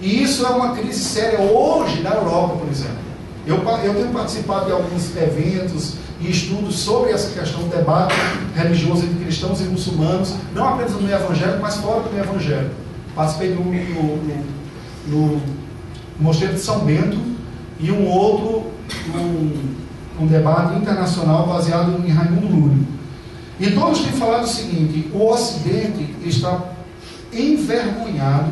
E 0.00 0.20
isso 0.20 0.44
é 0.44 0.48
uma 0.48 0.74
crise 0.74 0.98
séria 0.98 1.38
hoje 1.42 2.02
na 2.02 2.10
Europa, 2.10 2.56
por 2.56 2.68
exemplo. 2.68 2.98
Eu, 3.46 3.58
eu 3.84 3.94
tenho 3.94 4.12
participado 4.12 4.66
de 4.66 4.72
alguns 4.72 5.16
eventos 5.16 5.94
e 6.20 6.28
estudos 6.28 6.80
sobre 6.80 7.12
essa 7.12 7.38
questão 7.38 7.62
do 7.62 7.68
debate 7.68 8.16
religioso 8.56 9.04
entre 9.04 9.22
cristãos 9.22 9.60
e 9.60 9.64
muçulmanos, 9.66 10.34
não 10.52 10.70
apenas 10.70 10.90
no 10.90 11.02
meio 11.02 11.14
evangélico, 11.14 11.60
mas 11.62 11.76
fora 11.76 12.00
do 12.00 12.10
meio 12.10 12.24
evangélico. 12.24 12.74
Participei 13.14 13.54
no, 13.54 13.62
no, 13.62 14.16
no, 15.06 15.36
no 15.36 15.42
Mosteiro 16.18 16.54
de 16.54 16.60
São 16.60 16.80
Bento 16.80 17.16
e 17.78 17.92
um 17.92 18.08
outro, 18.08 18.72
um, 19.14 19.80
um 20.18 20.26
debate 20.26 20.78
internacional 20.78 21.46
baseado 21.46 22.04
em 22.06 22.10
Raimundo 22.10 22.46
Lúrio. 22.46 22.86
E 23.58 23.70
todos 23.72 24.00
têm 24.00 24.12
falado 24.12 24.44
o 24.44 24.48
seguinte: 24.48 25.10
o 25.12 25.26
Ocidente 25.26 26.14
está 26.24 26.72
envergonhado, 27.32 28.50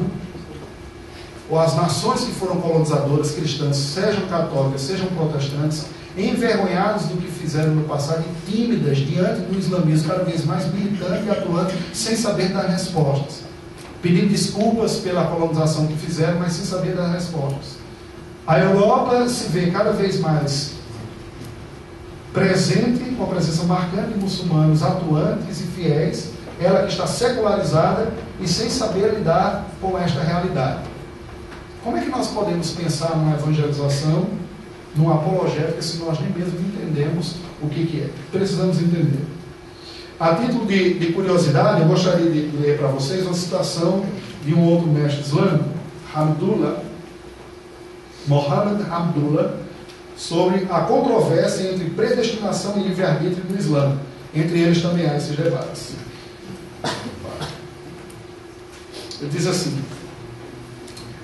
ou 1.49 1.59
as 1.59 1.75
nações 1.75 2.21
que 2.21 2.33
foram 2.33 2.61
colonizadoras 2.61 3.31
cristãs, 3.31 3.77
sejam 3.77 4.27
católicas, 4.29 4.83
sejam 4.83 5.07
protestantes, 5.09 5.87
envergonhados 6.17 7.07
do 7.07 7.17
que 7.17 7.29
fizeram 7.29 7.75
no 7.75 7.85
passado 7.85 8.23
e 8.23 8.51
tímidas 8.51 8.99
diante 8.99 9.41
do 9.41 9.59
islamismo 9.59 10.09
cada 10.09 10.25
vez 10.25 10.45
mais 10.45 10.73
militante 10.73 11.25
e 11.27 11.31
atuante, 11.31 11.75
sem 11.93 12.17
saber 12.17 12.49
dar 12.49 12.67
respostas. 12.67 13.49
Pedindo 14.03 14.29
desculpas 14.29 14.97
pela 14.97 15.27
colonização 15.27 15.87
que 15.87 15.97
fizeram, 15.97 16.39
mas 16.39 16.53
sem 16.53 16.65
saber 16.65 16.95
dar 16.95 17.09
respostas. 17.09 17.79
A 18.47 18.59
Europa 18.59 19.29
se 19.29 19.49
vê 19.49 19.71
cada 19.71 19.93
vez 19.93 20.21
mais 20.21 20.78
presente, 22.33 23.15
com 23.17 23.25
a 23.25 23.27
presença 23.27 23.65
marcante 23.65 24.13
de 24.15 24.19
muçulmanos 24.19 24.83
atuantes 24.83 25.61
e 25.61 25.65
fiéis, 25.65 26.33
ela 26.61 26.83
que 26.83 26.93
está 26.93 27.07
secularizada 27.07 28.13
e 28.41 28.49
sem 28.49 28.69
saber 28.69 29.15
lidar 29.15 29.67
com 29.81 29.99
esta 29.99 30.21
realidade. 30.21 30.81
Como 31.83 31.97
é 31.97 32.01
que 32.01 32.11
nós 32.11 32.29
podemos 32.29 32.71
pensar 32.73 33.17
numa 33.17 33.35
evangelização 33.35 34.27
numa 34.97 35.15
apologética 35.15 35.81
se 35.81 35.99
nós 35.99 36.19
nem 36.21 36.31
mesmo 36.31 36.59
entendemos 36.61 37.37
o 37.63 37.69
que, 37.69 37.87
que 37.87 38.01
é. 38.03 38.11
Precisamos 38.33 38.81
entender. 38.81 39.25
A 40.19 40.35
título 40.35 40.67
de, 40.67 40.95
de 40.95 41.13
curiosidade, 41.13 41.83
eu 41.83 41.87
gostaria 41.87 42.29
de 42.29 42.57
ler 42.57 42.77
para 42.77 42.89
vocês 42.89 43.25
uma 43.25 43.35
citação 43.35 44.05
de 44.45 44.53
um 44.53 44.65
outro 44.65 44.89
mestre 44.89 45.21
islâmico, 45.21 45.69
Hamdullah, 46.15 46.83
Mohammed 48.27 48.83
Hamdullah, 48.91 49.55
sobre 50.19 50.67
a 50.69 50.81
controvérsia 50.81 51.71
entre 51.71 51.91
predestinação 51.91 52.77
e 52.77 52.89
livre-arbítrio 52.89 53.45
no 53.49 53.57
Islã. 53.57 53.97
Entre 54.35 54.59
eles 54.59 54.83
também 54.83 55.09
há 55.09 55.17
esses 55.17 55.37
debates. 55.37 55.93
Ele 59.21 59.31
diz 59.31 59.47
assim: 59.47 59.81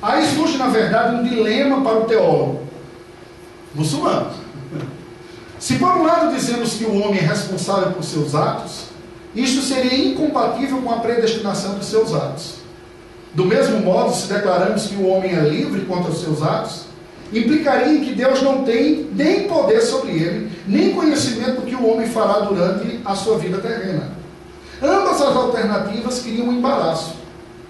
Aí 0.01 0.25
surge, 0.35 0.57
na 0.57 0.69
verdade, 0.69 1.17
um 1.17 1.25
dilema 1.25 1.83
para 1.83 1.99
o 1.99 2.05
teólogo 2.05 2.63
muçulmanos. 3.75 4.37
Se 5.59 5.77
por 5.77 5.97
um 5.97 6.05
lado 6.05 6.35
dizemos 6.35 6.75
que 6.75 6.85
o 6.85 7.01
homem 7.01 7.19
é 7.19 7.23
responsável 7.23 7.93
por 7.93 8.05
seus 8.05 8.35
atos, 8.35 8.85
isto 9.35 9.63
seria 9.63 10.09
incompatível 10.09 10.81
com 10.83 10.91
a 10.91 10.99
predestinação 10.99 11.75
dos 11.75 11.87
seus 11.87 12.15
atos. 12.15 12.57
Do 13.35 13.45
mesmo 13.45 13.81
modo, 13.81 14.15
se 14.15 14.33
declaramos 14.33 14.87
que 14.87 14.95
o 14.95 15.09
homem 15.09 15.35
é 15.35 15.41
livre 15.41 15.85
contra 15.87 16.13
os 16.13 16.21
seus 16.21 16.41
atos, 16.43 16.85
implicaria 17.39 17.93
em 17.93 18.05
que 18.05 18.15
Deus 18.15 18.43
não 18.43 18.65
tem 18.65 19.09
nem 19.15 19.49
poder 19.49 19.81
sobre 19.81 20.13
ele, 20.13 20.51
nem 20.67 20.93
conhecimento 20.93 21.61
do 21.61 21.67
que 21.67 21.75
o 21.75 21.87
homem 21.87 22.07
fará 22.07 22.41
durante 22.41 23.01
a 23.05 23.15
sua 23.15 23.39
vida 23.39 23.59
terrena. 23.59 24.13
Ambas 24.83 25.21
as 25.21 25.37
alternativas 25.37 26.21
criam 26.21 26.49
um 26.49 26.53
embaraço. 26.53 27.15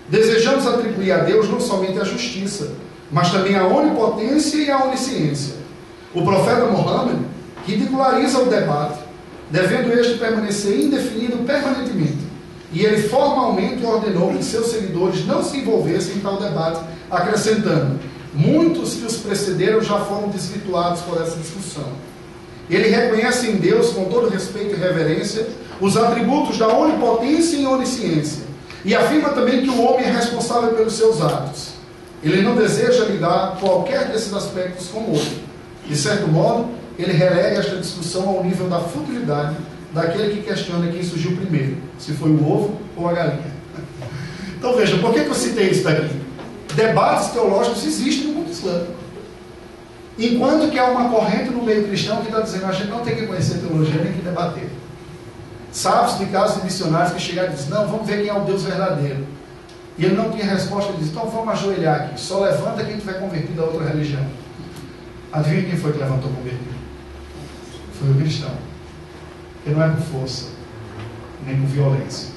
Desejamos 0.09 0.67
atribuir 0.67 1.13
a 1.13 1.19
Deus 1.19 1.49
não 1.49 1.61
somente 1.61 1.99
a 1.99 2.05
justiça, 2.05 2.73
mas 3.11 3.31
também 3.31 3.57
a 3.57 3.67
onipotência 3.67 4.57
e 4.59 4.71
a 4.71 4.85
onisciência. 4.85 5.55
O 6.15 6.23
profeta 6.23 6.67
Mohammed 6.67 7.21
ridiculariza 7.67 8.39
o 8.39 8.47
debate, 8.47 8.99
devendo 9.51 9.93
este 9.93 10.19
permanecer 10.19 10.79
indefinido 10.81 11.39
permanentemente. 11.39 12.25
E 12.73 12.85
ele 12.85 13.09
formalmente 13.09 13.85
ordenou 13.85 14.33
que 14.35 14.43
seus 14.43 14.67
seguidores 14.67 15.25
não 15.27 15.43
se 15.43 15.59
envolvessem 15.59 16.17
em 16.17 16.21
tal 16.21 16.39
debate, 16.39 16.81
acrescentando: 17.11 18.01
muitos 18.35 18.95
que 18.95 19.07
os 19.07 19.17
precederam 19.17 19.81
já 19.81 19.99
foram 20.01 20.29
desvirtuados 20.29 21.01
por 21.03 21.21
essa 21.21 21.37
discussão. 21.37 21.89
Ele 22.69 22.89
reconhece 22.89 23.49
em 23.49 23.57
Deus, 23.57 23.91
com 23.91 24.07
todo 24.07 24.29
respeito 24.29 24.75
e 24.75 24.79
reverência, 24.79 25.47
os 25.81 25.97
atributos 25.97 26.59
da 26.59 26.69
onipotência 26.69 27.57
e 27.57 27.67
onisciência, 27.67 28.45
e 28.85 28.95
afirma 28.95 29.31
também 29.31 29.63
que 29.63 29.71
o 29.71 29.83
homem 29.83 30.07
é 30.07 30.11
responsável 30.11 30.75
pelos 30.75 30.95
seus 30.95 31.21
atos. 31.21 31.75
Ele 32.23 32.43
não 32.43 32.57
deseja 32.57 33.05
ligar 33.05 33.59
qualquer 33.61 34.09
desses 34.09 34.33
aspectos 34.33 34.89
com 34.89 35.01
o 35.01 35.13
outro. 35.13 35.45
De 35.87 35.97
certo 35.97 36.27
modo, 36.27 36.71
ele 36.99 37.13
relega 37.13 37.59
esta 37.59 37.77
discussão 37.77 38.29
ao 38.29 38.43
nível 38.43 38.69
da 38.69 38.81
futilidade 38.81 39.57
daquele 39.93 40.35
que 40.35 40.43
questiona 40.43 40.91
quem 40.91 41.03
surgiu 41.03 41.37
primeiro, 41.37 41.77
se 41.99 42.13
foi 42.13 42.31
o 42.31 42.51
ovo 42.51 42.81
ou 42.97 43.09
a 43.09 43.13
galinha. 43.13 43.55
Então 44.57 44.75
veja, 44.79 44.97
por 44.97 45.13
que, 45.13 45.21
que 45.21 45.29
eu 45.29 45.35
citei 45.35 45.69
isso 45.69 45.85
daqui? 45.85 46.24
Debates 46.75 47.29
teológicos 47.29 47.85
existem 47.85 48.29
no 48.29 48.35
mundo 48.35 48.51
islâmico. 48.51 48.95
Enquanto 50.19 50.71
que 50.71 50.79
há 50.79 50.87
uma 50.87 51.09
corrente 51.09 51.51
no 51.51 51.63
meio 51.63 51.87
cristão 51.87 52.19
que 52.19 52.29
está 52.29 52.41
dizendo 52.41 52.67
a 52.67 52.73
gente 52.73 52.89
não 52.89 53.01
tem 53.01 53.17
que 53.17 53.27
conhecer 53.27 53.59
teologia 53.59 54.03
nem 54.03 54.13
que 54.13 54.23
debater. 54.23 54.71
Sabe-se 55.73 56.19
de 56.19 56.27
casos 56.27 56.59
de 56.59 56.65
missionários 56.65 57.13
que 57.13 57.21
chegaram 57.21 57.53
e 57.53 57.57
dizem, 57.57 57.71
não, 57.71 57.89
vamos 57.89 58.07
ver 58.07 58.23
quem 58.23 58.29
é 58.29 58.35
o 58.35 58.45
Deus 58.45 58.63
verdadeiro. 58.63 59.27
E 59.99 60.05
ele 60.05 60.15
não 60.15 60.31
tinha 60.31 60.45
resposta, 60.45 60.91
ele 60.91 60.99
diz, 60.99 61.09
então 61.11 61.29
vamos 61.29 61.53
ajoelhar 61.55 62.03
aqui, 62.03 62.21
só 62.21 62.41
levanta 62.41 62.85
quem 62.85 62.97
tiver 62.97 63.15
convertido 63.15 63.63
a 63.63 63.67
outra 63.67 63.89
religião. 63.89 64.25
Adivinha 65.33 65.65
quem 65.65 65.77
foi 65.77 65.93
que 65.93 65.99
levantou 65.99 66.31
com 66.31 66.43
vermelho? 66.43 66.75
Foi 67.99 68.11
o 68.11 68.15
cristão. 68.15 68.51
Ele 69.67 69.75
não 69.75 69.83
é 69.85 69.89
por 69.89 70.03
força, 70.03 70.47
nem 71.45 71.57
por 71.61 71.67
violência. 71.67 72.31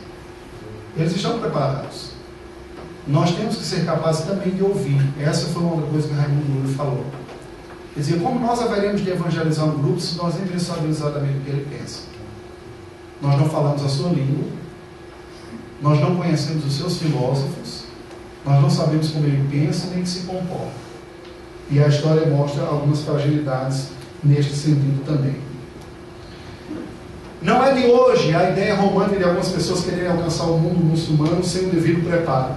Eles 0.95 1.15
estão 1.15 1.39
preparados. 1.39 2.16
Nós 3.07 3.33
temos 3.35 3.55
que 3.55 3.63
ser 3.63 3.85
capazes 3.85 4.25
também 4.25 4.53
de 4.53 4.61
ouvir. 4.61 5.01
Essa 5.19 5.47
foi 5.47 5.63
uma 5.63 5.81
coisa 5.83 6.07
que 6.07 6.13
Raimundo 6.13 6.59
Lula 6.59 6.73
falou. 6.75 7.05
Quer 7.93 8.01
dizer, 8.01 8.19
como 8.21 8.39
nós 8.39 8.61
haveremos 8.61 9.01
de 9.01 9.09
evangelizar 9.09 9.65
um 9.65 9.81
grupo 9.81 9.99
se 9.99 10.17
nós 10.17 10.35
sabemos 10.59 10.97
exatamente 10.97 11.37
o 11.37 11.41
que 11.41 11.49
ele 11.49 11.67
pensa? 11.69 12.01
Nós 13.21 13.39
não 13.39 13.49
falamos 13.49 13.83
a 13.83 13.89
sua 13.89 14.09
língua, 14.09 14.49
nós 15.81 15.99
não 15.99 16.15
conhecemos 16.17 16.65
os 16.65 16.75
seus 16.75 16.97
filósofos, 16.97 17.85
nós 18.45 18.61
não 18.61 18.69
sabemos 18.69 19.09
como 19.09 19.25
ele 19.25 19.47
pensa 19.49 19.87
nem 19.93 20.03
que 20.03 20.09
se 20.09 20.19
comporta. 20.21 20.87
E 21.71 21.81
a 21.81 21.87
história 21.87 22.27
mostra 22.27 22.63
algumas 22.63 23.01
fragilidades 23.01 23.89
neste 24.23 24.53
sentido 24.53 25.03
também. 25.05 25.35
Não 27.41 27.63
é 27.63 27.73
de 27.73 27.85
hoje 27.87 28.35
a 28.35 28.51
ideia 28.51 28.75
romântica 28.75 29.17
de 29.17 29.23
algumas 29.23 29.49
pessoas 29.49 29.83
quererem 29.83 30.11
alcançar 30.11 30.45
o 30.45 30.57
mundo 30.57 30.83
muçulmano 30.83 31.43
sem 31.43 31.67
o 31.67 31.71
devido 31.71 32.07
preparo. 32.07 32.55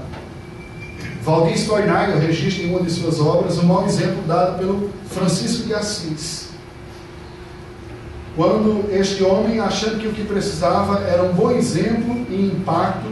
Valdir 1.22 1.55
Stoinagel 1.59 2.18
registra 2.18 2.64
em 2.64 2.70
uma 2.70 2.80
de 2.80 2.90
suas 2.90 3.20
obras 3.20 3.59
um 3.59 3.66
mau 3.66 3.84
exemplo 3.86 4.22
dado 4.26 4.59
pelo 4.59 4.90
Francisco 5.10 5.66
de 5.66 5.74
Assis. 5.74 6.48
Quando 8.34 8.90
este 8.90 9.22
homem, 9.22 9.60
achando 9.60 9.98
que 9.98 10.09
o 10.09 10.12
que 10.12 10.24
precisava 10.24 11.01
era 11.01 11.22
um 11.22 11.32
bom 11.32 11.51
exemplo 11.51 12.26
e 12.30 12.47
impacto 12.47 13.09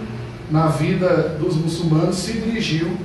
na 0.51 0.68
vida 0.68 1.36
dos 1.39 1.55
muçulmanos, 1.56 2.16
se 2.16 2.32
dirigiu 2.32 2.97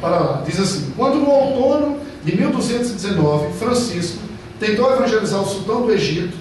para 0.00 0.18
lá. 0.18 0.42
Diz 0.46 0.60
assim: 0.60 0.92
quando 0.96 1.16
no 1.16 1.30
outono 1.30 1.98
de 2.22 2.36
1219, 2.36 3.54
Francisco 3.54 4.18
tentou 4.58 4.92
evangelizar 4.92 5.40
o 5.40 5.46
sultão 5.46 5.86
do 5.86 5.92
Egito, 5.92 6.36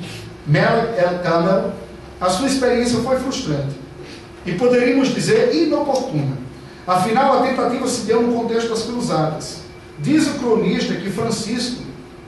Melik 0.46 0.98
el-Kamel, 0.98 1.72
A 2.20 2.30
sua 2.30 2.48
experiência 2.48 3.00
foi 3.00 3.18
frustrante 3.18 3.76
e 4.46 4.52
poderíamos 4.54 5.14
dizer 5.14 5.56
inoportuna. 5.56 6.38
Afinal, 6.90 7.38
a 7.38 7.48
tentativa 7.48 7.88
se 7.88 8.02
deu 8.02 8.24
no 8.24 8.34
contexto 8.34 8.70
das 8.70 8.82
cruzadas. 8.82 9.58
Diz 10.00 10.26
o 10.26 10.40
cronista 10.40 10.96
que 10.96 11.12
Francisco, 11.12 11.84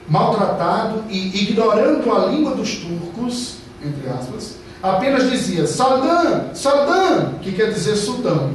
maltratado 0.07 1.03
e 1.09 1.41
ignorando 1.41 2.11
a 2.11 2.27
língua 2.27 2.53
dos 2.53 2.75
turcos, 2.75 3.55
entre 3.83 4.07
aspas, 4.07 4.57
apenas 4.83 5.31
dizia 5.31 5.65
Saldan, 5.65 6.53
Saldan, 6.53 7.39
que 7.41 7.53
quer 7.53 7.73
dizer 7.73 7.95
sultão. 7.95 8.51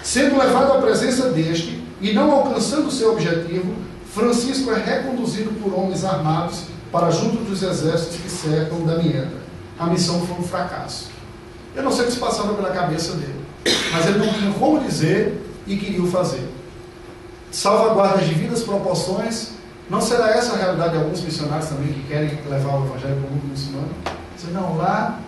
Sendo 0.00 0.38
levado 0.38 0.74
à 0.74 0.80
presença 0.80 1.30
deste 1.30 1.82
e 2.00 2.12
não 2.12 2.30
alcançando 2.30 2.88
seu 2.88 3.10
objetivo, 3.10 3.74
Francisco 4.14 4.70
é 4.70 4.78
reconduzido 4.78 5.50
por 5.60 5.74
homens 5.76 6.04
armados 6.04 6.66
para 6.92 7.10
junto 7.10 7.42
dos 7.42 7.64
exércitos 7.64 8.16
que 8.18 8.30
cercam 8.30 8.86
Damieta. 8.86 9.38
A 9.76 9.86
missão 9.86 10.24
foi 10.24 10.36
um 10.36 10.42
fracasso. 10.44 11.08
Eu 11.74 11.82
não 11.82 11.90
sei 11.90 12.04
o 12.04 12.06
que 12.06 12.12
se 12.12 12.20
passava 12.20 12.54
pela 12.54 12.70
cabeça 12.70 13.14
dele, 13.14 13.44
mas 13.90 14.06
ele 14.06 14.18
não 14.18 14.32
tinha 14.32 14.52
como 14.52 14.78
dizer 14.78 15.47
e 15.68 15.76
queria 15.76 16.02
o 16.02 16.10
fazer. 16.10 16.48
Salvaguardas 17.50 18.26
de 18.26 18.34
vidas, 18.34 18.62
proporções, 18.62 19.50
não 19.88 20.00
será 20.00 20.30
essa 20.30 20.54
a 20.54 20.56
realidade 20.56 20.92
de 20.92 20.98
alguns 20.98 21.20
missionários 21.22 21.68
também 21.68 21.92
que 21.92 22.02
querem 22.08 22.38
levar 22.48 22.78
o 22.78 22.86
evangelho 22.86 23.16
para 23.16 23.28
o 23.28 23.32
mundo 23.32 23.48
muçulmano? 23.48 23.88
Você 24.36 24.50
não, 24.50 24.76
lá 24.76 25.20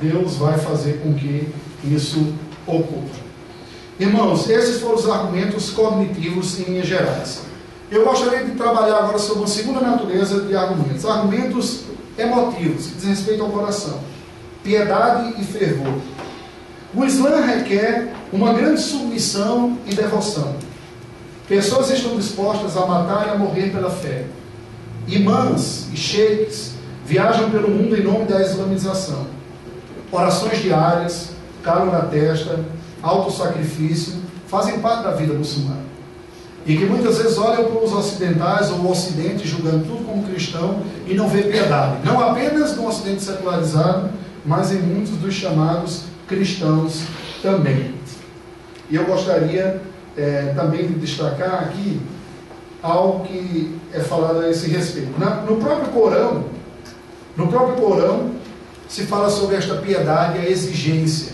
Deus 0.00 0.36
vai 0.36 0.58
fazer 0.58 1.00
com 1.02 1.14
que 1.14 1.52
isso 1.84 2.34
ocorra. 2.66 3.26
Irmãos, 3.98 4.48
esses 4.48 4.80
foram 4.80 4.96
os 4.96 5.08
argumentos 5.08 5.70
cognitivos 5.70 6.58
em 6.60 6.64
linhas 6.64 6.86
gerais. 6.86 7.42
Eu 7.90 8.04
gostaria 8.04 8.44
de 8.44 8.52
trabalhar 8.52 8.98
agora 8.98 9.18
sobre 9.18 9.38
uma 9.38 9.48
segunda 9.48 9.80
natureza 9.80 10.40
de 10.40 10.56
argumentos. 10.56 11.06
Argumentos 11.06 11.84
emotivos, 12.18 12.86
que 12.88 12.94
diz 12.94 13.04
respeito 13.04 13.42
ao 13.42 13.50
coração. 13.50 14.00
Piedade 14.62 15.40
e 15.40 15.44
fervor. 15.44 15.94
O 16.94 17.04
Islã 17.04 17.40
requer 17.40 18.12
uma 18.32 18.52
grande 18.52 18.80
submissão 18.80 19.78
e 19.86 19.94
devoção. 19.94 20.54
Pessoas 21.48 21.90
estão 21.90 22.16
dispostas 22.16 22.76
a 22.76 22.86
matar 22.86 23.28
e 23.28 23.30
a 23.30 23.38
morrer 23.38 23.70
pela 23.70 23.90
fé. 23.90 24.24
Imãs 25.06 25.88
e 25.92 25.96
sheiks 25.96 26.72
viajam 27.06 27.50
pelo 27.50 27.70
mundo 27.70 27.96
em 27.96 28.02
nome 28.02 28.24
da 28.24 28.42
islamização. 28.42 29.26
Orações 30.10 30.60
diárias, 30.60 31.30
calo 31.62 31.92
na 31.92 32.00
testa, 32.00 32.58
autossacrifício, 33.00 34.14
fazem 34.48 34.80
parte 34.80 35.04
da 35.04 35.12
vida 35.12 35.34
muçulmana. 35.34 35.86
E 36.66 36.76
que 36.76 36.84
muitas 36.84 37.18
vezes 37.18 37.38
olham 37.38 37.64
para 37.64 37.84
os 37.84 37.92
ocidentais 37.92 38.70
ou 38.72 38.78
o 38.78 38.90
ocidente 38.90 39.46
julgando 39.46 39.84
tudo 39.84 40.04
como 40.04 40.24
cristão 40.24 40.82
e 41.06 41.14
não 41.14 41.28
vê 41.28 41.42
piedade. 41.42 41.98
Não 42.04 42.18
apenas 42.18 42.76
no 42.76 42.88
ocidente 42.88 43.22
secularizado, 43.22 44.10
mas 44.44 44.72
em 44.72 44.80
muitos 44.80 45.16
dos 45.18 45.32
chamados 45.32 46.02
cristãos 46.26 47.02
também. 47.40 47.95
E 48.90 48.96
eu 48.96 49.04
gostaria 49.04 49.80
é, 50.16 50.52
também 50.54 50.86
de 50.86 50.94
destacar 50.94 51.64
aqui 51.64 52.00
algo 52.82 53.26
que 53.26 53.78
é 53.92 54.00
falado 54.00 54.40
a 54.40 54.50
esse 54.50 54.68
respeito. 54.68 55.18
Na, 55.18 55.36
no 55.42 55.56
próprio 55.56 55.88
Corão, 55.92 56.44
no 57.36 57.48
próprio 57.48 57.76
Corão, 57.76 58.32
se 58.88 59.02
fala 59.04 59.28
sobre 59.28 59.56
esta 59.56 59.74
piedade 59.76 60.38
e 60.38 60.46
a 60.46 60.50
exigência. 60.50 61.32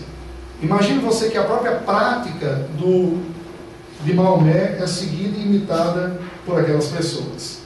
Imagine 0.61 0.99
você 0.99 1.29
que 1.29 1.37
a 1.37 1.43
própria 1.43 1.75
prática 1.75 2.67
do, 2.77 3.21
de 4.03 4.13
Maomé 4.13 4.77
é 4.79 4.87
seguida 4.87 5.37
e 5.37 5.43
imitada 5.43 6.19
por 6.45 6.59
aquelas 6.59 6.87
pessoas. 6.87 7.59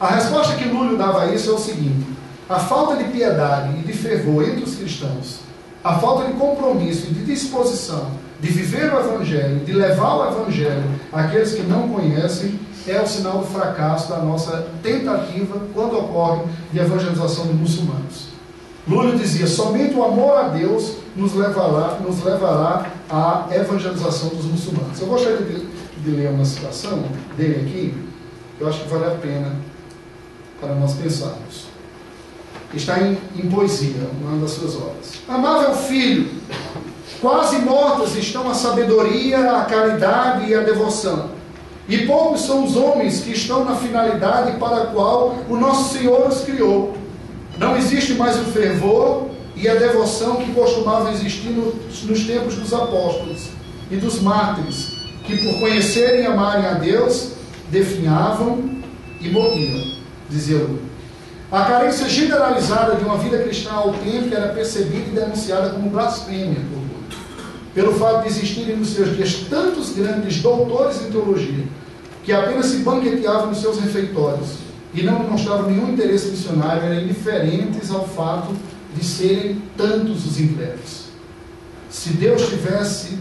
A 0.00 0.08
resposta 0.08 0.56
que 0.56 0.64
Lúlio 0.64 0.96
dava 0.96 1.22
a 1.22 1.34
isso 1.34 1.50
é 1.50 1.52
o 1.52 1.58
seguinte: 1.58 2.06
a 2.48 2.58
falta 2.58 2.96
de 2.96 3.04
piedade 3.10 3.78
e 3.78 3.82
de 3.82 3.92
fervor 3.92 4.48
entre 4.48 4.64
os 4.64 4.74
cristãos, 4.74 5.40
a 5.84 5.98
falta 5.98 6.26
de 6.26 6.32
compromisso 6.32 7.06
e 7.08 7.14
de 7.14 7.24
disposição 7.24 8.10
de 8.40 8.48
viver 8.48 8.92
o 8.92 8.98
Evangelho, 8.98 9.60
de 9.64 9.72
levar 9.72 10.14
o 10.16 10.28
Evangelho 10.28 10.82
àqueles 11.12 11.54
que 11.54 11.62
não 11.62 11.88
conhecem, 11.88 12.58
é 12.86 13.00
o 13.00 13.06
sinal 13.06 13.38
do 13.38 13.46
fracasso 13.46 14.08
da 14.08 14.18
nossa 14.18 14.66
tentativa 14.82 15.60
quando 15.74 15.98
ocorre 15.98 16.42
de 16.72 16.78
evangelização 16.78 17.46
de 17.46 17.52
muçulmanos. 17.52 18.28
Lúlio 18.88 19.18
dizia: 19.18 19.46
somente 19.46 19.94
o 19.94 20.02
amor 20.02 20.38
a 20.38 20.48
Deus 20.48 20.96
nos 21.14 21.34
levará, 21.34 21.98
nos 22.00 22.22
levará 22.24 22.90
à 23.08 23.46
evangelização 23.52 24.30
dos 24.30 24.46
muçulmanos. 24.46 25.00
Eu 25.00 25.08
gostaria 25.08 25.38
de, 25.38 25.66
de 26.02 26.10
ler 26.10 26.30
uma 26.30 26.44
citação 26.44 27.04
dele 27.36 27.66
aqui, 27.66 27.94
eu 28.58 28.68
acho 28.68 28.80
que 28.80 28.88
vale 28.88 29.06
a 29.06 29.10
pena 29.10 29.56
para 30.60 30.74
nós 30.74 30.94
pensarmos. 30.94 31.68
Está 32.72 33.00
em, 33.00 33.18
em 33.36 33.50
poesia, 33.50 34.08
uma 34.20 34.40
das 34.40 34.52
suas 34.52 34.76
obras. 34.76 35.14
Amável 35.28 35.74
filho, 35.74 36.30
quase 37.20 37.58
mortas 37.58 38.16
estão 38.16 38.48
a 38.50 38.54
sabedoria, 38.54 39.58
a 39.58 39.64
caridade 39.64 40.48
e 40.48 40.54
a 40.54 40.60
devoção. 40.60 41.30
E 41.88 42.06
poucos 42.06 42.42
são 42.42 42.64
os 42.64 42.76
homens 42.76 43.20
que 43.20 43.32
estão 43.32 43.64
na 43.64 43.74
finalidade 43.74 44.58
para 44.58 44.84
a 44.84 44.86
qual 44.86 45.36
o 45.48 45.56
nosso 45.56 45.92
Senhor 45.92 46.28
os 46.28 46.42
criou. 46.42 46.96
Não 47.58 47.76
existe 47.76 48.14
mais 48.14 48.36
o 48.36 48.44
fervor 48.44 49.28
e 49.56 49.68
a 49.68 49.74
devoção 49.74 50.36
que 50.36 50.52
costumavam 50.52 51.12
existir 51.12 51.50
no, 51.50 51.74
nos 52.04 52.26
tempos 52.26 52.54
dos 52.54 52.72
apóstolos 52.72 53.48
e 53.90 53.96
dos 53.96 54.22
mártires, 54.22 54.92
que 55.24 55.36
por 55.36 55.60
conhecerem 55.60 56.22
e 56.22 56.26
amarem 56.26 56.64
a 56.64 56.74
Deus, 56.74 57.32
definhavam 57.70 58.70
e 59.20 59.28
morriam, 59.28 59.98
dizia 60.28 60.58
Lula. 60.58 60.90
A 61.52 61.64
carência 61.64 62.08
generalizada 62.08 62.94
de 62.94 63.04
uma 63.04 63.18
vida 63.18 63.42
cristã 63.42 63.72
autêntica 63.72 64.36
era 64.36 64.54
percebida 64.54 65.08
e 65.10 65.14
denunciada 65.14 65.70
como 65.70 65.90
blasfêmia. 65.90 66.79
Pelo 67.80 67.94
fato 67.94 68.24
de 68.24 68.28
existirem 68.28 68.76
nos 68.76 68.90
seus 68.90 69.16
dias 69.16 69.46
tantos 69.48 69.94
grandes 69.94 70.42
doutores 70.42 71.00
em 71.00 71.10
teologia, 71.10 71.64
que 72.22 72.30
apenas 72.30 72.66
se 72.66 72.80
banqueteavam 72.80 73.46
nos 73.46 73.62
seus 73.62 73.80
refeitórios 73.80 74.58
e 74.92 75.02
não 75.02 75.22
demonstravam 75.22 75.70
nenhum 75.70 75.90
interesse 75.90 76.28
missionário, 76.28 76.82
eram 76.82 77.00
indiferentes 77.00 77.90
ao 77.90 78.06
fato 78.06 78.54
de 78.94 79.02
serem 79.02 79.62
tantos 79.78 80.26
os 80.26 80.38
incrédulos. 80.38 81.06
Se 81.88 82.10
Deus 82.10 82.50
tivesse 82.50 83.16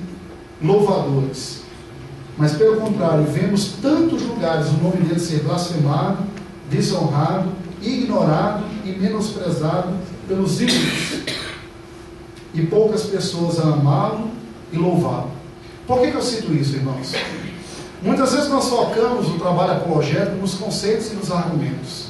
louvadores, 0.62 1.62
mas 2.38 2.52
pelo 2.52 2.82
contrário, 2.82 3.24
vemos 3.28 3.76
tantos 3.82 4.24
lugares 4.24 4.68
o 4.68 4.84
nome 4.84 5.06
dele 5.06 5.22
ser 5.22 5.42
blasfemado, 5.42 6.18
desonrado, 6.70 7.50
ignorado 7.82 8.66
e 8.84 8.92
menosprezado 8.92 9.94
pelos 10.28 10.60
ídolos, 10.60 11.20
e 12.54 12.62
poucas 12.64 13.04
pessoas 13.04 13.58
a 13.58 13.64
amá-lo 13.64 14.39
e 14.72 14.78
louvá-lo. 14.78 15.32
Por 15.88 16.02
que, 16.02 16.12
que 16.12 16.18
eu 16.18 16.22
cito 16.22 16.54
isso, 16.54 16.76
irmãos? 16.76 17.14
Muitas 18.02 18.32
vezes 18.32 18.50
nós 18.50 18.70
focamos 18.70 19.28
o 19.28 19.40
trabalho 19.40 19.74
apologético 19.74 20.38
nos 20.38 20.54
conceitos 20.54 21.12
e 21.12 21.16
nos 21.16 21.32
argumentos. 21.32 22.08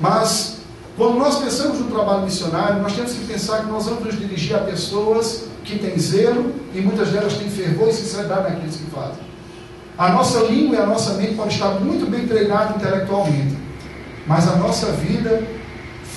Mas, 0.00 0.58
quando 0.96 1.16
nós 1.16 1.38
pensamos 1.38 1.78
no 1.78 1.86
trabalho 1.86 2.22
missionário, 2.22 2.82
nós 2.82 2.94
temos 2.94 3.12
que 3.12 3.24
pensar 3.26 3.60
que 3.60 3.70
nós 3.70 3.86
vamos 3.86 4.04
nos 4.04 4.18
dirigir 4.18 4.54
a 4.54 4.60
pessoas 4.60 5.44
que 5.64 5.78
têm 5.78 5.98
zelo 5.98 6.52
e 6.74 6.80
muitas 6.80 7.08
delas 7.10 7.34
têm 7.34 7.48
fervor 7.48 7.88
e 7.88 7.92
sinceridade 7.92 8.42
naquilo 8.42 8.72
que 8.72 8.90
fazem. 8.90 9.24
A 9.96 10.10
nossa 10.10 10.40
língua 10.40 10.76
e 10.76 10.80
a 10.80 10.86
nossa 10.86 11.14
mente 11.14 11.34
podem 11.34 11.52
estar 11.52 11.70
muito 11.80 12.10
bem 12.10 12.26
treinadas 12.26 12.76
intelectualmente, 12.76 13.56
mas 14.26 14.48
a 14.48 14.56
nossa 14.56 14.86
vida 14.92 15.42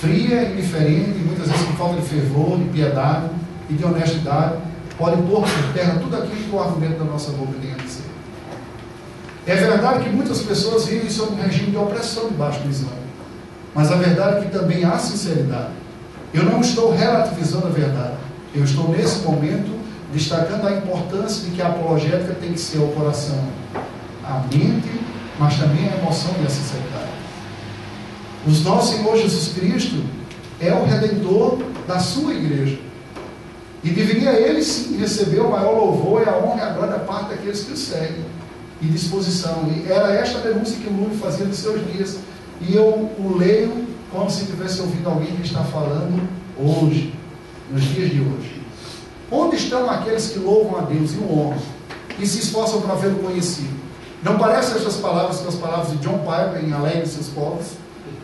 fria, 0.00 0.50
indiferente, 0.50 1.18
muitas 1.24 1.48
vezes 1.48 1.64
com 1.64 1.72
falta 1.74 2.00
de 2.00 2.06
fervor, 2.06 2.58
de 2.58 2.64
piedade 2.66 3.30
e 3.70 3.74
de 3.74 3.84
honestidade, 3.84 4.56
pode 4.98 5.22
pôr 5.22 5.42
por 5.42 5.72
terra 5.72 5.98
tudo 6.00 6.16
aquilo 6.16 6.36
que 6.36 6.50
o 6.54 6.60
argumento 6.60 6.98
da 6.98 7.04
nossa 7.04 7.30
boca 7.32 7.52
tem 7.62 7.72
a 7.72 7.76
dizer. 7.76 8.04
É 9.46 9.54
verdade 9.54 10.04
que 10.04 10.10
muitas 10.10 10.42
pessoas 10.42 10.86
vivem 10.86 11.08
sob 11.08 11.32
um 11.32 11.42
regime 11.42 11.70
de 11.70 11.76
opressão 11.76 12.28
debaixo 12.28 12.60
do 12.60 12.68
Islã. 12.68 12.92
Mas 13.74 13.90
a 13.92 13.96
verdade 13.96 14.38
é 14.38 14.40
que 14.42 14.50
também 14.50 14.84
há 14.84 14.98
sinceridade. 14.98 15.70
Eu 16.34 16.42
não 16.42 16.60
estou 16.60 16.94
relativizando 16.94 17.68
a 17.68 17.70
verdade. 17.70 18.16
Eu 18.54 18.64
estou, 18.64 18.88
nesse 18.90 19.20
momento, 19.20 19.78
destacando 20.12 20.66
a 20.66 20.72
importância 20.72 21.44
de 21.44 21.52
que 21.52 21.62
a 21.62 21.68
apologética 21.68 22.34
tem 22.34 22.52
que 22.52 22.60
ser 22.60 22.78
o 22.78 22.88
coração, 22.88 23.42
a 24.24 24.42
mente, 24.52 25.00
mas 25.38 25.56
também 25.56 25.88
a 25.88 25.96
emoção 25.96 26.32
e 26.42 26.46
a 26.46 26.50
sinceridade. 26.50 27.08
O 28.46 28.50
nosso 28.68 28.96
Senhor 28.96 29.16
Jesus 29.16 29.54
Cristo 29.54 30.04
é 30.60 30.72
o 30.72 30.84
redentor 30.84 31.58
da 31.86 31.98
sua 31.98 32.34
igreja. 32.34 32.87
E 33.82 33.90
deveria 33.90 34.32
ele 34.32 34.62
sim 34.62 34.96
receber 34.98 35.40
o 35.40 35.50
maior 35.50 35.72
louvor 35.72 36.22
e 36.22 36.28
a 36.28 36.36
honra 36.36 36.58
e 36.58 36.62
a 36.62 36.70
glória 36.70 36.92
da 36.92 36.98
parte 37.00 37.30
daqueles 37.30 37.62
que 37.62 37.72
o 37.72 37.76
seguem 37.76 38.24
e 38.80 38.86
disposição. 38.86 39.68
E 39.68 39.90
era 39.90 40.12
esta 40.14 40.40
denúncia 40.40 40.76
que 40.76 40.88
o 40.88 40.92
Lula 40.92 41.14
fazia 41.20 41.46
nos 41.46 41.58
seus 41.58 41.80
dias. 41.92 42.18
E 42.60 42.74
eu 42.74 43.10
o 43.18 43.36
leio 43.36 43.86
como 44.10 44.30
se 44.30 44.46
tivesse 44.46 44.80
ouvido 44.80 45.08
alguém 45.08 45.36
que 45.36 45.46
está 45.46 45.62
falando 45.64 46.28
hoje, 46.58 47.14
nos 47.70 47.82
dias 47.84 48.10
de 48.10 48.20
hoje. 48.20 48.62
Onde 49.30 49.56
estão 49.56 49.88
aqueles 49.88 50.30
que 50.30 50.38
louvam 50.38 50.78
a 50.78 50.82
Deus 50.82 51.12
e 51.12 51.18
o 51.18 51.30
honram 51.30 51.58
e 52.18 52.26
se 52.26 52.38
esforçam 52.40 52.80
para 52.80 52.94
vê-lo 52.94 53.18
conhecido? 53.18 53.76
Não 54.22 54.38
parecem 54.38 54.76
estas 54.76 54.96
palavras 54.96 55.38
com 55.38 55.48
as 55.48 55.54
palavras 55.54 55.90
de 55.90 55.98
John 55.98 56.18
Piper 56.18 56.64
em 56.64 56.72
Alegre 56.72 57.06
seus 57.06 57.28
povos? 57.28 57.66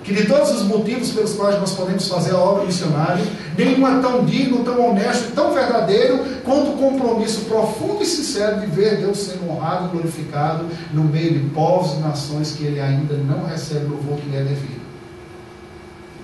Que 0.05 0.13
de 0.13 0.27
todos 0.27 0.51
os 0.51 0.63
motivos 0.65 1.11
pelos 1.13 1.33
quais 1.33 1.59
nós 1.59 1.73
podemos 1.73 2.07
fazer 2.07 2.33
a 2.35 2.39
obra 2.39 2.65
missionária, 2.65 3.25
nenhum 3.57 3.89
é 3.89 4.03
tão 4.03 4.23
digno, 4.23 4.63
tão 4.63 4.91
honesto, 4.91 5.35
tão 5.35 5.55
verdadeiro 5.55 6.23
quanto 6.45 6.73
o 6.73 6.77
compromisso 6.77 7.47
profundo 7.47 8.03
e 8.03 8.07
sincero 8.07 8.61
de 8.61 8.67
ver 8.67 8.99
Deus 8.99 9.17
sendo 9.17 9.51
honrado 9.51 9.87
e 9.87 9.89
glorificado 9.93 10.67
no 10.93 11.05
meio 11.05 11.33
de 11.33 11.49
povos 11.51 11.95
e 11.95 12.01
nações 12.01 12.53
que 12.53 12.65
ele 12.65 12.81
ainda 12.81 13.15
não 13.15 13.47
recebe 13.47 13.87
o 13.87 13.93
louvor 13.93 14.19
que 14.19 14.29
lhe 14.29 14.37
é 14.37 14.43
devido. 14.43 14.85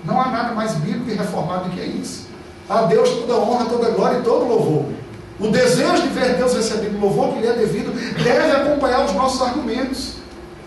Não 0.05 0.21
há 0.21 0.29
nada 0.29 0.53
mais 0.53 0.75
bíblico 0.75 1.09
e 1.09 1.15
reformado 1.15 1.69
do 1.69 1.71
que 1.71 1.81
isso. 1.81 2.27
A 2.69 2.83
Deus 2.83 3.09
toda 3.09 3.35
honra, 3.37 3.65
toda 3.65 3.89
glória 3.89 4.19
e 4.19 4.21
todo 4.21 4.47
louvor. 4.47 4.85
O 5.39 5.47
desejo 5.47 6.03
de 6.03 6.09
ver 6.09 6.35
Deus 6.35 6.53
recebendo 6.53 6.97
o 6.97 7.01
louvor 7.01 7.33
que 7.33 7.39
lhe 7.39 7.47
é 7.47 7.53
devido 7.53 7.91
deve 8.23 8.51
acompanhar 8.51 9.05
os 9.05 9.13
nossos 9.13 9.41
argumentos. 9.41 10.17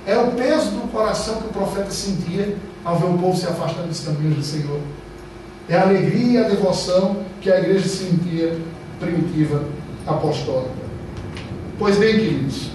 É 0.04 0.18
o 0.18 0.32
peso 0.32 0.70
do 0.70 0.90
coração 0.90 1.36
que 1.36 1.46
o 1.46 1.52
profeta 1.52 1.92
sentia 1.92 2.56
ao 2.84 2.98
ver 2.98 3.06
o 3.06 3.18
povo 3.18 3.36
se 3.36 3.46
afastando 3.46 3.88
dos 3.88 4.00
caminhos 4.00 4.36
do 4.36 4.42
Senhor. 4.42 4.80
É 5.68 5.76
a 5.76 5.82
alegria 5.82 6.40
e 6.40 6.44
a 6.44 6.48
devoção 6.48 7.16
que 7.40 7.50
a 7.50 7.58
igreja 7.58 7.88
sentia 7.88 8.58
primitiva 9.00 9.64
apostólica. 10.06 10.84
Pois 11.78 11.96
bem, 11.96 12.14
queridos, 12.14 12.68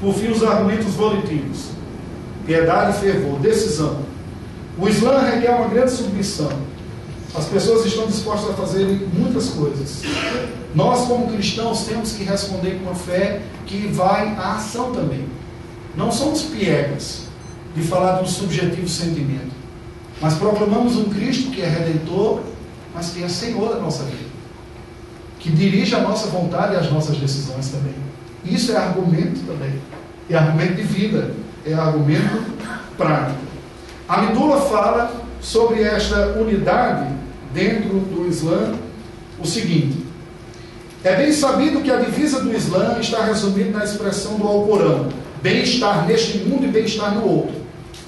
por 0.00 0.14
fim 0.14 0.28
os 0.28 0.42
argumentos 0.42 0.94
volitivos, 0.94 1.70
piedade 2.46 2.98
fervor, 2.98 3.38
decisão. 3.40 3.98
O 4.78 4.88
Islã 4.88 5.18
requer 5.18 5.50
uma 5.50 5.68
grande 5.68 5.90
submissão. 5.90 6.50
As 7.34 7.44
pessoas 7.46 7.84
estão 7.84 8.06
dispostas 8.06 8.50
a 8.50 8.54
fazerem 8.54 9.06
muitas 9.12 9.50
coisas. 9.50 10.02
Nós, 10.74 11.06
como 11.06 11.30
cristãos, 11.32 11.84
temos 11.84 12.12
que 12.12 12.24
responder 12.24 12.78
com 12.78 12.90
uma 12.90 12.94
fé 12.94 13.40
que 13.66 13.88
vai 13.88 14.28
à 14.36 14.54
ação 14.54 14.92
também. 14.92 15.26
Não 15.96 16.10
somos 16.10 16.42
piegas 16.42 17.29
de 17.74 17.82
falar 17.82 18.18
de 18.18 18.24
um 18.24 18.26
subjetivo 18.26 18.88
sentimento, 18.88 19.52
mas 20.20 20.34
proclamamos 20.34 20.96
um 20.96 21.04
Cristo 21.04 21.50
que 21.50 21.62
é 21.62 21.68
redentor, 21.68 22.40
mas 22.94 23.10
que 23.10 23.22
é 23.22 23.28
Senhor 23.28 23.74
da 23.74 23.80
nossa 23.80 24.04
vida, 24.04 24.30
que 25.38 25.50
dirige 25.50 25.94
a 25.94 26.00
nossa 26.00 26.28
vontade 26.28 26.74
e 26.74 26.76
as 26.76 26.90
nossas 26.90 27.16
decisões 27.16 27.68
também. 27.68 27.94
Isso 28.44 28.72
é 28.72 28.76
argumento 28.76 29.40
também, 29.46 29.80
é 30.28 30.36
argumento 30.36 30.74
de 30.74 30.82
vida, 30.82 31.34
é 31.64 31.72
argumento 31.74 32.42
prático. 32.96 33.38
A 34.08 34.22
Midula 34.22 34.60
fala 34.62 35.22
sobre 35.40 35.82
esta 35.82 36.38
unidade 36.38 37.14
dentro 37.54 38.00
do 38.00 38.26
Islã 38.28 38.74
o 39.38 39.46
seguinte: 39.46 40.04
é 41.02 41.16
bem 41.16 41.32
sabido 41.32 41.80
que 41.80 41.90
a 41.90 41.96
divisa 41.96 42.40
do 42.40 42.54
Islã 42.54 42.98
está 43.00 43.24
resumida 43.24 43.78
na 43.78 43.84
expressão 43.84 44.36
do 44.36 44.46
Alcorão: 44.46 45.08
bem-estar 45.42 46.06
neste 46.06 46.38
mundo 46.38 46.66
e 46.66 46.68
bem-estar 46.68 47.14
no 47.14 47.26
outro. 47.26 47.59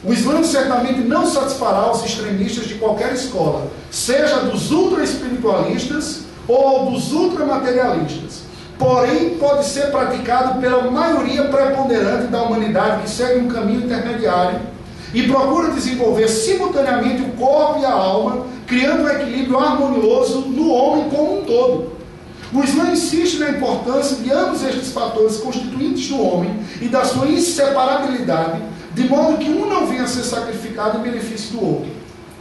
O 0.04 0.12
Islã 0.12 0.42
certamente 0.42 1.00
não 1.00 1.26
satisfará 1.26 1.92
os 1.92 2.04
extremistas 2.04 2.66
de 2.66 2.74
qualquer 2.74 3.12
escola, 3.12 3.68
seja 3.90 4.40
dos 4.40 4.72
ultra-espiritualistas 4.72 6.22
ou 6.48 6.90
dos 6.90 7.12
ultramaterialistas. 7.12 8.42
Porém, 8.76 9.36
pode 9.38 9.64
ser 9.66 9.92
praticado 9.92 10.60
pela 10.60 10.90
maioria 10.90 11.44
preponderante 11.44 12.26
da 12.26 12.42
humanidade 12.42 13.02
que 13.02 13.10
segue 13.10 13.40
um 13.40 13.48
caminho 13.48 13.84
intermediário 13.84 14.60
e 15.14 15.22
procura 15.28 15.70
desenvolver 15.70 16.26
simultaneamente 16.26 17.22
o 17.22 17.32
corpo 17.32 17.80
e 17.80 17.84
a 17.84 17.92
alma, 17.92 18.46
criando 18.66 19.04
um 19.04 19.08
equilíbrio 19.08 19.58
harmonioso 19.58 20.40
no 20.40 20.70
homem 20.70 21.10
como 21.10 21.38
um 21.38 21.44
todo. 21.44 21.92
O 22.52 22.62
Islã 22.62 22.90
insiste 22.90 23.38
na 23.38 23.50
importância 23.50 24.16
de 24.16 24.32
ambos 24.32 24.62
estes 24.64 24.92
fatores 24.92 25.36
constituintes 25.36 26.08
do 26.08 26.20
homem 26.20 26.58
e 26.80 26.88
da 26.88 27.04
sua 27.04 27.26
inseparabilidade, 27.28 28.60
de 28.94 29.08
modo 29.08 29.38
que 29.38 29.48
um 29.48 29.68
não 29.68 29.86
venha 29.86 30.04
a 30.04 30.06
ser 30.06 30.22
sacrificado 30.22 30.98
em 30.98 31.02
benefício 31.02 31.52
do 31.52 31.64
outro. 31.64 31.90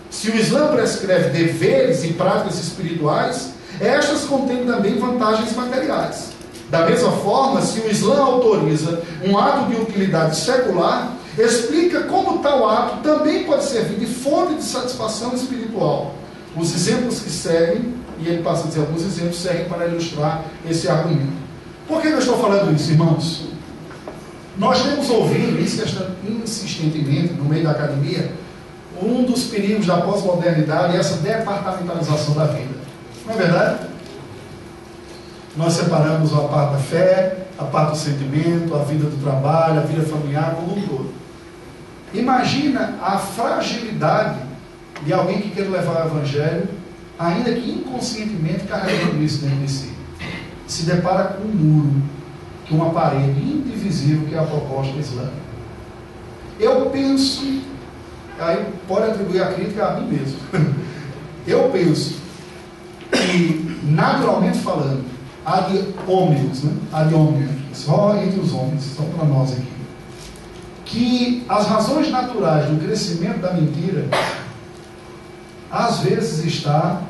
Se 0.10 0.30
o 0.30 0.36
Islã 0.36 0.68
prescreve 0.68 1.30
deveres 1.30 2.04
e 2.04 2.14
práticas 2.14 2.60
espirituais, 2.60 3.52
estas 3.80 4.26
contêm 4.26 4.66
também 4.66 5.00
vantagens 5.00 5.56
materiais. 5.56 6.32
Da 6.70 6.86
mesma 6.86 7.12
forma, 7.12 7.62
se 7.62 7.80
o 7.80 7.90
Islã 7.90 8.22
autoriza 8.22 9.02
um 9.26 9.38
ato 9.38 9.70
de 9.70 9.82
utilidade 9.82 10.36
secular, 10.36 11.14
explica 11.38 12.02
como 12.02 12.40
tal 12.40 12.70
ato 12.70 12.98
também 13.02 13.46
pode 13.46 13.66
servir 13.66 14.00
de 14.00 14.06
fonte 14.06 14.56
de 14.56 14.64
satisfação 14.64 15.34
espiritual. 15.34 16.16
Os 16.56 16.74
exemplos 16.76 17.20
que 17.22 17.30
seguem, 17.30 17.94
e 18.20 18.28
ele 18.28 18.44
passa 18.44 18.66
a 18.66 18.68
dizer 18.68 18.82
alguns 18.82 19.04
exemplos, 19.04 19.38
servem 19.38 19.66
para 19.66 19.88
ilustrar 19.88 20.44
esse 20.70 20.90
argumento. 20.90 21.32
Por 21.88 22.02
que 22.02 22.10
eu 22.10 22.20
estou 22.20 22.38
falando 22.38 22.76
isso, 22.76 22.92
irmãos? 22.92 23.51
Nós 24.62 24.84
temos 24.84 25.10
ouvido, 25.10 25.60
insistentemente, 25.60 27.34
no 27.34 27.46
meio 27.46 27.64
da 27.64 27.72
academia, 27.72 28.32
um 29.02 29.24
dos 29.24 29.46
perigos 29.46 29.88
da 29.88 29.98
pós-modernidade 30.02 30.96
é 30.96 31.00
essa 31.00 31.18
departamentalização 31.18 32.36
da 32.36 32.46
vida. 32.46 32.76
Não 33.26 33.34
é 33.34 33.38
verdade? 33.38 33.88
Nós 35.58 35.74
separamos 35.74 36.32
a 36.32 36.42
parte 36.42 36.74
da 36.74 36.78
fé, 36.78 37.38
a 37.58 37.64
parte 37.64 37.94
do 37.94 37.98
sentimento, 37.98 38.76
a 38.76 38.84
vida 38.84 39.06
do 39.06 39.20
trabalho, 39.24 39.80
a 39.80 39.84
vida 39.84 40.04
familiar 40.04 40.54
como 40.54 40.78
um 40.78 40.82
todo. 40.88 41.12
Imagina 42.14 43.00
a 43.02 43.18
fragilidade 43.18 44.42
de 45.04 45.12
alguém 45.12 45.42
que 45.42 45.50
quer 45.50 45.68
levar 45.72 46.06
o 46.06 46.08
evangelho, 46.08 46.70
ainda 47.18 47.52
que 47.52 47.68
inconscientemente 47.68 48.66
carregando 48.66 49.24
isso 49.24 49.42
dentro 49.42 49.58
de 49.58 49.72
si. 49.72 49.92
Se 50.68 50.84
depara 50.84 51.24
com 51.30 51.46
um 51.46 51.52
muro, 51.52 52.21
com 52.68 52.76
uma 52.76 52.92
parede 52.92 53.40
indivisível 53.40 54.28
que 54.28 54.36
é 54.36 54.40
a 54.40 54.44
proposta 54.44 54.98
islâmica. 54.98 55.52
Eu 56.60 56.90
penso, 56.92 57.62
aí 58.40 58.66
pode 58.88 59.12
atribuir 59.12 59.44
a 59.44 59.54
crítica 59.54 59.88
a 59.88 60.00
mim 60.00 60.08
mesmo. 60.08 60.38
Eu 61.48 61.70
penso 61.70 62.20
que, 63.12 63.80
naturalmente 63.84 64.60
falando, 64.60 65.04
há 65.44 65.62
de 65.62 65.84
homens, 66.08 66.64
né? 66.64 66.74
há 66.94 67.04
de 67.04 67.16
homens, 67.16 67.50
só 67.74 68.16
entre 68.16 68.40
os 68.40 68.54
homens, 68.54 68.84
só 68.96 69.04
para 69.04 69.26
nós 69.26 69.54
aqui 69.54 69.82
que 70.92 71.46
as 71.48 71.68
razões 71.68 72.12
naturais 72.12 72.70
do 72.70 72.84
crescimento 72.84 73.40
da 73.40 73.54
mentira 73.54 74.06
às 75.72 76.00
vezes 76.00 76.46
está 76.46 77.02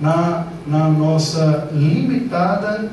na, 0.00 0.48
na 0.66 0.88
nossa 0.88 1.68
limitada 1.72 2.90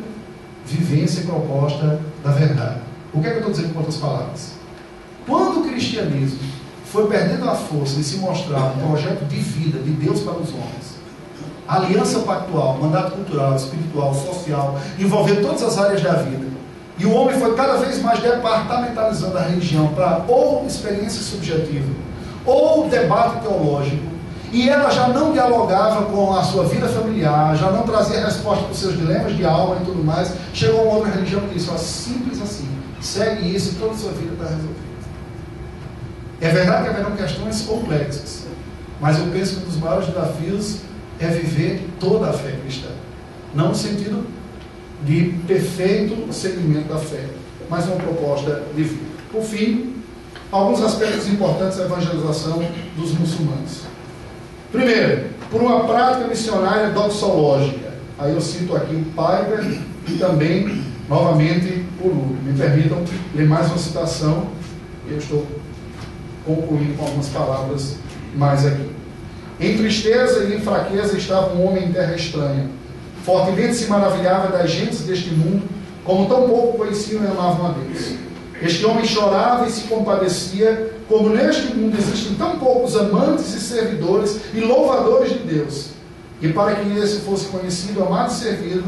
vivência 0.65 1.21
e 1.21 1.25
proposta 1.25 1.99
da 2.23 2.31
verdade. 2.31 2.79
O 3.13 3.21
que 3.21 3.27
é 3.27 3.29
que 3.31 3.35
eu 3.35 3.39
estou 3.39 3.51
dizendo 3.51 3.73
com 3.73 3.79
outras 3.79 3.97
palavras? 3.97 4.51
Quando 5.27 5.61
o 5.61 5.69
cristianismo 5.69 6.39
foi 6.85 7.07
perdendo 7.07 7.49
a 7.49 7.55
força 7.55 7.95
de 7.95 8.03
se 8.03 8.17
mostrar 8.17 8.73
um 8.75 8.87
projeto 8.87 9.25
de 9.25 9.37
vida 9.37 9.79
de 9.79 9.91
Deus 9.91 10.21
para 10.21 10.33
os 10.33 10.49
homens, 10.49 10.97
aliança 11.67 12.19
pactual, 12.19 12.77
mandato 12.79 13.13
cultural, 13.13 13.55
espiritual, 13.55 14.13
social, 14.13 14.79
envolvendo 14.99 15.41
todas 15.41 15.63
as 15.63 15.77
áreas 15.77 16.01
da 16.01 16.13
vida, 16.13 16.45
e 16.99 17.05
o 17.05 17.13
homem 17.13 17.39
foi 17.39 17.55
cada 17.55 17.77
vez 17.77 18.01
mais 18.01 18.19
departamentalizando 18.19 19.37
a 19.37 19.41
religião 19.41 19.87
para 19.89 20.23
ou 20.27 20.65
experiência 20.67 21.21
subjetiva, 21.21 21.91
ou 22.45 22.87
debate 22.87 23.41
teológico, 23.41 24.12
e 24.53 24.69
ela 24.69 24.91
já 24.91 25.07
não 25.07 25.33
dialogava 25.33 26.05
com 26.05 26.31
a 26.35 26.43
sua 26.43 26.65
vida 26.65 26.87
familiar, 26.87 27.57
já 27.57 27.71
não 27.71 27.81
trazia 27.81 28.23
resposta 28.23 28.65
para 28.65 28.71
os 28.71 28.77
seus 28.77 28.95
dilemas 28.95 29.35
de 29.35 29.43
alma 29.43 29.77
e 29.81 29.85
tudo 29.85 30.03
mais. 30.03 30.31
Chegou 30.53 30.83
uma 30.83 30.93
outra 30.97 31.11
religião 31.11 31.41
que 31.41 31.55
disse: 31.55 31.71
ó, 31.71 31.75
simples 31.75 32.39
assim, 32.39 32.69
segue 33.01 33.53
isso 33.53 33.71
e 33.71 33.75
toda 33.79 33.93
a 33.93 33.97
sua 33.97 34.11
vida 34.11 34.33
está 34.33 34.43
resolvida. 34.43 34.83
É 36.39 36.49
verdade 36.49 36.83
que 36.83 36.89
haverão 36.91 37.15
questões 37.15 37.61
complexas, 37.63 38.45
mas 39.01 39.17
eu 39.17 39.25
penso 39.31 39.55
que 39.55 39.65
um 39.65 39.69
dos 39.69 39.77
maiores 39.77 40.07
desafios 40.09 40.77
é 41.19 41.27
viver 41.27 41.89
toda 41.99 42.29
a 42.29 42.33
fé 42.33 42.51
cristã. 42.61 42.89
Não 43.55 43.69
no 43.69 43.75
sentido 43.75 44.23
de 45.03 45.33
perfeito 45.47 46.31
seguimento 46.31 46.89
da 46.89 46.99
fé, 46.99 47.25
mas 47.71 47.87
uma 47.87 47.95
proposta 47.95 48.61
de 48.75 48.83
vida. 48.83 49.13
Por 49.31 49.41
fim, 49.41 49.95
alguns 50.51 50.79
aspectos 50.83 51.27
importantes 51.27 51.79
da 51.79 51.85
evangelização 51.85 52.63
dos 52.95 53.13
muçulmanos. 53.13 53.92
Primeiro, 54.73 55.27
por 55.49 55.61
uma 55.61 55.85
prática 55.85 56.27
missionária 56.27 56.89
doxológica. 56.89 57.93
Aí 58.19 58.33
eu 58.33 58.41
cito 58.41 58.75
aqui 58.75 58.93
o 58.95 59.05
Piper 59.05 59.79
e 60.09 60.17
também, 60.17 60.83
novamente, 61.07 61.85
o 62.01 62.09
Luke. 62.09 62.43
Me 62.43 62.53
permitam 62.57 63.01
ler 63.33 63.47
mais 63.47 63.67
uma 63.67 63.77
citação, 63.77 64.47
eu 65.07 65.17
estou 65.17 65.47
concluindo 66.45 66.95
com 66.95 67.05
algumas 67.05 67.29
palavras 67.29 67.95
mais 68.35 68.65
aqui. 68.65 68.91
Em 69.61 69.77
tristeza 69.77 70.43
e 70.43 70.57
em 70.57 70.59
fraqueza 70.59 71.17
estava 71.17 71.53
um 71.53 71.65
homem 71.65 71.85
em 71.85 71.91
terra 71.93 72.15
estranha 72.15 72.67
Fortemente 73.23 73.75
se 73.75 73.85
maravilhava 73.87 74.49
das 74.49 74.69
gentes 74.69 75.01
deste 75.01 75.29
mundo, 75.31 75.63
como 76.03 76.27
tão 76.27 76.47
pouco 76.47 76.77
conheciam 76.79 77.23
e 77.23 77.27
amavam 77.27 77.67
a 77.67 77.71
Deus. 77.71 78.15
Este 78.63 78.85
homem 78.85 79.03
chorava 79.03 79.67
e 79.67 79.71
se 79.71 79.81
compadecia, 79.81 80.93
como 81.09 81.27
neste 81.27 81.73
mundo 81.75 81.97
existem 81.97 82.35
tão 82.35 82.57
poucos 82.57 82.95
amantes 82.95 83.53
e 83.53 83.59
servidores 83.59 84.39
e 84.53 84.61
louvadores 84.61 85.33
de 85.33 85.39
Deus. 85.39 85.89
E 86.41 86.47
para 86.47 86.75
que 86.75 86.97
esse 86.97 87.19
fosse 87.19 87.47
conhecido, 87.47 88.01
amado 88.01 88.31
e 88.31 88.35
servido, 88.35 88.85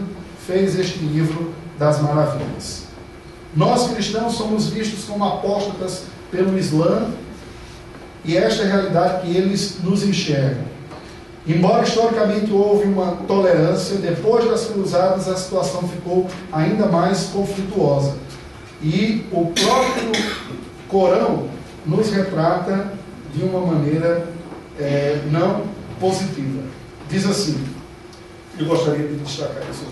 fez 0.48 0.80
este 0.80 1.00
livro 1.00 1.54
das 1.78 2.00
maravilhas. 2.02 2.84
Nós 3.54 3.92
cristãos 3.92 4.36
somos 4.36 4.68
vistos 4.68 5.04
como 5.04 5.26
apóstatas 5.26 6.04
pelo 6.32 6.58
Islã 6.58 7.10
e 8.24 8.38
esta 8.38 8.64
é 8.64 8.68
a 8.68 8.76
realidade 8.76 9.22
que 9.28 9.36
eles 9.36 9.80
nos 9.84 10.04
enxergam. 10.04 10.64
Embora 11.46 11.84
historicamente 11.84 12.50
houve 12.52 12.86
uma 12.86 13.18
tolerância, 13.28 13.98
depois 13.98 14.50
das 14.50 14.68
cruzadas 14.68 15.28
a 15.28 15.36
situação 15.36 15.86
ficou 15.88 16.28
ainda 16.52 16.86
mais 16.86 17.26
conflituosa. 17.26 18.25
E 18.86 19.26
o 19.32 19.48
próprio 19.48 20.12
Corão 20.88 21.48
nos 21.88 22.12
retrata 22.12 22.94
de 23.34 23.44
uma 23.44 23.60
maneira 23.62 24.28
é, 24.80 25.22
não 25.32 25.64
positiva. 26.00 26.62
Diz 27.10 27.26
assim, 27.26 27.66
eu 28.60 28.68
gostaria 28.68 29.08
de 29.08 29.16
destacar 29.16 29.64
isso. 29.72 29.86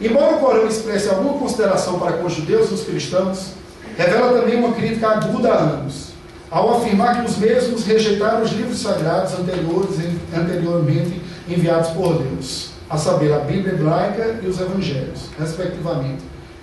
Embora 0.00 0.34
o 0.34 0.40
Corão 0.40 0.66
expresse 0.66 1.08
alguma 1.08 1.38
consideração 1.38 2.00
para 2.00 2.14
com 2.14 2.26
os 2.26 2.32
judeus 2.32 2.72
e 2.72 2.74
os 2.74 2.84
cristãos, 2.84 3.52
revela 3.96 4.40
também 4.40 4.58
uma 4.58 4.72
crítica 4.72 5.08
aguda 5.08 5.52
há 5.52 5.58
anos 5.58 6.12
ao 6.52 6.76
afirmar 6.76 7.20
que 7.20 7.30
os 7.30 7.38
mesmos 7.38 7.84
rejeitaram 7.84 8.42
os 8.42 8.50
livros 8.50 8.78
sagrados 8.80 9.32
anteriores, 9.32 9.96
anteriormente 10.36 11.22
enviados 11.48 11.90
por 11.90 12.22
Deus, 12.22 12.72
a 12.90 12.98
saber, 12.98 13.32
a 13.32 13.38
Bíblia 13.38 13.72
hebraica 13.72 14.38
e 14.42 14.46
os 14.46 14.60
evangelhos, 14.60 15.30
respectivamente, 15.38 16.22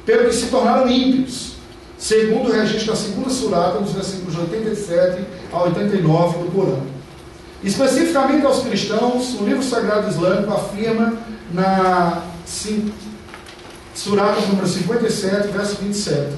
pelo 0.10 0.28
que 0.28 0.34
se 0.34 0.48
tornaram 0.48 0.90
ímpios, 0.90 1.52
segundo 1.96 2.50
o 2.50 2.52
registro 2.52 2.94
da 2.94 2.96
segunda 2.96 3.30
surata, 3.30 3.80
nos 3.80 3.92
versículos 3.92 4.36
87 4.40 5.24
a 5.54 5.64
89 5.66 6.40
do 6.40 6.52
Corão. 6.52 6.82
Especificamente 7.64 8.44
aos 8.44 8.64
cristãos, 8.64 9.40
o 9.40 9.46
livro 9.46 9.62
sagrado 9.62 10.10
islâmico 10.10 10.52
afirma 10.52 11.14
na 11.54 12.24
surata 13.94 14.42
número 14.48 14.68
57, 14.68 15.50
verso 15.50 15.76
27, 15.76 16.38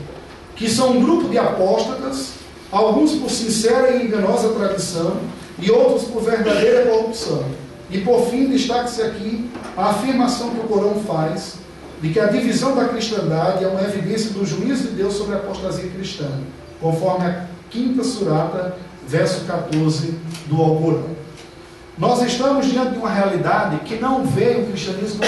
que 0.58 0.70
são 0.70 0.98
um 0.98 1.02
grupo 1.02 1.30
de 1.30 1.38
apóstatas 1.38 2.32
alguns 2.70 3.14
por 3.14 3.30
sincera 3.30 3.92
e 3.92 4.06
enganosa 4.06 4.50
tradição, 4.50 5.16
e 5.58 5.72
outros 5.72 6.10
por 6.10 6.24
verdadeira 6.24 6.88
corrupção. 6.88 7.46
E 7.90 8.02
por 8.02 8.28
fim, 8.30 8.50
destaque-se 8.50 9.02
aqui 9.02 9.50
a 9.78 9.92
afirmação 9.92 10.50
que 10.50 10.60
o 10.60 10.64
Corão 10.64 10.96
faz 11.08 11.61
de 12.02 12.10
que 12.10 12.20
a 12.20 12.26
divisão 12.26 12.76
da 12.76 12.88
cristandade 12.88 13.64
é 13.64 13.68
uma 13.68 13.82
evidência 13.82 14.32
do 14.32 14.46
juízo 14.46 14.90
de 14.90 14.96
Deus 14.96 15.14
sobre 15.14 15.36
a 15.36 15.38
apostasia 15.38 15.90
cristã, 15.90 16.28
conforme 16.80 17.28
a 17.28 17.46
quinta 17.70 18.04
surata, 18.04 18.76
verso 19.08 19.46
14 19.46 20.16
do 20.48 20.60
Alcorão. 20.60 21.22
Nós 21.98 22.24
estamos 22.24 22.66
diante 22.66 22.94
de 22.94 22.98
uma 22.98 23.10
realidade 23.10 23.78
que 23.86 23.98
não 23.98 24.26
vê 24.26 24.58
o 24.62 24.66
cristianismo 24.66 25.22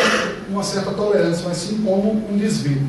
com 0.47 0.53
uma 0.53 0.63
certa 0.63 0.91
tolerância, 0.91 1.45
mas 1.47 1.57
sim 1.57 1.83
como 1.85 2.11
um 2.11 2.37
desvio. 2.37 2.81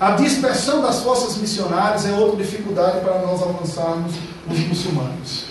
A 0.00 0.12
dispersão 0.12 0.80
das 0.80 1.00
forças 1.00 1.36
missionárias 1.36 2.06
é 2.06 2.12
outra 2.12 2.42
dificuldade 2.42 3.00
para 3.00 3.18
nós 3.18 3.42
alcançarmos 3.42 4.14
os 4.50 4.58
muçulmanos. 4.60 5.46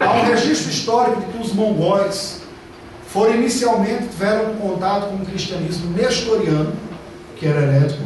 Há 0.00 0.12
um 0.12 0.24
registro 0.24 0.70
histórico 0.70 1.20
de 1.20 1.26
que 1.26 1.42
os 1.42 1.52
mongóis 1.52 2.40
foram 3.14 3.36
inicialmente 3.36 4.08
tiveram 4.08 4.56
contato 4.56 5.06
com 5.06 5.22
o 5.22 5.24
cristianismo 5.24 5.92
nestoriano, 5.96 6.72
que 7.36 7.46
era 7.46 7.62
herético, 7.62 8.02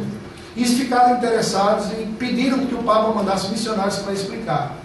e 0.55 0.63
ficaram 0.65 1.17
interessados 1.17 1.87
e 1.93 2.05
pediram 2.19 2.67
que 2.67 2.75
o 2.75 2.83
Papa 2.83 3.11
mandasse 3.11 3.49
missionários 3.49 3.97
para 3.97 4.13
explicar. 4.13 4.77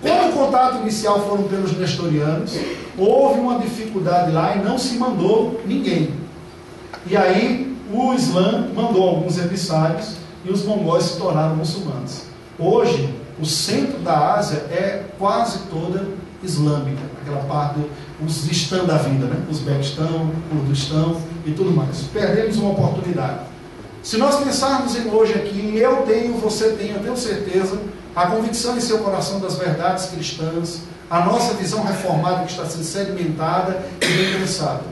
Quando 0.00 0.30
o 0.30 0.32
contato 0.32 0.76
inicial 0.82 1.26
foram 1.28 1.42
pelos 1.48 1.76
nestorianos, 1.76 2.56
houve 2.96 3.40
uma 3.40 3.58
dificuldade 3.58 4.30
lá 4.30 4.54
e 4.54 4.62
não 4.62 4.78
se 4.78 4.94
mandou 4.94 5.60
ninguém. 5.66 6.14
E 7.08 7.16
aí 7.16 7.76
o 7.92 8.14
Islã 8.14 8.68
mandou 8.76 9.08
alguns 9.08 9.38
emissários 9.38 10.18
e 10.44 10.52
os 10.52 10.64
mongóis 10.64 11.02
se 11.02 11.18
tornaram 11.18 11.56
muçulmanos. 11.56 12.26
Hoje, 12.56 13.12
o 13.40 13.44
centro 13.44 13.98
da 13.98 14.34
Ásia 14.34 14.58
é 14.70 15.02
quase 15.18 15.58
toda 15.68 16.06
islâmica, 16.44 17.02
aquela 17.22 17.42
parte 17.44 17.80
dos 18.20 18.50
estão 18.50 18.86
da 18.86 18.98
vida, 18.98 19.26
né? 19.26 19.44
Uzbequistão, 19.50 20.30
Kurdistão 20.50 21.20
e 21.44 21.50
tudo 21.52 21.72
mais. 21.72 22.02
Perdemos 22.12 22.56
uma 22.56 22.70
oportunidade. 22.70 23.40
Se 24.02 24.16
nós 24.16 24.36
pensarmos 24.36 24.96
em 24.96 25.08
hoje 25.10 25.34
aqui, 25.34 25.76
eu 25.76 26.02
tenho, 26.02 26.34
você 26.34 26.72
tem, 26.72 26.90
eu 26.90 27.00
tenho 27.00 27.16
certeza, 27.16 27.80
a 28.14 28.26
convicção 28.26 28.76
em 28.76 28.80
seu 28.80 28.98
coração 28.98 29.40
das 29.40 29.56
verdades 29.56 30.06
cristãs, 30.06 30.82
a 31.10 31.24
nossa 31.24 31.54
visão 31.54 31.82
reformada 31.82 32.44
que 32.44 32.50
está 32.50 32.64
sendo 32.66 32.84
sedimentada 32.84 33.82
e 34.00 34.06
bem 34.06 34.40
pensada. 34.40 34.82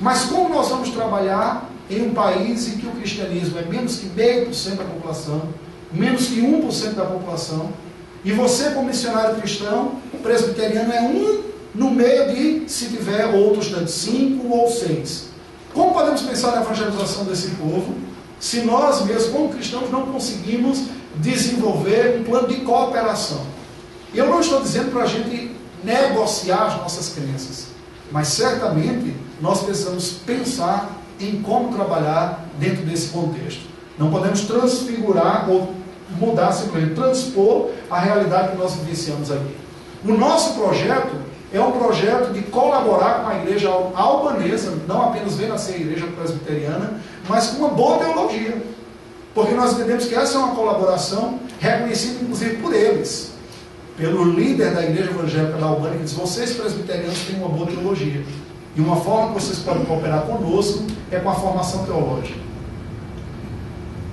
Mas 0.00 0.24
como 0.24 0.48
nós 0.48 0.68
vamos 0.68 0.90
trabalhar 0.90 1.68
em 1.90 2.02
um 2.08 2.14
país 2.14 2.68
em 2.68 2.78
que 2.78 2.86
o 2.86 2.90
cristianismo 2.92 3.58
é 3.58 3.62
menos 3.62 3.96
que 3.96 4.06
meio 4.06 4.46
por 4.46 4.54
cento 4.54 4.78
da 4.78 4.84
população, 4.84 5.42
menos 5.92 6.26
que 6.26 6.40
1% 6.40 6.94
da 6.94 7.04
população, 7.04 7.70
e 8.26 8.32
você, 8.32 8.70
como 8.70 8.88
missionário 8.88 9.36
cristão, 9.36 10.00
presbiteriano, 10.20 10.92
é 10.92 11.00
um 11.00 11.44
no 11.72 11.92
meio 11.92 12.34
de, 12.34 12.68
se 12.68 12.86
tiver 12.86 13.24
outros 13.26 13.68
tantos, 13.68 13.94
cinco 13.94 14.48
ou 14.48 14.68
seis. 14.68 15.28
Como 15.72 15.92
podemos 15.92 16.22
pensar 16.22 16.50
na 16.50 16.62
evangelização 16.62 17.24
desse 17.24 17.50
povo 17.50 17.94
se 18.40 18.62
nós 18.62 19.02
mesmos, 19.06 19.30
como 19.30 19.50
cristãos, 19.50 19.92
não 19.92 20.06
conseguimos 20.06 20.86
desenvolver 21.14 22.18
um 22.18 22.24
plano 22.24 22.48
de 22.48 22.56
cooperação? 22.62 23.42
Eu 24.12 24.26
não 24.26 24.40
estou 24.40 24.60
dizendo 24.60 24.90
para 24.90 25.04
a 25.04 25.06
gente 25.06 25.52
negociar 25.84 26.66
as 26.66 26.78
nossas 26.78 27.10
crenças, 27.10 27.66
mas 28.10 28.26
certamente 28.26 29.14
nós 29.40 29.62
precisamos 29.62 30.10
pensar 30.26 31.00
em 31.20 31.40
como 31.42 31.72
trabalhar 31.72 32.44
dentro 32.58 32.84
desse 32.84 33.10
contexto. 33.10 33.60
Não 33.96 34.10
podemos 34.10 34.40
transfigurar 34.40 35.48
ou 35.48 35.85
mudar 36.10 36.52
simplesmente, 36.52 36.94
transpor 36.94 37.70
a 37.90 37.98
realidade 37.98 38.52
que 38.52 38.58
nós 38.58 38.74
vivenciamos 38.74 39.30
aqui. 39.30 39.56
O 40.04 40.12
nosso 40.12 40.54
projeto 40.54 41.14
é 41.52 41.60
um 41.60 41.72
projeto 41.72 42.32
de 42.32 42.42
colaborar 42.42 43.22
com 43.22 43.30
a 43.30 43.36
igreja 43.36 43.68
albanesa, 43.68 44.74
não 44.86 45.02
apenas 45.02 45.36
ver 45.36 45.48
nascer 45.48 45.74
a 45.74 45.78
igreja 45.78 46.06
presbiteriana, 46.06 47.00
mas 47.28 47.48
com 47.48 47.58
uma 47.58 47.68
boa 47.68 47.98
teologia. 47.98 48.62
Porque 49.34 49.54
nós 49.54 49.72
entendemos 49.72 50.06
que 50.06 50.14
essa 50.14 50.36
é 50.36 50.38
uma 50.38 50.54
colaboração 50.54 51.38
reconhecida 51.60 52.22
inclusive 52.22 52.56
por 52.56 52.74
eles, 52.74 53.32
pelo 53.96 54.24
líder 54.24 54.74
da 54.74 54.82
igreja 54.82 55.10
evangélica 55.10 55.58
da 55.58 55.66
Albânia, 55.66 55.98
que 55.98 56.04
diz: 56.04 56.12
vocês 56.12 56.52
presbiterianos 56.52 57.18
têm 57.20 57.36
uma 57.36 57.48
boa 57.48 57.66
teologia. 57.66 58.24
E 58.74 58.80
uma 58.80 58.96
forma 58.96 59.28
que 59.28 59.42
vocês 59.42 59.58
podem 59.60 59.86
cooperar 59.86 60.22
conosco 60.22 60.84
é 61.10 61.18
com 61.18 61.30
a 61.30 61.34
formação 61.34 61.84
teológica. 61.86 62.45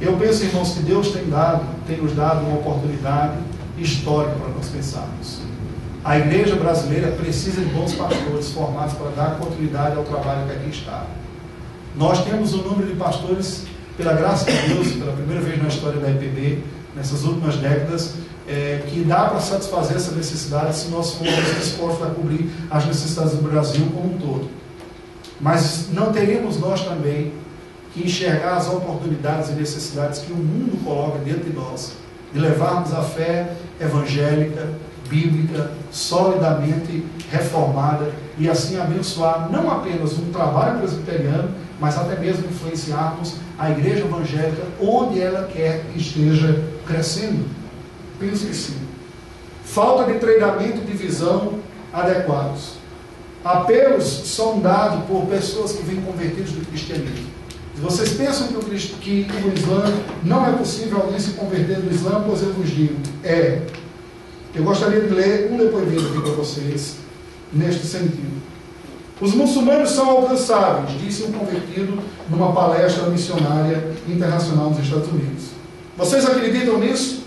Eu 0.04 0.18
penso, 0.18 0.44
irmãos, 0.44 0.74
que 0.74 0.82
Deus 0.82 1.12
tem 1.12 1.30
dado, 1.30 1.64
tem 1.88 1.96
nos 1.96 2.14
dado 2.14 2.46
uma 2.46 2.58
oportunidade 2.58 3.38
histórica 3.78 4.36
para 4.36 4.50
nós 4.50 4.68
pensarmos. 4.68 5.40
A 6.04 6.20
igreja 6.20 6.58
brasileira 6.58 7.12
precisa 7.12 7.62
de 7.62 7.68
bons 7.68 7.96
pastores 7.96 8.50
formados 8.52 8.96
para 8.96 9.12
dar 9.12 9.38
continuidade 9.38 9.96
ao 9.96 10.04
trabalho 10.04 10.46
que 10.46 10.52
aqui 10.52 10.70
está. 10.72 11.06
Nós 11.96 12.22
temos 12.26 12.54
um 12.54 12.64
número 12.64 12.90
de 12.90 12.98
pastores, 12.98 13.64
pela 13.96 14.12
graça 14.12 14.52
de 14.52 14.74
Deus, 14.74 14.92
pela 14.92 15.14
primeira 15.14 15.42
vez 15.42 15.62
na 15.62 15.70
história 15.70 16.02
da 16.02 16.10
IPB, 16.10 16.62
nessas 16.94 17.24
últimas 17.24 17.56
décadas, 17.56 18.16
é, 18.46 18.84
que 18.86 19.06
dá 19.06 19.30
para 19.30 19.40
satisfazer 19.40 19.96
essa 19.96 20.12
necessidade 20.12 20.76
se 20.76 20.90
nós 20.90 21.14
formos 21.14 21.56
dispostos 21.58 22.06
a 22.06 22.10
cobrir 22.10 22.52
as 22.70 22.86
necessidades 22.86 23.36
do 23.36 23.50
Brasil 23.50 23.88
como 23.94 24.16
um 24.16 24.18
todo. 24.18 24.50
Mas 25.40 25.88
não 25.94 26.12
teríamos 26.12 26.60
nós 26.60 26.82
também 26.84 27.32
que 27.94 28.06
enxergar 28.06 28.57
as 28.57 28.68
oportunidades 28.68 29.49
e 29.49 29.53
necessidades 29.53 30.20
que 30.20 30.32
o 30.32 30.36
mundo 30.36 30.84
coloca 30.84 31.20
dentro 31.20 31.44
de 31.44 31.53
nós, 31.53 31.94
de 32.34 32.40
levarmos 32.40 32.94
a 32.94 33.03
fé 33.03 33.53
evangélica, 33.80 34.70
bíblica, 35.07 35.72
solidamente 35.91 37.06
reformada 37.32 38.11
e 38.38 38.49
assim 38.49 38.80
abençoar 38.80 39.49
não 39.52 39.72
apenas 39.72 40.14
um 40.18 40.32
trabalho 40.32 40.80
presbiteriano, 40.80 41.52
mas 41.80 41.98
até 41.98 42.18
mesmo 42.18 42.48
influenciarmos 42.48 43.36
a 43.60 43.70
igreja 43.70 44.06
evangélica 44.06 44.64
onde 44.82 45.22
ela 45.22 45.48
quer 45.48 45.84
que 45.91 45.99
esteja 45.99 46.64
crescendo. 46.88 47.45
Penso 48.20 48.48
que 48.48 48.56
sim. 48.56 48.78
Falta 49.64 50.11
de 50.11 50.18
treinamento 50.18 50.80
e 50.80 50.86
de 50.86 50.94
visão 50.94 51.60
adequados. 51.91 52.76
Apelos 53.44 54.06
são 54.06 54.60
dados 54.60 55.03
por 55.06 55.26
pessoas 55.28 55.74
que 55.74 55.84
vêm 55.84 56.02
convertidos 56.02 56.53
do 56.53 56.65
cristianismo. 56.65 57.32
Vocês 57.84 58.14
pensam 58.14 58.47
que 58.47 58.55
o, 58.55 58.60
que 58.61 59.27
o 59.43 59.53
Islã 59.53 59.84
não 60.23 60.47
é 60.47 60.53
possível 60.53 61.01
alguém 61.01 61.19
se 61.19 61.31
converter 61.31 61.81
do 61.81 61.93
Islã, 61.93 62.23
pois 62.26 62.41
eu 62.41 62.53
vos 62.53 62.69
digo, 62.69 62.95
é. 63.26 63.61
Eu 64.55 64.64
gostaria 64.64 65.01
de 65.01 65.14
ler 65.14 65.51
um 65.51 65.57
depoimento 65.57 66.07
aqui 66.07 66.22
para 66.22 66.31
vocês, 66.31 66.95
neste 67.51 67.85
sentido. 67.85 68.41
Os 69.19 69.34
muçulmanos 69.34 69.91
são 69.91 70.10
alcançáveis, 70.10 70.97
disse 70.97 71.23
um 71.23 71.34
convertido 71.34 72.01
numa 72.30 72.53
palestra 72.53 73.10
missionária 73.10 73.84
internacional 74.07 74.69
nos 74.69 74.80
Estados 74.80 75.10
Unidos. 75.10 75.47
Vocês 75.97 76.26
acreditam 76.26 76.80
nisso? 76.80 77.23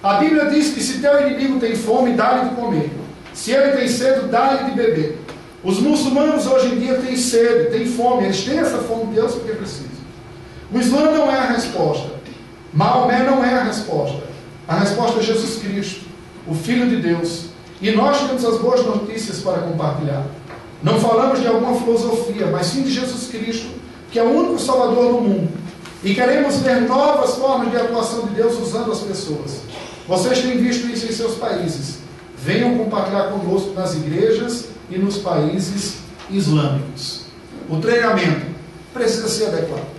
A 0.00 0.14
Bíblia 0.14 0.46
diz 0.46 0.74
que 0.74 0.80
se 0.80 1.00
teu 1.00 1.26
inimigo 1.26 1.58
tem 1.58 1.74
fome, 1.74 2.12
dá-lhe 2.12 2.50
de 2.50 2.54
comer. 2.54 2.92
Se 3.34 3.50
ele 3.50 3.76
tem 3.76 3.88
sede, 3.88 4.28
dá-lhe 4.28 4.70
de 4.70 4.76
beber. 4.76 5.18
Os 5.68 5.80
muçulmanos 5.80 6.46
hoje 6.46 6.68
em 6.68 6.78
dia 6.78 6.94
têm 6.94 7.14
sede, 7.14 7.68
têm 7.68 7.84
fome, 7.84 8.24
eles 8.24 8.42
têm 8.42 8.58
essa 8.58 8.78
fome 8.78 9.08
de 9.08 9.16
Deus 9.16 9.34
porque 9.34 9.52
precisam. 9.52 9.98
O 10.72 10.78
Islã 10.78 11.10
não 11.10 11.30
é 11.30 11.36
a 11.36 11.52
resposta. 11.52 12.08
Maomé 12.72 13.22
não 13.22 13.44
é 13.44 13.52
a 13.52 13.64
resposta. 13.64 14.22
A 14.66 14.78
resposta 14.78 15.20
é 15.20 15.22
Jesus 15.22 15.58
Cristo, 15.58 16.06
o 16.46 16.54
Filho 16.54 16.88
de 16.88 16.96
Deus, 17.02 17.48
E 17.82 17.90
nós 17.90 18.18
temos 18.18 18.42
as 18.46 18.58
boas 18.58 18.82
notícias 18.84 19.40
para 19.40 19.58
compartilhar. 19.58 20.24
Não 20.82 20.98
falamos 20.98 21.38
de 21.40 21.46
alguma 21.46 21.78
filosofia, 21.78 22.46
mas 22.46 22.68
sim 22.68 22.82
de 22.82 22.90
Jesus 22.90 23.28
Cristo, 23.30 23.68
que 24.10 24.18
é 24.18 24.22
o 24.22 24.30
único 24.30 24.58
Salvador 24.58 25.12
do 25.12 25.20
mundo. 25.20 25.50
E 26.02 26.14
queremos 26.14 26.56
ver 26.56 26.80
novas 26.80 27.34
formas 27.34 27.70
de 27.70 27.76
atuação 27.76 28.26
de 28.26 28.34
Deus 28.34 28.58
usando 28.58 28.90
as 28.90 29.00
pessoas. 29.00 29.60
Vocês 30.08 30.40
têm 30.40 30.56
visto 30.56 30.86
isso 30.86 31.06
em 31.06 31.12
seus 31.12 31.34
países. 31.34 31.98
Venham 32.38 32.78
compartilhar 32.78 33.24
conosco 33.24 33.74
nas 33.74 33.94
igrejas 33.94 34.77
e 34.90 34.98
nos 34.98 35.18
países 35.18 35.98
islâmicos. 36.30 37.26
O 37.68 37.78
treinamento 37.78 38.46
precisa 38.92 39.28
ser 39.28 39.46
adequado. 39.46 39.98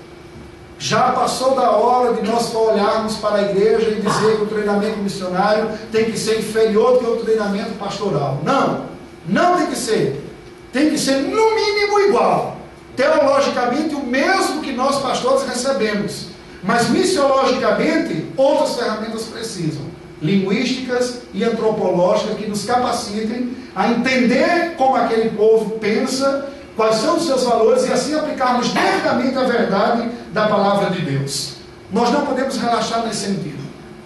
Já 0.80 1.12
passou 1.12 1.56
da 1.56 1.72
hora 1.72 2.14
de 2.14 2.26
nós 2.26 2.56
olharmos 2.56 3.18
para 3.18 3.36
a 3.36 3.42
igreja 3.42 3.90
e 3.90 4.02
dizer 4.02 4.38
que 4.38 4.44
o 4.44 4.48
treinamento 4.48 4.98
missionário 5.00 5.70
tem 5.92 6.06
que 6.06 6.18
ser 6.18 6.40
inferior 6.40 6.94
do 6.94 7.00
que 7.00 7.12
o 7.12 7.18
treinamento 7.18 7.72
pastoral. 7.74 8.42
Não, 8.44 8.86
não 9.28 9.58
tem 9.58 9.68
que 9.68 9.76
ser. 9.76 10.26
Tem 10.72 10.90
que 10.90 10.98
ser 10.98 11.18
no 11.18 11.56
mínimo 11.56 12.00
igual. 12.00 12.58
Teologicamente 12.96 13.94
o 13.94 14.06
mesmo 14.06 14.62
que 14.62 14.72
nós 14.72 15.02
pastores 15.02 15.44
recebemos. 15.44 16.28
Mas 16.64 16.90
missiologicamente 16.90 18.28
outras 18.38 18.76
ferramentas 18.76 19.24
precisam. 19.24 19.89
Linguísticas 20.22 21.22
e 21.34 21.44
antropológicas 21.44 22.38
que 22.38 22.48
nos 22.48 22.66
capacitem 22.66 23.56
a 23.76 23.90
entender 23.90 24.76
como 24.78 24.96
aquele 24.96 25.30
povo 25.30 25.72
pensa 25.80 26.50
quais 26.76 26.96
são 26.96 27.18
os 27.18 27.26
seus 27.26 27.44
valores 27.44 27.88
e 27.88 27.94
assim 27.94 28.16
aplicarmos 28.16 28.70
devidamente 28.70 29.38
a 29.38 29.44
verdade 29.44 30.10
da 30.34 30.48
palavra 30.48 30.90
de 30.90 31.02
Deus. 31.02 31.56
Nós 31.92 32.12
não 32.12 32.26
podemos 32.26 32.58
relaxar 32.58 33.06
nesse 33.06 33.28
sentido. 33.28 33.60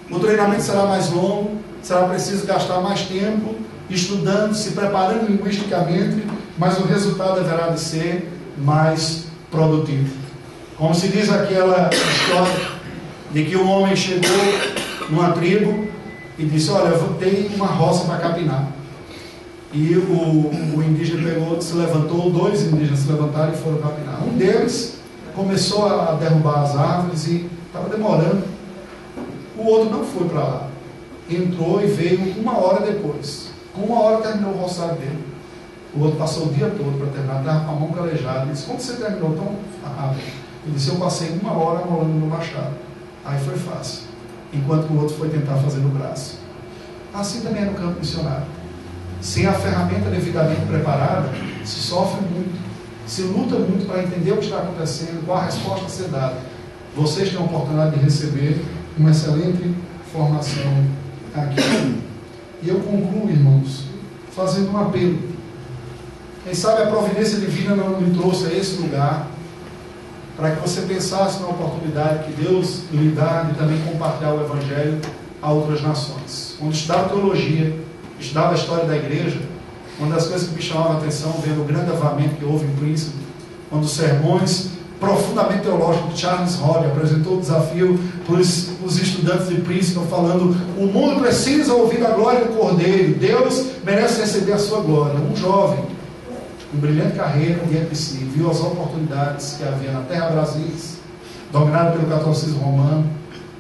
O 0.10 0.20
treinamento 0.20 0.62
será 0.62 0.86
mais 0.86 1.10
longo, 1.10 1.58
será 1.82 2.08
preciso 2.08 2.46
gastar 2.46 2.80
mais 2.82 3.02
tempo 3.02 3.56
estudando, 3.90 4.54
se 4.54 4.72
preparando 4.72 5.28
linguisticamente, 5.28 6.24
mas 6.58 6.78
o 6.80 6.86
resultado 6.86 7.42
deverá 7.42 7.68
de 7.68 7.80
ser 7.80 8.30
mais 8.58 9.26
produtivo. 9.52 10.14
Como 10.78 10.94
se 10.96 11.08
diz 11.10 11.32
aquela 11.32 11.90
história 11.92 12.72
de 13.32 13.46
que 13.46 13.56
um 13.56 13.70
homem 13.70 13.96
chegou 13.96 14.30
numa 15.10 15.32
tribo 15.32 15.88
e 16.44 16.50
disse: 16.50 16.70
Olha, 16.70 16.90
eu 16.90 17.14
tenho 17.14 17.56
uma 17.56 17.68
roça 17.68 18.06
para 18.06 18.18
capinar. 18.18 18.68
E 19.72 19.96
o, 19.96 20.78
o 20.78 20.84
indígena 20.84 21.28
pegou, 21.28 21.60
se 21.60 21.74
levantou, 21.74 22.30
dois 22.30 22.62
indígenas 22.62 23.00
se 23.00 23.12
levantaram 23.12 23.54
e 23.54 23.58
foram 23.58 23.78
capinar. 23.78 24.24
Um 24.24 24.38
deles 24.38 25.00
começou 25.34 25.88
a 25.88 26.14
derrubar 26.14 26.64
as 26.64 26.76
árvores 26.76 27.26
e 27.28 27.50
estava 27.66 27.90
demorando. 27.90 28.44
O 29.58 29.66
outro 29.66 29.90
não 29.90 30.06
foi 30.06 30.28
para 30.28 30.40
lá. 30.40 30.68
Entrou 31.30 31.82
e 31.82 31.88
veio 31.88 32.20
uma 32.40 32.58
hora 32.60 32.86
depois. 32.86 33.50
Com 33.74 33.82
uma 33.82 34.02
hora 34.02 34.22
terminou 34.22 34.54
o 34.54 34.58
roçado 34.58 35.00
dele. 35.00 35.24
O 35.96 36.02
outro 36.02 36.18
passou 36.18 36.48
o 36.48 36.54
dia 36.54 36.70
todo 36.70 36.98
para 37.00 37.08
terminar, 37.08 37.40
estava 37.40 37.66
com 37.66 37.72
a 37.72 37.76
mão 37.76 37.92
calejada. 37.92 38.42
Ele 38.42 38.52
disse, 38.52 38.66
como 38.66 38.80
você 38.80 38.94
terminou 38.94 39.34
tão 39.34 39.56
rápido? 39.96 40.22
Ele 40.66 40.76
disse, 40.76 40.90
eu 40.90 40.96
passei 40.98 41.30
uma 41.42 41.54
hora 41.54 41.80
rolando 41.80 42.14
no 42.14 42.28
machado. 42.28 42.74
Aí 43.26 43.40
foi 43.40 43.56
fácil. 43.56 44.13
Enquanto 44.54 44.92
o 44.92 45.00
outro 45.00 45.16
foi 45.18 45.30
tentar 45.30 45.56
fazer 45.58 45.80
no 45.80 45.90
braço. 45.90 46.40
Assim 47.14 47.42
também 47.42 47.64
é 47.64 47.66
no 47.66 47.74
campo 47.74 48.00
missionário. 48.00 48.46
Sem 49.22 49.46
a 49.46 49.54
ferramenta 49.54 50.10
devidamente 50.10 50.62
preparada, 50.66 51.30
se 51.64 51.80
sofre 51.80 52.22
muito, 52.22 52.60
se 53.08 53.22
luta 53.24 53.56
muito 53.56 53.88
para 53.88 54.04
entender 54.04 54.32
o 54.32 54.38
que 54.38 54.46
está 54.46 54.58
acontecendo, 54.58 55.26
qual 55.26 55.38
a 55.38 55.46
resposta 55.46 55.86
a 55.86 55.90
ser 55.90 56.10
dada. 56.10 56.38
Vocês 56.96 57.30
têm 57.30 57.40
a 57.40 57.44
oportunidade 57.44 57.98
de 57.98 58.04
receber 58.04 58.64
uma 58.98 59.12
excelente 59.12 59.74
formação 60.12 60.86
aqui. 61.34 62.02
E 62.62 62.70
eu 62.70 62.80
concluo, 62.80 63.30
irmãos, 63.30 63.86
fazendo 64.36 64.72
um 64.72 64.78
apelo. 64.78 65.20
Quem 66.44 66.54
sabe 66.54 66.84
a 66.84 66.88
providência 66.88 67.40
divina 67.40 67.76
não 67.76 68.00
me 68.00 68.16
trouxe 68.16 68.46
a 68.46 68.54
esse 68.54 68.76
lugar 68.82 69.28
para 70.36 70.52
que 70.52 70.62
você 70.62 70.82
pensasse 70.82 71.42
na 71.42 71.48
oportunidade 71.48 72.26
que 72.26 72.42
Deus 72.42 72.84
lhe 72.92 73.10
dá 73.10 73.44
de 73.44 73.56
também 73.56 73.80
compartilhar 73.82 74.34
o 74.34 74.42
Evangelho 74.42 75.00
a 75.42 75.52
outras 75.52 75.82
nações. 75.82 76.56
Quando 76.60 76.74
estudava 76.74 77.10
teologia, 77.10 77.78
estudava 78.20 78.52
a 78.52 78.56
história 78.56 78.86
da 78.86 78.96
igreja, 78.96 79.40
uma 80.00 80.16
das 80.16 80.28
coisas 80.28 80.48
que 80.48 80.56
me 80.56 80.62
chamava 80.62 80.96
a 80.96 80.98
atenção, 80.98 81.34
vendo 81.46 81.62
o 81.62 81.66
grande 81.66 81.92
avamento 81.92 82.36
que 82.36 82.46
houve 82.46 82.66
em 82.66 82.76
Príncipe, 82.76 83.16
quando 83.70 83.84
os 83.84 83.92
sermões 83.92 84.72
profundamente 85.00 85.64
teológicos 85.64 86.14
de 86.14 86.20
Charles 86.22 86.56
Holly 86.56 86.86
apresentou 86.86 87.38
o 87.38 87.42
desafio 87.42 88.00
para 88.26 88.36
os, 88.36 88.70
os 88.84 88.98
estudantes 88.98 89.50
de 89.50 89.56
Príncipe, 89.56 90.00
falando: 90.10 90.56
o 90.78 90.88
mundo 90.88 91.22
precisa 91.22 91.74
ouvir 91.74 92.04
a 92.06 92.12
glória 92.12 92.46
do 92.46 92.58
Cordeiro, 92.58 93.16
Deus 93.16 93.66
merece 93.84 94.22
receber 94.22 94.54
a 94.54 94.58
sua 94.58 94.80
glória. 94.80 95.20
Um 95.20 95.36
jovem, 95.36 95.84
com 96.74 96.80
brilhante 96.80 97.16
carreira 97.16 97.64
de 97.64 97.96
si, 97.96 98.18
viu 98.34 98.50
as 98.50 98.60
oportunidades 98.60 99.58
que 99.58 99.64
havia 99.64 99.92
na 99.92 100.02
terra 100.02 100.32
Brasis, 100.32 100.98
dominada 101.52 101.92
pelo 101.92 102.08
catolicismo 102.08 102.60
romano, 102.62 103.06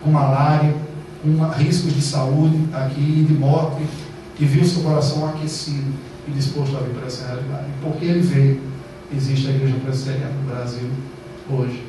com 0.02 0.10
malária, 0.10 0.74
com 1.22 1.48
riscos 1.50 1.94
de 1.94 2.02
saúde 2.02 2.68
aqui 2.74 3.00
e 3.00 3.24
de 3.24 3.34
morte 3.34 3.86
que 4.36 4.46
viu 4.46 4.66
seu 4.66 4.82
coração 4.82 5.30
aquecido 5.30 5.94
e 6.28 6.32
disposto 6.32 6.76
a 6.76 6.80
vir 6.80 6.96
para 6.96 7.06
essa 7.06 7.28
realidade. 7.28 7.68
Porque 7.84 8.04
ele 8.04 8.22
veio, 8.22 8.62
existe 9.16 9.48
a 9.48 9.52
igreja 9.52 9.76
presbiteriana 9.86 10.34
no 10.34 10.50
Brasil 10.50 10.90
hoje. 11.52 11.84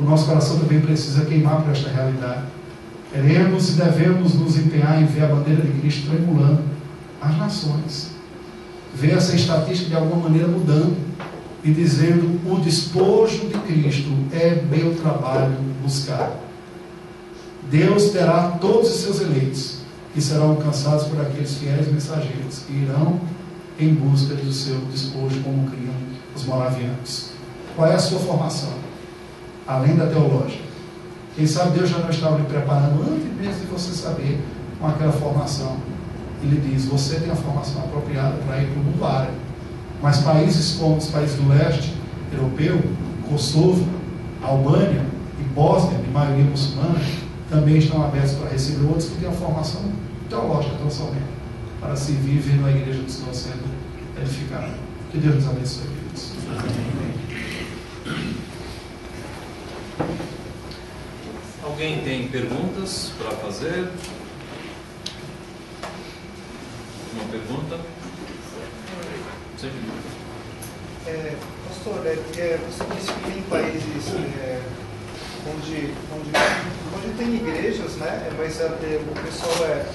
O 0.00 0.02
nosso 0.02 0.26
coração 0.26 0.58
também 0.58 0.80
precisa 0.80 1.26
queimar 1.26 1.62
para 1.62 1.72
esta 1.72 1.90
realidade. 1.90 2.42
Queremos 3.12 3.68
e 3.70 3.72
devemos 3.72 4.34
nos 4.34 4.58
empenhar 4.58 5.00
em 5.00 5.06
ver 5.06 5.24
a 5.24 5.28
bandeira 5.28 5.62
de 5.62 5.80
Cristo 5.80 6.10
tremulando 6.10 6.62
as 7.20 7.38
nações. 7.38 8.09
Ver 8.94 9.12
essa 9.12 9.34
estatística 9.34 9.90
de 9.90 9.96
alguma 9.96 10.28
maneira 10.28 10.48
mudando 10.48 10.96
e 11.62 11.70
dizendo 11.70 12.40
o 12.50 12.60
despojo 12.60 13.48
de 13.48 13.58
Cristo 13.58 14.10
é 14.32 14.62
meu 14.70 14.94
trabalho 14.96 15.56
buscar. 15.82 16.32
Deus 17.70 18.10
terá 18.10 18.58
todos 18.60 18.90
os 18.90 19.00
seus 19.00 19.20
eleitos 19.20 19.80
que 20.12 20.20
serão 20.20 20.50
alcançados 20.50 21.06
por 21.06 21.20
aqueles 21.20 21.54
fiéis 21.56 21.90
mensageiros 21.90 22.60
que 22.66 22.72
irão 22.72 23.20
em 23.78 23.94
busca 23.94 24.34
do 24.34 24.52
seu 24.52 24.76
despojo, 24.92 25.40
como 25.42 25.70
criam 25.70 25.94
os 26.34 26.44
moravianos. 26.44 27.30
Qual 27.76 27.88
é 27.88 27.94
a 27.94 27.98
sua 27.98 28.18
formação? 28.18 28.72
Além 29.66 29.96
da 29.96 30.06
teológica. 30.06 30.64
Quem 31.36 31.46
sabe 31.46 31.78
Deus 31.78 31.88
já 31.88 31.98
não 31.98 32.10
estava 32.10 32.36
lhe 32.38 32.44
preparando 32.44 33.02
antes 33.02 33.32
mesmo 33.38 33.60
de 33.60 33.66
você 33.66 33.92
saber 33.92 34.40
com 34.80 34.86
aquela 34.86 35.12
formação. 35.12 35.76
Ele 36.42 36.60
diz: 36.60 36.86
você 36.86 37.20
tem 37.20 37.30
a 37.30 37.36
formação 37.36 37.82
apropriada 37.82 38.36
para 38.46 38.62
ir 38.62 38.66
para 38.68 38.80
o 38.80 38.84
mundo 38.84 39.04
árabe. 39.04 39.36
Mas 40.02 40.18
países 40.18 40.76
como 40.76 40.96
os 40.96 41.08
países 41.08 41.36
do 41.36 41.48
leste 41.48 41.94
europeu, 42.32 42.80
Kosovo, 43.28 43.86
Albânia 44.42 45.04
e 45.38 45.42
Bósnia, 45.54 45.98
de 45.98 46.10
maioria 46.10 46.44
muçulmana, 46.44 46.98
também 47.50 47.76
estão 47.76 48.02
abertos 48.02 48.32
para 48.32 48.48
receber 48.48 48.86
outros 48.86 49.10
que 49.10 49.16
têm 49.16 49.28
a 49.28 49.32
formação 49.32 49.82
teológica 50.28 50.76
tão 50.76 50.90
somente, 50.90 51.24
para 51.80 51.94
se 51.96 52.12
viver 52.12 52.60
na 52.60 52.70
igreja 52.70 53.02
do 53.02 53.10
Senhor 53.10 53.34
sendo 53.34 53.64
edificada. 54.20 54.70
Que 55.10 55.18
Deus 55.18 55.34
nos 55.34 55.48
abençoe, 55.48 55.86
queridos. 55.88 56.32
Alguém 61.62 62.00
tem 62.02 62.28
perguntas 62.28 63.12
para 63.18 63.30
fazer? 63.32 63.90
Uma 67.12 67.24
pergunta? 67.24 67.80
Sim. 69.58 69.70
É, 71.06 71.34
pastor, 71.66 72.06
é, 72.06 72.10
é, 72.10 72.58
você 72.68 72.84
disse 72.94 73.12
que 73.12 73.32
tem 73.32 73.42
países 73.42 74.14
é, 74.38 74.62
onde, 75.48 75.94
onde, 76.14 76.30
onde 76.96 77.18
tem 77.18 77.34
igrejas, 77.34 77.96
né? 77.96 78.30
Mas 78.38 78.60
a, 78.60 78.66
o 78.66 79.24
pessoal 79.24 79.66
é. 79.66 79.86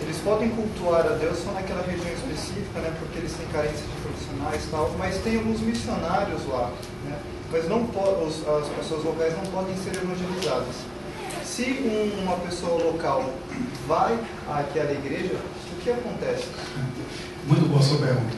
Eles 0.00 0.18
podem 0.18 0.48
cultuar 0.50 1.06
a 1.06 1.16
Deus 1.16 1.38
só 1.38 1.52
naquela 1.52 1.82
região 1.82 2.12
específica, 2.12 2.80
né? 2.80 2.92
Porque 2.98 3.18
eles 3.18 3.32
têm 3.32 3.46
carência 3.48 3.84
de 3.84 4.00
profissionais 4.02 4.64
e 4.64 4.68
tal. 4.68 4.90
Mas 4.98 5.16
tem 5.18 5.36
alguns 5.36 5.60
missionários 5.60 6.46
lá, 6.46 6.72
né? 7.04 7.18
Mas 7.52 7.68
não 7.68 7.82
os, 7.82 8.46
as 8.46 8.68
pessoas 8.68 9.04
locais 9.04 9.34
não 9.36 9.44
podem 9.52 9.76
ser 9.76 9.96
evangelizadas. 9.96 10.74
Se 11.44 11.64
um, 11.64 12.22
uma 12.22 12.36
pessoa 12.36 12.82
local 12.82 13.30
vai 13.86 14.18
àquela 14.48 14.92
igreja, 14.92 15.36
o 15.78 15.80
que 15.80 15.90
acontece? 15.90 16.44
Muito 17.46 17.68
boa 17.68 17.80
sua 17.80 17.98
pergunta. 17.98 18.36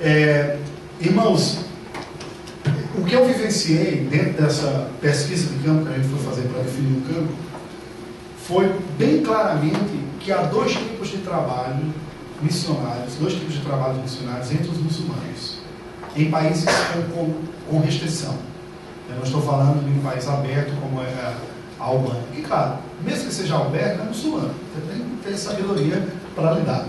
É, 0.00 0.58
irmãos, 1.00 1.58
o 2.96 3.04
que 3.04 3.14
eu 3.14 3.26
vivenciei 3.26 4.06
dentro 4.08 4.42
dessa 4.42 4.88
pesquisa 5.00 5.52
de 5.52 5.64
campo 5.64 5.86
que 5.86 5.92
a 5.92 5.96
gente 5.96 6.08
foi 6.08 6.18
fazer 6.20 6.42
para 6.48 6.62
definir 6.62 6.98
o 6.98 7.00
campo, 7.02 7.32
foi 8.46 8.80
bem 8.96 9.22
claramente 9.22 9.98
que 10.20 10.32
há 10.32 10.42
dois 10.42 10.72
tipos 10.72 11.08
de 11.08 11.18
trabalho 11.18 11.92
missionários, 12.40 13.14
dois 13.16 13.34
tipos 13.34 13.54
de 13.54 13.60
trabalhos 13.60 14.00
missionários 14.00 14.50
entre 14.52 14.68
os 14.68 14.78
muçulmanos, 14.78 15.58
em 16.16 16.30
países 16.30 16.64
com, 16.64 17.02
com, 17.12 17.34
com 17.68 17.80
restrição. 17.80 18.36
Eu 19.08 19.16
não 19.16 19.22
estou 19.24 19.42
falando 19.42 19.84
de 19.84 19.98
um 19.98 20.02
país 20.02 20.28
aberto 20.28 20.72
como 20.80 21.00
é 21.02 21.34
a 21.80 21.84
Albânia. 21.84 22.22
E 22.36 22.42
claro, 22.42 22.78
mesmo 23.04 23.28
que 23.28 23.34
seja 23.34 23.56
aberto, 23.56 24.00
é 24.00 24.04
muçulmano. 24.04 24.54
Você 24.74 24.92
tem 24.92 25.04
que 25.04 25.16
ter 25.24 25.36
sabedoria 25.36 26.06
para 26.38 26.52
lidar. 26.52 26.86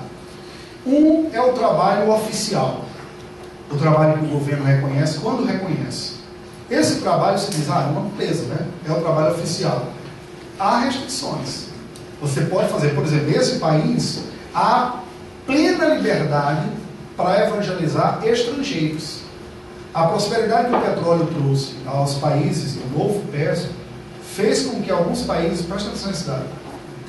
Um 0.86 1.30
é 1.34 1.42
o 1.42 1.54
trabalho 1.54 2.12
oficial, 2.12 2.86
o 3.70 3.76
trabalho 3.76 4.20
que 4.20 4.26
o 4.26 4.30
governo 4.30 4.64
reconhece, 4.64 5.20
quando 5.20 5.46
reconhece. 5.46 6.20
Esse 6.70 7.02
trabalho 7.02 7.38
se 7.38 7.50
diz, 7.52 7.70
ah, 7.70 7.88
é 7.88 7.92
uma 7.92 8.08
empresa, 8.08 8.46
né? 8.46 8.68
É 8.88 8.92
o 8.92 9.02
trabalho 9.02 9.34
oficial. 9.34 9.88
Há 10.60 10.82
restrições. 10.82 11.66
Você 12.22 12.42
pode 12.42 12.70
fazer, 12.70 12.90
por 12.94 13.04
exemplo, 13.04 13.32
nesse 13.32 13.58
país, 13.58 14.24
há 14.54 15.00
plena 15.46 15.96
liberdade 15.96 16.68
para 17.18 17.48
evangelizar 17.48 18.20
estrangeiros. 18.24 19.22
A 19.94 20.04
prosperidade 20.04 20.70
que 20.70 20.76
o 20.76 20.82
petróleo 20.82 21.28
trouxe 21.28 21.76
aos 21.88 22.16
países 22.16 22.76
do 22.76 22.98
novo 22.98 23.26
Pérsia 23.32 23.72
fez 24.36 24.68
com 24.68 24.82
que 24.82 24.92
alguns 24.92 25.24
países, 25.24 25.66
presta 25.66 25.90
atenção 25.90 26.12
nesse 26.12 26.24
dado, 26.26 26.46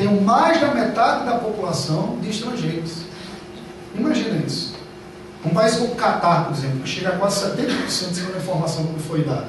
tenham 0.00 0.18
mais 0.22 0.58
da 0.58 0.68
metade 0.74 1.26
da 1.26 1.36
população 1.36 2.16
de 2.22 2.30
estrangeiros. 2.30 3.02
Imagina 3.94 4.42
isso. 4.46 4.74
Um 5.44 5.50
país 5.50 5.74
como 5.74 5.92
o 5.92 5.94
Catar, 5.94 6.46
por 6.46 6.56
exemplo, 6.56 6.80
que 6.80 6.88
chega 6.88 7.10
a 7.10 7.18
quase 7.18 7.44
70% 7.44 8.12
segundo 8.14 8.38
informação 8.38 8.86
que 8.86 9.00
foi 9.00 9.24
dada. 9.24 9.46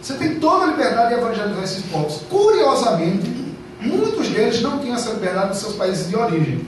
Você 0.00 0.14
tem 0.14 0.40
toda 0.40 0.64
a 0.64 0.66
liberdade 0.68 1.14
de 1.14 1.20
evangelizar 1.20 1.62
esses 1.62 1.84
povos. 1.86 2.22
Curiosamente, 2.28 3.54
muitos 3.80 4.28
deles 4.28 4.60
não 4.60 4.80
tinham 4.80 4.96
essa 4.96 5.10
liberdade 5.12 5.48
nos 5.48 5.58
seus 5.58 5.74
países 5.74 6.08
de 6.08 6.16
origem. 6.16 6.66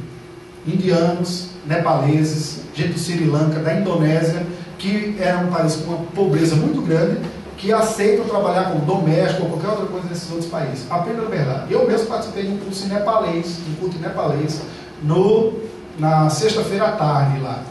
Indianos, 0.66 1.48
nepaleses, 1.66 2.60
gente 2.72 2.92
do 2.92 2.98
Sri 2.98 3.24
Lanka, 3.24 3.58
da 3.58 3.74
Indonésia, 3.74 4.46
que 4.78 5.16
era 5.18 5.38
um 5.38 5.48
país 5.48 5.76
com 5.76 5.92
uma 5.92 6.04
pobreza 6.06 6.54
muito 6.54 6.80
grande, 6.82 7.18
que 7.56 7.72
aceitam 7.72 8.24
trabalhar 8.26 8.70
como 8.70 8.84
doméstico 8.84 9.44
ou 9.44 9.50
qualquer 9.50 9.68
outra 9.68 9.86
coisa 9.86 10.08
nesses 10.08 10.30
outros 10.30 10.50
países. 10.50 10.86
Apenas 10.90 11.22
liberdade. 11.22 11.72
Eu 11.72 11.86
mesmo 11.86 12.06
participei 12.06 12.44
de 12.44 12.52
um 12.52 12.58
curso 12.58 12.86
em 12.86 12.88
nepalês, 12.88 13.58
um 13.68 13.74
culto 13.76 13.96
em 13.96 14.00
nepalês, 14.00 14.60
no, 15.02 15.54
na 15.98 16.28
sexta-feira 16.30 16.88
à 16.88 16.92
tarde 16.92 17.40
lá. 17.40 17.62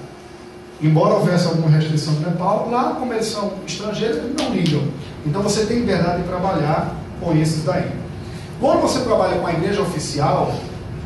Embora 0.81 1.13
houvesse 1.13 1.47
alguma 1.47 1.69
restrição 1.69 2.13
no 2.15 2.29
Nepal, 2.29 2.67
lá, 2.69 2.95
como 2.99 3.13
eles 3.13 3.27
são 3.27 3.53
estrangeiros, 3.65 4.17
eles 4.17 4.35
não 4.37 4.53
ligam. 4.53 4.83
Então 5.25 5.41
você 5.41 5.65
tem 5.65 5.79
liberdade 5.79 6.23
de 6.23 6.27
trabalhar 6.27 6.95
com 7.21 7.33
esses 7.37 7.63
daí. 7.63 7.89
Quando 8.59 8.81
você 8.81 8.99
trabalha 8.99 9.37
com 9.37 9.47
a 9.47 9.53
igreja 9.53 9.81
oficial, 9.81 10.53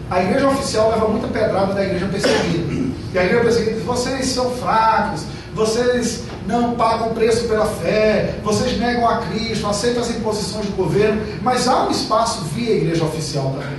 a 0.09 0.23
igreja 0.23 0.47
oficial 0.47 0.89
leva 0.89 1.07
muita 1.07 1.27
pedrada 1.27 1.73
da 1.73 1.83
igreja 1.83 2.07
perseguida. 2.07 2.73
E 3.13 3.19
a 3.19 3.23
igreja 3.23 3.43
perseguida 3.43 3.75
diz: 3.75 3.83
vocês 3.83 4.25
são 4.27 4.49
fracos, 4.51 5.25
vocês 5.53 6.23
não 6.47 6.75
pagam 6.75 7.13
preço 7.13 7.47
pela 7.47 7.65
fé, 7.65 8.39
vocês 8.43 8.79
negam 8.79 9.07
a 9.07 9.17
Cristo, 9.17 9.67
aceitam 9.67 10.01
as 10.01 10.09
imposições 10.09 10.65
do 10.65 10.75
governo, 10.75 11.21
mas 11.41 11.67
há 11.67 11.85
um 11.85 11.91
espaço 11.91 12.45
via 12.45 12.75
igreja 12.75 13.03
oficial 13.03 13.51
também. 13.51 13.77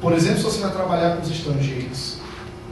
Por 0.00 0.12
exemplo, 0.12 0.38
se 0.38 0.44
você 0.44 0.60
vai 0.60 0.70
trabalhar 0.70 1.16
com 1.16 1.22
os 1.22 1.30
estrangeiros, 1.30 2.16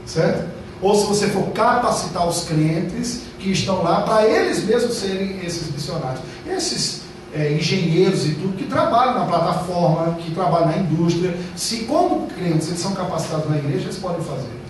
certo? 0.05 0.47
Ou 0.81 0.95
se 0.95 1.07
você 1.07 1.27
for 1.27 1.49
capacitar 1.51 2.27
os 2.27 2.43
crentes 2.43 3.21
que 3.39 3.51
estão 3.51 3.81
lá 3.81 4.01
para 4.01 4.27
eles 4.27 4.63
mesmos 4.63 4.95
serem 4.95 5.39
esses 5.43 5.71
missionários. 5.71 6.21
Esses 6.47 7.01
é, 7.33 7.53
engenheiros 7.53 8.25
e 8.27 8.35
tudo 8.35 8.55
que 8.55 8.65
trabalham 8.65 9.19
na 9.19 9.25
plataforma, 9.25 10.15
que 10.15 10.31
trabalham 10.31 10.67
na 10.67 10.77
indústria, 10.77 11.35
se 11.55 11.85
como 11.85 12.27
crentes 12.27 12.67
eles 12.67 12.79
são 12.79 12.93
capacitados 12.93 13.49
na 13.49 13.57
igreja, 13.57 13.85
eles 13.85 13.97
podem 13.97 14.23
fazer. 14.23 14.62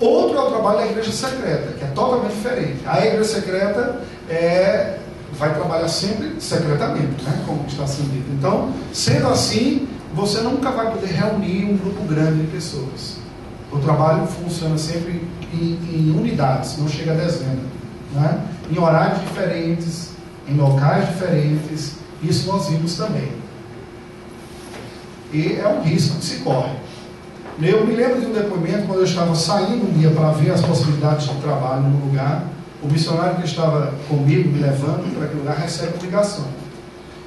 Outro 0.00 0.36
é 0.36 0.40
o 0.40 0.50
trabalho 0.50 0.78
da 0.78 0.86
igreja 0.86 1.12
secreta, 1.12 1.72
que 1.78 1.84
é 1.84 1.88
totalmente 1.88 2.34
diferente. 2.34 2.78
A 2.84 3.06
igreja 3.06 3.24
secreta 3.24 4.00
é, 4.28 4.98
vai 5.38 5.54
trabalhar 5.54 5.88
sempre 5.88 6.40
secretamente, 6.40 7.22
né, 7.22 7.44
como 7.46 7.64
está 7.66 7.86
sendo 7.86 8.12
dito. 8.12 8.30
Então, 8.32 8.72
sendo 8.92 9.28
assim, 9.28 9.88
você 10.14 10.40
nunca 10.40 10.70
vai 10.70 10.90
poder 10.90 11.06
reunir 11.06 11.64
um 11.64 11.76
grupo 11.76 12.02
grande 12.04 12.42
de 12.42 12.46
pessoas. 12.48 13.18
O 13.70 13.78
trabalho 13.78 14.26
funciona 14.26 14.78
sempre 14.78 15.22
em, 15.52 15.78
em 15.92 16.14
unidades, 16.16 16.78
não 16.78 16.88
chega 16.88 17.12
a 17.12 17.16
dezena. 17.16 17.62
Né? 18.12 18.40
Em 18.70 18.78
horários 18.78 19.20
diferentes, 19.20 20.10
em 20.48 20.56
locais 20.56 21.08
diferentes, 21.08 21.94
isso 22.22 22.46
nós 22.46 22.68
vimos 22.68 22.96
também. 22.96 23.32
E 25.32 25.54
é 25.54 25.66
um 25.66 25.82
risco 25.82 26.18
que 26.18 26.24
se 26.24 26.36
corre. 26.36 26.83
Eu 27.62 27.86
me 27.86 27.94
lembro 27.94 28.20
de 28.20 28.26
um 28.26 28.32
depoimento 28.32 28.86
quando 28.86 28.98
eu 28.98 29.04
estava 29.04 29.32
saindo 29.34 29.88
um 29.88 29.92
dia 29.92 30.10
para 30.10 30.32
ver 30.32 30.50
as 30.50 30.60
possibilidades 30.60 31.28
de 31.28 31.34
trabalho 31.36 31.82
no 31.82 32.06
lugar. 32.06 32.46
O 32.82 32.88
missionário 32.90 33.36
que 33.36 33.44
estava 33.44 33.94
comigo, 34.08 34.50
me 34.50 34.58
levando 34.58 35.14
para 35.14 35.26
aquele 35.26 35.40
lugar, 35.40 35.56
recebe 35.56 35.94
uma 35.94 36.02
ligação. 36.02 36.44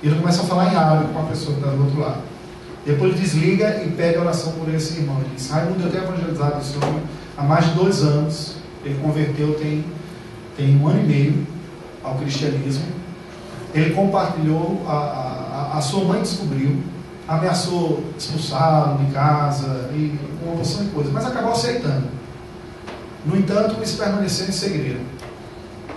Ele 0.04 0.16
começa 0.16 0.44
a 0.44 0.46
falar 0.46 0.74
em 0.74 0.76
árabe 0.76 1.14
com 1.14 1.20
a 1.20 1.24
pessoa 1.24 1.54
que 1.56 1.62
está 1.62 1.74
do 1.74 1.82
outro 1.82 2.02
lado. 2.02 2.22
Depois 2.86 3.16
desliga 3.16 3.82
e 3.84 3.90
pede 3.92 4.18
oração 4.18 4.52
por 4.54 4.74
esse 4.74 5.00
irmão. 5.00 5.18
Ele 5.20 5.30
diz: 5.36 5.50
Raimundo, 5.50 5.84
eu 5.84 5.92
tenho 5.92 6.04
evangelizado 6.04 6.60
esse 6.60 6.78
homem 6.78 7.02
há 7.38 7.44
mais 7.44 7.66
de 7.66 7.72
dois 7.72 8.04
anos. 8.04 8.58
Ele 8.84 9.00
converteu 9.02 9.56
tem, 9.56 9.84
tem 10.58 10.78
um 10.78 10.88
ano 10.88 11.00
e 11.00 11.04
meio 11.04 11.48
ao 12.04 12.16
cristianismo. 12.16 12.86
Ele 13.74 13.94
compartilhou, 13.94 14.86
a, 14.88 14.92
a, 14.94 15.78
a 15.78 15.82
sua 15.82 16.04
mãe 16.04 16.22
descobriu 16.22 16.78
ameaçou 17.28 18.04
expulsá-lo 18.18 19.04
de 19.04 19.12
casa 19.12 19.90
e 19.94 20.18
uma 20.42 20.56
porção 20.56 20.86
de 20.86 20.92
coisas, 20.92 21.12
mas 21.12 21.26
acabou 21.26 21.52
aceitando. 21.52 22.08
No 23.26 23.36
entanto, 23.36 23.76
eles 23.76 23.94
permaneceram 23.96 24.50
em 24.50 24.54
segredo. 24.54 25.06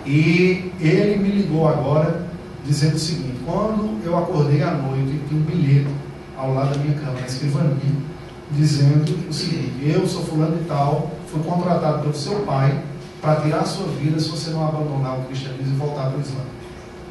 E 0.05 0.73
ele 0.81 1.17
me 1.19 1.31
ligou 1.31 1.69
agora 1.69 2.27
dizendo 2.65 2.97
o 2.97 2.99
seguinte: 2.99 3.41
quando 3.45 4.01
eu 4.05 4.19
acordei 4.19 4.63
à 4.63 4.73
noite, 4.73 5.21
tinha 5.29 5.41
um 5.41 5.45
bilhete 5.45 5.89
ao 6.37 6.55
lado 6.55 6.71
da 6.71 6.79
minha 6.79 6.99
cama, 6.99 7.21
na 7.21 7.27
escrivaninha, 7.27 8.03
dizendo 8.51 9.29
o 9.29 9.33
seguinte: 9.33 9.89
eu 9.89 10.07
sou 10.07 10.25
fulano 10.25 10.57
de 10.57 10.65
tal, 10.65 11.11
fui 11.31 11.43
contratado 11.43 12.01
pelo 12.01 12.15
seu 12.15 12.41
pai 12.41 12.83
para 13.21 13.41
tirar 13.43 13.61
a 13.61 13.65
sua 13.65 13.87
vida 13.87 14.19
se 14.19 14.29
você 14.29 14.51
não 14.51 14.67
abandonar 14.67 15.19
o 15.19 15.25
cristianismo 15.25 15.75
e 15.75 15.79
voltar 15.79 16.09
para 16.09 16.19
o 16.19 16.21
Islã. 16.21 16.41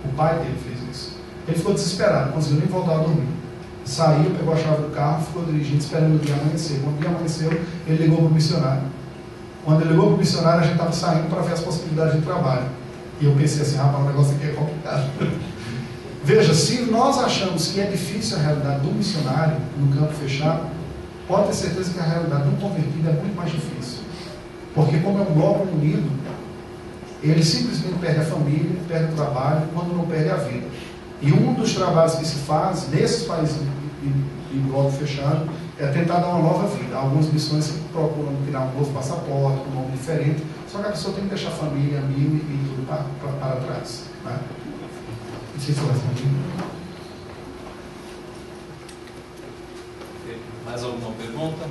O 0.03 0.09
pai 0.09 0.39
dele 0.39 0.57
fez 0.65 0.79
isso. 0.89 1.19
Ele 1.47 1.57
ficou 1.57 1.73
desesperado, 1.73 2.27
não 2.27 2.33
conseguiu 2.33 2.59
nem 2.59 2.67
voltar 2.67 2.95
a 2.95 2.97
dormir. 2.97 3.38
Saiu, 3.89 4.29
pegou 4.37 4.53
a 4.53 4.57
chave 4.57 4.83
do 4.83 4.93
carro, 4.93 5.25
ficou 5.25 5.43
dirigindo, 5.45 5.79
esperando 5.79 6.15
o 6.15 6.19
dia 6.19 6.35
amanhecer. 6.35 6.79
Quando 6.83 6.97
o 6.97 6.99
dia 6.99 7.09
amanheceu, 7.09 7.49
ele 7.87 8.03
ligou 8.03 8.19
para 8.19 8.27
o 8.27 8.29
missionário. 8.29 8.83
Quando 9.65 9.81
ele 9.81 9.89
ligou 9.89 10.05
para 10.05 10.15
o 10.15 10.17
missionário, 10.19 10.59
a 10.59 10.63
gente 10.63 10.73
estava 10.73 10.91
saindo 10.91 11.27
para 11.27 11.41
ver 11.41 11.53
as 11.53 11.61
possibilidades 11.61 12.13
de 12.13 12.21
trabalho. 12.21 12.67
E 13.19 13.25
eu 13.25 13.33
pensei 13.33 13.63
assim, 13.63 13.77
rapaz, 13.77 14.03
o 14.03 14.07
negócio 14.07 14.35
aqui 14.35 14.45
é 14.45 14.51
complicado. 14.51 15.09
Veja, 16.23 16.53
se 16.53 16.81
nós 16.83 17.17
achamos 17.17 17.69
que 17.69 17.81
é 17.81 17.85
difícil 17.85 18.37
a 18.37 18.41
realidade 18.41 18.81
do 18.81 18.93
missionário 18.93 19.57
no 19.79 19.91
campo 19.95 20.13
fechado, 20.13 20.67
pode 21.27 21.47
ter 21.47 21.53
certeza 21.53 21.91
que 21.91 21.99
a 21.99 22.03
realidade 22.03 22.43
do 22.43 22.61
convertido 22.61 23.09
é 23.09 23.13
muito 23.13 23.35
mais 23.35 23.51
difícil. 23.51 24.03
Porque 24.75 24.99
como 24.99 25.17
é 25.17 25.21
um 25.23 25.33
bloco 25.33 25.67
unido, 25.67 26.07
ele 27.23 27.43
simplesmente 27.43 27.97
perde 27.99 28.19
a 28.19 28.25
família, 28.25 28.79
perde 28.87 29.13
o 29.13 29.15
trabalho, 29.15 29.63
quando 29.73 29.97
não 29.97 30.05
perde 30.05 30.29
a 30.29 30.35
vida. 30.35 30.67
E 31.21 31.33
um 31.33 31.53
dos 31.53 31.73
trabalhos 31.73 32.15
que 32.15 32.25
se 32.25 32.35
faz 32.35 32.87
nesses 32.91 33.23
países 33.23 33.57
de, 34.01 34.09
de 34.53 34.59
bloco 34.67 34.91
fechado 34.91 35.49
é 35.77 35.87
tentar 35.87 36.19
dar 36.19 36.29
uma 36.29 36.49
nova 36.49 36.67
vida. 36.75 36.95
Algumas 36.95 37.31
missões 37.31 37.73
procuram 37.91 38.35
criar 38.45 38.61
um 38.61 38.77
novo 38.77 38.93
passaporte, 38.93 39.67
um 39.69 39.75
nome 39.75 39.91
diferente, 39.91 40.43
só 40.67 40.79
que 40.79 40.87
a 40.87 40.91
pessoa 40.91 41.13
tem 41.13 41.23
que 41.23 41.29
deixar 41.29 41.49
a 41.49 41.51
família, 41.51 41.99
amigo 41.99 42.35
e 42.35 42.69
tudo 42.69 42.87
para, 42.87 43.05
para, 43.21 43.31
para 43.39 43.55
trás. 43.61 44.05
Né? 44.25 44.39
Não 45.53 45.61
sei 45.61 45.73
se 45.73 45.81
vai 45.81 45.95
Mais 50.65 50.83
alguma 50.83 51.11
pergunta? 51.13 51.67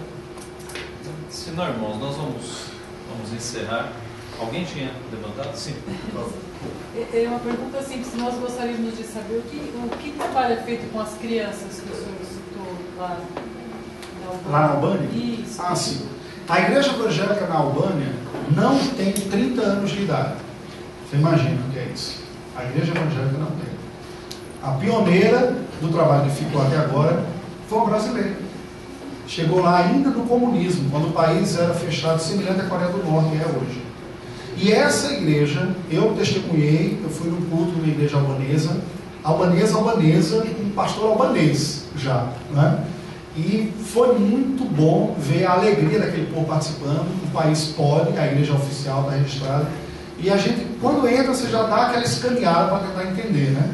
Se 1.31 1.51
não, 1.51 1.69
irmãos, 1.69 1.99
nós 1.99 2.17
vamos, 2.17 2.65
vamos 3.09 3.33
encerrar. 3.33 3.93
Alguém 4.41 4.65
tinha 4.65 4.93
levantado? 5.11 5.55
Sim, 5.57 5.75
por 6.13 6.21
favor. 6.21 6.33
É, 6.97 7.25
é 7.25 7.29
uma 7.29 7.41
pergunta 7.41 7.83
simples. 7.83 8.15
Nós 8.17 8.35
gostaríamos 8.35 8.97
de 8.97 9.05
saber 9.05 9.39
o 9.39 9.43
que, 9.43 9.57
o 9.57 9.89
que 9.99 10.11
trabalho 10.13 10.55
é 10.55 10.57
feito 10.63 10.91
com 10.93 11.01
as 11.01 11.15
crianças 11.15 11.81
que 11.81 11.93
o 11.93 11.97
senhor 11.97 12.19
citou 12.23 12.75
lá 12.99 13.19
na 14.23 14.29
Albânia. 14.29 14.51
Lá 14.51 14.61
na 14.61 14.69
Albânia? 14.69 15.09
Isso. 15.13 15.61
Ah, 15.63 15.75
sim. 15.75 16.09
A 16.49 16.61
igreja 16.61 16.91
evangélica 16.91 17.47
na 17.47 17.57
Albânia 17.57 18.15
não 18.55 18.79
tem 18.97 19.13
30 19.13 19.61
anos 19.61 19.91
de 19.91 20.03
idade. 20.03 20.35
Você 21.09 21.17
imagina 21.17 21.61
o 21.69 21.73
que 21.73 21.79
é 21.79 21.91
isso? 21.93 22.23
A 22.57 22.65
igreja 22.65 22.93
evangélica 22.93 23.39
não 23.39 23.51
tem. 23.53 23.69
A 24.63 24.73
pioneira 24.73 25.57
do 25.81 25.93
trabalho 25.93 26.25
que 26.25 26.37
ficou 26.37 26.63
até 26.63 26.77
agora 26.79 27.25
foi 27.69 27.79
uma 27.79 27.91
brasileira. 27.91 28.37
Chegou 29.27 29.61
lá 29.61 29.79
ainda 29.79 30.11
no 30.11 30.25
comunismo, 30.27 30.91
quando 30.91 31.09
o 31.09 31.13
país 31.13 31.59
era 31.59 31.75
fechado, 31.75 32.19
semelhante 32.19 32.63
à 32.63 32.65
Coreia 32.65 32.91
do 32.91 33.05
Norte, 33.05 33.31
que 33.31 33.37
é 33.37 33.47
hoje. 33.47 33.88
E 34.61 34.73
essa 34.73 35.13
igreja, 35.13 35.75
eu 35.89 36.15
testemunhei, 36.15 36.99
eu 37.03 37.09
fui 37.09 37.31
no 37.31 37.37
culto 37.43 37.79
uma 37.79 37.87
igreja 37.87 38.17
albanesa, 38.17 38.77
albanesa, 39.23 39.77
albanesa, 39.77 40.45
um 40.61 40.71
pastor 40.71 41.11
albanês 41.11 41.85
já, 41.97 42.33
né? 42.51 42.85
E 43.37 43.73
foi 43.85 44.19
muito 44.19 44.65
bom 44.65 45.15
ver 45.17 45.45
a 45.45 45.53
alegria 45.53 46.01
daquele 46.01 46.27
povo 46.27 46.47
participando. 46.47 47.07
O 47.25 47.31
país 47.31 47.73
pode, 47.77 48.19
a 48.19 48.27
igreja 48.27 48.53
oficial 48.55 49.03
está 49.03 49.13
registrada. 49.13 49.69
E 50.19 50.29
a 50.29 50.37
gente, 50.37 50.67
quando 50.81 51.07
entra, 51.07 51.33
você 51.33 51.47
já 51.49 51.63
dá 51.63 51.87
aquela 51.87 52.05
escaneada 52.05 52.69
para 52.69 52.79
tentar 52.79 53.05
entender, 53.05 53.53
né? 53.53 53.71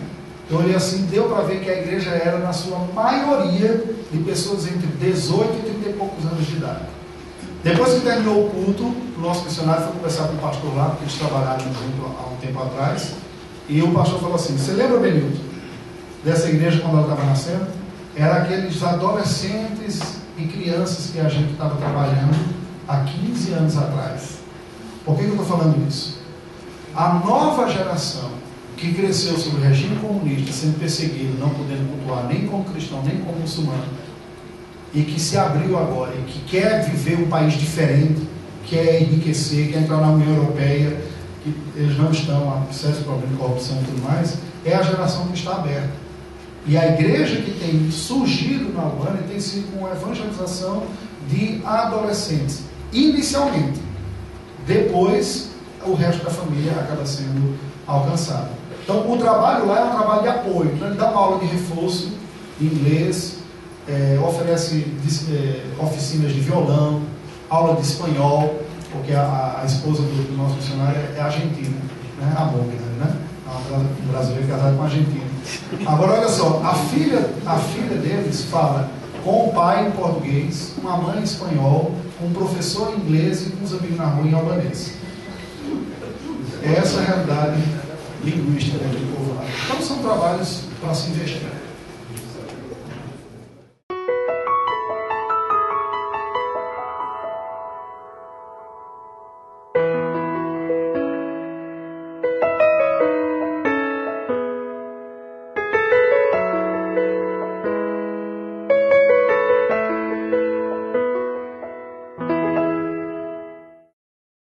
Eu 0.50 0.58
olhei 0.58 0.74
assim, 0.74 1.06
deu 1.06 1.24
para 1.24 1.44
ver 1.44 1.60
que 1.60 1.70
a 1.70 1.80
igreja 1.80 2.10
era, 2.10 2.38
na 2.38 2.52
sua 2.52 2.78
maioria, 2.94 3.82
de 4.12 4.18
pessoas 4.18 4.66
entre 4.66 4.86
18 4.86 5.54
e 5.54 5.70
30 5.70 5.88
e 5.88 5.92
poucos 5.94 6.26
anos 6.26 6.46
de 6.46 6.56
idade. 6.56 6.82
Depois 7.64 7.94
que 7.94 8.00
terminou 8.00 8.46
o 8.46 8.50
culto, 8.50 8.84
o 8.84 9.20
nosso 9.20 9.44
missionário 9.44 9.84
foi 9.84 9.92
conversar 9.94 10.28
com 10.28 10.34
o 10.34 10.38
pastor 10.38 10.76
lá, 10.76 10.90
porque 10.90 11.04
eles 11.04 11.14
trabalharam 11.14 11.64
junto 11.64 12.04
há 12.04 12.30
um 12.30 12.36
tempo 12.36 12.62
atrás. 12.62 13.14
E 13.66 13.80
o 13.80 13.90
pastor 13.90 14.20
falou 14.20 14.34
assim: 14.34 14.58
Você 14.58 14.72
lembra, 14.72 14.98
Benilton, 15.00 15.40
dessa 16.22 16.50
igreja 16.50 16.80
quando 16.82 16.98
ela 16.98 17.08
estava 17.08 17.24
nascendo? 17.24 17.66
Era 18.14 18.42
aqueles 18.42 18.82
adolescentes 18.82 20.18
e 20.36 20.44
crianças 20.44 21.10
que 21.10 21.18
a 21.18 21.28
gente 21.30 21.52
estava 21.52 21.76
trabalhando 21.76 22.36
há 22.86 22.98
15 22.98 23.52
anos 23.52 23.78
atrás. 23.78 24.40
Por 25.02 25.16
que, 25.16 25.22
que 25.22 25.28
eu 25.28 25.40
estou 25.42 25.46
falando 25.46 25.88
isso? 25.88 26.18
A 26.94 27.14
nova 27.14 27.66
geração 27.70 28.30
que 28.76 28.92
cresceu 28.92 29.38
sob 29.38 29.56
o 29.56 29.60
regime 29.60 29.96
comunista, 29.96 30.52
sendo 30.52 30.78
perseguido, 30.78 31.38
não 31.38 31.48
podendo 31.48 31.88
cultuar 31.88 32.26
nem 32.26 32.46
como 32.46 32.64
cristão, 32.64 33.02
nem 33.02 33.18
como 33.20 33.38
muçulmano, 33.38 33.84
e 34.94 35.02
que 35.02 35.20
se 35.20 35.36
abriu 35.36 35.76
agora 35.76 36.14
e 36.14 36.22
que 36.30 36.38
quer 36.40 36.84
viver 36.84 37.18
um 37.18 37.26
país 37.26 37.54
diferente, 37.54 38.22
quer 38.66 39.02
enriquecer, 39.02 39.72
quer 39.72 39.80
entrar 39.80 39.98
na 39.98 40.10
União 40.10 40.36
Europeia, 40.36 40.96
que 41.42 41.54
eles 41.74 41.98
não 41.98 42.10
estão, 42.10 42.50
há 42.50 42.72
sérios 42.72 43.00
problemas 43.00 43.30
de 43.30 43.36
corrupção 43.36 43.76
e 43.82 43.84
tudo 43.84 44.02
mais, 44.02 44.38
é 44.64 44.74
a 44.74 44.82
geração 44.82 45.26
que 45.26 45.38
está 45.38 45.56
aberta. 45.56 46.04
E 46.66 46.78
a 46.78 46.88
igreja 46.94 47.42
que 47.42 47.50
tem 47.50 47.90
surgido 47.90 48.72
na 48.72 48.84
Albânia 48.84 49.22
tem 49.28 49.38
sido 49.38 49.70
com 49.76 49.86
evangelização 49.86 50.84
de 51.28 51.60
adolescentes, 51.64 52.62
inicialmente. 52.92 53.80
Depois, 54.66 55.50
o 55.84 55.92
resto 55.92 56.24
da 56.24 56.30
família 56.30 56.72
acaba 56.72 57.04
sendo 57.04 57.58
alcançado. 57.86 58.48
Então, 58.82 59.10
o 59.10 59.18
trabalho 59.18 59.66
lá 59.66 59.80
é 59.80 59.84
um 59.84 59.90
trabalho 59.90 60.22
de 60.22 60.28
apoio. 60.28 60.72
Então, 60.74 60.88
ele 60.88 60.96
dá 60.96 61.10
uma 61.10 61.20
aula 61.20 61.38
de 61.38 61.46
reforço 61.46 62.12
de 62.58 62.66
inglês, 62.66 63.33
é, 63.88 64.18
oferece 64.18 64.86
é, 65.30 65.82
oficinas 65.82 66.32
de 66.32 66.40
violão, 66.40 67.02
aula 67.50 67.76
de 67.76 67.82
espanhol, 67.82 68.62
porque 68.90 69.12
a, 69.12 69.60
a 69.62 69.66
esposa 69.66 70.02
do, 70.02 70.28
do, 70.28 70.36
nosso 70.36 70.54
missionário 70.56 71.00
é 71.16 71.20
argentina, 71.20 71.76
né? 72.18 72.34
a 72.36 72.44
Mogna, 72.44 72.86
né? 72.98 73.16
Um 73.70 74.10
brasileiro 74.10 74.48
casado 74.48 74.76
com 74.76 74.82
argentino. 74.82 75.24
Agora, 75.86 76.12
olha 76.12 76.28
só, 76.28 76.60
a 76.64 76.74
filha, 76.74 77.28
a 77.46 77.56
filha 77.56 77.96
deles 77.96 78.44
fala 78.44 78.88
com 79.22 79.48
o 79.48 79.52
pai 79.52 79.86
em 79.86 79.90
português, 79.92 80.74
com 80.80 80.88
a 80.88 80.96
mãe 80.96 81.20
em 81.20 81.24
espanhol, 81.24 81.94
com 82.18 82.26
um 82.26 82.32
professor 82.32 82.92
em 82.92 83.00
inglês 83.00 83.46
e 83.46 83.50
com 83.50 83.64
os 83.64 83.72
amigos 83.72 83.96
na 83.96 84.06
rua 84.06 84.26
em 84.26 84.34
albanês. 84.34 84.94
Essa 86.62 87.00
é 87.00 87.02
a 87.02 87.06
realidade 87.06 87.62
linguística 88.24 88.78
do 88.78 89.16
povo 89.16 89.34
lá. 89.34 89.44
Então, 89.64 89.82
são 89.82 89.98
trabalhos 89.98 90.62
para 90.80 90.94
se 90.94 91.10
investir. 91.10 91.63